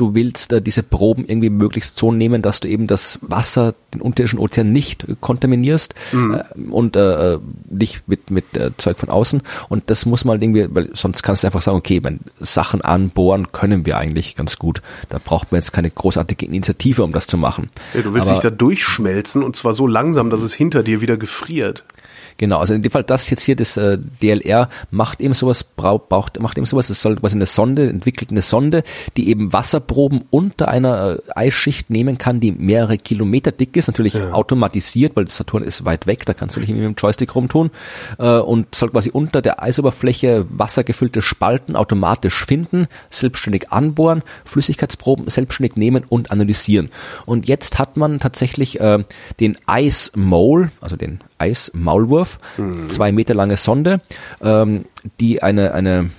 du 0.00 0.14
willst 0.14 0.52
äh, 0.52 0.62
diese 0.62 0.82
Proben 0.82 1.24
irgendwie 1.26 1.50
möglichst 1.50 1.96
so 1.98 2.10
nehmen, 2.12 2.42
dass 2.42 2.60
du 2.60 2.68
eben 2.68 2.86
das 2.86 3.18
Wasser, 3.22 3.74
den 3.94 4.00
unterirdischen 4.00 4.38
Ozean 4.38 4.72
nicht 4.72 5.04
äh, 5.04 5.14
kontaminierst 5.20 5.94
äh, 6.12 6.70
und 6.70 6.96
äh, 6.96 7.38
nicht 7.68 8.08
mit, 8.08 8.30
mit 8.30 8.56
äh, 8.56 8.70
Zeug 8.76 8.98
von 8.98 9.10
außen. 9.10 9.42
Und 9.68 9.90
das 9.90 10.06
muss 10.06 10.24
man 10.24 10.40
irgendwie, 10.40 10.66
weil 10.70 10.90
sonst 10.94 11.22
kannst 11.22 11.42
du 11.42 11.48
einfach 11.48 11.62
sagen, 11.62 11.76
okay, 11.76 12.02
wenn 12.02 12.20
Sachen 12.38 12.80
anbohren 12.80 13.52
können 13.52 13.84
wir 13.86 13.98
eigentlich 13.98 14.36
ganz 14.36 14.56
gut. 14.58 14.82
Da 15.08 15.18
braucht 15.22 15.52
man 15.52 15.60
jetzt 15.60 15.72
keine 15.72 15.90
großartige 15.90 16.46
Initiative, 16.46 17.04
um 17.04 17.12
das 17.12 17.26
zu 17.26 17.36
machen. 17.36 17.68
Ja, 17.94 18.02
du 18.02 18.14
willst 18.14 18.28
Aber- 18.30 18.36
dich 18.40 18.42
da 18.42 18.50
durchschmelzen 18.50 19.42
und 19.42 19.56
zwar 19.56 19.74
so 19.74 19.86
langsam, 19.86 20.30
dass 20.30 20.42
es 20.42 20.54
hinter 20.54 20.82
dir 20.82 21.00
wieder 21.00 21.16
gefriert. 21.16 21.84
Genau, 22.40 22.58
also 22.58 22.72
in 22.72 22.80
dem 22.80 22.90
Fall 22.90 23.04
das 23.04 23.28
jetzt 23.28 23.42
hier, 23.42 23.54
das 23.54 23.76
äh, 23.76 23.98
DLR 24.22 24.70
macht 24.90 25.20
eben 25.20 25.34
sowas, 25.34 25.62
brau- 25.62 25.98
braucht, 25.98 26.40
macht 26.40 26.56
eben 26.56 26.64
sowas, 26.64 26.88
es 26.88 27.02
soll 27.02 27.16
quasi 27.16 27.36
eine 27.36 27.44
Sonde, 27.44 27.86
entwickelt 27.90 28.30
eine 28.30 28.40
Sonde, 28.40 28.82
die 29.18 29.28
eben 29.28 29.52
Wasserproben 29.52 30.24
unter 30.30 30.68
einer 30.68 31.18
äh, 31.18 31.32
Eisschicht 31.34 31.90
nehmen 31.90 32.16
kann, 32.16 32.40
die 32.40 32.52
mehrere 32.52 32.96
Kilometer 32.96 33.52
dick 33.52 33.76
ist, 33.76 33.88
natürlich 33.88 34.14
automatisiert, 34.32 35.16
weil 35.16 35.28
Saturn 35.28 35.62
ist 35.64 35.84
weit 35.84 36.06
weg, 36.06 36.24
da 36.24 36.32
kannst 36.32 36.56
du 36.56 36.60
nicht 36.60 36.70
mit 36.70 36.80
dem 36.82 36.94
Joystick 36.94 37.34
rumtun, 37.34 37.70
äh, 38.18 38.38
und 38.38 38.74
soll 38.74 38.88
quasi 38.88 39.10
unter 39.10 39.42
der 39.42 39.62
Eisoberfläche 39.62 40.46
wassergefüllte 40.48 41.20
Spalten 41.20 41.76
automatisch 41.76 42.46
finden, 42.46 42.86
selbstständig 43.10 43.70
anbohren, 43.70 44.22
Flüssigkeitsproben 44.46 45.28
selbstständig 45.28 45.76
nehmen 45.76 46.04
und 46.08 46.30
analysieren. 46.30 46.88
Und 47.26 47.48
jetzt 47.48 47.78
hat 47.78 47.98
man 47.98 48.18
tatsächlich 48.18 48.80
äh, 48.80 49.04
den 49.40 49.58
Ice 49.70 50.12
Mole, 50.14 50.72
also 50.80 50.96
den 50.96 51.20
Eismaulwurf, 51.40 52.38
zwei 52.88 53.12
Meter 53.12 53.34
lange 53.34 53.56
Sonde, 53.56 54.00
ähm, 54.42 54.84
die 55.18 55.42
eine, 55.42 55.74
eine 55.74 56.10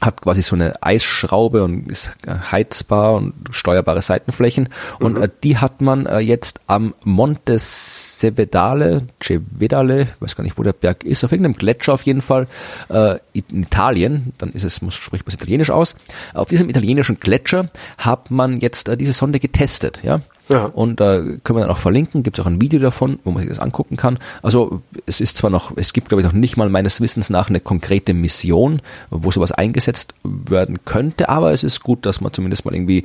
hat 0.00 0.20
quasi 0.22 0.42
so 0.42 0.54
eine 0.54 0.80
Eisschraube 0.82 1.64
und 1.64 1.90
ist 1.90 2.12
heizbar 2.26 3.14
und 3.14 3.34
steuerbare 3.50 4.00
Seitenflächen. 4.00 4.68
Und 5.00 5.16
äh, 5.16 5.28
die 5.42 5.58
hat 5.58 5.80
man 5.80 6.06
äh, 6.06 6.18
jetzt 6.20 6.60
am 6.68 6.94
Monte 7.04 7.58
Cevedale, 7.58 9.08
Cevedale, 9.22 10.08
weiß 10.20 10.36
gar 10.36 10.44
nicht, 10.44 10.56
wo 10.56 10.62
der 10.62 10.72
Berg 10.72 11.02
ist, 11.02 11.24
auf 11.24 11.32
irgendeinem 11.32 11.56
Gletscher 11.56 11.94
auf 11.94 12.02
jeden 12.02 12.22
Fall, 12.22 12.46
äh, 12.90 13.16
in 13.32 13.64
Italien, 13.64 14.32
dann 14.38 14.52
ist 14.52 14.64
es, 14.64 14.82
muss, 14.82 14.94
spricht 14.94 15.26
man 15.26 15.30
es 15.30 15.34
italienisch 15.34 15.70
aus. 15.70 15.96
Auf 16.32 16.48
diesem 16.48 16.68
italienischen 16.68 17.18
Gletscher 17.18 17.68
hat 17.96 18.30
man 18.30 18.58
jetzt 18.58 18.88
äh, 18.88 18.96
diese 18.96 19.12
Sonde 19.12 19.40
getestet, 19.40 20.00
ja. 20.04 20.20
Ja. 20.48 20.64
Und 20.64 21.00
da 21.00 21.18
können 21.18 21.58
wir 21.58 21.60
dann 21.60 21.70
auch 21.70 21.78
verlinken, 21.78 22.22
gibt 22.22 22.38
es 22.38 22.44
auch 22.44 22.48
ein 22.48 22.60
Video 22.60 22.80
davon, 22.80 23.18
wo 23.24 23.30
man 23.30 23.42
sich 23.42 23.50
das 23.50 23.58
angucken 23.58 23.96
kann. 23.96 24.18
Also 24.42 24.80
es 25.06 25.20
ist 25.20 25.36
zwar 25.36 25.50
noch, 25.50 25.72
es 25.76 25.92
gibt 25.92 26.08
glaube 26.08 26.22
ich 26.22 26.26
noch 26.26 26.32
nicht 26.32 26.56
mal 26.56 26.68
meines 26.70 27.00
Wissens 27.00 27.30
nach 27.30 27.48
eine 27.48 27.60
konkrete 27.60 28.14
Mission, 28.14 28.80
wo 29.10 29.30
sowas 29.30 29.52
eingesetzt 29.52 30.14
werden 30.24 30.78
könnte, 30.84 31.28
aber 31.28 31.52
es 31.52 31.64
ist 31.64 31.82
gut, 31.82 32.06
dass 32.06 32.20
man 32.20 32.32
zumindest 32.32 32.64
mal 32.64 32.74
irgendwie 32.74 33.04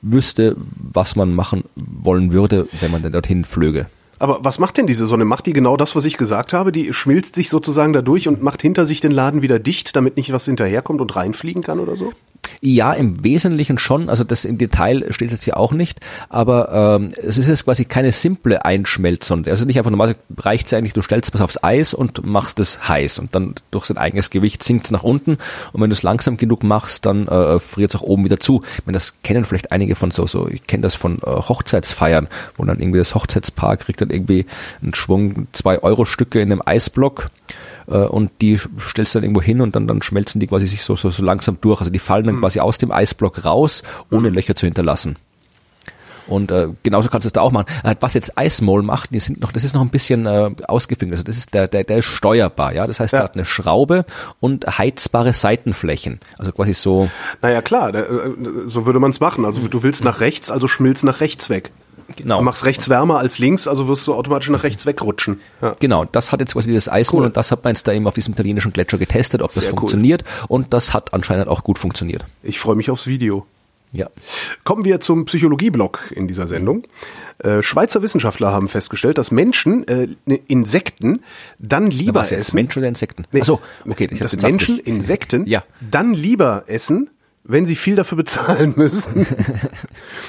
wüsste, 0.00 0.56
was 0.76 1.16
man 1.16 1.34
machen 1.34 1.64
wollen 1.76 2.32
würde, 2.32 2.68
wenn 2.80 2.90
man 2.90 3.02
denn 3.02 3.12
dorthin 3.12 3.44
flöge. 3.44 3.86
Aber 4.18 4.38
was 4.42 4.60
macht 4.60 4.76
denn 4.76 4.86
diese 4.86 5.08
Sonne? 5.08 5.24
Macht 5.24 5.46
die 5.46 5.52
genau 5.52 5.76
das, 5.76 5.96
was 5.96 6.04
ich 6.04 6.16
gesagt 6.16 6.52
habe? 6.52 6.70
Die 6.70 6.92
schmilzt 6.92 7.34
sich 7.34 7.48
sozusagen 7.48 7.92
dadurch 7.92 8.28
und 8.28 8.40
macht 8.40 8.62
hinter 8.62 8.86
sich 8.86 9.00
den 9.00 9.10
Laden 9.10 9.42
wieder 9.42 9.58
dicht, 9.58 9.96
damit 9.96 10.16
nicht 10.16 10.32
was 10.32 10.44
hinterherkommt 10.44 11.00
und 11.00 11.16
reinfliegen 11.16 11.62
kann 11.62 11.80
oder 11.80 11.96
so? 11.96 12.12
Ja, 12.64 12.92
im 12.92 13.24
Wesentlichen 13.24 13.76
schon. 13.76 14.08
Also 14.08 14.22
das 14.22 14.44
im 14.44 14.56
Detail 14.56 15.12
steht 15.12 15.32
jetzt 15.32 15.42
hier 15.42 15.56
auch 15.56 15.72
nicht. 15.72 15.98
Aber 16.28 17.00
ähm, 17.00 17.08
es 17.20 17.36
ist 17.36 17.48
jetzt 17.48 17.64
quasi 17.64 17.86
keine 17.86 18.12
simple 18.12 18.64
Einschmelzsonde. 18.64 19.50
Also 19.50 19.64
nicht 19.64 19.78
einfach 19.78 19.90
normal 19.90 20.14
reicht 20.36 20.68
es 20.68 20.72
eigentlich, 20.72 20.92
du 20.92 21.02
stellst 21.02 21.34
was 21.34 21.40
aufs 21.40 21.64
Eis 21.64 21.92
und 21.92 22.24
machst 22.24 22.60
es 22.60 22.88
heiß. 22.88 23.18
Und 23.18 23.34
dann 23.34 23.56
durch 23.72 23.86
sein 23.86 23.98
eigenes 23.98 24.30
Gewicht 24.30 24.62
sinkt 24.62 24.86
es 24.86 24.90
nach 24.92 25.02
unten. 25.02 25.38
Und 25.72 25.82
wenn 25.82 25.90
du 25.90 25.94
es 25.94 26.04
langsam 26.04 26.36
genug 26.36 26.62
machst, 26.62 27.04
dann 27.04 27.26
äh, 27.26 27.58
friert 27.58 27.92
es 27.96 28.00
auch 28.00 28.04
oben 28.04 28.24
wieder 28.24 28.38
zu. 28.38 28.62
Ich 28.78 28.86
meine, 28.86 28.94
das 28.94 29.20
kennen 29.24 29.44
vielleicht 29.44 29.72
einige 29.72 29.96
von 29.96 30.12
so, 30.12 30.28
so 30.28 30.46
ich 30.46 30.64
kenne 30.68 30.82
das 30.82 30.94
von 30.94 31.18
äh, 31.18 31.26
Hochzeitsfeiern, 31.26 32.28
wo 32.56 32.64
dann 32.64 32.78
irgendwie 32.78 33.00
das 33.00 33.16
Hochzeitspaar 33.16 33.76
kriegt 33.76 34.00
dann 34.00 34.10
irgendwie 34.10 34.46
einen 34.80 34.94
Schwung 34.94 35.48
zwei 35.50 35.82
Euro 35.82 36.04
Stücke 36.04 36.40
in 36.40 36.52
einem 36.52 36.62
Eisblock 36.64 37.28
äh, 37.88 37.96
und 37.96 38.30
die 38.40 38.58
stellst 38.80 39.14
du 39.14 39.18
dann 39.18 39.24
irgendwo 39.24 39.42
hin 39.42 39.60
und 39.60 39.76
dann, 39.76 39.86
dann 39.86 40.02
schmelzen 40.02 40.40
die 40.40 40.46
quasi 40.46 40.66
sich 40.66 40.82
so, 40.82 40.96
so, 40.96 41.10
so 41.10 41.22
langsam 41.24 41.58
durch. 41.60 41.80
Also 41.80 41.90
die 41.90 41.98
fallen 41.98 42.26
dann 42.26 42.40
quasi 42.40 42.60
aus 42.60 42.78
dem 42.78 42.90
Eisblock 42.90 43.44
raus, 43.44 43.82
ohne 44.10 44.28
Löcher 44.30 44.54
zu 44.54 44.66
hinterlassen. 44.66 45.16
Und 46.28 46.52
äh, 46.52 46.68
genauso 46.84 47.08
kannst 47.08 47.24
du 47.24 47.28
es 47.28 47.32
da 47.32 47.40
auch 47.40 47.50
machen. 47.50 47.66
Äh, 47.82 47.96
was 48.00 48.14
jetzt 48.14 48.38
Eismol 48.38 48.82
macht, 48.82 49.12
die 49.12 49.18
sind 49.18 49.40
noch, 49.40 49.50
das 49.50 49.64
ist 49.64 49.74
noch 49.74 49.82
ein 49.82 49.88
bisschen 49.90 50.24
äh, 50.26 50.50
ausgefinkt. 50.68 51.12
Also 51.12 51.24
das 51.24 51.36
ist 51.36 51.52
der, 51.52 51.66
der, 51.66 51.82
der 51.82 51.98
ist 51.98 52.04
steuerbar, 52.04 52.72
ja. 52.72 52.86
Das 52.86 53.00
heißt, 53.00 53.12
Ja. 53.12 53.18
der 53.18 53.24
hat 53.24 53.34
eine 53.34 53.44
Schraube 53.44 54.04
und 54.38 54.78
heizbare 54.78 55.32
Seitenflächen. 55.32 56.20
Also 56.38 56.52
quasi 56.52 56.74
so, 56.74 57.10
Naja, 57.42 57.60
klar, 57.60 57.90
da, 57.90 58.02
äh, 58.02 58.30
so 58.66 58.86
würde 58.86 59.00
man 59.00 59.10
es 59.10 59.18
machen. 59.18 59.44
Also 59.44 59.66
du 59.66 59.82
willst 59.82 60.04
nach 60.04 60.20
rechts, 60.20 60.50
also 60.50 60.68
schmilzt 60.68 61.02
nach 61.02 61.20
rechts 61.20 61.50
weg. 61.50 61.72
Genau. 62.16 62.38
Du 62.38 62.44
machst 62.44 62.64
rechts 62.64 62.88
wärmer 62.88 63.18
als 63.18 63.38
links, 63.38 63.66
also 63.68 63.88
wirst 63.88 64.06
du 64.06 64.14
automatisch 64.14 64.48
nach 64.50 64.62
rechts 64.62 64.86
wegrutschen. 64.86 65.40
Ja. 65.60 65.74
Genau, 65.80 66.04
das 66.04 66.32
hat 66.32 66.40
jetzt 66.40 66.52
quasi 66.54 66.68
dieses 66.68 66.88
Eismol 66.88 67.20
Cool. 67.22 67.26
und 67.26 67.36
das 67.36 67.50
hat 67.50 67.64
man 67.64 67.72
jetzt 67.74 67.86
da 67.88 67.92
eben 67.92 68.06
auf 68.06 68.14
diesem 68.14 68.34
italienischen 68.34 68.72
Gletscher 68.72 68.98
getestet, 68.98 69.42
ob 69.42 69.52
das 69.52 69.64
Sehr 69.64 69.72
cool. 69.72 69.78
funktioniert. 69.80 70.24
Und 70.48 70.72
das 70.72 70.94
hat 70.94 71.12
anscheinend 71.14 71.48
auch 71.48 71.64
gut 71.64 71.78
funktioniert. 71.78 72.24
Ich 72.42 72.58
freue 72.58 72.76
mich 72.76 72.90
aufs 72.90 73.06
Video. 73.06 73.46
Ja. 73.94 74.08
Kommen 74.64 74.86
wir 74.86 75.00
zum 75.00 75.26
Psychologieblock 75.26 76.12
in 76.16 76.26
dieser 76.26 76.48
Sendung. 76.48 76.84
Äh, 77.40 77.60
Schweizer 77.60 78.00
Wissenschaftler 78.00 78.50
haben 78.50 78.68
festgestellt, 78.68 79.18
dass 79.18 79.30
Menschen 79.30 79.86
äh, 79.86 80.08
Insekten 80.46 81.20
dann 81.58 81.90
lieber 81.90 82.20
jetzt, 82.20 82.32
essen. 82.32 82.56
Menschen 82.56 82.78
oder 82.78 82.88
Insekten? 82.88 83.24
Nee, 83.32 83.40
Ach 83.42 83.46
so, 83.46 83.60
okay. 83.86 84.08
Ich 84.10 84.18
dass 84.18 84.34
Menschen 84.40 84.76
nicht- 84.76 84.86
Insekten 84.86 85.44
Ja. 85.46 85.62
dann 85.90 86.14
lieber 86.14 86.64
essen, 86.68 87.10
wenn 87.44 87.66
sie 87.66 87.76
viel 87.76 87.96
dafür 87.96 88.16
bezahlen 88.16 88.74
müssen. 88.76 89.26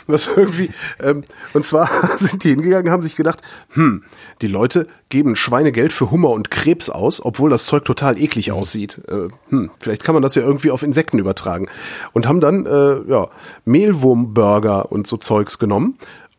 Was 0.07 0.27
irgendwie, 0.27 0.71
ähm, 1.01 1.23
und 1.53 1.63
zwar 1.63 1.89
sind 2.17 2.43
die 2.43 2.49
hingegangen, 2.49 2.91
haben 2.91 3.03
sich 3.03 3.15
gedacht, 3.15 3.41
hm, 3.73 4.03
die 4.41 4.47
Leute 4.47 4.87
geben 5.09 5.35
Schweinegeld 5.35 5.93
für 5.93 6.11
Hummer 6.11 6.31
und 6.31 6.49
Krebs 6.49 6.89
aus, 6.89 7.23
obwohl 7.23 7.49
das 7.49 7.65
Zeug 7.65 7.85
total 7.85 8.17
eklig 8.17 8.51
aussieht. 8.51 9.01
Äh, 9.07 9.27
hm, 9.49 9.71
vielleicht 9.79 10.03
kann 10.03 10.15
man 10.15 10.23
das 10.23 10.35
ja 10.35 10.41
irgendwie 10.41 10.71
auf 10.71 10.83
Insekten 10.83 11.19
übertragen. 11.19 11.67
Und 12.13 12.27
haben 12.27 12.41
dann 12.41 12.65
äh, 12.65 13.01
ja, 13.07 13.29
Mehlwurmburger 13.65 14.91
und 14.91 15.07
so 15.07 15.17
Zeugs 15.17 15.59
genommen 15.59 15.97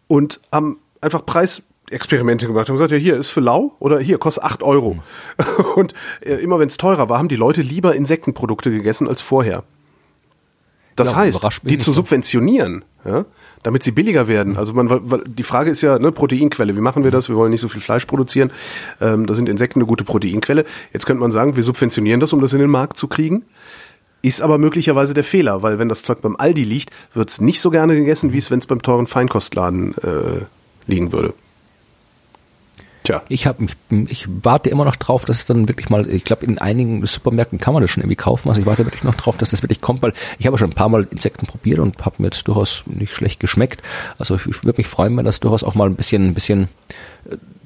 und 0.08 0.40
haben 0.50 0.78
einfach 1.00 1.24
Preis 1.24 1.64
Experimente 1.90 2.46
gemacht 2.46 2.68
haben 2.68 2.76
gesagt, 2.76 2.92
ja, 2.92 2.96
hier 2.96 3.14
ist 3.14 3.28
für 3.28 3.40
lau 3.40 3.74
oder 3.78 4.00
hier 4.00 4.16
kostet 4.16 4.42
8 4.42 4.62
Euro. 4.62 4.98
Und 5.76 5.92
äh, 6.22 6.36
immer 6.36 6.58
wenn 6.58 6.68
es 6.68 6.78
teurer 6.78 7.10
war, 7.10 7.18
haben 7.18 7.28
die 7.28 7.36
Leute 7.36 7.60
lieber 7.60 7.94
Insektenprodukte 7.94 8.70
gegessen 8.70 9.06
als 9.06 9.20
vorher. 9.20 9.64
Das 10.96 11.10
Ja, 11.10 11.16
heißt, 11.16 11.42
die 11.64 11.78
zu 11.78 11.90
subventionieren, 11.92 12.84
ja, 13.04 13.24
damit 13.64 13.82
sie 13.82 13.90
billiger 13.90 14.28
werden. 14.28 14.56
Also 14.56 14.72
man, 14.74 14.88
weil- 14.90 15.00
weil 15.02 15.24
die 15.26 15.42
Frage 15.42 15.70
ist 15.70 15.82
ja, 15.82 15.98
ne, 15.98 16.12
Proteinquelle. 16.12 16.76
Wie 16.76 16.80
machen 16.80 17.02
wir 17.02 17.10
das? 17.10 17.28
Wir 17.28 17.36
wollen 17.36 17.50
nicht 17.50 17.60
so 17.60 17.68
viel 17.68 17.80
Fleisch 17.80 18.04
produzieren. 18.06 18.52
Ähm, 19.00 19.26
da 19.26 19.34
sind 19.34 19.48
Insekten 19.48 19.80
eine 19.80 19.86
gute 19.86 20.04
Proteinquelle. 20.04 20.64
Jetzt 20.92 21.06
könnte 21.06 21.20
man 21.20 21.32
sagen, 21.32 21.56
wir 21.56 21.62
subventionieren 21.62 22.20
das, 22.20 22.32
um 22.32 22.40
das 22.40 22.52
in 22.52 22.60
den 22.60 22.70
Markt 22.70 22.96
zu 22.96 23.08
kriegen. 23.08 23.44
Ist 24.22 24.40
aber 24.40 24.56
möglicherweise 24.58 25.12
der 25.14 25.24
Fehler, 25.24 25.62
weil 25.62 25.78
wenn 25.78 25.88
das 25.88 26.02
Zeug 26.02 26.22
beim 26.22 26.36
Aldi 26.36 26.62
liegt, 26.64 26.90
wird 27.12 27.28
es 27.28 27.40
nicht 27.40 27.60
so 27.60 27.70
gerne 27.70 27.94
gegessen, 27.94 28.32
wie 28.32 28.38
es, 28.38 28.50
wenn 28.50 28.58
es 28.60 28.66
beim 28.66 28.80
teuren 28.80 29.06
Feinkostladen 29.06 29.94
äh, 29.98 30.44
liegen 30.86 31.12
würde. 31.12 31.34
Tja. 33.04 33.22
Ich 33.28 33.46
habe 33.46 33.66
ich, 34.08 34.26
warte 34.42 34.70
immer 34.70 34.86
noch 34.86 34.96
drauf, 34.96 35.26
dass 35.26 35.36
es 35.36 35.44
dann 35.44 35.68
wirklich 35.68 35.90
mal, 35.90 36.08
ich 36.08 36.24
glaube 36.24 36.46
in 36.46 36.58
einigen 36.58 37.04
Supermärkten 37.06 37.60
kann 37.60 37.74
man 37.74 37.82
das 37.82 37.90
schon 37.90 38.02
irgendwie 38.02 38.16
kaufen. 38.16 38.48
Also 38.48 38.62
ich 38.62 38.66
warte 38.66 38.86
wirklich 38.86 39.04
noch 39.04 39.14
drauf, 39.14 39.36
dass 39.36 39.50
das 39.50 39.62
wirklich 39.62 39.82
kommt, 39.82 40.00
weil 40.00 40.14
ich 40.38 40.46
habe 40.46 40.56
schon 40.56 40.70
ein 40.70 40.74
paar 40.74 40.88
Mal 40.88 41.06
Insekten 41.10 41.46
probiert 41.46 41.80
und 41.80 42.02
habe 42.06 42.16
mir 42.18 42.28
jetzt 42.28 42.48
durchaus 42.48 42.82
nicht 42.86 43.12
schlecht 43.12 43.40
geschmeckt. 43.40 43.82
Also 44.18 44.36
ich, 44.36 44.46
ich 44.46 44.64
würde 44.64 44.78
mich 44.78 44.86
freuen, 44.86 45.14
wenn 45.18 45.26
das 45.26 45.40
durchaus 45.40 45.64
auch 45.64 45.74
mal 45.74 45.86
ein 45.86 45.96
bisschen, 45.96 46.28
ein 46.28 46.34
bisschen 46.34 46.68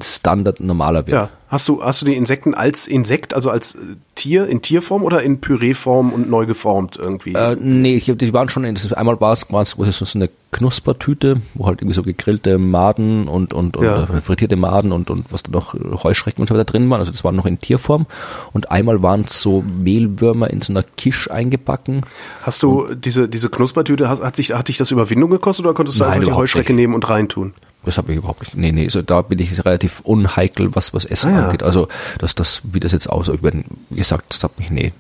Standard 0.02 0.60
normaler 0.60 1.06
wird. 1.06 1.16
Ja. 1.16 1.30
Hast 1.48 1.66
du, 1.66 1.82
hast 1.82 2.02
du 2.02 2.06
die 2.06 2.14
Insekten 2.14 2.52
als 2.52 2.86
Insekt, 2.86 3.32
also 3.32 3.48
als 3.48 3.74
äh, 3.74 3.78
Tier, 4.14 4.46
in 4.48 4.60
Tierform 4.60 5.02
oder 5.02 5.22
in 5.22 5.40
Püreeform 5.40 6.12
und 6.12 6.28
neu 6.28 6.44
geformt 6.44 6.98
irgendwie? 6.98 7.32
Äh, 7.32 7.56
nee, 7.58 7.96
ich, 7.96 8.04
die 8.14 8.32
waren 8.34 8.50
schon, 8.50 8.64
in, 8.64 8.76
einmal 8.92 9.18
war 9.20 9.32
es, 9.32 9.46
so 9.70 10.18
eine 10.18 10.28
Knuspertüte, 10.52 11.40
wo 11.54 11.66
halt 11.66 11.80
irgendwie 11.80 11.94
so 11.94 12.02
gegrillte 12.02 12.58
Maden 12.58 13.28
und, 13.28 13.54
und, 13.54 13.78
und 13.78 13.84
ja. 13.84 14.06
frittierte 14.20 14.56
Maden 14.56 14.92
und, 14.92 15.08
und 15.08 15.24
was 15.30 15.42
da 15.42 15.52
noch, 15.52 15.74
Heuschrecken 16.04 16.42
und 16.42 16.48
so 16.48 16.54
weiter 16.54 16.64
drin 16.64 16.90
waren. 16.90 17.00
Also 17.00 17.12
das 17.12 17.24
war 17.24 17.32
noch 17.32 17.46
in 17.46 17.58
Tierform. 17.58 18.04
Und 18.52 18.70
einmal 18.70 19.02
waren 19.02 19.24
es 19.26 19.40
so 19.40 19.62
Mehlwürmer 19.62 20.50
in 20.50 20.60
so 20.60 20.74
einer 20.74 20.82
Kisch 20.82 21.30
eingebacken. 21.30 22.02
Hast 22.42 22.62
du 22.62 22.82
und, 22.82 23.06
diese, 23.06 23.26
diese 23.26 23.48
Knuspertüte, 23.48 24.10
hat, 24.10 24.20
hat, 24.20 24.36
sich, 24.36 24.52
hat 24.52 24.68
dich 24.68 24.76
das 24.76 24.90
Überwindung 24.90 25.30
gekostet 25.30 25.64
oder 25.64 25.74
konntest 25.74 25.98
du 25.98 26.04
Nein, 26.04 26.14
einfach 26.14 26.28
die 26.28 26.34
Heuschrecke 26.34 26.74
nicht. 26.74 26.82
nehmen 26.82 26.94
und 26.94 27.08
reintun? 27.08 27.54
Das 27.88 27.96
habe 27.96 28.12
ich 28.12 28.18
überhaupt 28.18 28.42
nicht. 28.42 28.54
Nee, 28.54 28.70
nee, 28.70 28.84
also 28.84 29.00
da 29.00 29.22
bin 29.22 29.38
ich 29.38 29.64
relativ 29.64 30.00
unheikel, 30.00 30.74
was, 30.74 30.92
was 30.92 31.06
Essen 31.06 31.32
ah, 31.32 31.38
ja. 31.38 31.44
angeht. 31.46 31.62
Also, 31.62 31.88
dass 32.18 32.34
das, 32.34 32.60
wie 32.64 32.80
das 32.80 32.92
jetzt 32.92 33.08
aussieht, 33.08 33.40
wie 33.42 33.96
gesagt, 33.96 34.26
das 34.28 34.44
hat 34.44 34.58
mich, 34.58 34.68
nee. 34.68 34.92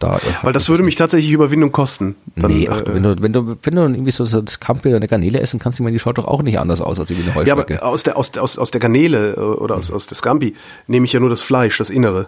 Da, 0.00 0.18
Weil 0.42 0.52
das 0.52 0.68
würde 0.68 0.82
mich 0.82 0.96
tatsächlich 0.96 1.30
Überwindung 1.30 1.70
kosten. 1.70 2.16
Dann, 2.34 2.50
nee, 2.50 2.68
ach, 2.68 2.80
äh, 2.80 2.94
wenn 2.94 3.04
du, 3.04 3.22
wenn 3.22 3.32
du, 3.32 3.56
wenn 3.62 3.76
du 3.76 3.82
irgendwie 3.82 4.10
so, 4.10 4.24
so 4.24 4.40
das 4.40 4.58
Kampe 4.58 4.88
oder 4.88 4.96
eine 4.96 5.06
Garnele 5.06 5.38
essen 5.38 5.60
kannst, 5.60 5.78
ich 5.78 5.84
meine, 5.84 5.92
die 5.94 6.00
schaut 6.00 6.18
doch 6.18 6.24
auch 6.24 6.42
nicht 6.42 6.58
anders 6.58 6.80
aus 6.80 6.98
als 6.98 7.10
irgendwie 7.10 7.30
eine 7.30 7.38
Heuschrecke. 7.38 7.74
Ja, 7.74 7.82
aber 7.82 7.88
aus 7.92 8.02
der, 8.02 8.16
aus, 8.16 8.36
aus, 8.36 8.58
aus 8.58 8.72
der 8.72 8.80
Garnele 8.80 9.34
äh, 9.34 9.38
oder 9.38 9.76
aus, 9.76 9.92
aus 9.92 10.08
der 10.08 10.16
Scampi 10.16 10.56
nehme 10.88 11.06
ich 11.06 11.12
ja 11.12 11.20
nur 11.20 11.30
das 11.30 11.42
Fleisch, 11.42 11.78
das 11.78 11.90
Innere. 11.90 12.26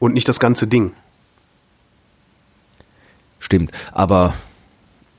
Und 0.00 0.12
nicht 0.12 0.28
das 0.28 0.38
ganze 0.38 0.66
Ding. 0.66 0.92
Stimmt, 3.38 3.70
aber, 3.92 4.34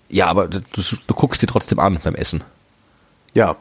ja, 0.09 0.27
aber 0.27 0.47
du, 0.47 0.61
du 0.71 1.13
guckst 1.15 1.41
dir 1.41 1.47
trotzdem 1.47 1.79
an 1.79 1.99
beim 2.03 2.13
Essen. 2.13 2.43
Ja, 3.33 3.55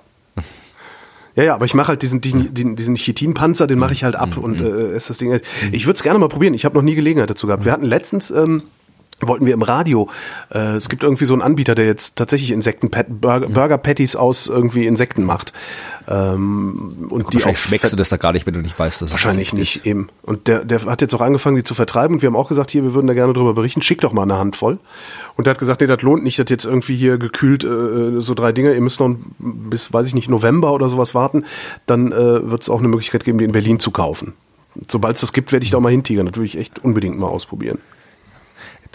ja, 1.36 1.44
ja, 1.44 1.54
aber 1.54 1.66
ich 1.66 1.74
mache 1.74 1.88
halt 1.88 2.02
diesen, 2.02 2.20
diesen, 2.20 2.76
diesen, 2.76 2.96
Chitinpanzer, 2.96 3.66
den 3.66 3.78
mache 3.78 3.92
ich 3.92 4.04
halt 4.04 4.16
ab 4.16 4.36
mhm. 4.36 4.44
und 4.44 4.60
äh, 4.60 4.96
ist 4.96 5.10
das 5.10 5.18
Ding. 5.18 5.40
Ich 5.72 5.86
würde 5.86 5.96
es 5.96 6.02
gerne 6.02 6.18
mal 6.18 6.28
probieren. 6.28 6.54
Ich 6.54 6.64
habe 6.64 6.76
noch 6.76 6.82
nie 6.82 6.94
Gelegenheit 6.94 7.28
dazu 7.30 7.46
gehabt. 7.46 7.64
Wir 7.64 7.72
hatten 7.72 7.84
letztens 7.84 8.30
ähm, 8.30 8.62
wollten 9.20 9.46
wir 9.46 9.54
im 9.54 9.62
Radio. 9.62 10.08
Äh, 10.50 10.76
es 10.76 10.88
gibt 10.88 11.02
irgendwie 11.02 11.24
so 11.24 11.34
einen 11.34 11.42
Anbieter, 11.42 11.74
der 11.74 11.86
jetzt 11.86 12.16
tatsächlich 12.16 12.50
Insekten 12.50 12.90
Burger, 12.90 13.48
Burger 13.48 13.78
Patties 13.78 14.16
aus 14.16 14.46
irgendwie 14.46 14.86
Insekten 14.86 15.24
macht. 15.24 15.52
Ähm, 16.06 17.08
und 17.08 17.32
die 17.32 17.44
auch 17.44 17.56
schmeckst 17.56 17.92
du 17.92 17.96
das 17.96 18.08
da 18.08 18.16
gar 18.16 18.32
nicht, 18.32 18.46
wenn 18.46 18.54
du 18.54 18.60
nicht 18.60 18.78
weißt, 18.78 19.00
dass 19.02 19.10
wahrscheinlich 19.10 19.50
das 19.50 19.58
nicht 19.58 19.86
eben. 19.86 20.08
Und 20.22 20.48
der, 20.48 20.64
der 20.64 20.84
hat 20.84 21.00
jetzt 21.00 21.14
auch 21.14 21.20
angefangen, 21.20 21.56
die 21.56 21.64
zu 21.64 21.74
vertreiben. 21.74 22.16
Und 22.16 22.22
wir 22.22 22.26
haben 22.26 22.36
auch 22.36 22.48
gesagt, 22.48 22.70
hier, 22.70 22.82
wir 22.82 22.94
würden 22.94 23.06
da 23.06 23.14
gerne 23.14 23.32
drüber 23.32 23.54
berichten. 23.54 23.82
Schick 23.82 24.00
doch 24.00 24.12
mal 24.12 24.22
eine 24.22 24.36
Handvoll. 24.36 24.78
Und 25.36 25.46
der 25.46 25.52
hat 25.52 25.58
gesagt, 25.58 25.80
nee, 25.80 25.86
das 25.86 26.02
lohnt 26.02 26.22
nicht, 26.22 26.38
dass 26.38 26.50
jetzt 26.50 26.64
irgendwie 26.64 26.96
hier 26.96 27.18
gekühlt 27.18 27.64
äh, 27.64 28.20
so 28.20 28.34
drei 28.34 28.52
Dinge. 28.52 28.74
Ihr 28.74 28.80
müsst 28.80 29.00
noch 29.00 29.16
bis, 29.38 29.92
weiß 29.92 30.06
ich 30.06 30.14
nicht, 30.14 30.28
November 30.28 30.72
oder 30.72 30.88
sowas 30.88 31.14
warten. 31.14 31.44
Dann 31.86 32.12
äh, 32.12 32.50
wird 32.50 32.62
es 32.62 32.70
auch 32.70 32.78
eine 32.78 32.88
Möglichkeit 32.88 33.24
geben, 33.24 33.38
die 33.38 33.44
in 33.44 33.52
Berlin 33.52 33.78
zu 33.78 33.90
kaufen. 33.90 34.34
Sobald 34.88 35.14
es 35.14 35.20
das 35.20 35.32
gibt, 35.32 35.52
werde 35.52 35.64
ich 35.64 35.70
da 35.70 35.78
auch 35.78 35.82
mal 35.82 35.92
hintigern. 35.92 36.26
Das 36.26 36.36
würde 36.36 36.46
ich 36.46 36.58
echt 36.58 36.80
unbedingt 36.80 37.18
mal 37.18 37.28
ausprobieren 37.28 37.78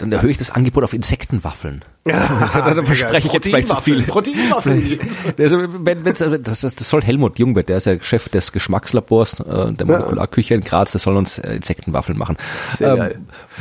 dann 0.00 0.12
erhöhe 0.12 0.30
ich 0.30 0.38
das 0.38 0.50
Angebot 0.50 0.84
auf 0.84 0.92
Insektenwaffeln. 0.92 1.84
Ja, 2.06 2.48
dann 2.54 2.86
verspreche 2.86 3.26
ich 3.26 3.32
jetzt 3.34 3.46
vielleicht 3.46 3.68
zu 3.68 3.76
viel. 3.76 4.02
Proteinwaffeln. 4.04 5.00
also, 5.38 5.58
wenn, 5.84 6.02
wenn, 6.02 6.14
das, 6.42 6.60
das 6.60 6.74
soll 6.76 7.02
Helmut 7.02 7.38
Jungbert, 7.38 7.68
der 7.68 7.76
ist 7.76 7.84
ja 7.84 8.00
Chef 8.00 8.30
des 8.30 8.52
Geschmackslabors 8.52 9.40
äh, 9.40 9.72
der 9.74 9.86
Molekularküche 9.86 10.54
in 10.54 10.62
Graz, 10.62 10.92
der 10.92 11.00
soll 11.02 11.18
uns 11.18 11.36
äh, 11.36 11.56
Insektenwaffeln 11.56 12.16
machen. 12.16 12.38
Sehr 12.74 12.92
ähm, 12.92 12.96
geil. 12.96 13.18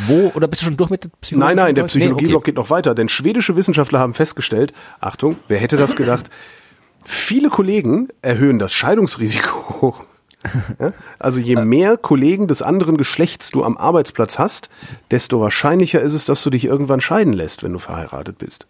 Wo, 0.07 0.31
oder 0.35 0.47
bist 0.47 0.61
du 0.61 0.67
schon 0.67 0.77
durch 0.77 0.89
mit 0.89 1.03
der 1.03 1.09
Psychologie? 1.19 1.47
Nein, 1.47 1.65
nein, 1.65 1.75
der 1.75 1.83
Psychologieblock 1.83 2.29
nee, 2.29 2.35
okay. 2.35 2.45
geht 2.51 2.55
noch 2.55 2.69
weiter, 2.69 2.95
denn 2.95 3.09
schwedische 3.09 3.57
Wissenschaftler 3.57 3.99
haben 3.99 4.13
festgestellt, 4.13 4.71
Achtung, 5.01 5.35
wer 5.49 5.59
hätte 5.59 5.75
das 5.75 5.97
gedacht, 5.97 6.29
viele 7.03 7.49
Kollegen 7.49 8.07
erhöhen 8.21 8.57
das 8.57 8.71
Scheidungsrisiko 8.71 9.95
ja? 10.79 10.93
Also 11.19 11.39
je 11.39 11.55
mehr 11.55 11.97
Kollegen 11.97 12.47
des 12.47 12.61
anderen 12.61 12.97
Geschlechts 12.97 13.51
du 13.51 13.63
am 13.63 13.77
Arbeitsplatz 13.77 14.39
hast, 14.39 14.69
desto 15.11 15.41
wahrscheinlicher 15.41 16.01
ist 16.01 16.13
es, 16.13 16.25
dass 16.25 16.43
du 16.43 16.49
dich 16.49 16.65
irgendwann 16.65 17.01
scheiden 17.01 17.33
lässt, 17.33 17.63
wenn 17.63 17.73
du 17.73 17.79
verheiratet 17.79 18.37
bist. 18.37 18.67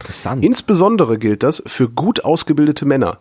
Interessant. 0.00 0.44
Insbesondere 0.44 1.18
gilt 1.18 1.42
das 1.42 1.62
für 1.66 1.88
gut 1.88 2.24
ausgebildete 2.24 2.86
Männer. 2.86 3.18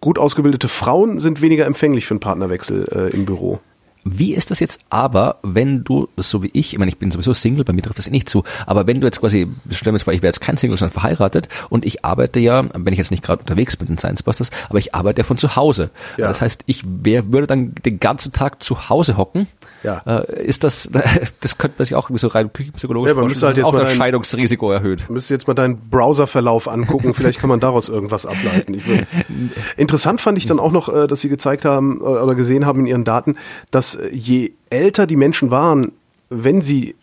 Gut 0.00 0.18
ausgebildete 0.18 0.68
Frauen 0.68 1.18
sind 1.18 1.42
weniger 1.42 1.66
empfänglich 1.66 2.06
für 2.06 2.14
einen 2.14 2.20
Partnerwechsel 2.20 2.88
äh, 2.92 3.14
im 3.14 3.26
Büro. 3.26 3.60
Wie 4.04 4.34
ist 4.34 4.50
das 4.50 4.60
jetzt 4.60 4.80
aber, 4.88 5.36
wenn 5.42 5.84
du, 5.84 6.08
so 6.16 6.42
wie 6.42 6.50
ich, 6.52 6.72
ich 6.72 6.78
meine, 6.78 6.90
ich 6.90 6.98
bin 6.98 7.10
sowieso 7.10 7.34
Single, 7.34 7.64
bei 7.64 7.72
mir 7.72 7.82
trifft 7.82 7.98
das 7.98 8.06
eh 8.06 8.10
nicht 8.10 8.28
zu, 8.28 8.44
aber 8.66 8.86
wenn 8.86 9.00
du 9.00 9.06
jetzt 9.06 9.20
quasi, 9.20 9.48
stell 9.70 9.92
mir 9.92 9.98
jetzt 9.98 10.04
vor, 10.04 10.12
ich 10.12 10.22
wäre 10.22 10.30
jetzt 10.30 10.40
kein 10.40 10.56
Single, 10.56 10.78
sondern 10.78 10.92
verheiratet 10.92 11.48
und 11.68 11.84
ich 11.84 12.04
arbeite 12.04 12.40
ja, 12.40 12.64
wenn 12.74 12.92
ich 12.92 12.98
jetzt 12.98 13.10
nicht 13.10 13.22
gerade 13.22 13.40
unterwegs 13.40 13.76
bin 13.76 13.88
in 13.88 13.98
Science 13.98 14.22
Busters, 14.22 14.50
aber 14.68 14.78
ich 14.78 14.94
arbeite 14.94 15.20
ja 15.20 15.24
von 15.24 15.36
zu 15.36 15.56
Hause. 15.56 15.90
Ja. 16.16 16.28
Das 16.28 16.40
heißt, 16.40 16.62
ich 16.66 16.84
wär, 16.86 17.32
würde 17.32 17.46
dann 17.46 17.74
den 17.84 18.00
ganzen 18.00 18.32
Tag 18.32 18.62
zu 18.62 18.88
Hause 18.88 19.16
hocken. 19.16 19.46
Ja. 19.82 20.02
Äh, 20.06 20.44
ist 20.44 20.64
das, 20.64 20.90
das 21.40 21.58
könnte 21.58 21.76
man 21.78 21.84
sich 21.84 21.94
auch 21.94 22.10
so 22.14 22.28
rein 22.28 22.52
küchenpsychologisch 22.52 23.12
ja, 23.12 23.18
vorstellen, 23.18 23.48
halt 23.48 23.56
jetzt 23.58 23.66
auch 23.66 23.76
das 23.76 23.94
Scheidungsrisiko 23.94 24.70
erhöht. 24.70 25.04
Du 25.06 25.12
müsstest 25.12 25.30
jetzt 25.30 25.48
mal 25.48 25.54
deinen 25.54 25.90
Browserverlauf 25.90 26.68
angucken, 26.68 27.14
vielleicht 27.14 27.38
kann 27.38 27.48
man 27.48 27.60
daraus 27.60 27.88
irgendwas 27.88 28.26
ableiten. 28.26 28.74
Will, 28.86 29.06
interessant 29.76 30.20
fand 30.20 30.38
ich 30.38 30.46
dann 30.46 30.58
auch 30.58 30.72
noch, 30.72 30.88
äh, 30.88 31.06
dass 31.06 31.20
sie 31.20 31.28
gezeigt 31.28 31.64
haben 31.64 32.00
äh, 32.00 32.04
oder 32.04 32.34
gesehen 32.34 32.66
haben 32.66 32.80
in 32.80 32.86
ihren 32.86 33.04
Daten, 33.04 33.36
dass 33.70 33.89
je 34.10 34.52
älter 34.70 35.06
die 35.06 35.16
Menschen 35.16 35.50
waren, 35.50 35.92
wenn 36.28 36.60
sie 36.60 36.94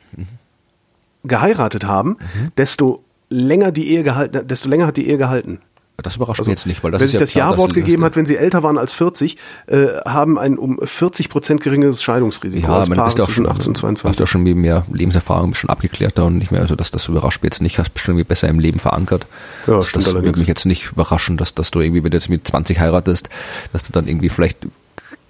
geheiratet 1.24 1.86
haben, 1.86 2.12
mhm. 2.12 2.52
desto 2.58 3.04
länger 3.30 3.72
die 3.72 3.90
Ehe 3.90 4.04
gehalten, 4.04 4.48
desto 4.48 4.70
länger 4.70 4.88
hat 4.88 4.98
die 4.98 5.08
Ehe 5.08 5.18
gehalten. 5.18 5.60
Das 6.04 6.16
überrascht 6.16 6.40
also, 6.40 6.52
mich 6.52 6.60
jetzt 6.60 6.68
nicht, 6.68 6.84
weil 6.84 6.92
das 6.92 7.02
Wer 7.02 7.06
ist 7.06 7.12
sich 7.12 7.16
ja 7.16 7.22
das 7.22 7.34
Ja-Wort 7.34 7.74
gegeben 7.74 8.04
hat, 8.04 8.16
wenn 8.16 8.28
sie 8.28 8.38
älter 8.38 8.62
waren 8.62 8.78
als 8.78 8.94
40, 8.94 9.36
äh, 9.66 9.88
haben 10.06 10.38
ein 10.38 10.60
um 10.60 10.78
40 10.82 11.28
Prozent 11.28 11.62
geringeres 11.62 12.04
Scheidungsrisiko 12.04 12.68
ja, 12.68 12.78
als 12.78 12.90
Paare 12.90 13.16
zwischen 13.16 13.24
auch 13.24 13.30
schon, 13.30 13.48
18 13.48 13.70
und 13.70 13.78
22. 13.78 14.10
Hast 14.10 14.20
ja 14.20 14.28
schon 14.28 14.44
mehr 14.44 14.86
Lebenserfahrung, 14.92 15.56
schon 15.56 15.72
abgeklärter 15.72 16.26
und 16.26 16.38
nicht 16.38 16.52
mehr, 16.52 16.62
also 16.62 16.76
das, 16.76 16.92
das 16.92 17.08
überrascht 17.08 17.42
mich 17.42 17.52
jetzt 17.52 17.62
nicht, 17.64 17.80
hast 17.80 17.96
bestimmt 17.96 18.14
irgendwie 18.14 18.28
besser 18.28 18.48
im 18.48 18.60
Leben 18.60 18.78
verankert. 18.78 19.26
Ja, 19.66 19.80
das 19.92 20.14
würde 20.14 20.40
mich 20.40 20.48
jetzt 20.48 20.68
nicht 20.68 20.92
überraschen, 20.92 21.36
dass, 21.36 21.56
dass 21.56 21.72
du 21.72 21.80
irgendwie, 21.80 22.04
wenn 22.04 22.12
du 22.12 22.18
jetzt 22.18 22.30
mit 22.30 22.48
20 22.48 22.80
heiratest, 22.80 23.30
dass 23.74 23.84
du 23.84 23.92
dann 23.92 24.08
irgendwie 24.08 24.30
vielleicht 24.30 24.68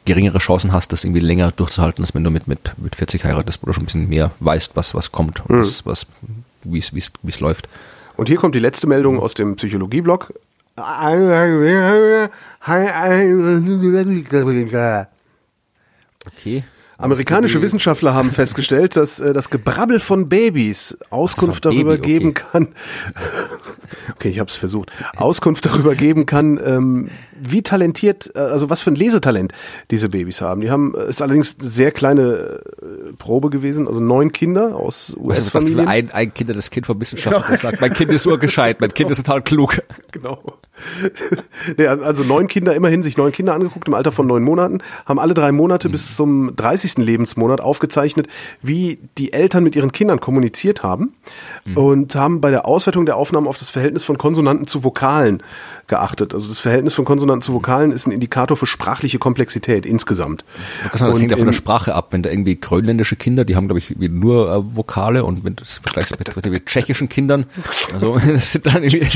geringere 0.08 0.40
Chancen 0.40 0.72
hast, 0.72 0.92
das 0.92 1.04
irgendwie 1.04 1.22
länger 1.22 1.52
durchzuhalten, 1.52 2.04
als 2.04 2.16
wenn 2.16 2.24
du 2.24 2.32
mit, 2.32 2.48
mit, 2.48 2.74
mit 2.78 2.96
40 2.96 3.24
heiratest, 3.24 3.62
wo 3.62 3.68
du 3.68 3.74
schon 3.74 3.84
ein 3.84 3.86
bisschen 3.86 4.10
mehr 4.10 4.32
weißt, 4.40 4.76
was, 4.76 4.96
was 4.96 5.12
kommt, 5.12 5.48
mhm. 5.48 5.60
was, 5.60 5.86
was, 5.86 6.08
wie 6.64 6.80
es, 6.80 7.40
läuft. 7.40 7.70
Und 8.16 8.28
hier 8.30 8.38
kommt 8.38 8.56
die 8.56 8.60
letzte 8.60 8.88
Meldung 8.88 9.20
aus 9.20 9.36
dem 9.36 9.56
Psychologie-Blog. 9.56 10.34
Okay. 16.26 16.64
Amerikanische 17.00 17.62
Wissenschaftler 17.62 18.16
haben 18.16 18.32
festgestellt, 18.32 18.96
dass 18.96 19.20
äh, 19.20 19.32
das 19.32 19.52
Gebrabbel 19.52 20.00
von 20.00 20.30
Babys 20.30 20.98
Auskunft 21.12 21.66
darüber 21.66 21.92
Baby, 21.92 22.00
okay. 22.00 22.14
geben 22.14 22.34
kann. 22.34 22.68
okay, 24.16 24.30
ich 24.30 24.40
habe 24.40 24.50
es 24.50 24.56
versucht. 24.56 24.92
Auskunft 25.16 25.66
darüber 25.68 25.94
geben 25.94 26.26
kann, 26.26 26.60
ähm, 26.64 27.10
wie 27.40 27.62
talentiert, 27.62 28.32
äh, 28.36 28.40
also 28.40 28.70
was 28.70 28.82
für 28.82 28.92
ein 28.92 28.96
Lesetalent 28.96 29.54
diese 29.92 30.10
Babys 30.10 30.42
haben. 30.42 30.62
Die 30.62 30.70
haben, 30.70 30.94
äh, 30.96 31.10
ist 31.10 31.22
allerdings 31.22 31.58
eine 31.60 31.68
sehr 31.68 31.92
kleine 31.92 32.24
äh, 32.24 33.14
Probe 33.18 33.50
gewesen, 33.50 33.88
also 33.88 34.00
neun 34.00 34.32
Kinder 34.32 34.76
aus 34.76 35.16
US-Familien. 35.18 35.80
Weißt 35.80 35.90
ein, 35.90 36.12
ein 36.12 36.34
Kinder, 36.34 36.54
das 36.54 36.70
Kind 36.70 36.86
von 36.86 37.00
Wissenschaftler 37.00 37.44
genau. 37.44 37.58
sagt, 37.58 37.82
mein 37.82 37.94
Kind 37.94 38.12
ist 38.12 38.26
urgescheit, 38.26 38.82
mein 38.82 38.94
Kind 38.94 39.12
ist 39.12 39.26
total 39.26 39.42
klug. 39.42 39.82
Genau. 40.12 40.42
also 42.04 42.24
neun 42.24 42.48
Kinder, 42.48 42.76
immerhin 42.76 43.04
sich 43.04 43.18
neun 43.18 43.32
Kinder 43.32 43.54
angeguckt 43.54 43.88
im 43.88 43.94
Alter 43.94 44.12
von 44.12 44.26
neun 44.26 44.44
Monaten, 44.44 44.80
haben 45.06 45.20
alle 45.20 45.34
drei 45.34 45.52
Monate 45.52 45.88
mhm. 45.88 45.92
bis 45.92 46.16
zum 46.16 46.56
30. 46.56 46.98
Lebensmonat 46.98 47.62
aufgezeichnet, 47.62 48.28
wie 48.62 49.00
die 49.18 49.34
Eltern 49.34 49.64
mit 49.64 49.76
ihren 49.76 49.92
Kindern 49.92 50.20
kommuniziert 50.20 50.84
haben 50.84 51.16
mhm. 51.66 51.78
und 51.78 52.16
haben 52.16 52.42
bei 52.42 52.52
der 52.52 52.66
Auswertung 52.66 53.06
der 53.06 53.18
Aufnahmen 53.18 53.48
auf 53.48 53.58
das 53.58 53.70
Verhältnis 53.70 54.04
von 54.04 54.18
Konsonanten 54.18 54.68
zu 54.68 54.84
Vokalen 54.84 55.44
geachtet. 55.88 56.34
Also 56.34 56.50
das 56.50 56.60
Verhältnis 56.60 56.96
von 56.96 57.06
Konsonanten 57.06 57.42
zu 57.42 57.54
Vokalen 57.54 57.92
ist 57.92 58.08
ein 58.08 58.12
Indikator 58.12 58.58
für 58.58 58.68
sprachliche 58.68 59.20
Komplexität 59.20 59.86
insgesamt. 59.86 60.44
Das, 60.92 61.02
das 61.02 61.20
hängt 61.20 61.32
ja 61.32 61.38
von 61.38 61.48
der 61.48 61.54
Sprache 61.54 61.96
ab. 61.96 62.08
Wenn 62.12 62.24
da 62.24 62.30
irgendwie 62.30 62.60
grönländische 62.60 63.16
Kinder, 63.16 63.46
die 63.46 63.56
haben 63.56 63.68
glaube 63.68 63.80
ich 63.80 63.96
nur 63.98 64.52
äh, 64.52 64.76
Vokale 64.76 65.24
und 65.24 65.44
wenn 65.44 65.56
du 65.56 65.64
das 65.64 65.78
vergleichst 65.80 66.20
mit, 66.20 66.46
mit 66.46 66.66
tschechischen 66.66 67.10
Kindern, 67.10 67.46
also 67.94 68.20
das 68.28 68.52
sind 68.52 68.66
dann 68.66 68.84
irgendwie 68.84 69.08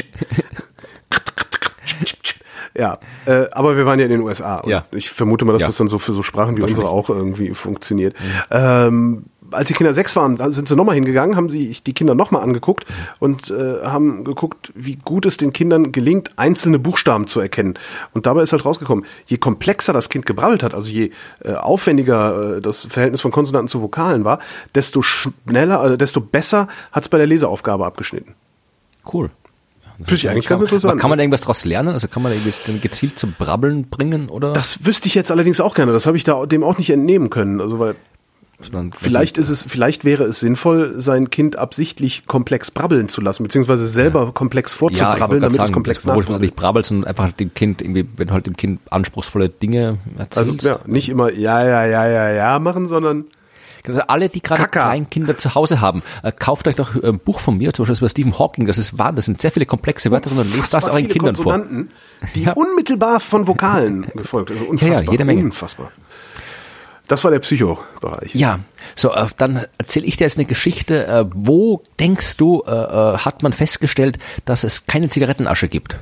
ja, 2.73 2.99
äh, 3.25 3.47
aber 3.51 3.75
wir 3.75 3.85
waren 3.85 3.99
ja 3.99 4.05
in 4.05 4.11
den 4.11 4.21
USA. 4.21 4.59
Und 4.59 4.69
ja. 4.69 4.85
Ich 4.91 5.09
vermute 5.09 5.43
mal, 5.43 5.53
dass 5.53 5.63
ja. 5.63 5.67
das 5.67 5.77
dann 5.77 5.89
so 5.89 5.99
für 5.99 6.13
so 6.13 6.23
Sprachen 6.23 6.57
wie 6.57 6.63
unsere 6.63 6.87
auch 6.87 7.09
irgendwie 7.09 7.53
funktioniert. 7.53 8.15
Mhm. 8.19 8.41
Ähm, 8.49 9.25
als 9.51 9.67
die 9.67 9.73
Kinder 9.73 9.93
sechs 9.93 10.15
waren, 10.15 10.37
sind 10.53 10.67
sie 10.67 10.75
nochmal 10.75 10.95
hingegangen, 10.95 11.35
haben 11.35 11.49
sich 11.49 11.83
die 11.83 11.93
Kinder 11.93 12.15
nochmal 12.15 12.41
angeguckt 12.41 12.85
und 13.19 13.49
äh, 13.49 13.83
haben 13.83 14.23
geguckt, 14.23 14.71
wie 14.75 14.95
gut 14.95 15.25
es 15.25 15.37
den 15.37 15.53
Kindern 15.53 15.91
gelingt, 15.91 16.31
einzelne 16.37 16.79
Buchstaben 16.79 17.27
zu 17.27 17.39
erkennen. 17.39 17.77
Und 18.13 18.25
dabei 18.25 18.41
ist 18.41 18.51
halt 18.51 18.65
rausgekommen, 18.65 19.05
je 19.27 19.37
komplexer 19.37 19.93
das 19.93 20.09
Kind 20.09 20.25
gebrabbelt 20.25 20.63
hat, 20.63 20.73
also 20.73 20.91
je 20.91 21.11
äh, 21.43 21.53
aufwendiger 21.53 22.57
äh, 22.57 22.61
das 22.61 22.85
Verhältnis 22.85 23.21
von 23.21 23.31
Konsonanten 23.31 23.67
zu 23.67 23.81
Vokalen 23.81 24.23
war, 24.23 24.39
desto 24.75 25.01
schneller, 25.01 25.91
äh, 25.91 25.97
desto 25.97 26.21
besser 26.21 26.67
hat 26.91 27.03
es 27.03 27.09
bei 27.09 27.17
der 27.17 27.27
Leseaufgabe 27.27 27.85
abgeschnitten. 27.85 28.35
Cool. 29.11 29.29
Finde 30.05 30.15
ich 30.15 30.29
eigentlich 30.29 30.47
ganz 30.47 30.61
interessant. 30.61 30.99
Kann 30.99 31.09
man 31.09 31.19
da 31.19 31.23
irgendwas 31.23 31.41
daraus 31.41 31.63
lernen? 31.65 31.89
Also 31.89 32.07
kann 32.07 32.23
man 32.23 32.31
da 32.31 32.37
irgendwie 32.37 32.79
gezielt 32.79 33.19
zum 33.19 33.33
Brabbeln 33.37 33.89
bringen 33.89 34.29
oder? 34.29 34.53
Das 34.53 34.85
wüsste 34.85 35.07
ich 35.07 35.15
jetzt 35.15 35.31
allerdings 35.31 35.59
auch 35.59 35.75
gerne. 35.75 35.91
Das 35.91 36.05
habe 36.05 36.17
ich 36.17 36.23
da 36.23 36.45
dem 36.45 36.63
auch 36.63 36.77
nicht 36.77 36.89
entnehmen 36.89 37.29
können. 37.29 37.61
Also 37.61 37.77
weil 37.79 37.95
Sondern- 38.63 38.93
vielleicht 38.93 39.37
ist 39.37 39.49
es, 39.49 39.63
vielleicht 39.63 40.05
wäre 40.05 40.23
es 40.23 40.39
sinnvoll, 40.39 40.93
sein 40.97 41.29
Kind 41.29 41.55
absichtlich 41.55 42.25
komplex 42.27 42.71
brabbeln 42.71 43.07
zu 43.09 43.21
lassen, 43.21 43.43
beziehungsweise 43.43 43.87
selber 43.87 44.31
komplex 44.33 44.71
ja, 44.71 44.75
ich 44.75 44.79
vorzubrabbeln, 44.79 45.19
wollte 45.19 45.29
damit 45.29 45.41
gerade 45.41 45.47
es 45.51 45.55
sagen, 45.57 45.73
komplex 45.73 46.03
du 46.03 46.09
nachmacht. 46.09 46.41
nicht 46.41 46.55
brabbelst, 46.55 46.89
sondern 46.89 47.07
einfach 47.09 47.31
dem 47.31 47.53
Kind 47.53 47.81
irgendwie, 47.81 48.07
wenn 48.17 48.31
halt 48.31 48.45
dem 48.45 48.55
Kind 48.57 48.81
anspruchsvolle 48.89 49.49
Dinge 49.49 49.97
Also 50.35 50.51
erzählst. 50.53 50.65
ja, 50.67 50.79
nicht 50.85 51.09
immer 51.09 51.31
ja, 51.31 51.63
ja, 51.65 51.85
ja, 51.85 52.07
ja, 52.07 52.29
ja 52.31 52.59
machen, 52.59 52.87
sondern 52.87 53.25
Also 53.87 54.01
alle, 54.01 54.29
die 54.29 54.41
gerade. 54.41 54.67
Kleinkinder 54.67 55.37
zu 55.39 55.55
Hause 55.55 55.81
haben, 55.81 56.03
äh, 56.21 56.31
kauft 56.31 56.67
euch 56.67 56.75
doch 56.75 56.95
ein 57.01 57.17
Buch 57.17 57.39
von 57.39 57.57
mir, 57.57 57.73
zum 57.73 57.83
Beispiel 57.85 57.97
über 58.03 58.09
Stephen 58.09 58.37
Hawking, 58.37 58.67
das 58.67 58.77
ist 58.77 58.99
wahr, 58.99 59.11
das 59.11 59.25
sind 59.25 59.41
sehr 59.41 59.51
viele 59.51 59.65
komplexe 59.65 60.11
Wörter 60.11 60.29
und 60.31 60.55
lest 60.55 60.71
das 60.73 60.85
euren 60.87 61.07
Kindern 61.07 61.35
vor. 61.35 61.59
Die 62.35 62.43
Ja. 62.43 62.53
unmittelbar 62.53 63.19
von 63.19 63.47
Vokalen 63.47 64.05
gefolgt. 64.15 64.51
Also 64.51 64.65
unfassbar, 64.65 65.11
jede 65.11 65.25
Menge. 65.25 65.43
Unfassbar. 65.45 65.91
Das 67.11 67.25
war 67.25 67.31
der 67.31 67.39
Psycho-Bereich. 67.39 68.33
Ja, 68.35 68.61
so, 68.95 69.13
äh, 69.13 69.25
dann 69.35 69.65
erzähle 69.77 70.05
ich 70.05 70.15
dir 70.15 70.23
jetzt 70.23 70.37
eine 70.37 70.45
Geschichte. 70.45 71.07
Äh, 71.07 71.25
wo 71.33 71.83
denkst 71.99 72.37
du, 72.37 72.63
äh, 72.65 72.71
äh, 72.71 73.17
hat 73.17 73.43
man 73.43 73.51
festgestellt, 73.51 74.17
dass 74.45 74.63
es 74.63 74.85
keine 74.87 75.09
Zigarettenasche 75.09 75.67
gibt? 75.67 75.97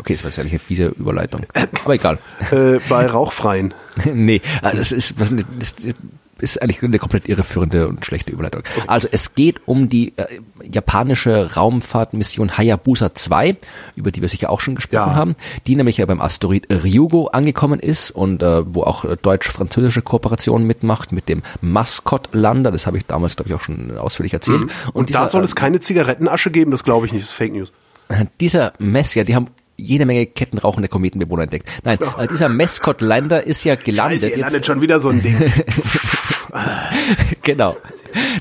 Okay, 0.00 0.14
das 0.14 0.24
war 0.24 0.32
sicherlich 0.32 0.54
eine 0.54 0.58
fiese 0.58 0.86
Überleitung. 0.86 1.46
Aber 1.84 1.94
egal. 1.94 2.18
Äh, 2.50 2.80
bei 2.88 3.06
Rauchfreien. 3.06 3.74
nee, 4.12 4.42
äh, 4.62 4.74
das 4.74 4.90
ist, 4.90 5.20
was, 5.20 5.32
das 5.56 5.76
ist 6.40 6.60
eigentlich 6.62 6.82
eine 6.82 6.98
komplett 6.98 7.28
irreführende 7.28 7.88
und 7.88 8.04
schlechte 8.04 8.30
Überleitung. 8.32 8.62
Also 8.86 9.08
es 9.10 9.34
geht 9.34 9.60
um 9.66 9.88
die 9.88 10.12
äh, 10.16 10.26
japanische 10.70 11.54
Raumfahrtmission 11.56 12.56
Hayabusa 12.56 13.14
2, 13.14 13.56
über 13.96 14.10
die 14.10 14.20
wir 14.22 14.28
sicher 14.28 14.50
auch 14.50 14.60
schon 14.60 14.74
gesprochen 14.74 15.10
Ja. 15.10 15.14
haben, 15.14 15.36
die 15.66 15.76
nämlich 15.76 15.98
ja 15.98 16.06
beim 16.06 16.20
Asteroid 16.20 16.66
Ryugo 16.70 17.26
angekommen 17.28 17.80
ist 17.80 18.10
und 18.10 18.42
äh, 18.42 18.62
wo 18.74 18.82
auch 18.82 19.04
äh, 19.04 19.16
deutsch-französische 19.20 20.02
Kooperation 20.02 20.64
mitmacht 20.66 21.12
mit 21.12 21.28
dem 21.28 21.42
Maskottlander, 21.60 22.70
das 22.70 22.86
habe 22.86 22.98
ich 22.98 23.06
damals, 23.06 23.36
glaube 23.36 23.48
ich, 23.50 23.54
auch 23.54 23.60
schon 23.62 23.96
ausführlich 23.96 24.32
erzählt. 24.32 24.62
Mhm. 24.62 24.70
Und, 24.92 25.10
da 25.10 25.20
dieser, 25.20 25.28
soll 25.28 25.44
es 25.44 25.52
äh, 25.52 25.56
keine 25.56 25.80
Zigarettenasche 25.80 26.50
geben, 26.50 26.70
das 26.70 26.84
glaube 26.84 27.06
ich 27.06 27.12
nicht, 27.12 27.22
das 27.22 27.30
ist 27.30 27.36
Fake 27.36 27.52
News. 27.52 27.72
dieser 28.40 28.72
Mess, 28.78 29.14
ja, 29.14 29.24
die 29.24 29.34
haben 29.34 29.48
jede 29.76 30.04
Menge 30.04 30.26
kettenrauchende 30.26 30.88
Kometenbewohner 30.88 31.44
entdeckt. 31.44 31.68
Nein, 31.84 31.98
äh, 32.18 32.28
dieser 32.28 32.48
Mascot-Lander 32.48 33.44
ist 33.46 33.64
ja 33.64 33.74
gelandet. 33.76 34.20
Scheiße, 34.20 34.30
ihr 34.30 34.36
jetzt, 34.38 34.46
landet 34.52 34.66
schon 34.66 34.80
wieder 34.80 35.00
so 35.00 35.08
ein 35.08 35.22
Ding. 35.22 35.36
genau. 37.42 37.76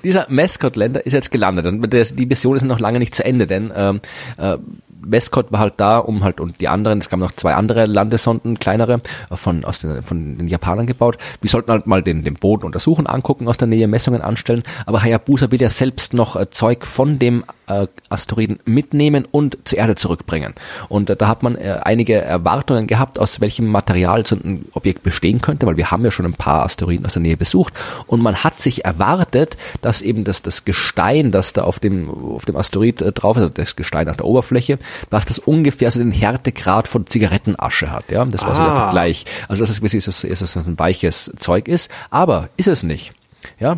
Dieser 0.03 0.25
Mascot-Länder 0.29 1.05
ist 1.05 1.13
jetzt 1.13 1.31
gelandet 1.31 1.67
und 1.67 1.93
die 1.93 2.25
Mission 2.25 2.55
ist 2.55 2.63
noch 2.63 2.79
lange 2.79 2.99
nicht 2.99 3.13
zu 3.13 3.23
Ende, 3.23 3.45
denn 3.45 3.71
ähm, 3.75 4.01
äh, 4.37 4.57
Mascot 5.05 5.51
war 5.51 5.59
halt 5.59 5.75
da, 5.77 5.97
um 5.97 6.23
halt 6.23 6.39
und 6.39 6.59
die 6.59 6.67
anderen, 6.67 6.99
es 6.99 7.09
gab 7.09 7.19
noch 7.19 7.31
zwei 7.31 7.53
andere 7.55 7.85
Landesonden, 7.85 8.59
kleinere, 8.59 9.01
von 9.31 9.65
aus 9.65 9.79
den, 9.79 10.03
von 10.03 10.37
den 10.37 10.47
Japanern 10.47 10.87
gebaut. 10.87 11.17
Wir 11.41 11.49
sollten 11.49 11.71
halt 11.71 11.87
mal 11.87 12.03
den, 12.03 12.23
den 12.23 12.35
Boden 12.35 12.65
untersuchen, 12.65 13.07
angucken, 13.07 13.47
aus 13.47 13.57
der 13.57 13.67
Nähe 13.67 13.87
Messungen 13.87 14.21
anstellen. 14.21 14.63
Aber 14.85 15.01
Hayabusa 15.01 15.51
will 15.51 15.61
ja 15.61 15.69
selbst 15.69 16.13
noch 16.13 16.35
äh, 16.35 16.49
Zeug 16.49 16.85
von 16.85 17.19
dem 17.19 17.43
äh, 17.69 17.87
Asteroiden 18.09 18.59
mitnehmen 18.65 19.25
und 19.29 19.57
zur 19.63 19.77
Erde 19.77 19.95
zurückbringen. 19.95 20.53
Und 20.89 21.09
äh, 21.09 21.15
da 21.15 21.27
hat 21.27 21.43
man 21.43 21.55
äh, 21.55 21.79
einige 21.83 22.15
Erwartungen 22.21 22.87
gehabt, 22.87 23.19
aus 23.19 23.39
welchem 23.41 23.67
Material 23.67 24.25
so 24.25 24.35
ein 24.35 24.65
Objekt 24.73 25.03
bestehen 25.03 25.41
könnte, 25.41 25.65
weil 25.65 25.77
wir 25.77 25.91
haben 25.91 26.03
ja 26.03 26.11
schon 26.11 26.25
ein 26.25 26.33
paar 26.33 26.63
Asteroiden 26.63 27.05
aus 27.05 27.13
der 27.13 27.21
Nähe 27.21 27.37
besucht. 27.37 27.73
Und 28.07 28.21
man 28.21 28.43
hat 28.43 28.59
sich 28.59 28.85
erwartet, 28.85 29.57
dass 29.81 30.01
eben 30.01 30.23
das, 30.23 30.41
das 30.41 30.65
Gestein, 30.65 31.31
das 31.31 31.53
da 31.53 31.63
auf 31.63 31.79
dem, 31.79 32.09
auf 32.09 32.45
dem 32.45 32.55
Asteroid 32.55 33.01
äh, 33.01 33.11
drauf 33.11 33.37
ist, 33.37 33.41
also 33.43 33.53
das 33.53 33.75
Gestein 33.75 34.09
auf 34.09 34.17
der 34.17 34.25
Oberfläche, 34.25 34.79
dass 35.09 35.25
das 35.25 35.39
ungefähr 35.39 35.91
so 35.91 35.99
den 35.99 36.11
Härtegrad 36.11 36.87
von 36.87 37.05
Zigarettenasche 37.07 37.91
hat. 37.91 38.09
Ja, 38.09 38.25
das 38.25 38.43
war 38.45 38.55
so 38.55 38.61
der 38.61 38.71
Ah. 38.71 38.83
Vergleich. 38.85 39.25
Also 39.47 39.63
dass 39.63 39.69
es 39.69 39.93
ist, 39.93 40.07
dass 40.07 40.23
es 40.23 40.55
ein 40.57 40.79
weiches 40.79 41.31
Zeug 41.39 41.67
ist, 41.67 41.89
aber 42.09 42.49
ist 42.57 42.67
es 42.67 42.83
nicht. 42.83 43.13
Ja, 43.59 43.77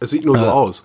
Es 0.00 0.10
sieht 0.10 0.24
nur 0.24 0.36
so 0.38 0.44
Äh, 0.44 0.48
aus. 0.48 0.84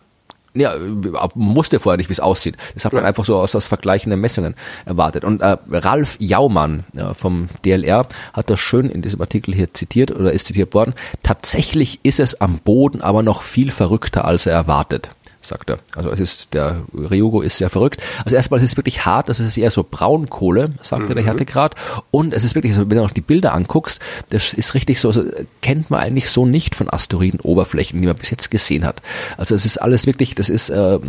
Ja, 0.60 0.74
man 0.78 1.56
wusste 1.56 1.80
vorher 1.80 1.98
nicht, 1.98 2.10
wie 2.10 2.14
es 2.14 2.20
aussieht. 2.20 2.58
Das 2.74 2.86
hat 2.86 2.94
man 2.94 3.06
einfach 3.06 3.26
so 3.26 3.38
aus, 3.38 3.56
aus 3.56 3.66
vergleichenden 3.66 4.20
Messungen 4.20 4.56
erwartet. 4.86 5.24
Und 5.24 5.42
äh, 5.42 5.58
Ralf 5.72 6.18
Jaumann 6.20 6.86
äh, 6.96 7.14
vom 7.14 7.50
DLR 7.66 8.08
hat 8.34 8.50
das 8.50 8.60
schön 8.60 8.90
in 8.90 9.02
diesem 9.02 9.22
Artikel 9.22 9.54
hier 9.54 9.74
zitiert 9.74 10.12
oder 10.12 10.32
ist 10.32 10.48
zitiert 10.48 10.74
worden. 10.74 10.94
Tatsächlich 11.24 12.00
ist 12.04 12.20
es 12.20 12.42
am 12.42 12.60
Boden 12.60 13.02
aber 13.02 13.24
noch 13.24 13.42
viel 13.42 13.72
verrückter, 13.72 14.26
als 14.26 14.46
er 14.46 14.54
erwartet 14.54 15.10
sagt 15.48 15.70
er. 15.70 15.80
Also 15.96 16.12
es 16.12 16.20
ist, 16.20 16.54
der 16.54 16.84
Ryugo 16.94 17.42
ist 17.42 17.58
sehr 17.58 17.70
verrückt. 17.70 18.02
Also 18.24 18.36
erstmal, 18.36 18.60
es 18.60 18.64
ist 18.64 18.78
wirklich 18.78 19.06
hart, 19.06 19.30
also 19.30 19.44
es 19.44 19.50
ist 19.50 19.58
eher 19.58 19.72
so 19.72 19.84
Braunkohle, 19.90 20.74
sagt 20.82 21.10
er, 21.10 21.16
der 21.16 21.24
Härtegrad. 21.24 21.76
Und 22.12 22.34
es 22.34 22.44
ist 22.44 22.56
wirklich, 22.56 22.74
also 22.74 22.90
wenn 22.90 22.98
du 22.98 23.04
noch 23.04 23.12
die 23.12 23.22
Bilder 23.22 23.54
anguckst, 23.54 24.00
das 24.30 24.54
ist 24.54 24.74
richtig 24.74 25.00
so, 25.00 25.08
also 25.08 25.24
kennt 25.62 25.90
man 25.90 26.02
eigentlich 26.02 26.30
so 26.30 26.46
nicht 26.46 26.76
von 26.76 26.90
Asteroidenoberflächen, 26.90 28.00
die 28.00 28.08
man 28.08 28.18
bis 28.18 28.30
jetzt 28.30 28.52
gesehen 28.52 28.86
hat. 28.86 29.02
Also 29.38 29.56
es 29.56 29.66
ist 29.66 29.78
alles 29.78 30.06
wirklich, 30.06 30.36
das 30.36 30.50
ist 30.50 30.70
äh, 30.70 31.00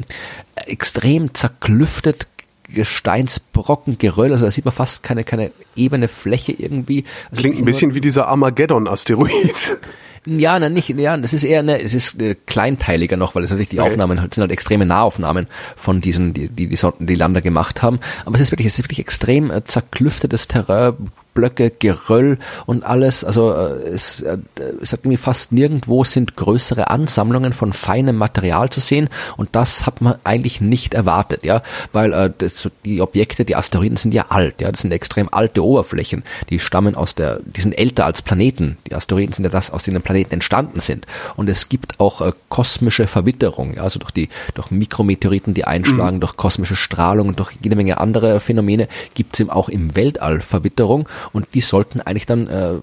extrem 0.67 1.35
zerklüftet, 1.35 2.29
Gesteinsbrocken, 2.71 3.97
Geröll, 3.99 4.33
also 4.33 4.45
da 4.45 4.51
sieht 4.51 4.67
man 4.67 4.75
fast 4.75 5.03
keine, 5.03 5.25
keine 5.25 5.53
ebene 5.75 6.07
Fläche 6.07 6.53
irgendwie. 6.53 7.05
Also 7.31 7.41
Klingt 7.41 7.59
ein 7.59 7.65
bisschen 7.65 7.95
wie 7.95 8.01
dieser 8.01 8.29
Armageddon-Asteroid. 8.29 9.79
ja, 10.37 10.59
nein, 10.59 10.75
nicht, 10.75 10.91
ja, 10.91 11.17
das 11.17 11.33
ist 11.33 11.45
eher 11.45 11.61
eine, 11.61 11.81
es 11.81 11.95
ist 11.95 12.21
äh, 12.21 12.35
kleinteiliger 12.47 13.17
noch, 13.17 13.35
weil 13.35 13.45
es 13.45 13.51
natürlich 13.51 13.71
die 13.71 13.81
Okay. 13.81 13.91
Aufnahmen 13.91 14.21
halt, 14.21 14.35
sind 14.35 14.43
halt 14.43 14.53
extreme 14.53 14.87
Nahaufnahmen 14.87 15.47
von 15.77 16.01
diesen, 16.01 16.35
die, 16.35 16.49
die, 16.49 16.69
die 16.69 16.79
die 17.01 17.15
Lander 17.15 17.41
gemacht 17.41 17.83
haben. 17.83 18.01
Aber 18.25 18.37
es 18.37 18.43
ist 18.43 18.53
wirklich, 18.53 18.67
es 18.67 18.79
ist 18.79 18.85
wirklich 18.85 19.01
extrem 19.01 19.51
äh, 19.51 19.65
zerklüftetes 19.65 20.49
Terrain, 20.49 21.11
Blöcke, 21.39 21.71
Geröll 21.71 22.39
und 22.67 22.83
alles. 22.83 23.23
Also 23.23 23.53
äh, 23.53 23.91
es, 23.91 24.21
äh, 24.23 24.39
es 24.83 24.93
hat 24.93 25.01
irgendwie 25.03 25.19
fast 25.19 25.53
nirgendwo 25.53 26.03
sind 26.03 26.35
größere 26.35 26.91
Ansammlungen 26.91 27.53
von 27.53 27.73
feinem 27.73 28.17
Material 28.17 28.71
zu 28.71 28.81
sehen 28.81 29.09
und 29.37 29.51
das 29.53 29.87
hat 29.87 30.01
man 30.01 30.17
eigentlich 30.25 30.61
nicht 30.61 30.95
erwartet, 30.95 31.45
ja, 31.45 31.63
weil 31.93 32.13
äh, 32.13 32.33
das, 32.37 32.69
die 32.85 33.01
Objekte, 33.01 33.45
die 33.45 33.55
Asteroiden 33.55 33.97
sind 33.97 34.15
ja 34.15 34.27
alt, 34.31 34.61
ja, 34.61 34.69
das 34.73 34.81
sind 34.81 34.91
extrem 34.91 35.29
alte 35.31 35.65
Oberflächen, 35.65 36.25
die 36.51 36.59
stammen 36.59 36.97
aus 36.97 37.15
der, 37.15 37.39
die 37.45 37.61
sind 37.61 37.79
älter 37.79 38.05
als 38.05 38.21
Planeten. 38.23 38.77
Die 38.89 38.97
Asteroiden 38.97 39.33
sind 39.33 39.45
ja 39.45 39.51
das, 39.51 39.71
aus 39.71 39.85
denen 39.85 40.03
Planeten 40.03 40.35
entstanden 40.35 40.81
sind. 40.81 41.07
Und 41.37 41.49
es 41.49 41.69
gibt 41.69 42.01
auch 42.01 42.21
äh, 42.21 42.33
kosmische 42.49 43.07
Verwitterung, 43.07 43.75
ja, 43.75 43.85
also 43.85 44.01
durch 44.01 44.11
die 44.11 44.29
durch 44.55 44.73
Mikrometeoriten, 44.73 45.55
die 45.55 45.67
einschlagen, 45.67 46.19
durch 46.19 46.37
kosmische 46.37 46.75
Strahlung 46.75 47.29
und 47.29 47.39
durch 47.39 47.53
jede 47.63 47.77
Menge 47.77 47.99
andere 47.99 48.41
Phänomene 48.41 48.89
gibt 49.15 49.35
es 49.35 49.41
eben 49.41 49.51
auch 49.51 49.69
im 49.69 49.95
Weltall 49.95 50.41
Verwitterung 50.41 51.09
und 51.33 51.47
die 51.55 51.61
sollten 51.61 52.01
eigentlich 52.01 52.27
dann 52.27 52.49
äh, 52.49 52.75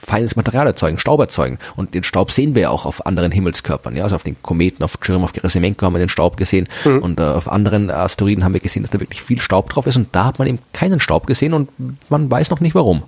feines 0.00 0.36
Material 0.36 0.66
erzeugen, 0.66 0.98
Staub 0.98 1.20
erzeugen. 1.20 1.58
Und 1.76 1.94
den 1.94 2.04
Staub 2.04 2.32
sehen 2.32 2.54
wir 2.54 2.62
ja 2.62 2.70
auch 2.70 2.86
auf 2.86 3.06
anderen 3.06 3.32
Himmelskörpern. 3.32 3.96
Ja, 3.96 4.04
also 4.04 4.16
auf 4.16 4.22
den 4.22 4.40
Kometen, 4.42 4.82
auf 4.82 4.98
Churyumov, 5.00 5.30
auf 5.30 5.32
Gerasimenko 5.32 5.86
haben 5.86 5.94
wir 5.94 5.98
den 5.98 6.08
Staub 6.08 6.36
gesehen 6.36 6.68
und 6.84 7.20
äh, 7.20 7.22
auf 7.22 7.50
anderen 7.50 7.90
Asteroiden 7.90 8.44
haben 8.44 8.54
wir 8.54 8.60
gesehen, 8.60 8.82
dass 8.82 8.90
da 8.90 9.00
wirklich 9.00 9.22
viel 9.22 9.40
Staub 9.40 9.70
drauf 9.70 9.86
ist 9.86 9.96
und 9.96 10.08
da 10.12 10.24
hat 10.24 10.38
man 10.38 10.48
eben 10.48 10.58
keinen 10.72 11.00
Staub 11.00 11.26
gesehen 11.26 11.54
und 11.54 11.68
man 12.10 12.30
weiß 12.30 12.50
noch 12.50 12.60
nicht 12.60 12.74
warum. 12.74 13.02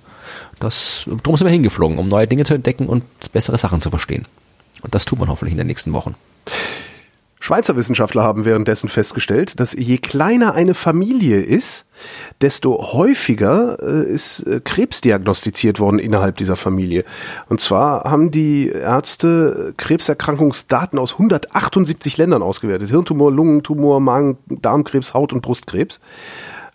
Das, 0.60 1.08
drum 1.22 1.36
sind 1.36 1.46
wir 1.46 1.52
hingeflogen, 1.52 1.98
um 1.98 2.08
neue 2.08 2.26
Dinge 2.26 2.44
zu 2.44 2.54
entdecken 2.54 2.86
und 2.86 3.04
bessere 3.32 3.58
Sachen 3.58 3.80
zu 3.80 3.90
verstehen. 3.90 4.26
Und 4.82 4.94
das 4.94 5.04
tut 5.04 5.18
man 5.18 5.28
hoffentlich 5.28 5.52
in 5.52 5.58
den 5.58 5.66
nächsten 5.66 5.92
Wochen. 5.92 6.14
Schweizer 7.46 7.76
Wissenschaftler 7.76 8.24
haben 8.24 8.44
währenddessen 8.44 8.88
festgestellt, 8.88 9.60
dass 9.60 9.72
je 9.72 9.98
kleiner 9.98 10.54
eine 10.54 10.74
Familie 10.74 11.40
ist, 11.40 11.84
desto 12.40 12.92
häufiger 12.92 13.78
äh, 13.80 14.04
ist 14.04 14.40
äh, 14.40 14.60
Krebs 14.64 15.00
diagnostiziert 15.00 15.78
worden 15.78 16.00
innerhalb 16.00 16.38
dieser 16.38 16.56
Familie. 16.56 17.04
Und 17.48 17.60
zwar 17.60 18.02
haben 18.02 18.32
die 18.32 18.66
Ärzte 18.70 19.74
Krebserkrankungsdaten 19.76 20.98
aus 20.98 21.12
178 21.12 22.16
Ländern 22.16 22.42
ausgewertet. 22.42 22.90
Hirntumor, 22.90 23.30
Lungentumor, 23.30 24.00
Magen, 24.00 24.38
Darmkrebs, 24.48 25.14
Haut- 25.14 25.32
und 25.32 25.42
Brustkrebs. 25.42 26.00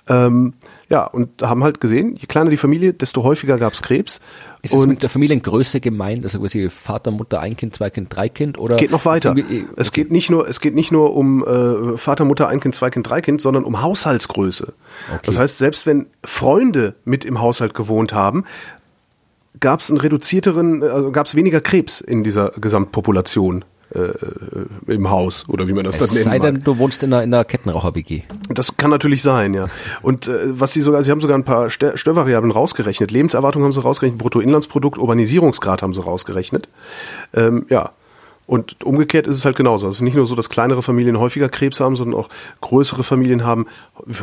Ähm, 0.07 0.53
ja, 0.87 1.03
und 1.03 1.41
haben 1.41 1.65
halt 1.65 1.81
gesehen, 1.81 2.15
je 2.15 2.27
kleiner 2.27 2.49
die 2.49 2.55
Familie, 2.55 2.93
desto 2.93 3.23
häufiger 3.23 3.57
gab 3.57 3.73
es 3.73 3.81
Krebs. 3.81 4.21
Ist 4.63 4.73
es 4.73 4.85
mit 4.85 5.01
der 5.01 5.09
Familiengröße 5.09 5.79
gemeint, 5.81 6.23
also 6.23 6.39
quasi 6.39 6.69
Vater, 6.69 7.09
Mutter, 7.11 7.39
ein 7.39 7.57
Kind, 7.57 7.75
zwei 7.75 7.89
Kind, 7.89 8.15
drei 8.15 8.29
Kind 8.29 8.59
oder 8.59 8.75
geht 8.77 8.91
noch 8.91 9.05
weiter. 9.05 9.33
Sind 9.35 9.49
wir- 9.49 9.65
Es 9.75 9.91
geht 9.91 10.11
nicht 10.11 10.29
nur, 10.29 10.47
es 10.47 10.59
geht 10.61 10.75
nicht 10.75 10.91
nur 10.91 11.15
um 11.15 11.43
äh, 11.45 11.97
Vater, 11.97 12.25
Mutter, 12.25 12.47
ein 12.47 12.59
Kind, 12.59 12.75
zwei 12.75 12.89
Kind, 12.91 13.09
drei 13.09 13.21
Kind, 13.21 13.41
sondern 13.41 13.63
um 13.63 13.81
Haushaltsgröße. 13.81 14.73
Das 15.25 15.37
heißt, 15.37 15.57
selbst 15.57 15.85
wenn 15.87 16.05
Freunde 16.23 16.93
mit 17.05 17.25
im 17.25 17.41
Haushalt 17.41 17.73
gewohnt 17.73 18.13
haben, 18.13 18.43
gab 19.59 19.79
es 19.81 19.89
einen 19.89 19.99
reduzierteren, 19.99 20.83
also 20.83 21.11
gab 21.11 21.25
es 21.25 21.35
weniger 21.35 21.59
Krebs 21.61 21.99
in 22.01 22.23
dieser 22.23 22.49
Gesamtpopulation. 22.51 23.65
Äh, 23.93 24.91
im 24.91 25.09
Haus 25.09 25.45
oder 25.49 25.67
wie 25.67 25.73
man 25.73 25.83
das 25.83 25.99
Es 25.99 26.07
dann 26.07 26.13
nennt. 26.15 26.23
sei 26.23 26.39
denn, 26.39 26.63
du 26.63 26.77
wohnst 26.77 27.03
in 27.03 27.13
einer, 27.13 27.23
in 27.23 27.33
einer 27.33 27.43
Kettenraucher-WG. 27.45 28.23
Das 28.49 28.77
kann 28.77 28.89
natürlich 28.89 29.21
sein, 29.21 29.53
ja. 29.53 29.67
Und 30.01 30.27
äh, 30.27 30.59
was 30.59 30.73
sie 30.73 30.81
sogar, 30.81 31.03
sie 31.03 31.11
haben 31.11 31.21
sogar 31.21 31.37
ein 31.37 31.43
paar 31.43 31.69
Stör- 31.69 31.97
Störvariablen 31.97 32.51
rausgerechnet. 32.51 33.11
Lebenserwartung 33.11 33.63
haben 33.63 33.73
sie 33.73 33.81
rausgerechnet, 33.81 34.19
Bruttoinlandsprodukt, 34.19 34.97
Urbanisierungsgrad 34.97 35.81
haben 35.81 35.93
sie 35.93 36.01
rausgerechnet. 36.03 36.67
Ähm, 37.33 37.65
ja. 37.69 37.91
Und 38.47 38.83
umgekehrt 38.83 39.27
ist 39.27 39.37
es 39.37 39.45
halt 39.45 39.55
genauso. 39.55 39.87
Es 39.87 39.97
ist 39.97 40.01
nicht 40.01 40.15
nur 40.15 40.25
so, 40.25 40.35
dass 40.35 40.49
kleinere 40.49 40.81
Familien 40.81 41.17
häufiger 41.19 41.47
Krebs 41.47 41.79
haben, 41.79 41.95
sondern 41.95 42.19
auch 42.19 42.27
größere 42.59 43.03
Familien 43.03 43.45
haben 43.45 43.67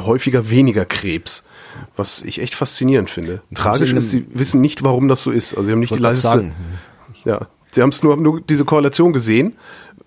häufiger 0.05 0.51
weniger 0.51 0.85
Krebs. 0.85 1.45
Was 1.97 2.23
ich 2.23 2.41
echt 2.41 2.55
faszinierend 2.55 3.09
finde. 3.09 3.41
Tragisch 3.55 3.93
ist, 3.93 4.11
sie 4.11 4.27
wissen 4.31 4.61
nicht, 4.61 4.83
warum 4.85 5.09
das 5.09 5.23
so 5.23 5.31
ist. 5.31 5.55
Also 5.55 5.65
sie 5.67 5.73
haben 5.73 5.79
nicht 5.81 5.95
die 5.95 5.99
leiseste, 6.01 6.53
ja, 7.25 7.47
sie 7.73 7.83
haben 7.83 7.91
es 7.91 8.03
nur, 8.03 8.17
nur 8.17 8.41
diese 8.41 8.65
Korrelation 8.65 9.13
gesehen. 9.13 9.55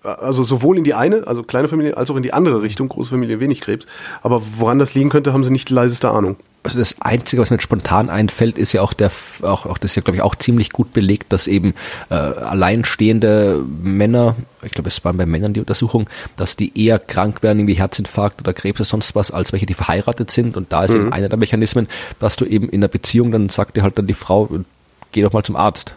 Also 0.02 0.42
sowohl 0.42 0.78
in 0.78 0.84
die 0.84 0.94
eine, 0.94 1.28
also 1.28 1.44
kleine 1.44 1.68
Familie, 1.68 1.96
als 1.96 2.10
auch 2.10 2.16
in 2.16 2.24
die 2.24 2.32
andere 2.32 2.60
Richtung, 2.62 2.88
große 2.88 3.10
Familie, 3.10 3.38
wenig 3.38 3.60
Krebs. 3.60 3.86
Aber 4.22 4.42
woran 4.58 4.80
das 4.80 4.94
liegen 4.94 5.10
könnte, 5.10 5.32
haben 5.32 5.44
sie 5.44 5.52
nicht 5.52 5.68
die 5.68 5.74
leiseste 5.74 6.10
Ahnung. 6.10 6.36
Also 6.64 6.78
das 6.78 7.00
Einzige, 7.00 7.42
was 7.42 7.50
mir 7.50 7.60
spontan 7.60 8.08
einfällt, 8.08 8.56
ist 8.56 8.72
ja 8.72 8.82
auch 8.82 8.92
der, 8.92 9.10
auch, 9.42 9.66
auch 9.66 9.78
das 9.78 9.92
ist 9.92 9.96
ja 9.96 10.02
glaube 10.02 10.16
ich 10.16 10.22
auch 10.22 10.36
ziemlich 10.36 10.70
gut 10.70 10.92
belegt, 10.92 11.32
dass 11.32 11.48
eben 11.48 11.74
äh, 12.08 12.14
alleinstehende 12.14 13.64
Männer, 13.82 14.36
ich 14.62 14.70
glaube 14.70 14.88
es 14.88 15.04
waren 15.04 15.16
bei 15.16 15.26
Männern 15.26 15.54
die 15.54 15.60
Untersuchung, 15.60 16.08
dass 16.36 16.56
die 16.56 16.80
eher 16.80 17.00
krank 17.00 17.42
werden, 17.42 17.58
irgendwie 17.58 17.74
Herzinfarkt 17.74 18.40
oder 18.40 18.52
Krebs 18.52 18.80
oder 18.80 18.84
sonst 18.84 19.16
was, 19.16 19.32
als 19.32 19.52
welche, 19.52 19.66
die 19.66 19.74
verheiratet 19.74 20.30
sind. 20.30 20.56
Und 20.56 20.72
da 20.72 20.84
ist 20.84 20.94
eben 20.94 21.12
einer 21.12 21.28
der 21.28 21.38
Mechanismen, 21.38 21.88
dass 22.20 22.36
du 22.36 22.44
eben 22.44 22.68
in 22.68 22.80
der 22.80 22.88
Beziehung, 22.88 23.32
dann 23.32 23.48
sagt 23.48 23.76
dir 23.76 23.82
halt 23.82 23.98
dann 23.98 24.06
die 24.06 24.14
Frau, 24.14 24.48
geh 25.10 25.22
doch 25.22 25.32
mal 25.32 25.42
zum 25.42 25.56
Arzt. 25.56 25.96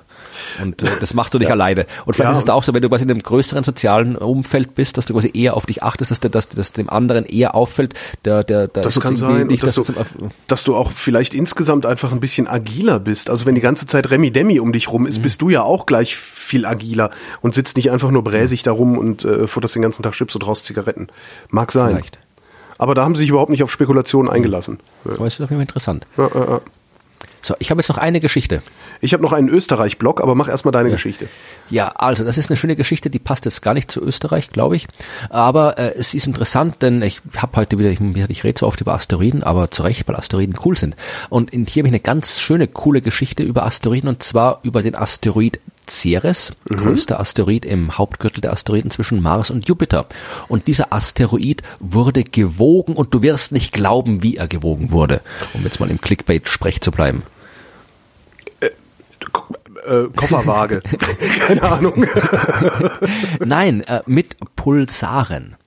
Und 0.61 0.81
äh, 0.83 0.87
das 0.99 1.13
machst 1.13 1.33
du 1.33 1.39
nicht 1.39 1.51
alleine. 1.51 1.85
Und 2.05 2.13
vielleicht 2.15 2.27
Ja. 2.27 2.31
ist 2.31 2.37
es 2.39 2.45
da 2.45 2.53
auch 2.53 2.63
so, 2.63 2.73
wenn 2.73 2.81
du 2.81 2.89
quasi 2.89 3.03
in 3.03 3.11
einem 3.11 3.21
größeren 3.23 3.63
sozialen 3.63 4.15
Umfeld 4.15 4.75
bist, 4.75 4.97
dass 4.97 5.05
du 5.05 5.13
quasi 5.13 5.31
eher 5.33 5.55
auf 5.55 5.65
dich 5.65 5.83
achtest, 5.83 6.11
dass, 6.11 6.19
der, 6.19 6.29
dass, 6.31 6.49
dass 6.49 6.71
dem 6.73 6.89
anderen 6.89 7.25
eher 7.25 7.55
auffällt, 7.55 7.93
der, 8.25 8.43
der, 8.43 8.67
der 8.67 8.83
Das 8.83 8.99
kann 8.99 9.15
sein, 9.15 9.47
nicht, 9.47 9.63
dass, 9.63 9.75
dass 9.75 9.87
du, 9.87 9.93
dass 10.47 10.63
du 10.63 10.75
auch 10.75 10.91
vielleicht 10.91 11.33
insgesamt 11.33 11.85
einfach 11.85 12.11
ein 12.11 12.19
bisschen 12.19 12.47
agiler 12.47 12.99
bist. 12.99 13.29
Also 13.29 13.45
wenn 13.45 13.55
die 13.55 13.61
ganze 13.61 13.85
Zeit 13.87 14.09
Remi 14.11 14.31
Demi 14.31 14.59
um 14.59 14.71
dich 14.73 14.87
Mhm. 14.87 14.91
rum 14.91 15.05
ist, 15.07 15.21
bist 15.21 15.41
du 15.41 15.49
ja 15.49 15.61
auch 15.63 15.85
gleich 15.85 16.15
viel 16.15 16.65
agiler 16.65 17.11
und 17.41 17.53
sitzt 17.55 17.75
nicht 17.77 17.91
einfach 17.91 18.11
nur 18.11 18.23
bräsig 18.23 18.63
da 18.63 18.71
rum 18.71 18.97
und 18.97 19.25
äh, 19.25 19.47
futterst 19.47 19.75
den 19.75 19.81
ganzen 19.81 20.03
Tag 20.03 20.13
Chips 20.13 20.35
und 20.35 20.45
rauchst 20.45 20.65
Zigaretten. 20.65 21.07
Mag 21.49 21.71
sein. 21.71 21.89
Vielleicht. 21.95 22.19
Aber 22.77 22.93
da 22.93 23.03
haben 23.05 23.15
sie 23.15 23.21
sich 23.21 23.29
überhaupt 23.29 23.49
nicht 23.51 23.63
auf 23.63 23.71
Spekulationen 23.71 24.29
eingelassen. 24.29 24.79
Aber 25.05 25.25
es 25.27 25.35
ist 25.35 25.41
auf 25.41 25.49
jeden 25.49 25.59
Fall 25.59 25.61
interessant. 25.61 26.05
Ja, 26.17 26.29
ja, 26.33 26.39
ja. 26.41 26.61
So, 27.41 27.55
ich 27.59 27.69
habe 27.71 27.79
jetzt 27.79 27.89
noch 27.89 27.97
eine 27.97 28.19
Geschichte. 28.19 28.61
Ich 29.01 29.13
habe 29.13 29.23
noch 29.23 29.33
einen 29.33 29.49
Österreich-Blog, 29.49 30.21
aber 30.21 30.35
mach 30.35 30.47
erstmal 30.47 30.71
deine 30.71 30.89
Geschichte. 30.89 31.27
Ja, 31.69 31.87
also 31.87 32.23
das 32.23 32.37
ist 32.37 32.49
eine 32.49 32.57
schöne 32.57 32.75
Geschichte, 32.75 33.09
die 33.09 33.19
passt 33.19 33.45
jetzt 33.45 33.61
gar 33.61 33.73
nicht 33.73 33.89
zu 33.89 34.01
Österreich, 34.01 34.49
glaube 34.49 34.75
ich. 34.75 34.87
Aber 35.29 35.77
äh, 35.77 35.93
es 35.95 36.13
ist 36.13 36.27
interessant, 36.27 36.81
denn 36.81 37.01
ich 37.01 37.21
habe 37.37 37.57
heute 37.57 37.79
wieder, 37.79 37.89
ich, 37.89 37.99
ich 38.29 38.43
rede 38.43 38.59
so 38.59 38.67
oft 38.67 38.81
über 38.81 38.93
Asteroiden, 38.93 39.43
aber 39.43 39.71
zu 39.71 39.83
Recht, 39.83 40.07
weil 40.07 40.15
Asteroiden 40.15 40.57
cool 40.63 40.77
sind. 40.77 40.95
Und 41.29 41.51
in, 41.51 41.65
hier 41.65 41.81
habe 41.81 41.87
ich 41.87 41.93
eine 41.93 41.99
ganz 41.99 42.39
schöne, 42.39 42.67
coole 42.67 43.01
Geschichte 43.01 43.43
über 43.43 43.65
Asteroiden 43.65 44.09
und 44.09 44.23
zwar 44.23 44.59
über 44.63 44.83
den 44.83 44.95
Asteroid 44.95 45.59
Ceres, 45.87 46.53
größter 46.67 47.19
Asteroid 47.19 47.65
im 47.65 47.97
Hauptgürtel 47.97 48.41
der 48.41 48.53
Asteroiden 48.53 48.91
zwischen 48.91 49.21
Mars 49.21 49.51
und 49.51 49.67
Jupiter. 49.67 50.07
Und 50.47 50.67
dieser 50.67 50.91
Asteroid 50.91 51.61
wurde 51.79 52.23
gewogen 52.23 52.93
und 52.93 53.13
du 53.13 53.21
wirst 53.21 53.51
nicht 53.51 53.73
glauben, 53.73 54.23
wie 54.23 54.37
er 54.37 54.47
gewogen 54.47 54.91
wurde, 54.91 55.21
um 55.53 55.63
jetzt 55.63 55.79
mal 55.79 55.89
im 55.89 56.01
Clickbait-Sprech 56.01 56.81
zu 56.81 56.91
bleiben. 56.91 57.23
Äh, 59.85 60.09
Kofferwaage. 60.15 60.81
Keine 61.47 61.63
Ahnung. 61.63 62.05
Nein, 63.39 63.81
äh, 63.81 64.01
mit 64.05 64.37
Pulsaren. 64.55 65.57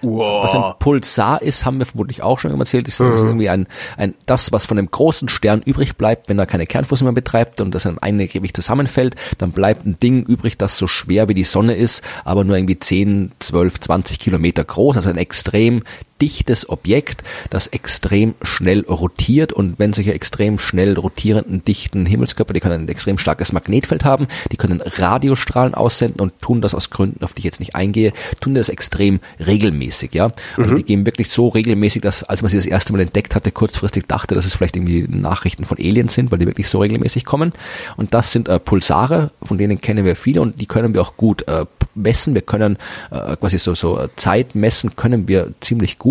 Was 0.00 0.54
ein 0.54 0.60
wow. 0.60 0.78
Pulsar 0.78 1.42
ist, 1.42 1.64
haben 1.64 1.78
wir 1.78 1.86
vermutlich 1.86 2.22
auch 2.22 2.38
schon 2.38 2.56
erzählt. 2.58 2.86
Das 2.86 3.00
ist 3.00 3.00
irgendwie 3.00 3.48
ein, 3.48 3.66
ein, 3.96 4.14
das, 4.26 4.52
was 4.52 4.64
von 4.64 4.76
dem 4.76 4.90
großen 4.90 5.28
Stern 5.28 5.60
übrig 5.60 5.96
bleibt, 5.96 6.28
wenn 6.28 6.38
er 6.38 6.46
keine 6.46 6.66
Kernfusion 6.66 7.06
mehr 7.06 7.14
betreibt 7.14 7.60
und 7.60 7.74
das 7.74 7.84
in 7.84 7.98
eine 7.98 8.28
Gewicht 8.28 8.54
zusammenfällt, 8.54 9.16
dann 9.38 9.50
bleibt 9.50 9.86
ein 9.86 9.98
Ding 9.98 10.22
übrig, 10.22 10.56
das 10.56 10.78
so 10.78 10.86
schwer 10.86 11.28
wie 11.28 11.34
die 11.34 11.44
Sonne 11.44 11.74
ist, 11.74 12.02
aber 12.24 12.44
nur 12.44 12.56
irgendwie 12.56 12.78
10, 12.78 13.32
12, 13.40 13.80
20 13.80 14.20
Kilometer 14.20 14.62
groß, 14.62 14.96
also 14.96 15.10
ein 15.10 15.18
extrem 15.18 15.82
dichtes 16.20 16.68
Objekt, 16.68 17.22
das 17.50 17.68
extrem 17.68 18.34
schnell 18.42 18.80
rotiert 18.80 19.52
und 19.52 19.78
wenn 19.78 19.92
solche 19.92 20.12
extrem 20.12 20.58
schnell 20.58 20.98
rotierenden, 20.98 21.64
dichten 21.64 22.06
Himmelskörper, 22.06 22.52
die 22.52 22.60
können 22.60 22.84
ein 22.84 22.88
extrem 22.88 23.18
starkes 23.18 23.52
Magnetfeld 23.52 24.04
haben, 24.04 24.26
die 24.52 24.56
können 24.56 24.80
Radiostrahlen 24.80 25.74
aussenden 25.74 26.20
und 26.20 26.40
tun 26.40 26.60
das 26.60 26.74
aus 26.74 26.90
Gründen, 26.90 27.24
auf 27.24 27.32
die 27.32 27.40
ich 27.40 27.44
jetzt 27.44 27.60
nicht 27.60 27.74
eingehe, 27.74 28.12
tun 28.40 28.54
das 28.54 28.68
extrem 28.68 29.20
regelmäßig, 29.44 30.14
ja. 30.14 30.32
Also 30.56 30.74
die 30.74 30.82
gehen 30.82 31.06
wirklich 31.06 31.30
so 31.30 31.48
regelmäßig, 31.48 32.02
dass 32.02 32.22
als 32.22 32.42
man 32.42 32.50
sie 32.50 32.56
das 32.56 32.66
erste 32.66 32.92
Mal 32.92 33.00
entdeckt 33.00 33.34
hatte, 33.34 33.52
kurzfristig 33.52 34.06
dachte, 34.06 34.34
dass 34.34 34.44
es 34.44 34.54
vielleicht 34.54 34.76
irgendwie 34.76 35.06
Nachrichten 35.08 35.64
von 35.64 35.78
Aliens 35.78 36.14
sind, 36.14 36.30
weil 36.30 36.38
die 36.38 36.46
wirklich 36.46 36.68
so 36.68 36.80
regelmäßig 36.80 37.24
kommen. 37.24 37.52
Und 37.96 38.14
das 38.14 38.32
sind 38.32 38.48
äh, 38.48 38.58
Pulsare, 38.58 39.30
von 39.42 39.58
denen 39.58 39.80
kennen 39.80 40.04
wir 40.04 40.16
viele 40.16 40.40
und 40.40 40.60
die 40.60 40.66
können 40.66 40.94
wir 40.94 41.02
auch 41.02 41.16
gut 41.16 41.46
äh, 41.48 41.64
messen. 41.94 42.34
Wir 42.34 42.42
können 42.42 42.78
äh, 43.10 43.36
quasi 43.36 43.58
so, 43.58 43.74
so 43.74 44.00
äh, 44.00 44.08
Zeit 44.16 44.54
messen, 44.54 44.96
können 44.96 45.28
wir 45.28 45.52
ziemlich 45.60 45.98
gut. 45.98 46.07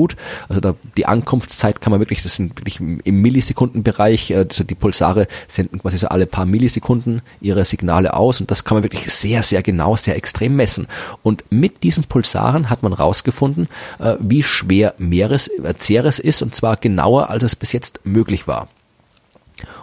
Also 0.49 0.61
da, 0.61 0.75
die 0.95 1.05
Ankunftszeit 1.05 1.81
kann 1.81 1.91
man 1.91 1.99
wirklich, 1.99 2.23
das 2.23 2.35
sind 2.35 2.59
wirklich 2.59 2.79
im 2.79 3.21
Millisekundenbereich, 3.21 4.35
also 4.35 4.63
die 4.63 4.75
Pulsare 4.75 5.27
senden 5.47 5.79
quasi 5.79 5.97
so 5.97 6.07
alle 6.07 6.25
paar 6.25 6.45
Millisekunden 6.45 7.21
ihre 7.41 7.65
Signale 7.65 8.13
aus 8.13 8.39
und 8.39 8.51
das 8.51 8.63
kann 8.63 8.75
man 8.75 8.83
wirklich 8.83 9.11
sehr, 9.11 9.43
sehr 9.43 9.63
genau, 9.63 9.95
sehr 9.95 10.15
extrem 10.15 10.55
messen. 10.55 10.87
Und 11.23 11.43
mit 11.49 11.83
diesen 11.83 12.03
Pulsaren 12.03 12.69
hat 12.69 12.83
man 12.83 12.93
rausgefunden, 12.93 13.67
äh, 13.99 14.15
wie 14.19 14.43
schwer 14.43 14.93
Meeres, 14.97 15.47
äh, 15.47 15.73
Ceres 15.77 16.19
ist 16.19 16.41
und 16.41 16.55
zwar 16.55 16.77
genauer, 16.77 17.29
als 17.29 17.43
es 17.43 17.55
bis 17.55 17.71
jetzt 17.71 17.99
möglich 18.03 18.47
war. 18.47 18.67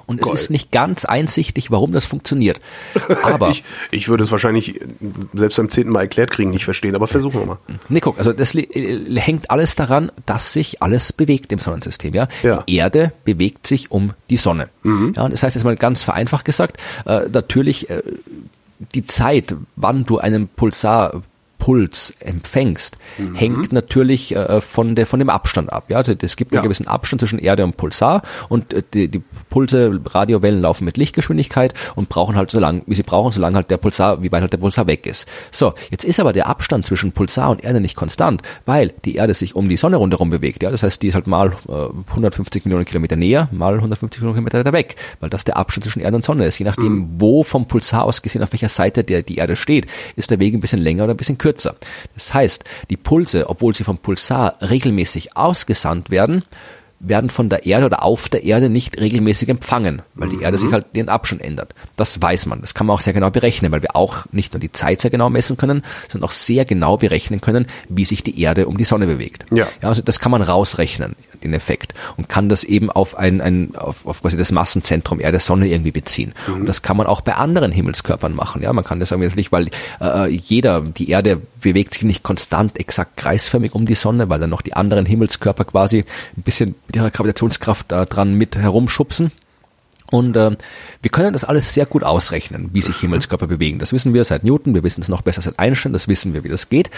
Und 0.07 0.21
es 0.21 0.27
Geil. 0.27 0.35
ist 0.35 0.51
nicht 0.51 0.73
ganz 0.73 1.05
einsichtig, 1.05 1.71
warum 1.71 1.93
das 1.93 2.05
funktioniert. 2.05 2.61
Aber 3.23 3.49
Ich, 3.55 3.65
ich 3.91 4.09
würde 4.09 4.25
es 4.25 4.31
wahrscheinlich 4.31 4.81
selbst 5.33 5.57
beim 5.57 5.71
zehnten 5.71 5.93
Mal 5.93 6.03
erklärt 6.03 6.31
kriegen, 6.31 6.51
nicht 6.51 6.65
verstehen, 6.65 6.95
aber 6.95 7.07
versuchen 7.07 7.41
wir 7.41 7.47
mal. 7.47 7.59
Nee, 7.89 8.01
guck, 8.01 8.19
also 8.19 8.33
das 8.33 8.55
äh, 8.55 9.21
hängt 9.21 9.51
alles 9.51 9.77
daran, 9.77 10.11
dass 10.27 10.53
sich 10.53 10.83
alles 10.83 11.13
bewegt 11.13 11.53
im 11.53 11.59
Sonnensystem. 11.59 12.15
Ja? 12.15 12.29
Ja. 12.43 12.63
Die 12.69 12.77
Erde 12.77 13.13
bewegt 13.25 13.67
sich 13.67 13.91
um 13.91 14.13
die 14.31 14.37
Sonne. 14.37 14.69
Ja, 14.85 15.25
und 15.25 15.33
das 15.33 15.43
heißt 15.43 15.55
jetzt 15.57 15.65
mal 15.65 15.77
ganz 15.77 16.03
vereinfacht 16.03 16.45
gesagt, 16.45 16.77
äh, 17.07 17.29
natürlich 17.33 17.89
äh, 17.91 18.03
die 18.95 19.07
Zeit, 19.07 19.55
wann 19.77 20.05
du 20.05 20.19
einen 20.19 20.49
Pulsar 20.49 21.23
Puls 21.59 22.13
empfängst, 22.21 22.99
hängt 23.35 23.73
natürlich 23.73 24.35
äh, 24.37 24.61
von 24.61 24.95
der 24.95 25.07
von 25.07 25.19
dem 25.19 25.31
Abstand 25.31 25.73
ab. 25.73 25.85
Ja, 25.89 25.97
also 25.99 26.13
es 26.21 26.37
gibt 26.37 26.53
einen 26.53 26.59
Ja. 26.59 26.63
gewissen 26.63 26.87
Abstand 26.89 27.21
zwischen 27.21 27.39
Erde 27.39 27.65
und 27.65 27.77
Pulsar 27.77 28.23
und 28.49 28.75
äh, 28.75 28.83
die, 28.93 29.09
die 29.09 29.23
Pulse, 29.49 29.99
Radiowellen 30.05 30.61
laufen 30.61 30.85
mit 30.85 30.97
Lichtgeschwindigkeit 30.97 31.73
und 31.95 32.09
brauchen 32.09 32.37
halt 32.37 32.51
so 32.51 32.61
lang, 32.61 32.83
wie 32.87 32.95
sie 32.95 33.03
brauchen, 33.03 33.33
solange 33.33 33.57
halt 33.57 33.71
der 33.71 33.79
Pulsar, 33.79 34.23
wie 34.23 34.31
weit 34.31 34.43
halt 34.43 34.53
der 34.53 34.59
Pulsar 34.59 34.87
weg 34.87 35.07
ist. 35.07 35.27
So, 35.51 35.73
jetzt 35.91 36.05
ist 36.05 36.21
aber 36.21 36.33
der 36.35 36.49
Abstand 36.49 36.85
zwischen 36.87 37.13
Pulsar 37.13 37.51
und 37.51 37.65
Erde 37.65 37.81
nicht 37.81 37.97
konstant, 37.97 38.43
weil 38.67 38.93
die 39.05 39.15
Erde 39.15 39.33
sich 39.35 39.55
um 39.57 39.69
die 39.69 39.77
Sonne 39.79 39.97
rundherum 39.97 40.29
bewegt. 40.31 40.63
Ja, 40.63 40.71
das 40.71 40.83
heißt, 40.83 41.01
die 41.01 41.09
ist 41.09 41.15
halt 41.15 41.27
mal 41.27 41.53
äh, 41.69 41.89
150 42.11 42.65
Millionen 42.67 42.85
Kilometer 42.85 43.17
näher, 43.17 43.49
mal 43.53 43.75
150 43.75 44.21
Millionen 44.21 44.37
Kilometer 44.37 44.59
weiter 44.59 44.73
weg, 44.73 44.97
weil 45.21 45.31
das 45.31 45.45
der 45.45 45.57
Abstand 45.57 45.85
zwischen 45.85 46.01
Erde 46.03 46.17
und 46.17 46.25
Sonne 46.25 46.45
ist. 46.47 46.59
Je 46.59 46.65
nachdem, 46.67 47.09
wo 47.19 47.43
vom 47.43 47.67
Pulsar 47.69 48.05
aus 48.05 48.21
gesehen, 48.21 48.43
auf 48.43 48.53
welcher 48.53 48.69
Seite 48.69 49.03
der 49.05 49.23
die 49.23 49.37
Erde 49.37 49.57
steht, 49.57 49.87
ist 50.17 50.31
der 50.31 50.41
Weg 50.41 50.53
ein 50.53 50.61
bisschen 50.61 50.81
länger 50.81 51.05
oder 51.05 51.15
ein 51.15 51.17
bisschen 51.17 51.39
kürzer. 51.39 51.44
Das 52.15 52.33
heißt, 52.33 52.65
die 52.91 52.97
Pulse, 52.97 53.49
obwohl 53.49 53.75
sie 53.75 53.85
vom 53.85 53.99
Pulsar 53.99 54.57
regelmäßig 54.61 55.37
ausgesandt 55.37 56.11
werden, 56.11 56.45
werden 57.09 57.31
von 57.31 57.49
der 57.49 57.66
Erde 57.66 57.87
oder 57.87 58.03
auf 58.03 58.29
der 58.29 58.45
Erde 58.45 58.69
nicht 58.69 58.99
regelmäßig 58.99 59.49
empfangen, 59.49 60.03
weil 60.15 60.29
die 60.29 60.41
Erde 60.41 60.59
sich 60.59 60.73
halt 60.73 60.87
den 60.95 61.09
Abstand 61.09 61.43
ändert. 61.43 61.75
Das 61.97 62.21
weiß 62.21 62.47
man. 62.47 62.61
Das 62.61 62.75
kann 62.75 62.87
man 62.87 62.95
auch 62.95 63.01
sehr 63.01 63.12
genau 63.12 63.31
berechnen, 63.31 63.73
weil 63.73 63.83
wir 63.83 63.95
auch 63.95 64.25
nicht 64.33 64.53
nur 64.53 64.61
die 64.61 64.73
Zeit 64.73 65.01
sehr 65.01 65.11
genau 65.11 65.31
messen 65.31 65.57
können, 65.57 65.83
sondern 66.09 66.29
auch 66.29 66.33
sehr 66.33 66.65
genau 66.65 66.97
berechnen 66.97 67.41
können, 67.41 67.66
wie 67.89 68.05
sich 68.05 68.23
die 68.23 68.41
Erde 68.41 68.66
um 68.66 68.77
die 68.77 68.85
Sonne 68.85 69.07
bewegt. 69.07 69.45
Ja. 69.53 69.66
also 69.83 70.03
das 70.03 70.19
kann 70.19 70.33
man 70.33 70.43
rausrechnen, 70.43 71.15
den 71.45 71.55
Effekt, 71.55 71.95
und 72.16 72.29
kann 72.29 72.49
das 72.49 72.65
eben 72.65 72.91
auf 72.91 73.16
ein, 73.16 73.41
ein 73.41 73.75
auf, 73.77 74.07
auf 74.07 74.23
quasi 74.23 74.37
das 74.37 74.53
Massenzentrum 74.53 75.21
Erde 75.21 75.41
Sonne 75.41 75.69
irgendwie 75.69 75.93
beziehen. 75.93 76.35
Und 76.49 76.66
das 76.69 76.83
kann 76.83 76.97
man 76.97 77.07
auch 77.07 77.21
bei 77.21 77.35
anderen 77.35 77.73
Himmelskörpern 77.73 78.35
machen. 78.35 78.62
Ja, 78.62 78.73
man 78.73 78.85
kann 78.85 79.01
das 79.01 79.11
irgendwie 79.11 79.29
natürlich, 79.29 79.53
weil 79.53 79.71
äh, 80.01 80.29
jeder, 80.29 80.81
die 80.81 81.11
Erde 81.11 81.41
bewegt 81.61 81.95
sich 81.95 82.03
nicht 82.03 82.23
konstant 82.23 82.79
exakt 82.79 83.16
kreisförmig 83.16 83.75
um 83.75 83.87
die 83.87 83.95
Sonne, 83.95 84.29
weil 84.29 84.41
dann 84.41 84.51
noch 84.51 84.62
die 84.62 84.75
anderen 84.75 85.07
Himmelskörper 85.07 85.65
quasi 85.65 86.05
ein 86.37 86.43
bisschen 86.43 86.75
mit 86.87 86.97
ihrer 86.97 87.11
Gravitationskraft 87.11 87.93
da 87.93 88.05
dran 88.05 88.35
mit 88.35 88.57
herumschubsen. 88.57 89.33
Und 90.11 90.37
äh, 90.37 90.57
wir 91.03 91.11
können 91.11 91.33
das 91.33 91.45
alles 91.45 91.75
sehr 91.75 91.87
gut 91.87 92.05
ausrechnen, 92.05 92.71
wie 92.73 92.83
sich 92.83 92.99
Himmelskörper 92.99 93.47
bewegen. 93.47 93.79
Das 93.79 93.93
wissen 93.93 94.15
wir 94.15 94.25
seit 94.25 94.45
Newton, 94.45 94.75
wir 94.75 94.85
wissen 94.85 95.01
es 95.01 95.09
noch 95.09 95.23
besser 95.23 95.43
seit 95.43 95.59
Einstein, 95.59 95.93
das 95.93 96.09
wissen 96.09 96.35
wir, 96.35 96.45
wie 96.45 96.49
das 96.49 96.69
geht. 96.69 96.91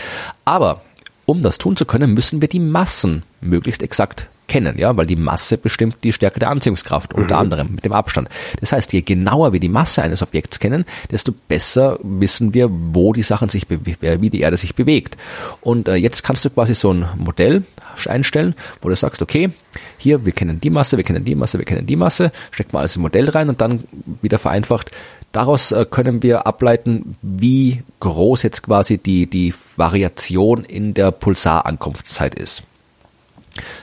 Aber 0.45 0.83
um 1.25 1.43
das 1.43 1.59
tun 1.59 1.77
zu 1.77 1.87
können, 1.87 2.15
müssen 2.15 2.41
wir 2.41 2.49
die 2.49 2.61
Massen 2.61 3.23
möglichst 3.41 3.83
exakt 3.83 4.29
erkennen, 4.47 4.79
ja, 4.79 4.97
weil 4.97 5.07
die 5.07 5.17
Masse 5.17 5.59
bestimmt 5.59 5.97
die 6.05 6.13
Stärke 6.13 6.39
der 6.39 6.51
Anziehungskraft, 6.51 7.15
unter 7.15 7.39
anderem 7.39 7.75
mit 7.75 7.85
dem 7.85 7.93
Abstand. 7.93 8.29
Das 8.61 8.73
heißt, 8.73 8.93
je 8.93 9.03
genauer 9.03 9.53
wir 9.53 9.61
die 9.61 9.69
Masse 9.69 10.03
eines 10.03 10.23
Objekts 10.23 10.61
kennen, 10.61 10.85
desto 11.11 11.33
besser 11.49 11.99
wissen 12.03 12.55
wir, 12.55 12.69
wo 12.71 13.13
die 13.13 13.23
Sachen 13.23 13.49
sich, 13.49 13.67
wie 13.69 14.31
die 14.31 14.41
Erde 14.41 14.57
sich 14.57 14.75
bewegt. 14.75 15.17
Und 15.61 15.89
äh, 15.89 15.97
jetzt 15.97 16.23
kannst 16.23 16.45
du 16.45 16.51
quasi 16.51 16.75
so 16.75 16.93
ein 16.93 17.07
Modell 17.17 17.65
einstellen, 18.07 18.55
wo 18.83 18.89
du 18.89 18.97
sagst, 18.97 19.23
okay, 19.23 19.51
hier, 19.99 20.25
wir 20.25 20.33
kennen 20.33 20.61
die 20.61 20.71
Masse, 20.71 20.97
wir 20.97 21.05
kennen 21.05 21.25
die 21.25 21.35
Masse, 21.35 21.59
wir 21.59 21.65
kennen 21.65 21.87
die 21.87 21.97
Masse, 21.97 22.31
steck 22.51 22.73
mal 22.73 22.81
alles 22.81 22.97
im 22.97 23.03
Modell 23.03 23.29
rein 23.29 23.49
und 23.49 23.61
dann 23.61 23.85
wieder 24.23 24.39
vereinfacht, 24.39 24.91
daraus 25.33 25.73
äh, 25.73 25.87
können 25.91 26.23
wir 26.23 26.47
ableiten, 26.47 27.17
wie 27.23 27.83
groß 28.01 28.43
jetzt 28.45 28.63
quasi 28.63 28.99
die, 28.99 29.27
die 29.27 29.55
Variation 29.77 30.63
in 30.63 30.95
der 30.95 31.11
Pulsarankunftszeit 31.11 32.35
ist. 32.35 32.63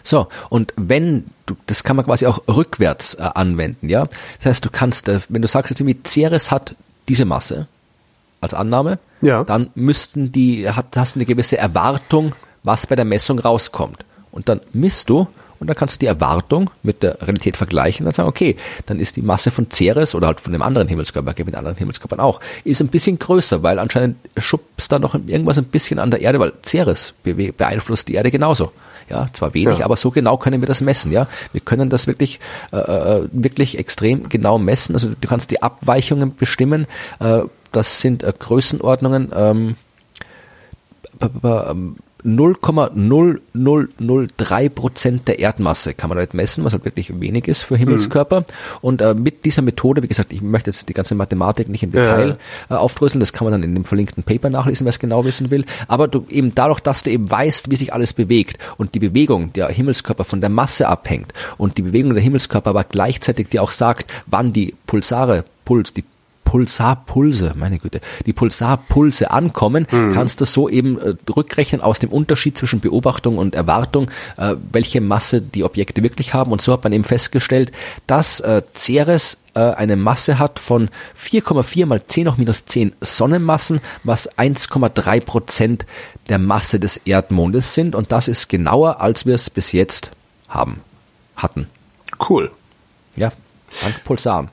So, 0.03 0.27
und 0.49 0.73
wenn 0.75 1.25
du, 1.45 1.55
das 1.67 1.83
kann 1.83 1.95
man 1.95 2.05
quasi 2.05 2.25
auch 2.25 2.41
rückwärts 2.47 3.15
äh, 3.15 3.21
anwenden, 3.21 3.89
ja. 3.89 4.07
Das 4.39 4.45
heißt, 4.45 4.65
du 4.65 4.69
kannst, 4.69 5.07
äh, 5.09 5.19
wenn 5.29 5.41
du 5.41 5.47
sagst 5.47 5.69
jetzt 5.69 5.79
irgendwie, 5.79 5.99
Ceres 6.05 6.51
hat 6.51 6.75
diese 7.07 7.25
Masse 7.25 7.67
als 8.41 8.53
Annahme, 8.53 8.99
Ja. 9.21 9.43
dann 9.43 9.69
müssten 9.75 10.31
die, 10.31 10.69
hat, 10.69 10.95
hast 10.95 11.15
du 11.15 11.19
eine 11.19 11.25
gewisse 11.25 11.57
Erwartung, 11.57 12.33
was 12.63 12.87
bei 12.87 12.95
der 12.95 13.05
Messung 13.05 13.39
rauskommt. 13.39 14.03
Und 14.31 14.49
dann 14.49 14.61
misst 14.73 15.09
du 15.09 15.27
und 15.59 15.67
dann 15.67 15.77
kannst 15.77 15.95
du 15.95 15.99
die 15.99 16.07
Erwartung 16.07 16.69
mit 16.81 17.03
der 17.03 17.21
Realität 17.21 17.55
vergleichen 17.55 18.03
und 18.03 18.07
dann 18.07 18.13
sagen, 18.15 18.27
okay, 18.29 18.57
dann 18.85 18.99
ist 18.99 19.15
die 19.15 19.21
Masse 19.21 19.49
von 19.51 19.71
Ceres 19.71 20.13
oder 20.13 20.27
halt 20.27 20.41
von 20.41 20.51
dem 20.51 20.61
anderen 20.61 20.89
Himmelskörper, 20.89 21.33
gibt 21.33 21.45
mit 21.47 21.55
anderen 21.55 21.77
Himmelskörpern 21.77 22.19
auch, 22.19 22.41
ist 22.65 22.81
ein 22.81 22.89
bisschen 22.89 23.17
größer, 23.19 23.63
weil 23.63 23.79
anscheinend 23.79 24.17
schubst 24.37 24.91
da 24.91 24.99
noch 24.99 25.13
irgendwas 25.13 25.57
ein 25.57 25.65
bisschen 25.65 25.99
an 25.99 26.11
der 26.11 26.19
Erde, 26.19 26.39
weil 26.39 26.51
Ceres 26.65 27.13
beeinflusst 27.23 28.09
die 28.09 28.15
Erde 28.15 28.31
genauso. 28.31 28.73
Ja, 29.09 29.27
zwar 29.33 29.53
wenig, 29.53 29.79
Ja. 29.79 29.85
aber 29.85 29.97
so 29.97 30.11
genau 30.11 30.37
können 30.37 30.61
wir 30.61 30.67
das 30.67 30.81
messen, 30.81 31.11
ja. 31.11 31.27
Wir 31.51 31.61
können 31.61 31.89
das 31.89 32.07
wirklich, 32.07 32.39
äh, 32.71 32.77
äh, 32.77 33.29
wirklich 33.31 33.77
extrem 33.77 34.29
genau 34.29 34.57
messen. 34.57 34.95
Also 34.95 35.09
du 35.09 35.27
kannst 35.27 35.51
die 35.51 35.61
Abweichungen 35.61 36.35
bestimmen. 36.35 36.87
Äh, 37.19 37.41
das 37.71 38.01
sind 38.01 38.23
äh, 38.23 38.33
Größenordnungen, 38.37 39.31
ähm, 39.35 39.75
ähm, 41.43 41.97
0,0003 42.25 44.69
Prozent 44.69 45.27
der 45.27 45.39
Erdmasse 45.39 45.93
kann 45.93 46.07
man 46.09 46.17
halt 46.17 46.33
messen, 46.33 46.63
was 46.63 46.71
halt 46.73 46.85
wirklich 46.85 47.19
wenig 47.19 47.47
ist 47.47 47.61
für 47.63 47.77
Himmelskörper. 47.77 48.45
Und 48.81 49.01
äh, 49.01 49.13
mit 49.13 49.45
dieser 49.45 49.61
Methode, 49.61 50.01
wie 50.03 50.07
gesagt, 50.07 50.33
ich 50.33 50.41
möchte 50.41 50.69
jetzt 50.69 50.89
die 50.89 50.93
ganze 50.93 51.15
Mathematik 51.15 51.69
nicht 51.69 51.83
im 51.83 51.91
Detail 51.91 52.37
äh, 52.69 52.75
aufdröseln, 52.75 53.19
das 53.19 53.33
kann 53.33 53.45
man 53.45 53.51
dann 53.51 53.63
in 53.63 53.75
dem 53.75 53.85
verlinkten 53.85 54.23
Paper 54.23 54.49
nachlesen, 54.49 54.85
wer 54.85 54.91
es 54.91 54.99
genau 54.99 55.25
wissen 55.25 55.51
will. 55.51 55.65
Aber 55.87 56.07
du 56.07 56.25
eben 56.29 56.55
dadurch, 56.55 56.79
dass 56.79 57.03
du 57.03 57.11
eben 57.11 57.29
weißt, 57.29 57.69
wie 57.69 57.75
sich 57.75 57.93
alles 57.93 58.13
bewegt 58.13 58.57
und 58.77 58.95
die 58.95 58.99
Bewegung 58.99 59.51
der 59.53 59.67
Himmelskörper 59.69 60.23
von 60.23 60.41
der 60.41 60.49
Masse 60.49 60.87
abhängt 60.87 61.33
und 61.57 61.77
die 61.77 61.83
Bewegung 61.83 62.13
der 62.13 62.23
Himmelskörper 62.23 62.69
aber 62.69 62.85
gleichzeitig 62.85 63.49
dir 63.49 63.63
auch 63.63 63.71
sagt, 63.71 64.09
wann 64.27 64.53
die 64.53 64.75
Pulsare, 64.87 65.43
Puls, 65.65 65.93
die 65.93 66.03
Pulsarpulse, 66.43 67.53
meine 67.55 67.79
Güte, 67.79 68.01
die 68.25 68.33
Pulsarpulse 68.33 69.31
ankommen, 69.31 69.87
kannst 69.87 70.41
du 70.41 70.45
so 70.45 70.69
eben 70.69 70.99
äh, 70.99 71.15
rückrechnen 71.35 71.81
aus 71.81 71.99
dem 71.99 72.11
Unterschied 72.11 72.57
zwischen 72.57 72.79
Beobachtung 72.79 73.37
und 73.37 73.55
Erwartung, 73.55 74.09
äh, 74.37 74.55
welche 74.71 75.01
Masse 75.01 75.41
die 75.41 75.63
Objekte 75.63 76.03
wirklich 76.03 76.33
haben. 76.33 76.51
Und 76.51 76.61
so 76.61 76.73
hat 76.73 76.83
man 76.83 76.93
eben 76.93 77.03
festgestellt, 77.03 77.71
dass 78.07 78.39
äh, 78.39 78.61
Ceres 78.75 79.39
äh, 79.55 79.59
eine 79.59 79.95
Masse 79.95 80.39
hat 80.39 80.59
von 80.59 80.89
4,4 81.19 81.85
mal 81.85 82.03
10 82.05 82.31
hoch 82.31 82.37
minus 82.37 82.65
10 82.65 82.93
Sonnenmassen, 83.01 83.81
was 84.03 84.31
1,3 84.37 85.21
Prozent 85.21 85.85
der 86.29 86.39
Masse 86.39 86.79
des 86.79 86.97
Erdmondes 86.97 87.73
sind. 87.73 87.95
Und 87.95 88.11
das 88.11 88.27
ist 88.27 88.49
genauer, 88.49 89.01
als 89.01 89.25
wir 89.25 89.35
es 89.35 89.49
bis 89.49 89.71
jetzt 89.71 90.11
haben, 90.47 90.81
hatten. 91.35 91.67
Cool. 92.29 92.51
Ja, 93.15 93.31
dank 93.81 94.03
Pulsaren. 94.03 94.49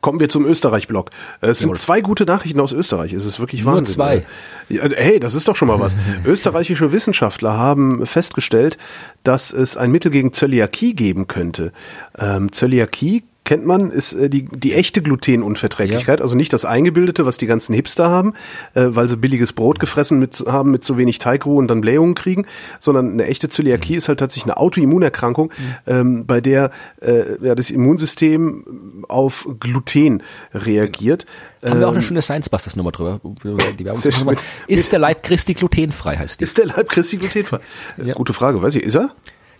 Kommen 0.00 0.20
wir 0.20 0.28
zum 0.28 0.44
Österreich-Block. 0.46 1.10
Es 1.40 1.58
sind 1.58 1.68
Jawohl. 1.68 1.76
zwei 1.76 2.00
gute 2.00 2.24
Nachrichten 2.24 2.60
aus 2.60 2.72
Österreich. 2.72 3.12
Es 3.12 3.24
ist 3.24 3.40
wirklich 3.40 3.64
Nur 3.64 3.74
Wahnsinn. 3.74 3.94
zwei. 3.94 4.26
Ja, 4.68 4.84
hey, 4.94 5.18
das 5.18 5.34
ist 5.34 5.48
doch 5.48 5.56
schon 5.56 5.68
mal 5.68 5.80
was. 5.80 5.96
Österreichische 6.24 6.92
Wissenschaftler 6.92 7.56
haben 7.56 8.06
festgestellt, 8.06 8.78
dass 9.24 9.52
es 9.52 9.76
ein 9.76 9.90
Mittel 9.90 10.10
gegen 10.10 10.32
Zöliakie 10.32 10.94
geben 10.94 11.26
könnte. 11.26 11.72
Ähm, 12.16 12.52
Zöliakie 12.52 13.24
kennt 13.48 13.64
man, 13.64 13.90
ist 13.90 14.12
äh, 14.12 14.28
die, 14.28 14.44
die 14.44 14.74
echte 14.74 15.00
Glutenunverträglichkeit, 15.00 16.20
also 16.20 16.36
nicht 16.36 16.52
das 16.52 16.66
eingebildete, 16.66 17.24
was 17.24 17.38
die 17.38 17.46
ganzen 17.46 17.74
Hipster 17.74 18.10
haben, 18.10 18.34
äh, 18.74 18.84
weil 18.90 19.08
sie 19.08 19.16
billiges 19.16 19.54
Brot 19.54 19.80
gefressen 19.80 20.18
mit, 20.18 20.44
haben 20.46 20.70
mit 20.70 20.84
zu 20.84 20.98
wenig 20.98 21.18
Teigruhe 21.18 21.56
und 21.56 21.68
dann 21.68 21.80
Blähungen 21.80 22.14
kriegen, 22.14 22.46
sondern 22.78 23.12
eine 23.12 23.26
echte 23.26 23.48
Zöliakie 23.48 23.96
ist 23.96 24.08
halt 24.08 24.20
tatsächlich 24.20 24.44
eine 24.44 24.58
Autoimmunerkrankung, 24.58 25.50
ähm, 25.86 26.26
bei 26.26 26.42
der 26.42 26.70
äh, 27.00 27.42
ja, 27.42 27.54
das 27.54 27.70
Immunsystem 27.70 29.04
auf 29.08 29.48
Gluten 29.58 30.22
reagiert. 30.52 31.24
Haben 31.64 31.80
wir 31.80 31.86
auch 31.86 31.92
eine 31.92 32.00
Ähm, 32.00 32.02
schöne 32.02 32.22
Science 32.22 32.50
Busters 32.50 32.76
Nummer 32.76 32.92
drüber. 32.92 33.18
Die 33.78 33.84
Werbung. 33.84 34.36
Ist 34.66 34.92
der 34.92 34.98
Leib 34.98 35.22
Christi 35.22 35.54
glutenfrei, 35.54 36.16
heißt 36.16 36.38
die. 36.38 36.44
Ist 36.44 36.58
der 36.58 36.66
Leib 36.66 36.90
Christi 36.90 37.16
glutenfrei? 37.16 37.60
Äh, 37.96 38.12
Gute 38.12 38.34
Frage, 38.34 38.60
weiß 38.60 38.74
ich, 38.74 38.82
ist 38.82 38.94
er? 38.96 39.10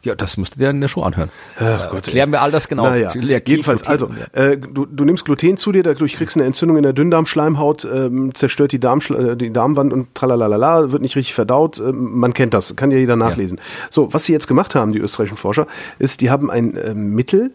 Ja, 0.05 0.15
das 0.15 0.37
musst 0.37 0.55
du 0.55 0.59
dir 0.61 0.71
in 0.71 0.81
der 0.81 0.89
Show 0.89 1.03
anhören. 1.03 1.31
Ach 1.59 1.91
Gott, 1.91 2.05
Klären 2.05 2.31
wir 2.31 2.43
all 2.43 2.51
das 2.51 2.69
genau. 2.69 2.85
Naja, 2.85 3.11
jedenfalls, 3.15 3.87
also, 3.87 4.11
ja. 4.35 4.41
äh, 4.41 4.57
du, 4.57 4.87
du 4.87 5.05
nimmst 5.05 5.25
Gluten 5.25 5.57
zu 5.57 5.73
dir, 5.73 5.83
dadurch 5.83 6.15
kriegst 6.15 6.37
du 6.37 6.41
eine 6.41 6.47
Entzündung 6.47 6.77
in 6.77 6.83
der 6.85 6.93
Dünndarmschleimhaut, 6.93 7.85
ähm, 7.85 8.35
zerstört 8.35 8.73
die, 8.73 8.81
Darmschle 8.81 9.33
äh, 9.33 9.37
die 9.37 9.53
Darmwand 9.53 9.93
und 9.93 10.15
tralalala, 10.15 10.93
wird 10.93 11.03
nicht 11.03 11.17
richtig 11.17 11.35
verdaut. 11.35 11.79
Ähm, 11.79 12.19
man 12.19 12.33
kennt 12.33 12.55
das, 12.55 12.77
kann 12.77 12.91
ja 12.91 12.99
jeder 12.99 13.17
nachlesen. 13.17 13.61
So, 13.91 14.13
was 14.13 14.25
sie 14.25 14.33
jetzt 14.33 14.47
gemacht 14.47 14.75
haben, 14.75 14.93
die 14.93 14.99
österreichischen 14.99 15.37
Forscher, 15.37 15.67
ist, 15.99 16.21
die 16.21 16.31
haben 16.31 16.51
ein 16.51 16.77
äh, 16.77 16.95
Mittel 16.95 17.53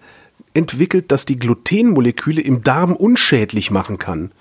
entwickelt, 0.54 1.12
das 1.12 1.26
die 1.26 1.40
Glutenmoleküle 1.40 2.42
im 2.42 2.64
Darm 2.64 2.94
unschädlich 2.94 3.72
machen 3.72 3.98
kann. 3.98 4.32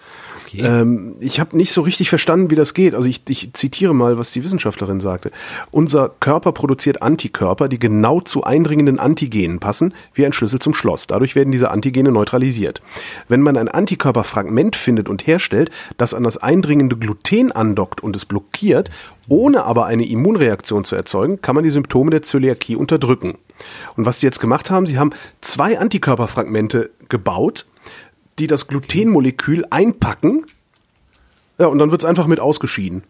Okay. 0.52 0.66
Ähm, 0.66 1.16
ich 1.20 1.40
habe 1.40 1.56
nicht 1.56 1.72
so 1.72 1.80
richtig 1.82 2.08
verstanden, 2.08 2.50
wie 2.50 2.54
das 2.54 2.74
geht. 2.74 2.94
Also 2.94 3.08
ich, 3.08 3.22
ich 3.28 3.52
zitiere 3.54 3.94
mal, 3.94 4.18
was 4.18 4.32
die 4.32 4.44
Wissenschaftlerin 4.44 5.00
sagte. 5.00 5.30
Unser 5.70 6.10
Körper 6.20 6.52
produziert 6.52 7.02
Antikörper, 7.02 7.68
die 7.68 7.78
genau 7.78 8.20
zu 8.20 8.44
eindringenden 8.44 8.98
Antigenen 8.98 9.60
passen, 9.60 9.94
wie 10.14 10.26
ein 10.26 10.32
Schlüssel 10.32 10.58
zum 10.58 10.74
Schloss. 10.74 11.06
Dadurch 11.06 11.34
werden 11.34 11.52
diese 11.52 11.70
Antigene 11.70 12.12
neutralisiert. 12.12 12.82
Wenn 13.28 13.40
man 13.40 13.56
ein 13.56 13.68
Antikörperfragment 13.68 14.76
findet 14.76 15.08
und 15.08 15.26
herstellt, 15.26 15.70
das 15.96 16.14
an 16.14 16.24
das 16.24 16.38
eindringende 16.38 16.96
Gluten 16.96 17.52
andockt 17.52 18.02
und 18.02 18.14
es 18.16 18.24
blockiert, 18.24 18.90
ohne 19.28 19.64
aber 19.64 19.86
eine 19.86 20.06
Immunreaktion 20.06 20.84
zu 20.84 20.96
erzeugen, 20.96 21.40
kann 21.40 21.54
man 21.54 21.64
die 21.64 21.70
Symptome 21.70 22.10
der 22.10 22.22
Zöliakie 22.22 22.76
unterdrücken. 22.76 23.38
Und 23.96 24.06
was 24.06 24.20
sie 24.20 24.26
jetzt 24.26 24.40
gemacht 24.40 24.70
haben, 24.70 24.86
sie 24.86 24.98
haben 24.98 25.12
zwei 25.40 25.78
Antikörperfragmente 25.78 26.90
gebaut, 27.08 27.66
die 28.38 28.46
das 28.46 28.66
Glutenmolekül 28.68 29.64
einpacken. 29.70 30.46
Ja, 31.58 31.66
und 31.66 31.78
dann 31.78 31.90
wird's 31.90 32.04
einfach 32.04 32.26
mit 32.26 32.40
ausgeschieden. 32.40 33.02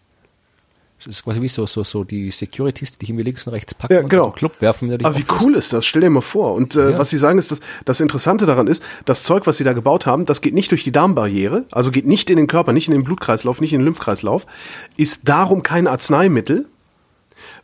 Das 1.04 1.16
ist 1.16 1.24
quasi 1.24 1.42
wie 1.42 1.48
so, 1.48 1.66
so, 1.66 1.82
so 1.82 2.04
die 2.04 2.30
Securities, 2.30 2.92
die 2.92 2.98
dich 3.00 3.08
irgendwie 3.10 3.24
links 3.24 3.44
und 3.44 3.52
rechts 3.52 3.74
packen 3.74 3.92
Ja, 3.92 4.00
und 4.02 4.08
genau. 4.08 4.26
einen 4.26 4.34
Club 4.34 4.60
werfen. 4.60 4.82
wenn 4.88 4.92
du 4.92 4.98
dich 4.98 5.06
Aber 5.06 5.16
wie 5.16 5.24
cool 5.40 5.56
ist 5.56 5.72
das? 5.72 5.84
Stell 5.84 6.02
dir 6.02 6.10
mal 6.10 6.20
vor. 6.20 6.54
Und 6.54 6.76
äh, 6.76 6.92
Ja. 6.92 6.98
was 6.98 7.10
sie 7.10 7.18
sagen 7.18 7.38
ist, 7.40 7.50
dass 7.50 7.60
das 7.84 8.00
Interessante 8.00 8.46
daran 8.46 8.68
ist, 8.68 8.84
das 9.04 9.24
Zeug, 9.24 9.48
was 9.48 9.56
sie 9.58 9.64
da 9.64 9.72
gebaut 9.72 10.06
haben, 10.06 10.26
das 10.26 10.42
geht 10.42 10.54
nicht 10.54 10.70
durch 10.70 10.84
die 10.84 10.92
Darmbarriere, 10.92 11.64
also 11.72 11.90
geht 11.90 12.06
nicht 12.06 12.30
in 12.30 12.36
den 12.36 12.46
Körper, 12.46 12.72
nicht 12.72 12.86
in 12.86 12.94
den 12.94 13.02
Blutkreislauf, 13.02 13.60
nicht 13.60 13.72
in 13.72 13.80
den 13.80 13.84
Lymphkreislauf, 13.86 14.46
ist 14.96 15.28
darum 15.28 15.64
kein 15.64 15.88
Arzneimittel, 15.88 16.66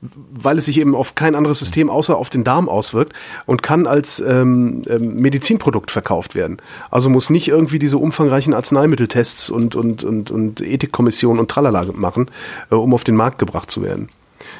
weil 0.00 0.58
es 0.58 0.66
sich 0.66 0.78
eben 0.78 0.94
auf 0.94 1.14
kein 1.14 1.34
anderes 1.34 1.58
System 1.58 1.90
außer 1.90 2.16
auf 2.16 2.30
den 2.30 2.44
Darm 2.44 2.68
auswirkt 2.68 3.14
und 3.46 3.62
kann 3.62 3.86
als 3.86 4.20
ähm, 4.20 4.82
ähm, 4.88 5.14
Medizinprodukt 5.16 5.90
verkauft 5.90 6.34
werden. 6.34 6.58
Also 6.90 7.10
muss 7.10 7.30
nicht 7.30 7.48
irgendwie 7.48 7.78
diese 7.78 7.98
umfangreichen 7.98 8.54
Arzneimitteltests 8.54 9.50
und, 9.50 9.74
und, 9.74 10.04
und, 10.04 10.30
und 10.30 10.60
Ethikkommissionen 10.60 11.40
und 11.40 11.50
Tralala 11.50 11.86
machen, 11.92 12.30
äh, 12.70 12.76
um 12.76 12.94
auf 12.94 13.04
den 13.04 13.16
Markt 13.16 13.38
gebracht 13.38 13.70
zu 13.70 13.82
werden. 13.82 14.08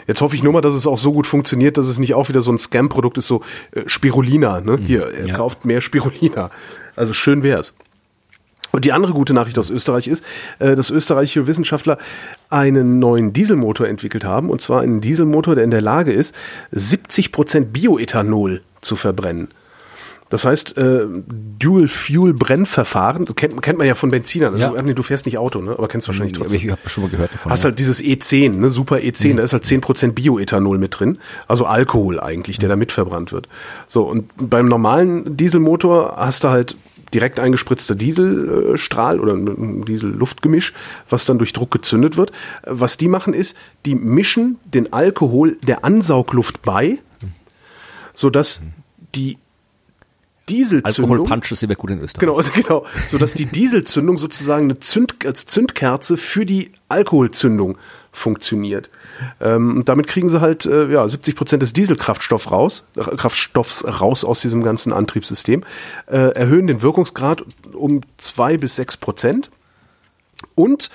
Jetzt 0.06 0.20
hoffe 0.20 0.35
ich 0.35 0.43
nur 0.43 0.52
mal, 0.52 0.60
dass 0.60 0.74
es 0.74 0.86
auch 0.86 0.98
so 0.98 1.12
gut 1.12 1.27
funktioniert, 1.27 1.77
dass 1.77 1.86
es 1.86 1.98
nicht 1.98 2.15
auch 2.15 2.28
wieder 2.28 2.43
so 2.43 2.51
ein 2.51 2.59
Scam-Produkt 2.59 3.19
ist, 3.19 3.28
so 3.28 3.43
äh, 3.73 3.82
Spirulina. 3.86 4.60
Ne? 4.60 4.78
Hier, 4.85 5.12
er 5.12 5.27
ja. 5.27 5.36
kauft 5.36 5.65
mehr 5.65 5.81
Spirulina. 5.81 6.51
Also 6.97 7.12
schön 7.12 7.44
wär's. 7.44 7.74
Und 8.70 8.85
die 8.85 8.93
andere 8.93 9.12
gute 9.12 9.32
Nachricht 9.35 9.59
aus 9.59 9.70
Österreich 9.70 10.09
ist, 10.09 10.24
äh, 10.59 10.77
dass 10.77 10.90
österreichische 10.90 11.47
Wissenschaftler 11.47 11.99
einen 12.51 12.99
neuen 12.99 13.32
Dieselmotor 13.32 13.89
entwickelt 13.89 14.24
haben, 14.24 14.51
und 14.51 14.61
zwar 14.61 14.82
einen 14.82 15.01
Dieselmotor, 15.01 15.55
der 15.55 15.65
in 15.65 15.70
der 15.70 15.81
Lage 15.81 16.12
ist, 16.12 16.35
70 16.73 17.32
Prozent 17.32 17.73
Bioethanol 17.73 18.62
zu 18.81 18.97
verbrennen. 18.97 19.49
Das 20.31 20.45
heißt, 20.45 20.77
äh, 20.77 21.07
Dual-Fuel-Brennverfahren, 21.59 23.24
kennt, 23.35 23.62
kennt 23.62 23.78
man 23.78 23.86
ja 23.86 23.95
von 23.95 24.11
Benzinern. 24.11 24.53
Also, 24.53 24.77
Ja. 24.77 24.82
nee, 24.82 24.93
du 24.93 25.03
fährst 25.03 25.24
nicht 25.24 25.39
Auto, 25.39 25.61
ne? 25.61 25.70
aber 25.70 25.89
kennst 25.89 26.07
wahrscheinlich 26.07 26.35
trotzdem. 26.35 26.61
ich 26.61 26.70
habe 26.70 26.86
schon 26.86 27.05
mal 27.05 27.11
gehört 27.11 27.32
davon. 27.32 27.51
Hast 27.51 27.65
ja. 27.65 27.70
halt 27.70 27.78
dieses 27.78 28.03
E10, 28.03 28.57
ne, 28.57 28.69
super 28.69 28.97
E10, 28.97 29.36
da 29.36 29.43
ist 29.43 29.55
halt 29.55 29.65
10% 29.65 30.12
Bioethanol 30.12 30.77
mit 30.77 31.01
drin, 31.01 31.19
also 31.47 31.65
Alkohol 31.65 32.20
eigentlich, 32.20 32.59
der 32.59 32.69
da 32.69 32.77
mit 32.77 32.93
verbrannt 32.93 33.32
wird. 33.32 33.49
So, 33.86 34.03
und 34.03 34.31
beim 34.36 34.66
normalen 34.69 35.36
Dieselmotor 35.36 36.16
hast 36.19 36.45
du 36.45 36.51
halt 36.51 36.77
direkt 37.14 37.40
eingespritzter 37.40 37.94
Dieselstrahl 37.94 39.20
oder 39.20 39.35
ein 39.35 39.85
Diesel-Luftgemisch, 39.85 40.72
was 41.09 41.24
dann 41.26 41.39
durch 41.39 41.52
Druck 41.52 41.70
gezündet 41.70 42.16
wird. 42.16 42.32
Was 42.64 42.97
die 42.97 43.09
machen 43.09 43.35
ist, 43.35 43.56
die 43.86 43.94
mischen 43.94 44.59
den 44.64 44.93
Alkohol 44.93 45.56
der 45.66 45.85
Ansaugluft 45.85 46.62
bei, 46.62 46.98
sodass 48.14 48.60
die 49.14 49.39
Dieselzündung. 50.48 51.12
Alkoholpunch 51.12 51.52
ist 51.52 51.62
immer 51.62 51.74
gut 51.74 51.90
in 51.90 52.01
Österreich. 52.01 52.20
Genau, 52.20 52.43
genau. 52.55 52.86
Sodass 53.09 53.35
die 53.35 53.47
Dieselzündung 53.47 54.18
sozusagen 54.18 54.64
eine 54.64 54.80
Zünd, 54.80 55.26
als 55.26 55.47
Zündkerze 55.47 56.16
für 56.16 56.47
die 56.47 56.72
Alkoholzündung 56.89 57.78
funktioniert. 58.12 58.90
Ähm, 59.40 59.82
damit 59.85 60.07
kriegen 60.07 60.28
sie 60.28 60.40
halt 60.40 60.66
äh, 60.66 60.90
ja, 60.90 61.07
70 61.07 61.36
Prozent 61.36 61.62
des 61.62 61.73
Dieselkraftstoffs 61.73 62.51
raus, 62.51 62.85
Kraftstoffs 62.95 63.85
raus 63.85 64.24
aus 64.24 64.40
diesem 64.40 64.62
ganzen 64.62 64.93
Antriebssystem, 64.93 65.65
äh, 66.07 66.32
erhöhen 66.35 66.66
den 66.66 66.82
Wirkungsgrad 66.82 67.45
um 67.73 68.01
zwei 68.16 68.57
bis 68.57 68.77
sechs 68.77 68.97
Prozent 68.97 69.51
und 70.55 70.90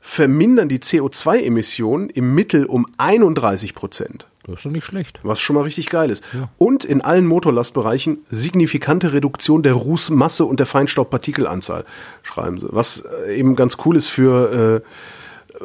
vermindern 0.00 0.68
die 0.68 0.78
CO2-Emissionen 0.78 2.08
im 2.08 2.34
Mittel 2.34 2.64
um 2.64 2.86
31 2.96 3.74
Prozent. 3.74 4.26
Das 4.48 4.56
ist 4.60 4.66
doch 4.66 4.70
nicht 4.70 4.84
schlecht. 4.84 5.20
Was 5.22 5.40
schon 5.40 5.54
mal 5.54 5.62
richtig 5.62 5.90
geil 5.90 6.10
ist. 6.10 6.24
Ja. 6.32 6.48
Und 6.56 6.84
in 6.84 7.02
allen 7.02 7.26
Motorlastbereichen 7.26 8.24
signifikante 8.30 9.12
Reduktion 9.12 9.62
der 9.62 9.74
Rußmasse 9.74 10.46
und 10.46 10.58
der 10.58 10.66
Feinstaubpartikelanzahl, 10.66 11.84
schreiben 12.22 12.58
sie. 12.58 12.68
Was 12.70 13.04
äh, 13.26 13.38
eben 13.38 13.56
ganz 13.56 13.76
cool 13.84 13.96
ist 13.96 14.08
für, 14.08 14.82
äh, 14.82 14.88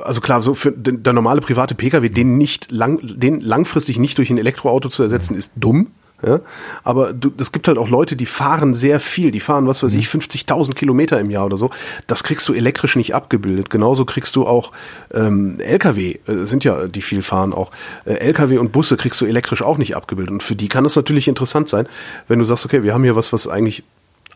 also 0.01 0.21
klar, 0.21 0.41
so 0.41 0.53
für 0.53 0.71
den, 0.71 1.03
der 1.03 1.13
normale 1.13 1.41
private 1.41 1.75
Pkw, 1.75 2.09
den 2.09 2.37
nicht 2.37 2.71
lang, 2.71 2.99
den 3.03 3.41
langfristig 3.41 3.99
nicht 3.99 4.17
durch 4.17 4.29
ein 4.29 4.37
Elektroauto 4.37 4.89
zu 4.89 5.03
ersetzen, 5.03 5.35
ist 5.35 5.53
dumm. 5.55 5.91
Ja? 6.25 6.39
Aber 6.83 7.13
du, 7.13 7.31
es 7.37 7.51
gibt 7.51 7.67
halt 7.67 7.77
auch 7.77 7.89
Leute, 7.89 8.15
die 8.15 8.25
fahren 8.25 8.73
sehr 8.73 8.99
viel. 8.99 9.31
Die 9.31 9.39
fahren, 9.39 9.67
was 9.67 9.83
weiß 9.83 9.93
ich, 9.93 10.07
50.000 10.07 10.73
Kilometer 10.73 11.19
im 11.19 11.29
Jahr 11.29 11.45
oder 11.45 11.57
so. 11.57 11.69
Das 12.07 12.23
kriegst 12.23 12.47
du 12.47 12.53
elektrisch 12.53 12.95
nicht 12.95 13.13
abgebildet. 13.13 13.69
Genauso 13.69 14.05
kriegst 14.05 14.35
du 14.35 14.47
auch 14.47 14.71
ähm, 15.13 15.59
LKW, 15.59 16.19
äh, 16.27 16.45
sind 16.45 16.63
ja 16.63 16.87
die 16.87 17.01
viel 17.01 17.21
fahren 17.21 17.53
auch. 17.53 17.71
Äh, 18.05 18.15
LKW 18.15 18.57
und 18.57 18.71
Busse 18.71 18.97
kriegst 18.97 19.19
du 19.21 19.25
elektrisch 19.25 19.61
auch 19.61 19.77
nicht 19.77 19.95
abgebildet. 19.95 20.31
Und 20.31 20.43
für 20.43 20.55
die 20.55 20.69
kann 20.69 20.85
es 20.85 20.95
natürlich 20.95 21.27
interessant 21.27 21.69
sein, 21.69 21.87
wenn 22.27 22.39
du 22.39 22.45
sagst, 22.45 22.65
okay, 22.65 22.83
wir 22.83 22.93
haben 22.93 23.03
hier 23.03 23.15
was, 23.15 23.33
was 23.33 23.47
eigentlich 23.47 23.83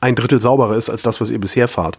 ein 0.02 0.16
Drittel 0.16 0.40
sauberer 0.40 0.76
ist 0.76 0.90
als 0.90 1.04
das, 1.04 1.20
was 1.22 1.32
ihr 1.32 1.40
bisher 1.40 1.68
fahrt. 1.68 1.98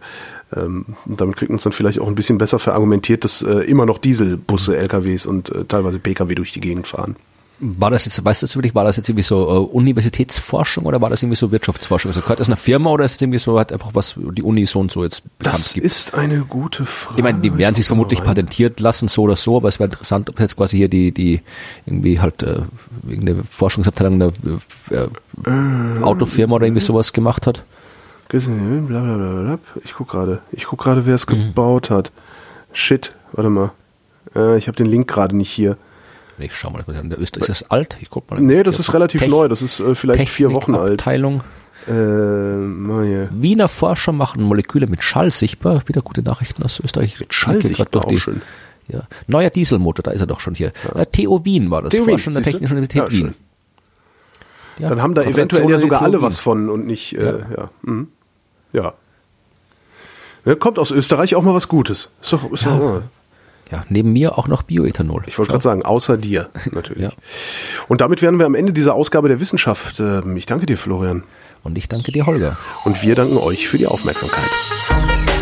Ähm, 0.55 0.85
und 1.05 1.19
damit 1.19 1.37
kriegt 1.37 1.49
man 1.49 1.57
es 1.57 1.63
dann 1.63 1.73
vielleicht 1.73 1.99
auch 1.99 2.07
ein 2.07 2.15
bisschen 2.15 2.37
besser 2.37 2.59
verargumentiert, 2.59 3.23
dass 3.23 3.41
äh, 3.41 3.59
immer 3.61 3.85
noch 3.85 3.97
Dieselbusse, 3.97 4.77
LKWs 4.77 5.25
und 5.25 5.49
äh, 5.49 5.65
teilweise 5.65 5.99
Pkw 5.99 6.35
durch 6.35 6.53
die 6.53 6.61
Gegend 6.61 6.87
fahren. 6.87 7.15
War 7.61 7.91
das 7.91 8.05
jetzt, 8.05 8.23
weißt 8.23 8.41
du 8.41 8.47
zufällig, 8.47 8.73
war 8.73 8.85
das 8.85 8.95
jetzt 8.95 9.09
irgendwie 9.09 9.23
so 9.23 9.49
uh, 9.49 9.63
Universitätsforschung 9.65 10.85
oder 10.85 11.01
war 11.01 11.09
das 11.09 11.21
irgendwie 11.21 11.35
so 11.35 11.51
Wirtschaftsforschung? 11.51 12.09
Also 12.09 12.21
gehört 12.21 12.39
das 12.39 12.47
einer 12.47 12.55
Firma 12.55 12.89
oder 12.89 13.03
ist 13.03 13.15
es 13.15 13.21
irgendwie 13.21 13.39
so 13.39 13.57
halt 13.57 13.73
einfach 13.73 13.89
was 13.93 14.15
die 14.17 14.43
Uni 14.43 14.65
so 14.65 14.79
und 14.79 14.91
so 14.93 15.03
jetzt 15.03 15.23
bekannt 15.39 15.57
das 15.57 15.73
gibt? 15.73 15.85
Das 15.85 15.97
ist 15.97 16.13
eine 16.13 16.39
gute 16.45 16.85
Frage. 16.85 17.17
Ich 17.17 17.23
meine, 17.23 17.39
die 17.39 17.57
werden 17.57 17.75
sich 17.75 17.85
vermutlich 17.85 18.23
patentiert 18.23 18.79
lassen, 18.79 19.09
so 19.09 19.23
oder 19.23 19.35
so, 19.35 19.57
aber 19.57 19.67
es 19.67 19.77
wäre 19.77 19.89
interessant, 19.89 20.29
ob 20.29 20.39
jetzt 20.39 20.55
quasi 20.55 20.77
hier 20.77 20.87
die, 20.87 21.11
die 21.11 21.41
irgendwie 21.85 22.21
halt 22.21 22.43
äh, 22.43 22.61
irgendeine 23.05 23.43
Forschungsabteilung 23.43 24.13
einer 24.13 24.31
äh, 24.91 26.01
Autofirma 26.01 26.55
oder 26.55 26.65
irgendwie 26.65 26.81
sowas 26.81 27.11
gemacht 27.11 27.45
hat. 27.45 27.65
Ich 29.83 29.93
guck 29.93 30.09
gerade. 30.09 30.39
Ich 30.51 30.65
guck 30.65 30.79
gerade, 30.79 31.05
wer 31.05 31.15
es 31.15 31.27
mhm. 31.27 31.47
gebaut 31.47 31.89
hat. 31.89 32.11
Shit, 32.73 33.13
warte 33.31 33.49
mal. 33.49 33.71
Äh, 34.35 34.57
ich 34.57 34.67
habe 34.67 34.77
den 34.77 34.85
Link 34.85 35.07
gerade 35.07 35.35
nicht 35.35 35.49
hier. 35.49 35.77
Ich 36.37 36.55
schau 36.55 36.69
mal, 36.69 36.83
Österreich 36.87 37.19
ist 37.19 37.49
das 37.49 37.69
alt? 37.69 37.97
Ich 38.01 38.09
guck 38.09 38.29
mal. 38.31 38.39
Nee, 38.39 38.63
das 38.63 38.79
ist 38.79 38.93
relativ 38.93 39.21
Tech 39.21 39.29
neu. 39.29 39.47
Das 39.47 39.61
ist 39.61 39.79
äh, 39.79 39.95
vielleicht 39.95 40.19
Technik 40.19 40.35
vier 40.35 40.53
Wochen 40.53 40.75
alt. 40.75 41.01
Abteilung. 41.01 41.41
Äh, 41.87 41.91
Wiener 41.91 43.67
Forscher 43.67 44.11
machen 44.11 44.43
Moleküle 44.43 44.87
mit 44.87 45.03
Schall 45.03 45.31
sichtbar. 45.31 45.81
Wieder 45.87 46.01
gute 46.01 46.21
Nachrichten 46.21 46.63
aus 46.63 46.79
Österreich. 46.79 47.19
Mit 47.19 47.33
Schall 47.33 47.61
sichtbar 47.61 47.87
durch 47.87 48.25
die. 48.25 48.93
Ja. 48.93 49.01
Neuer 49.27 49.49
Dieselmotor, 49.49 50.03
da 50.03 50.11
ist 50.11 50.21
er 50.21 50.27
doch 50.27 50.39
schon 50.39 50.55
hier. 50.55 50.71
Ja. 50.93 51.01
Äh, 51.01 51.05
TU 51.05 51.43
Wien 51.45 51.69
war 51.69 51.81
das. 51.81 51.91
TU 51.91 52.05
Forschung 52.05 52.33
der 52.33 52.43
Technischen 52.43 52.73
Universität 52.73 53.03
ja, 53.03 53.11
Wien. 53.11 53.35
Ja, 54.79 54.87
Dann 54.87 55.01
haben 55.01 55.13
da 55.13 55.23
eventuell 55.23 55.69
ja 55.69 55.77
sogar 55.77 56.01
alle 56.01 56.21
was 56.21 56.39
von 56.39 56.69
und 56.69 56.87
nicht, 56.87 57.13
äh, 57.13 57.39
ja. 57.55 57.69
Mhm. 57.81 58.07
Ja. 58.73 58.93
ja. 60.45 60.55
Kommt 60.55 60.79
aus 60.79 60.91
Österreich 60.91 61.35
auch 61.35 61.43
mal 61.43 61.53
was 61.53 61.67
Gutes. 61.67 62.11
Ist 62.21 62.33
doch, 62.33 62.51
ist 62.51 62.65
doch, 62.65 63.03
ja, 63.71 63.85
neben 63.89 64.11
mir 64.13 64.37
auch 64.37 64.47
noch 64.47 64.63
Bioethanol. 64.63 65.23
Ich 65.27 65.37
wollte 65.37 65.51
gerade 65.51 65.63
sagen, 65.63 65.83
außer 65.83 66.17
dir 66.17 66.49
natürlich. 66.71 67.03
ja. 67.03 67.11
Und 67.87 68.01
damit 68.01 68.21
wären 68.21 68.39
wir 68.39 68.45
am 68.45 68.55
Ende 68.55 68.73
dieser 68.73 68.95
Ausgabe 68.95 69.27
der 69.27 69.39
Wissenschaft. 69.39 69.99
Ähm, 69.99 70.35
ich 70.37 70.45
danke 70.45 70.65
dir, 70.65 70.77
Florian. 70.77 71.23
Und 71.61 71.77
ich 71.77 71.87
danke 71.89 72.11
dir, 72.11 72.25
Holger. 72.25 72.57
Und 72.85 73.03
wir 73.03 73.15
danken 73.15 73.37
euch 73.37 73.67
für 73.67 73.77
die 73.77 73.87
Aufmerksamkeit. 73.87 75.38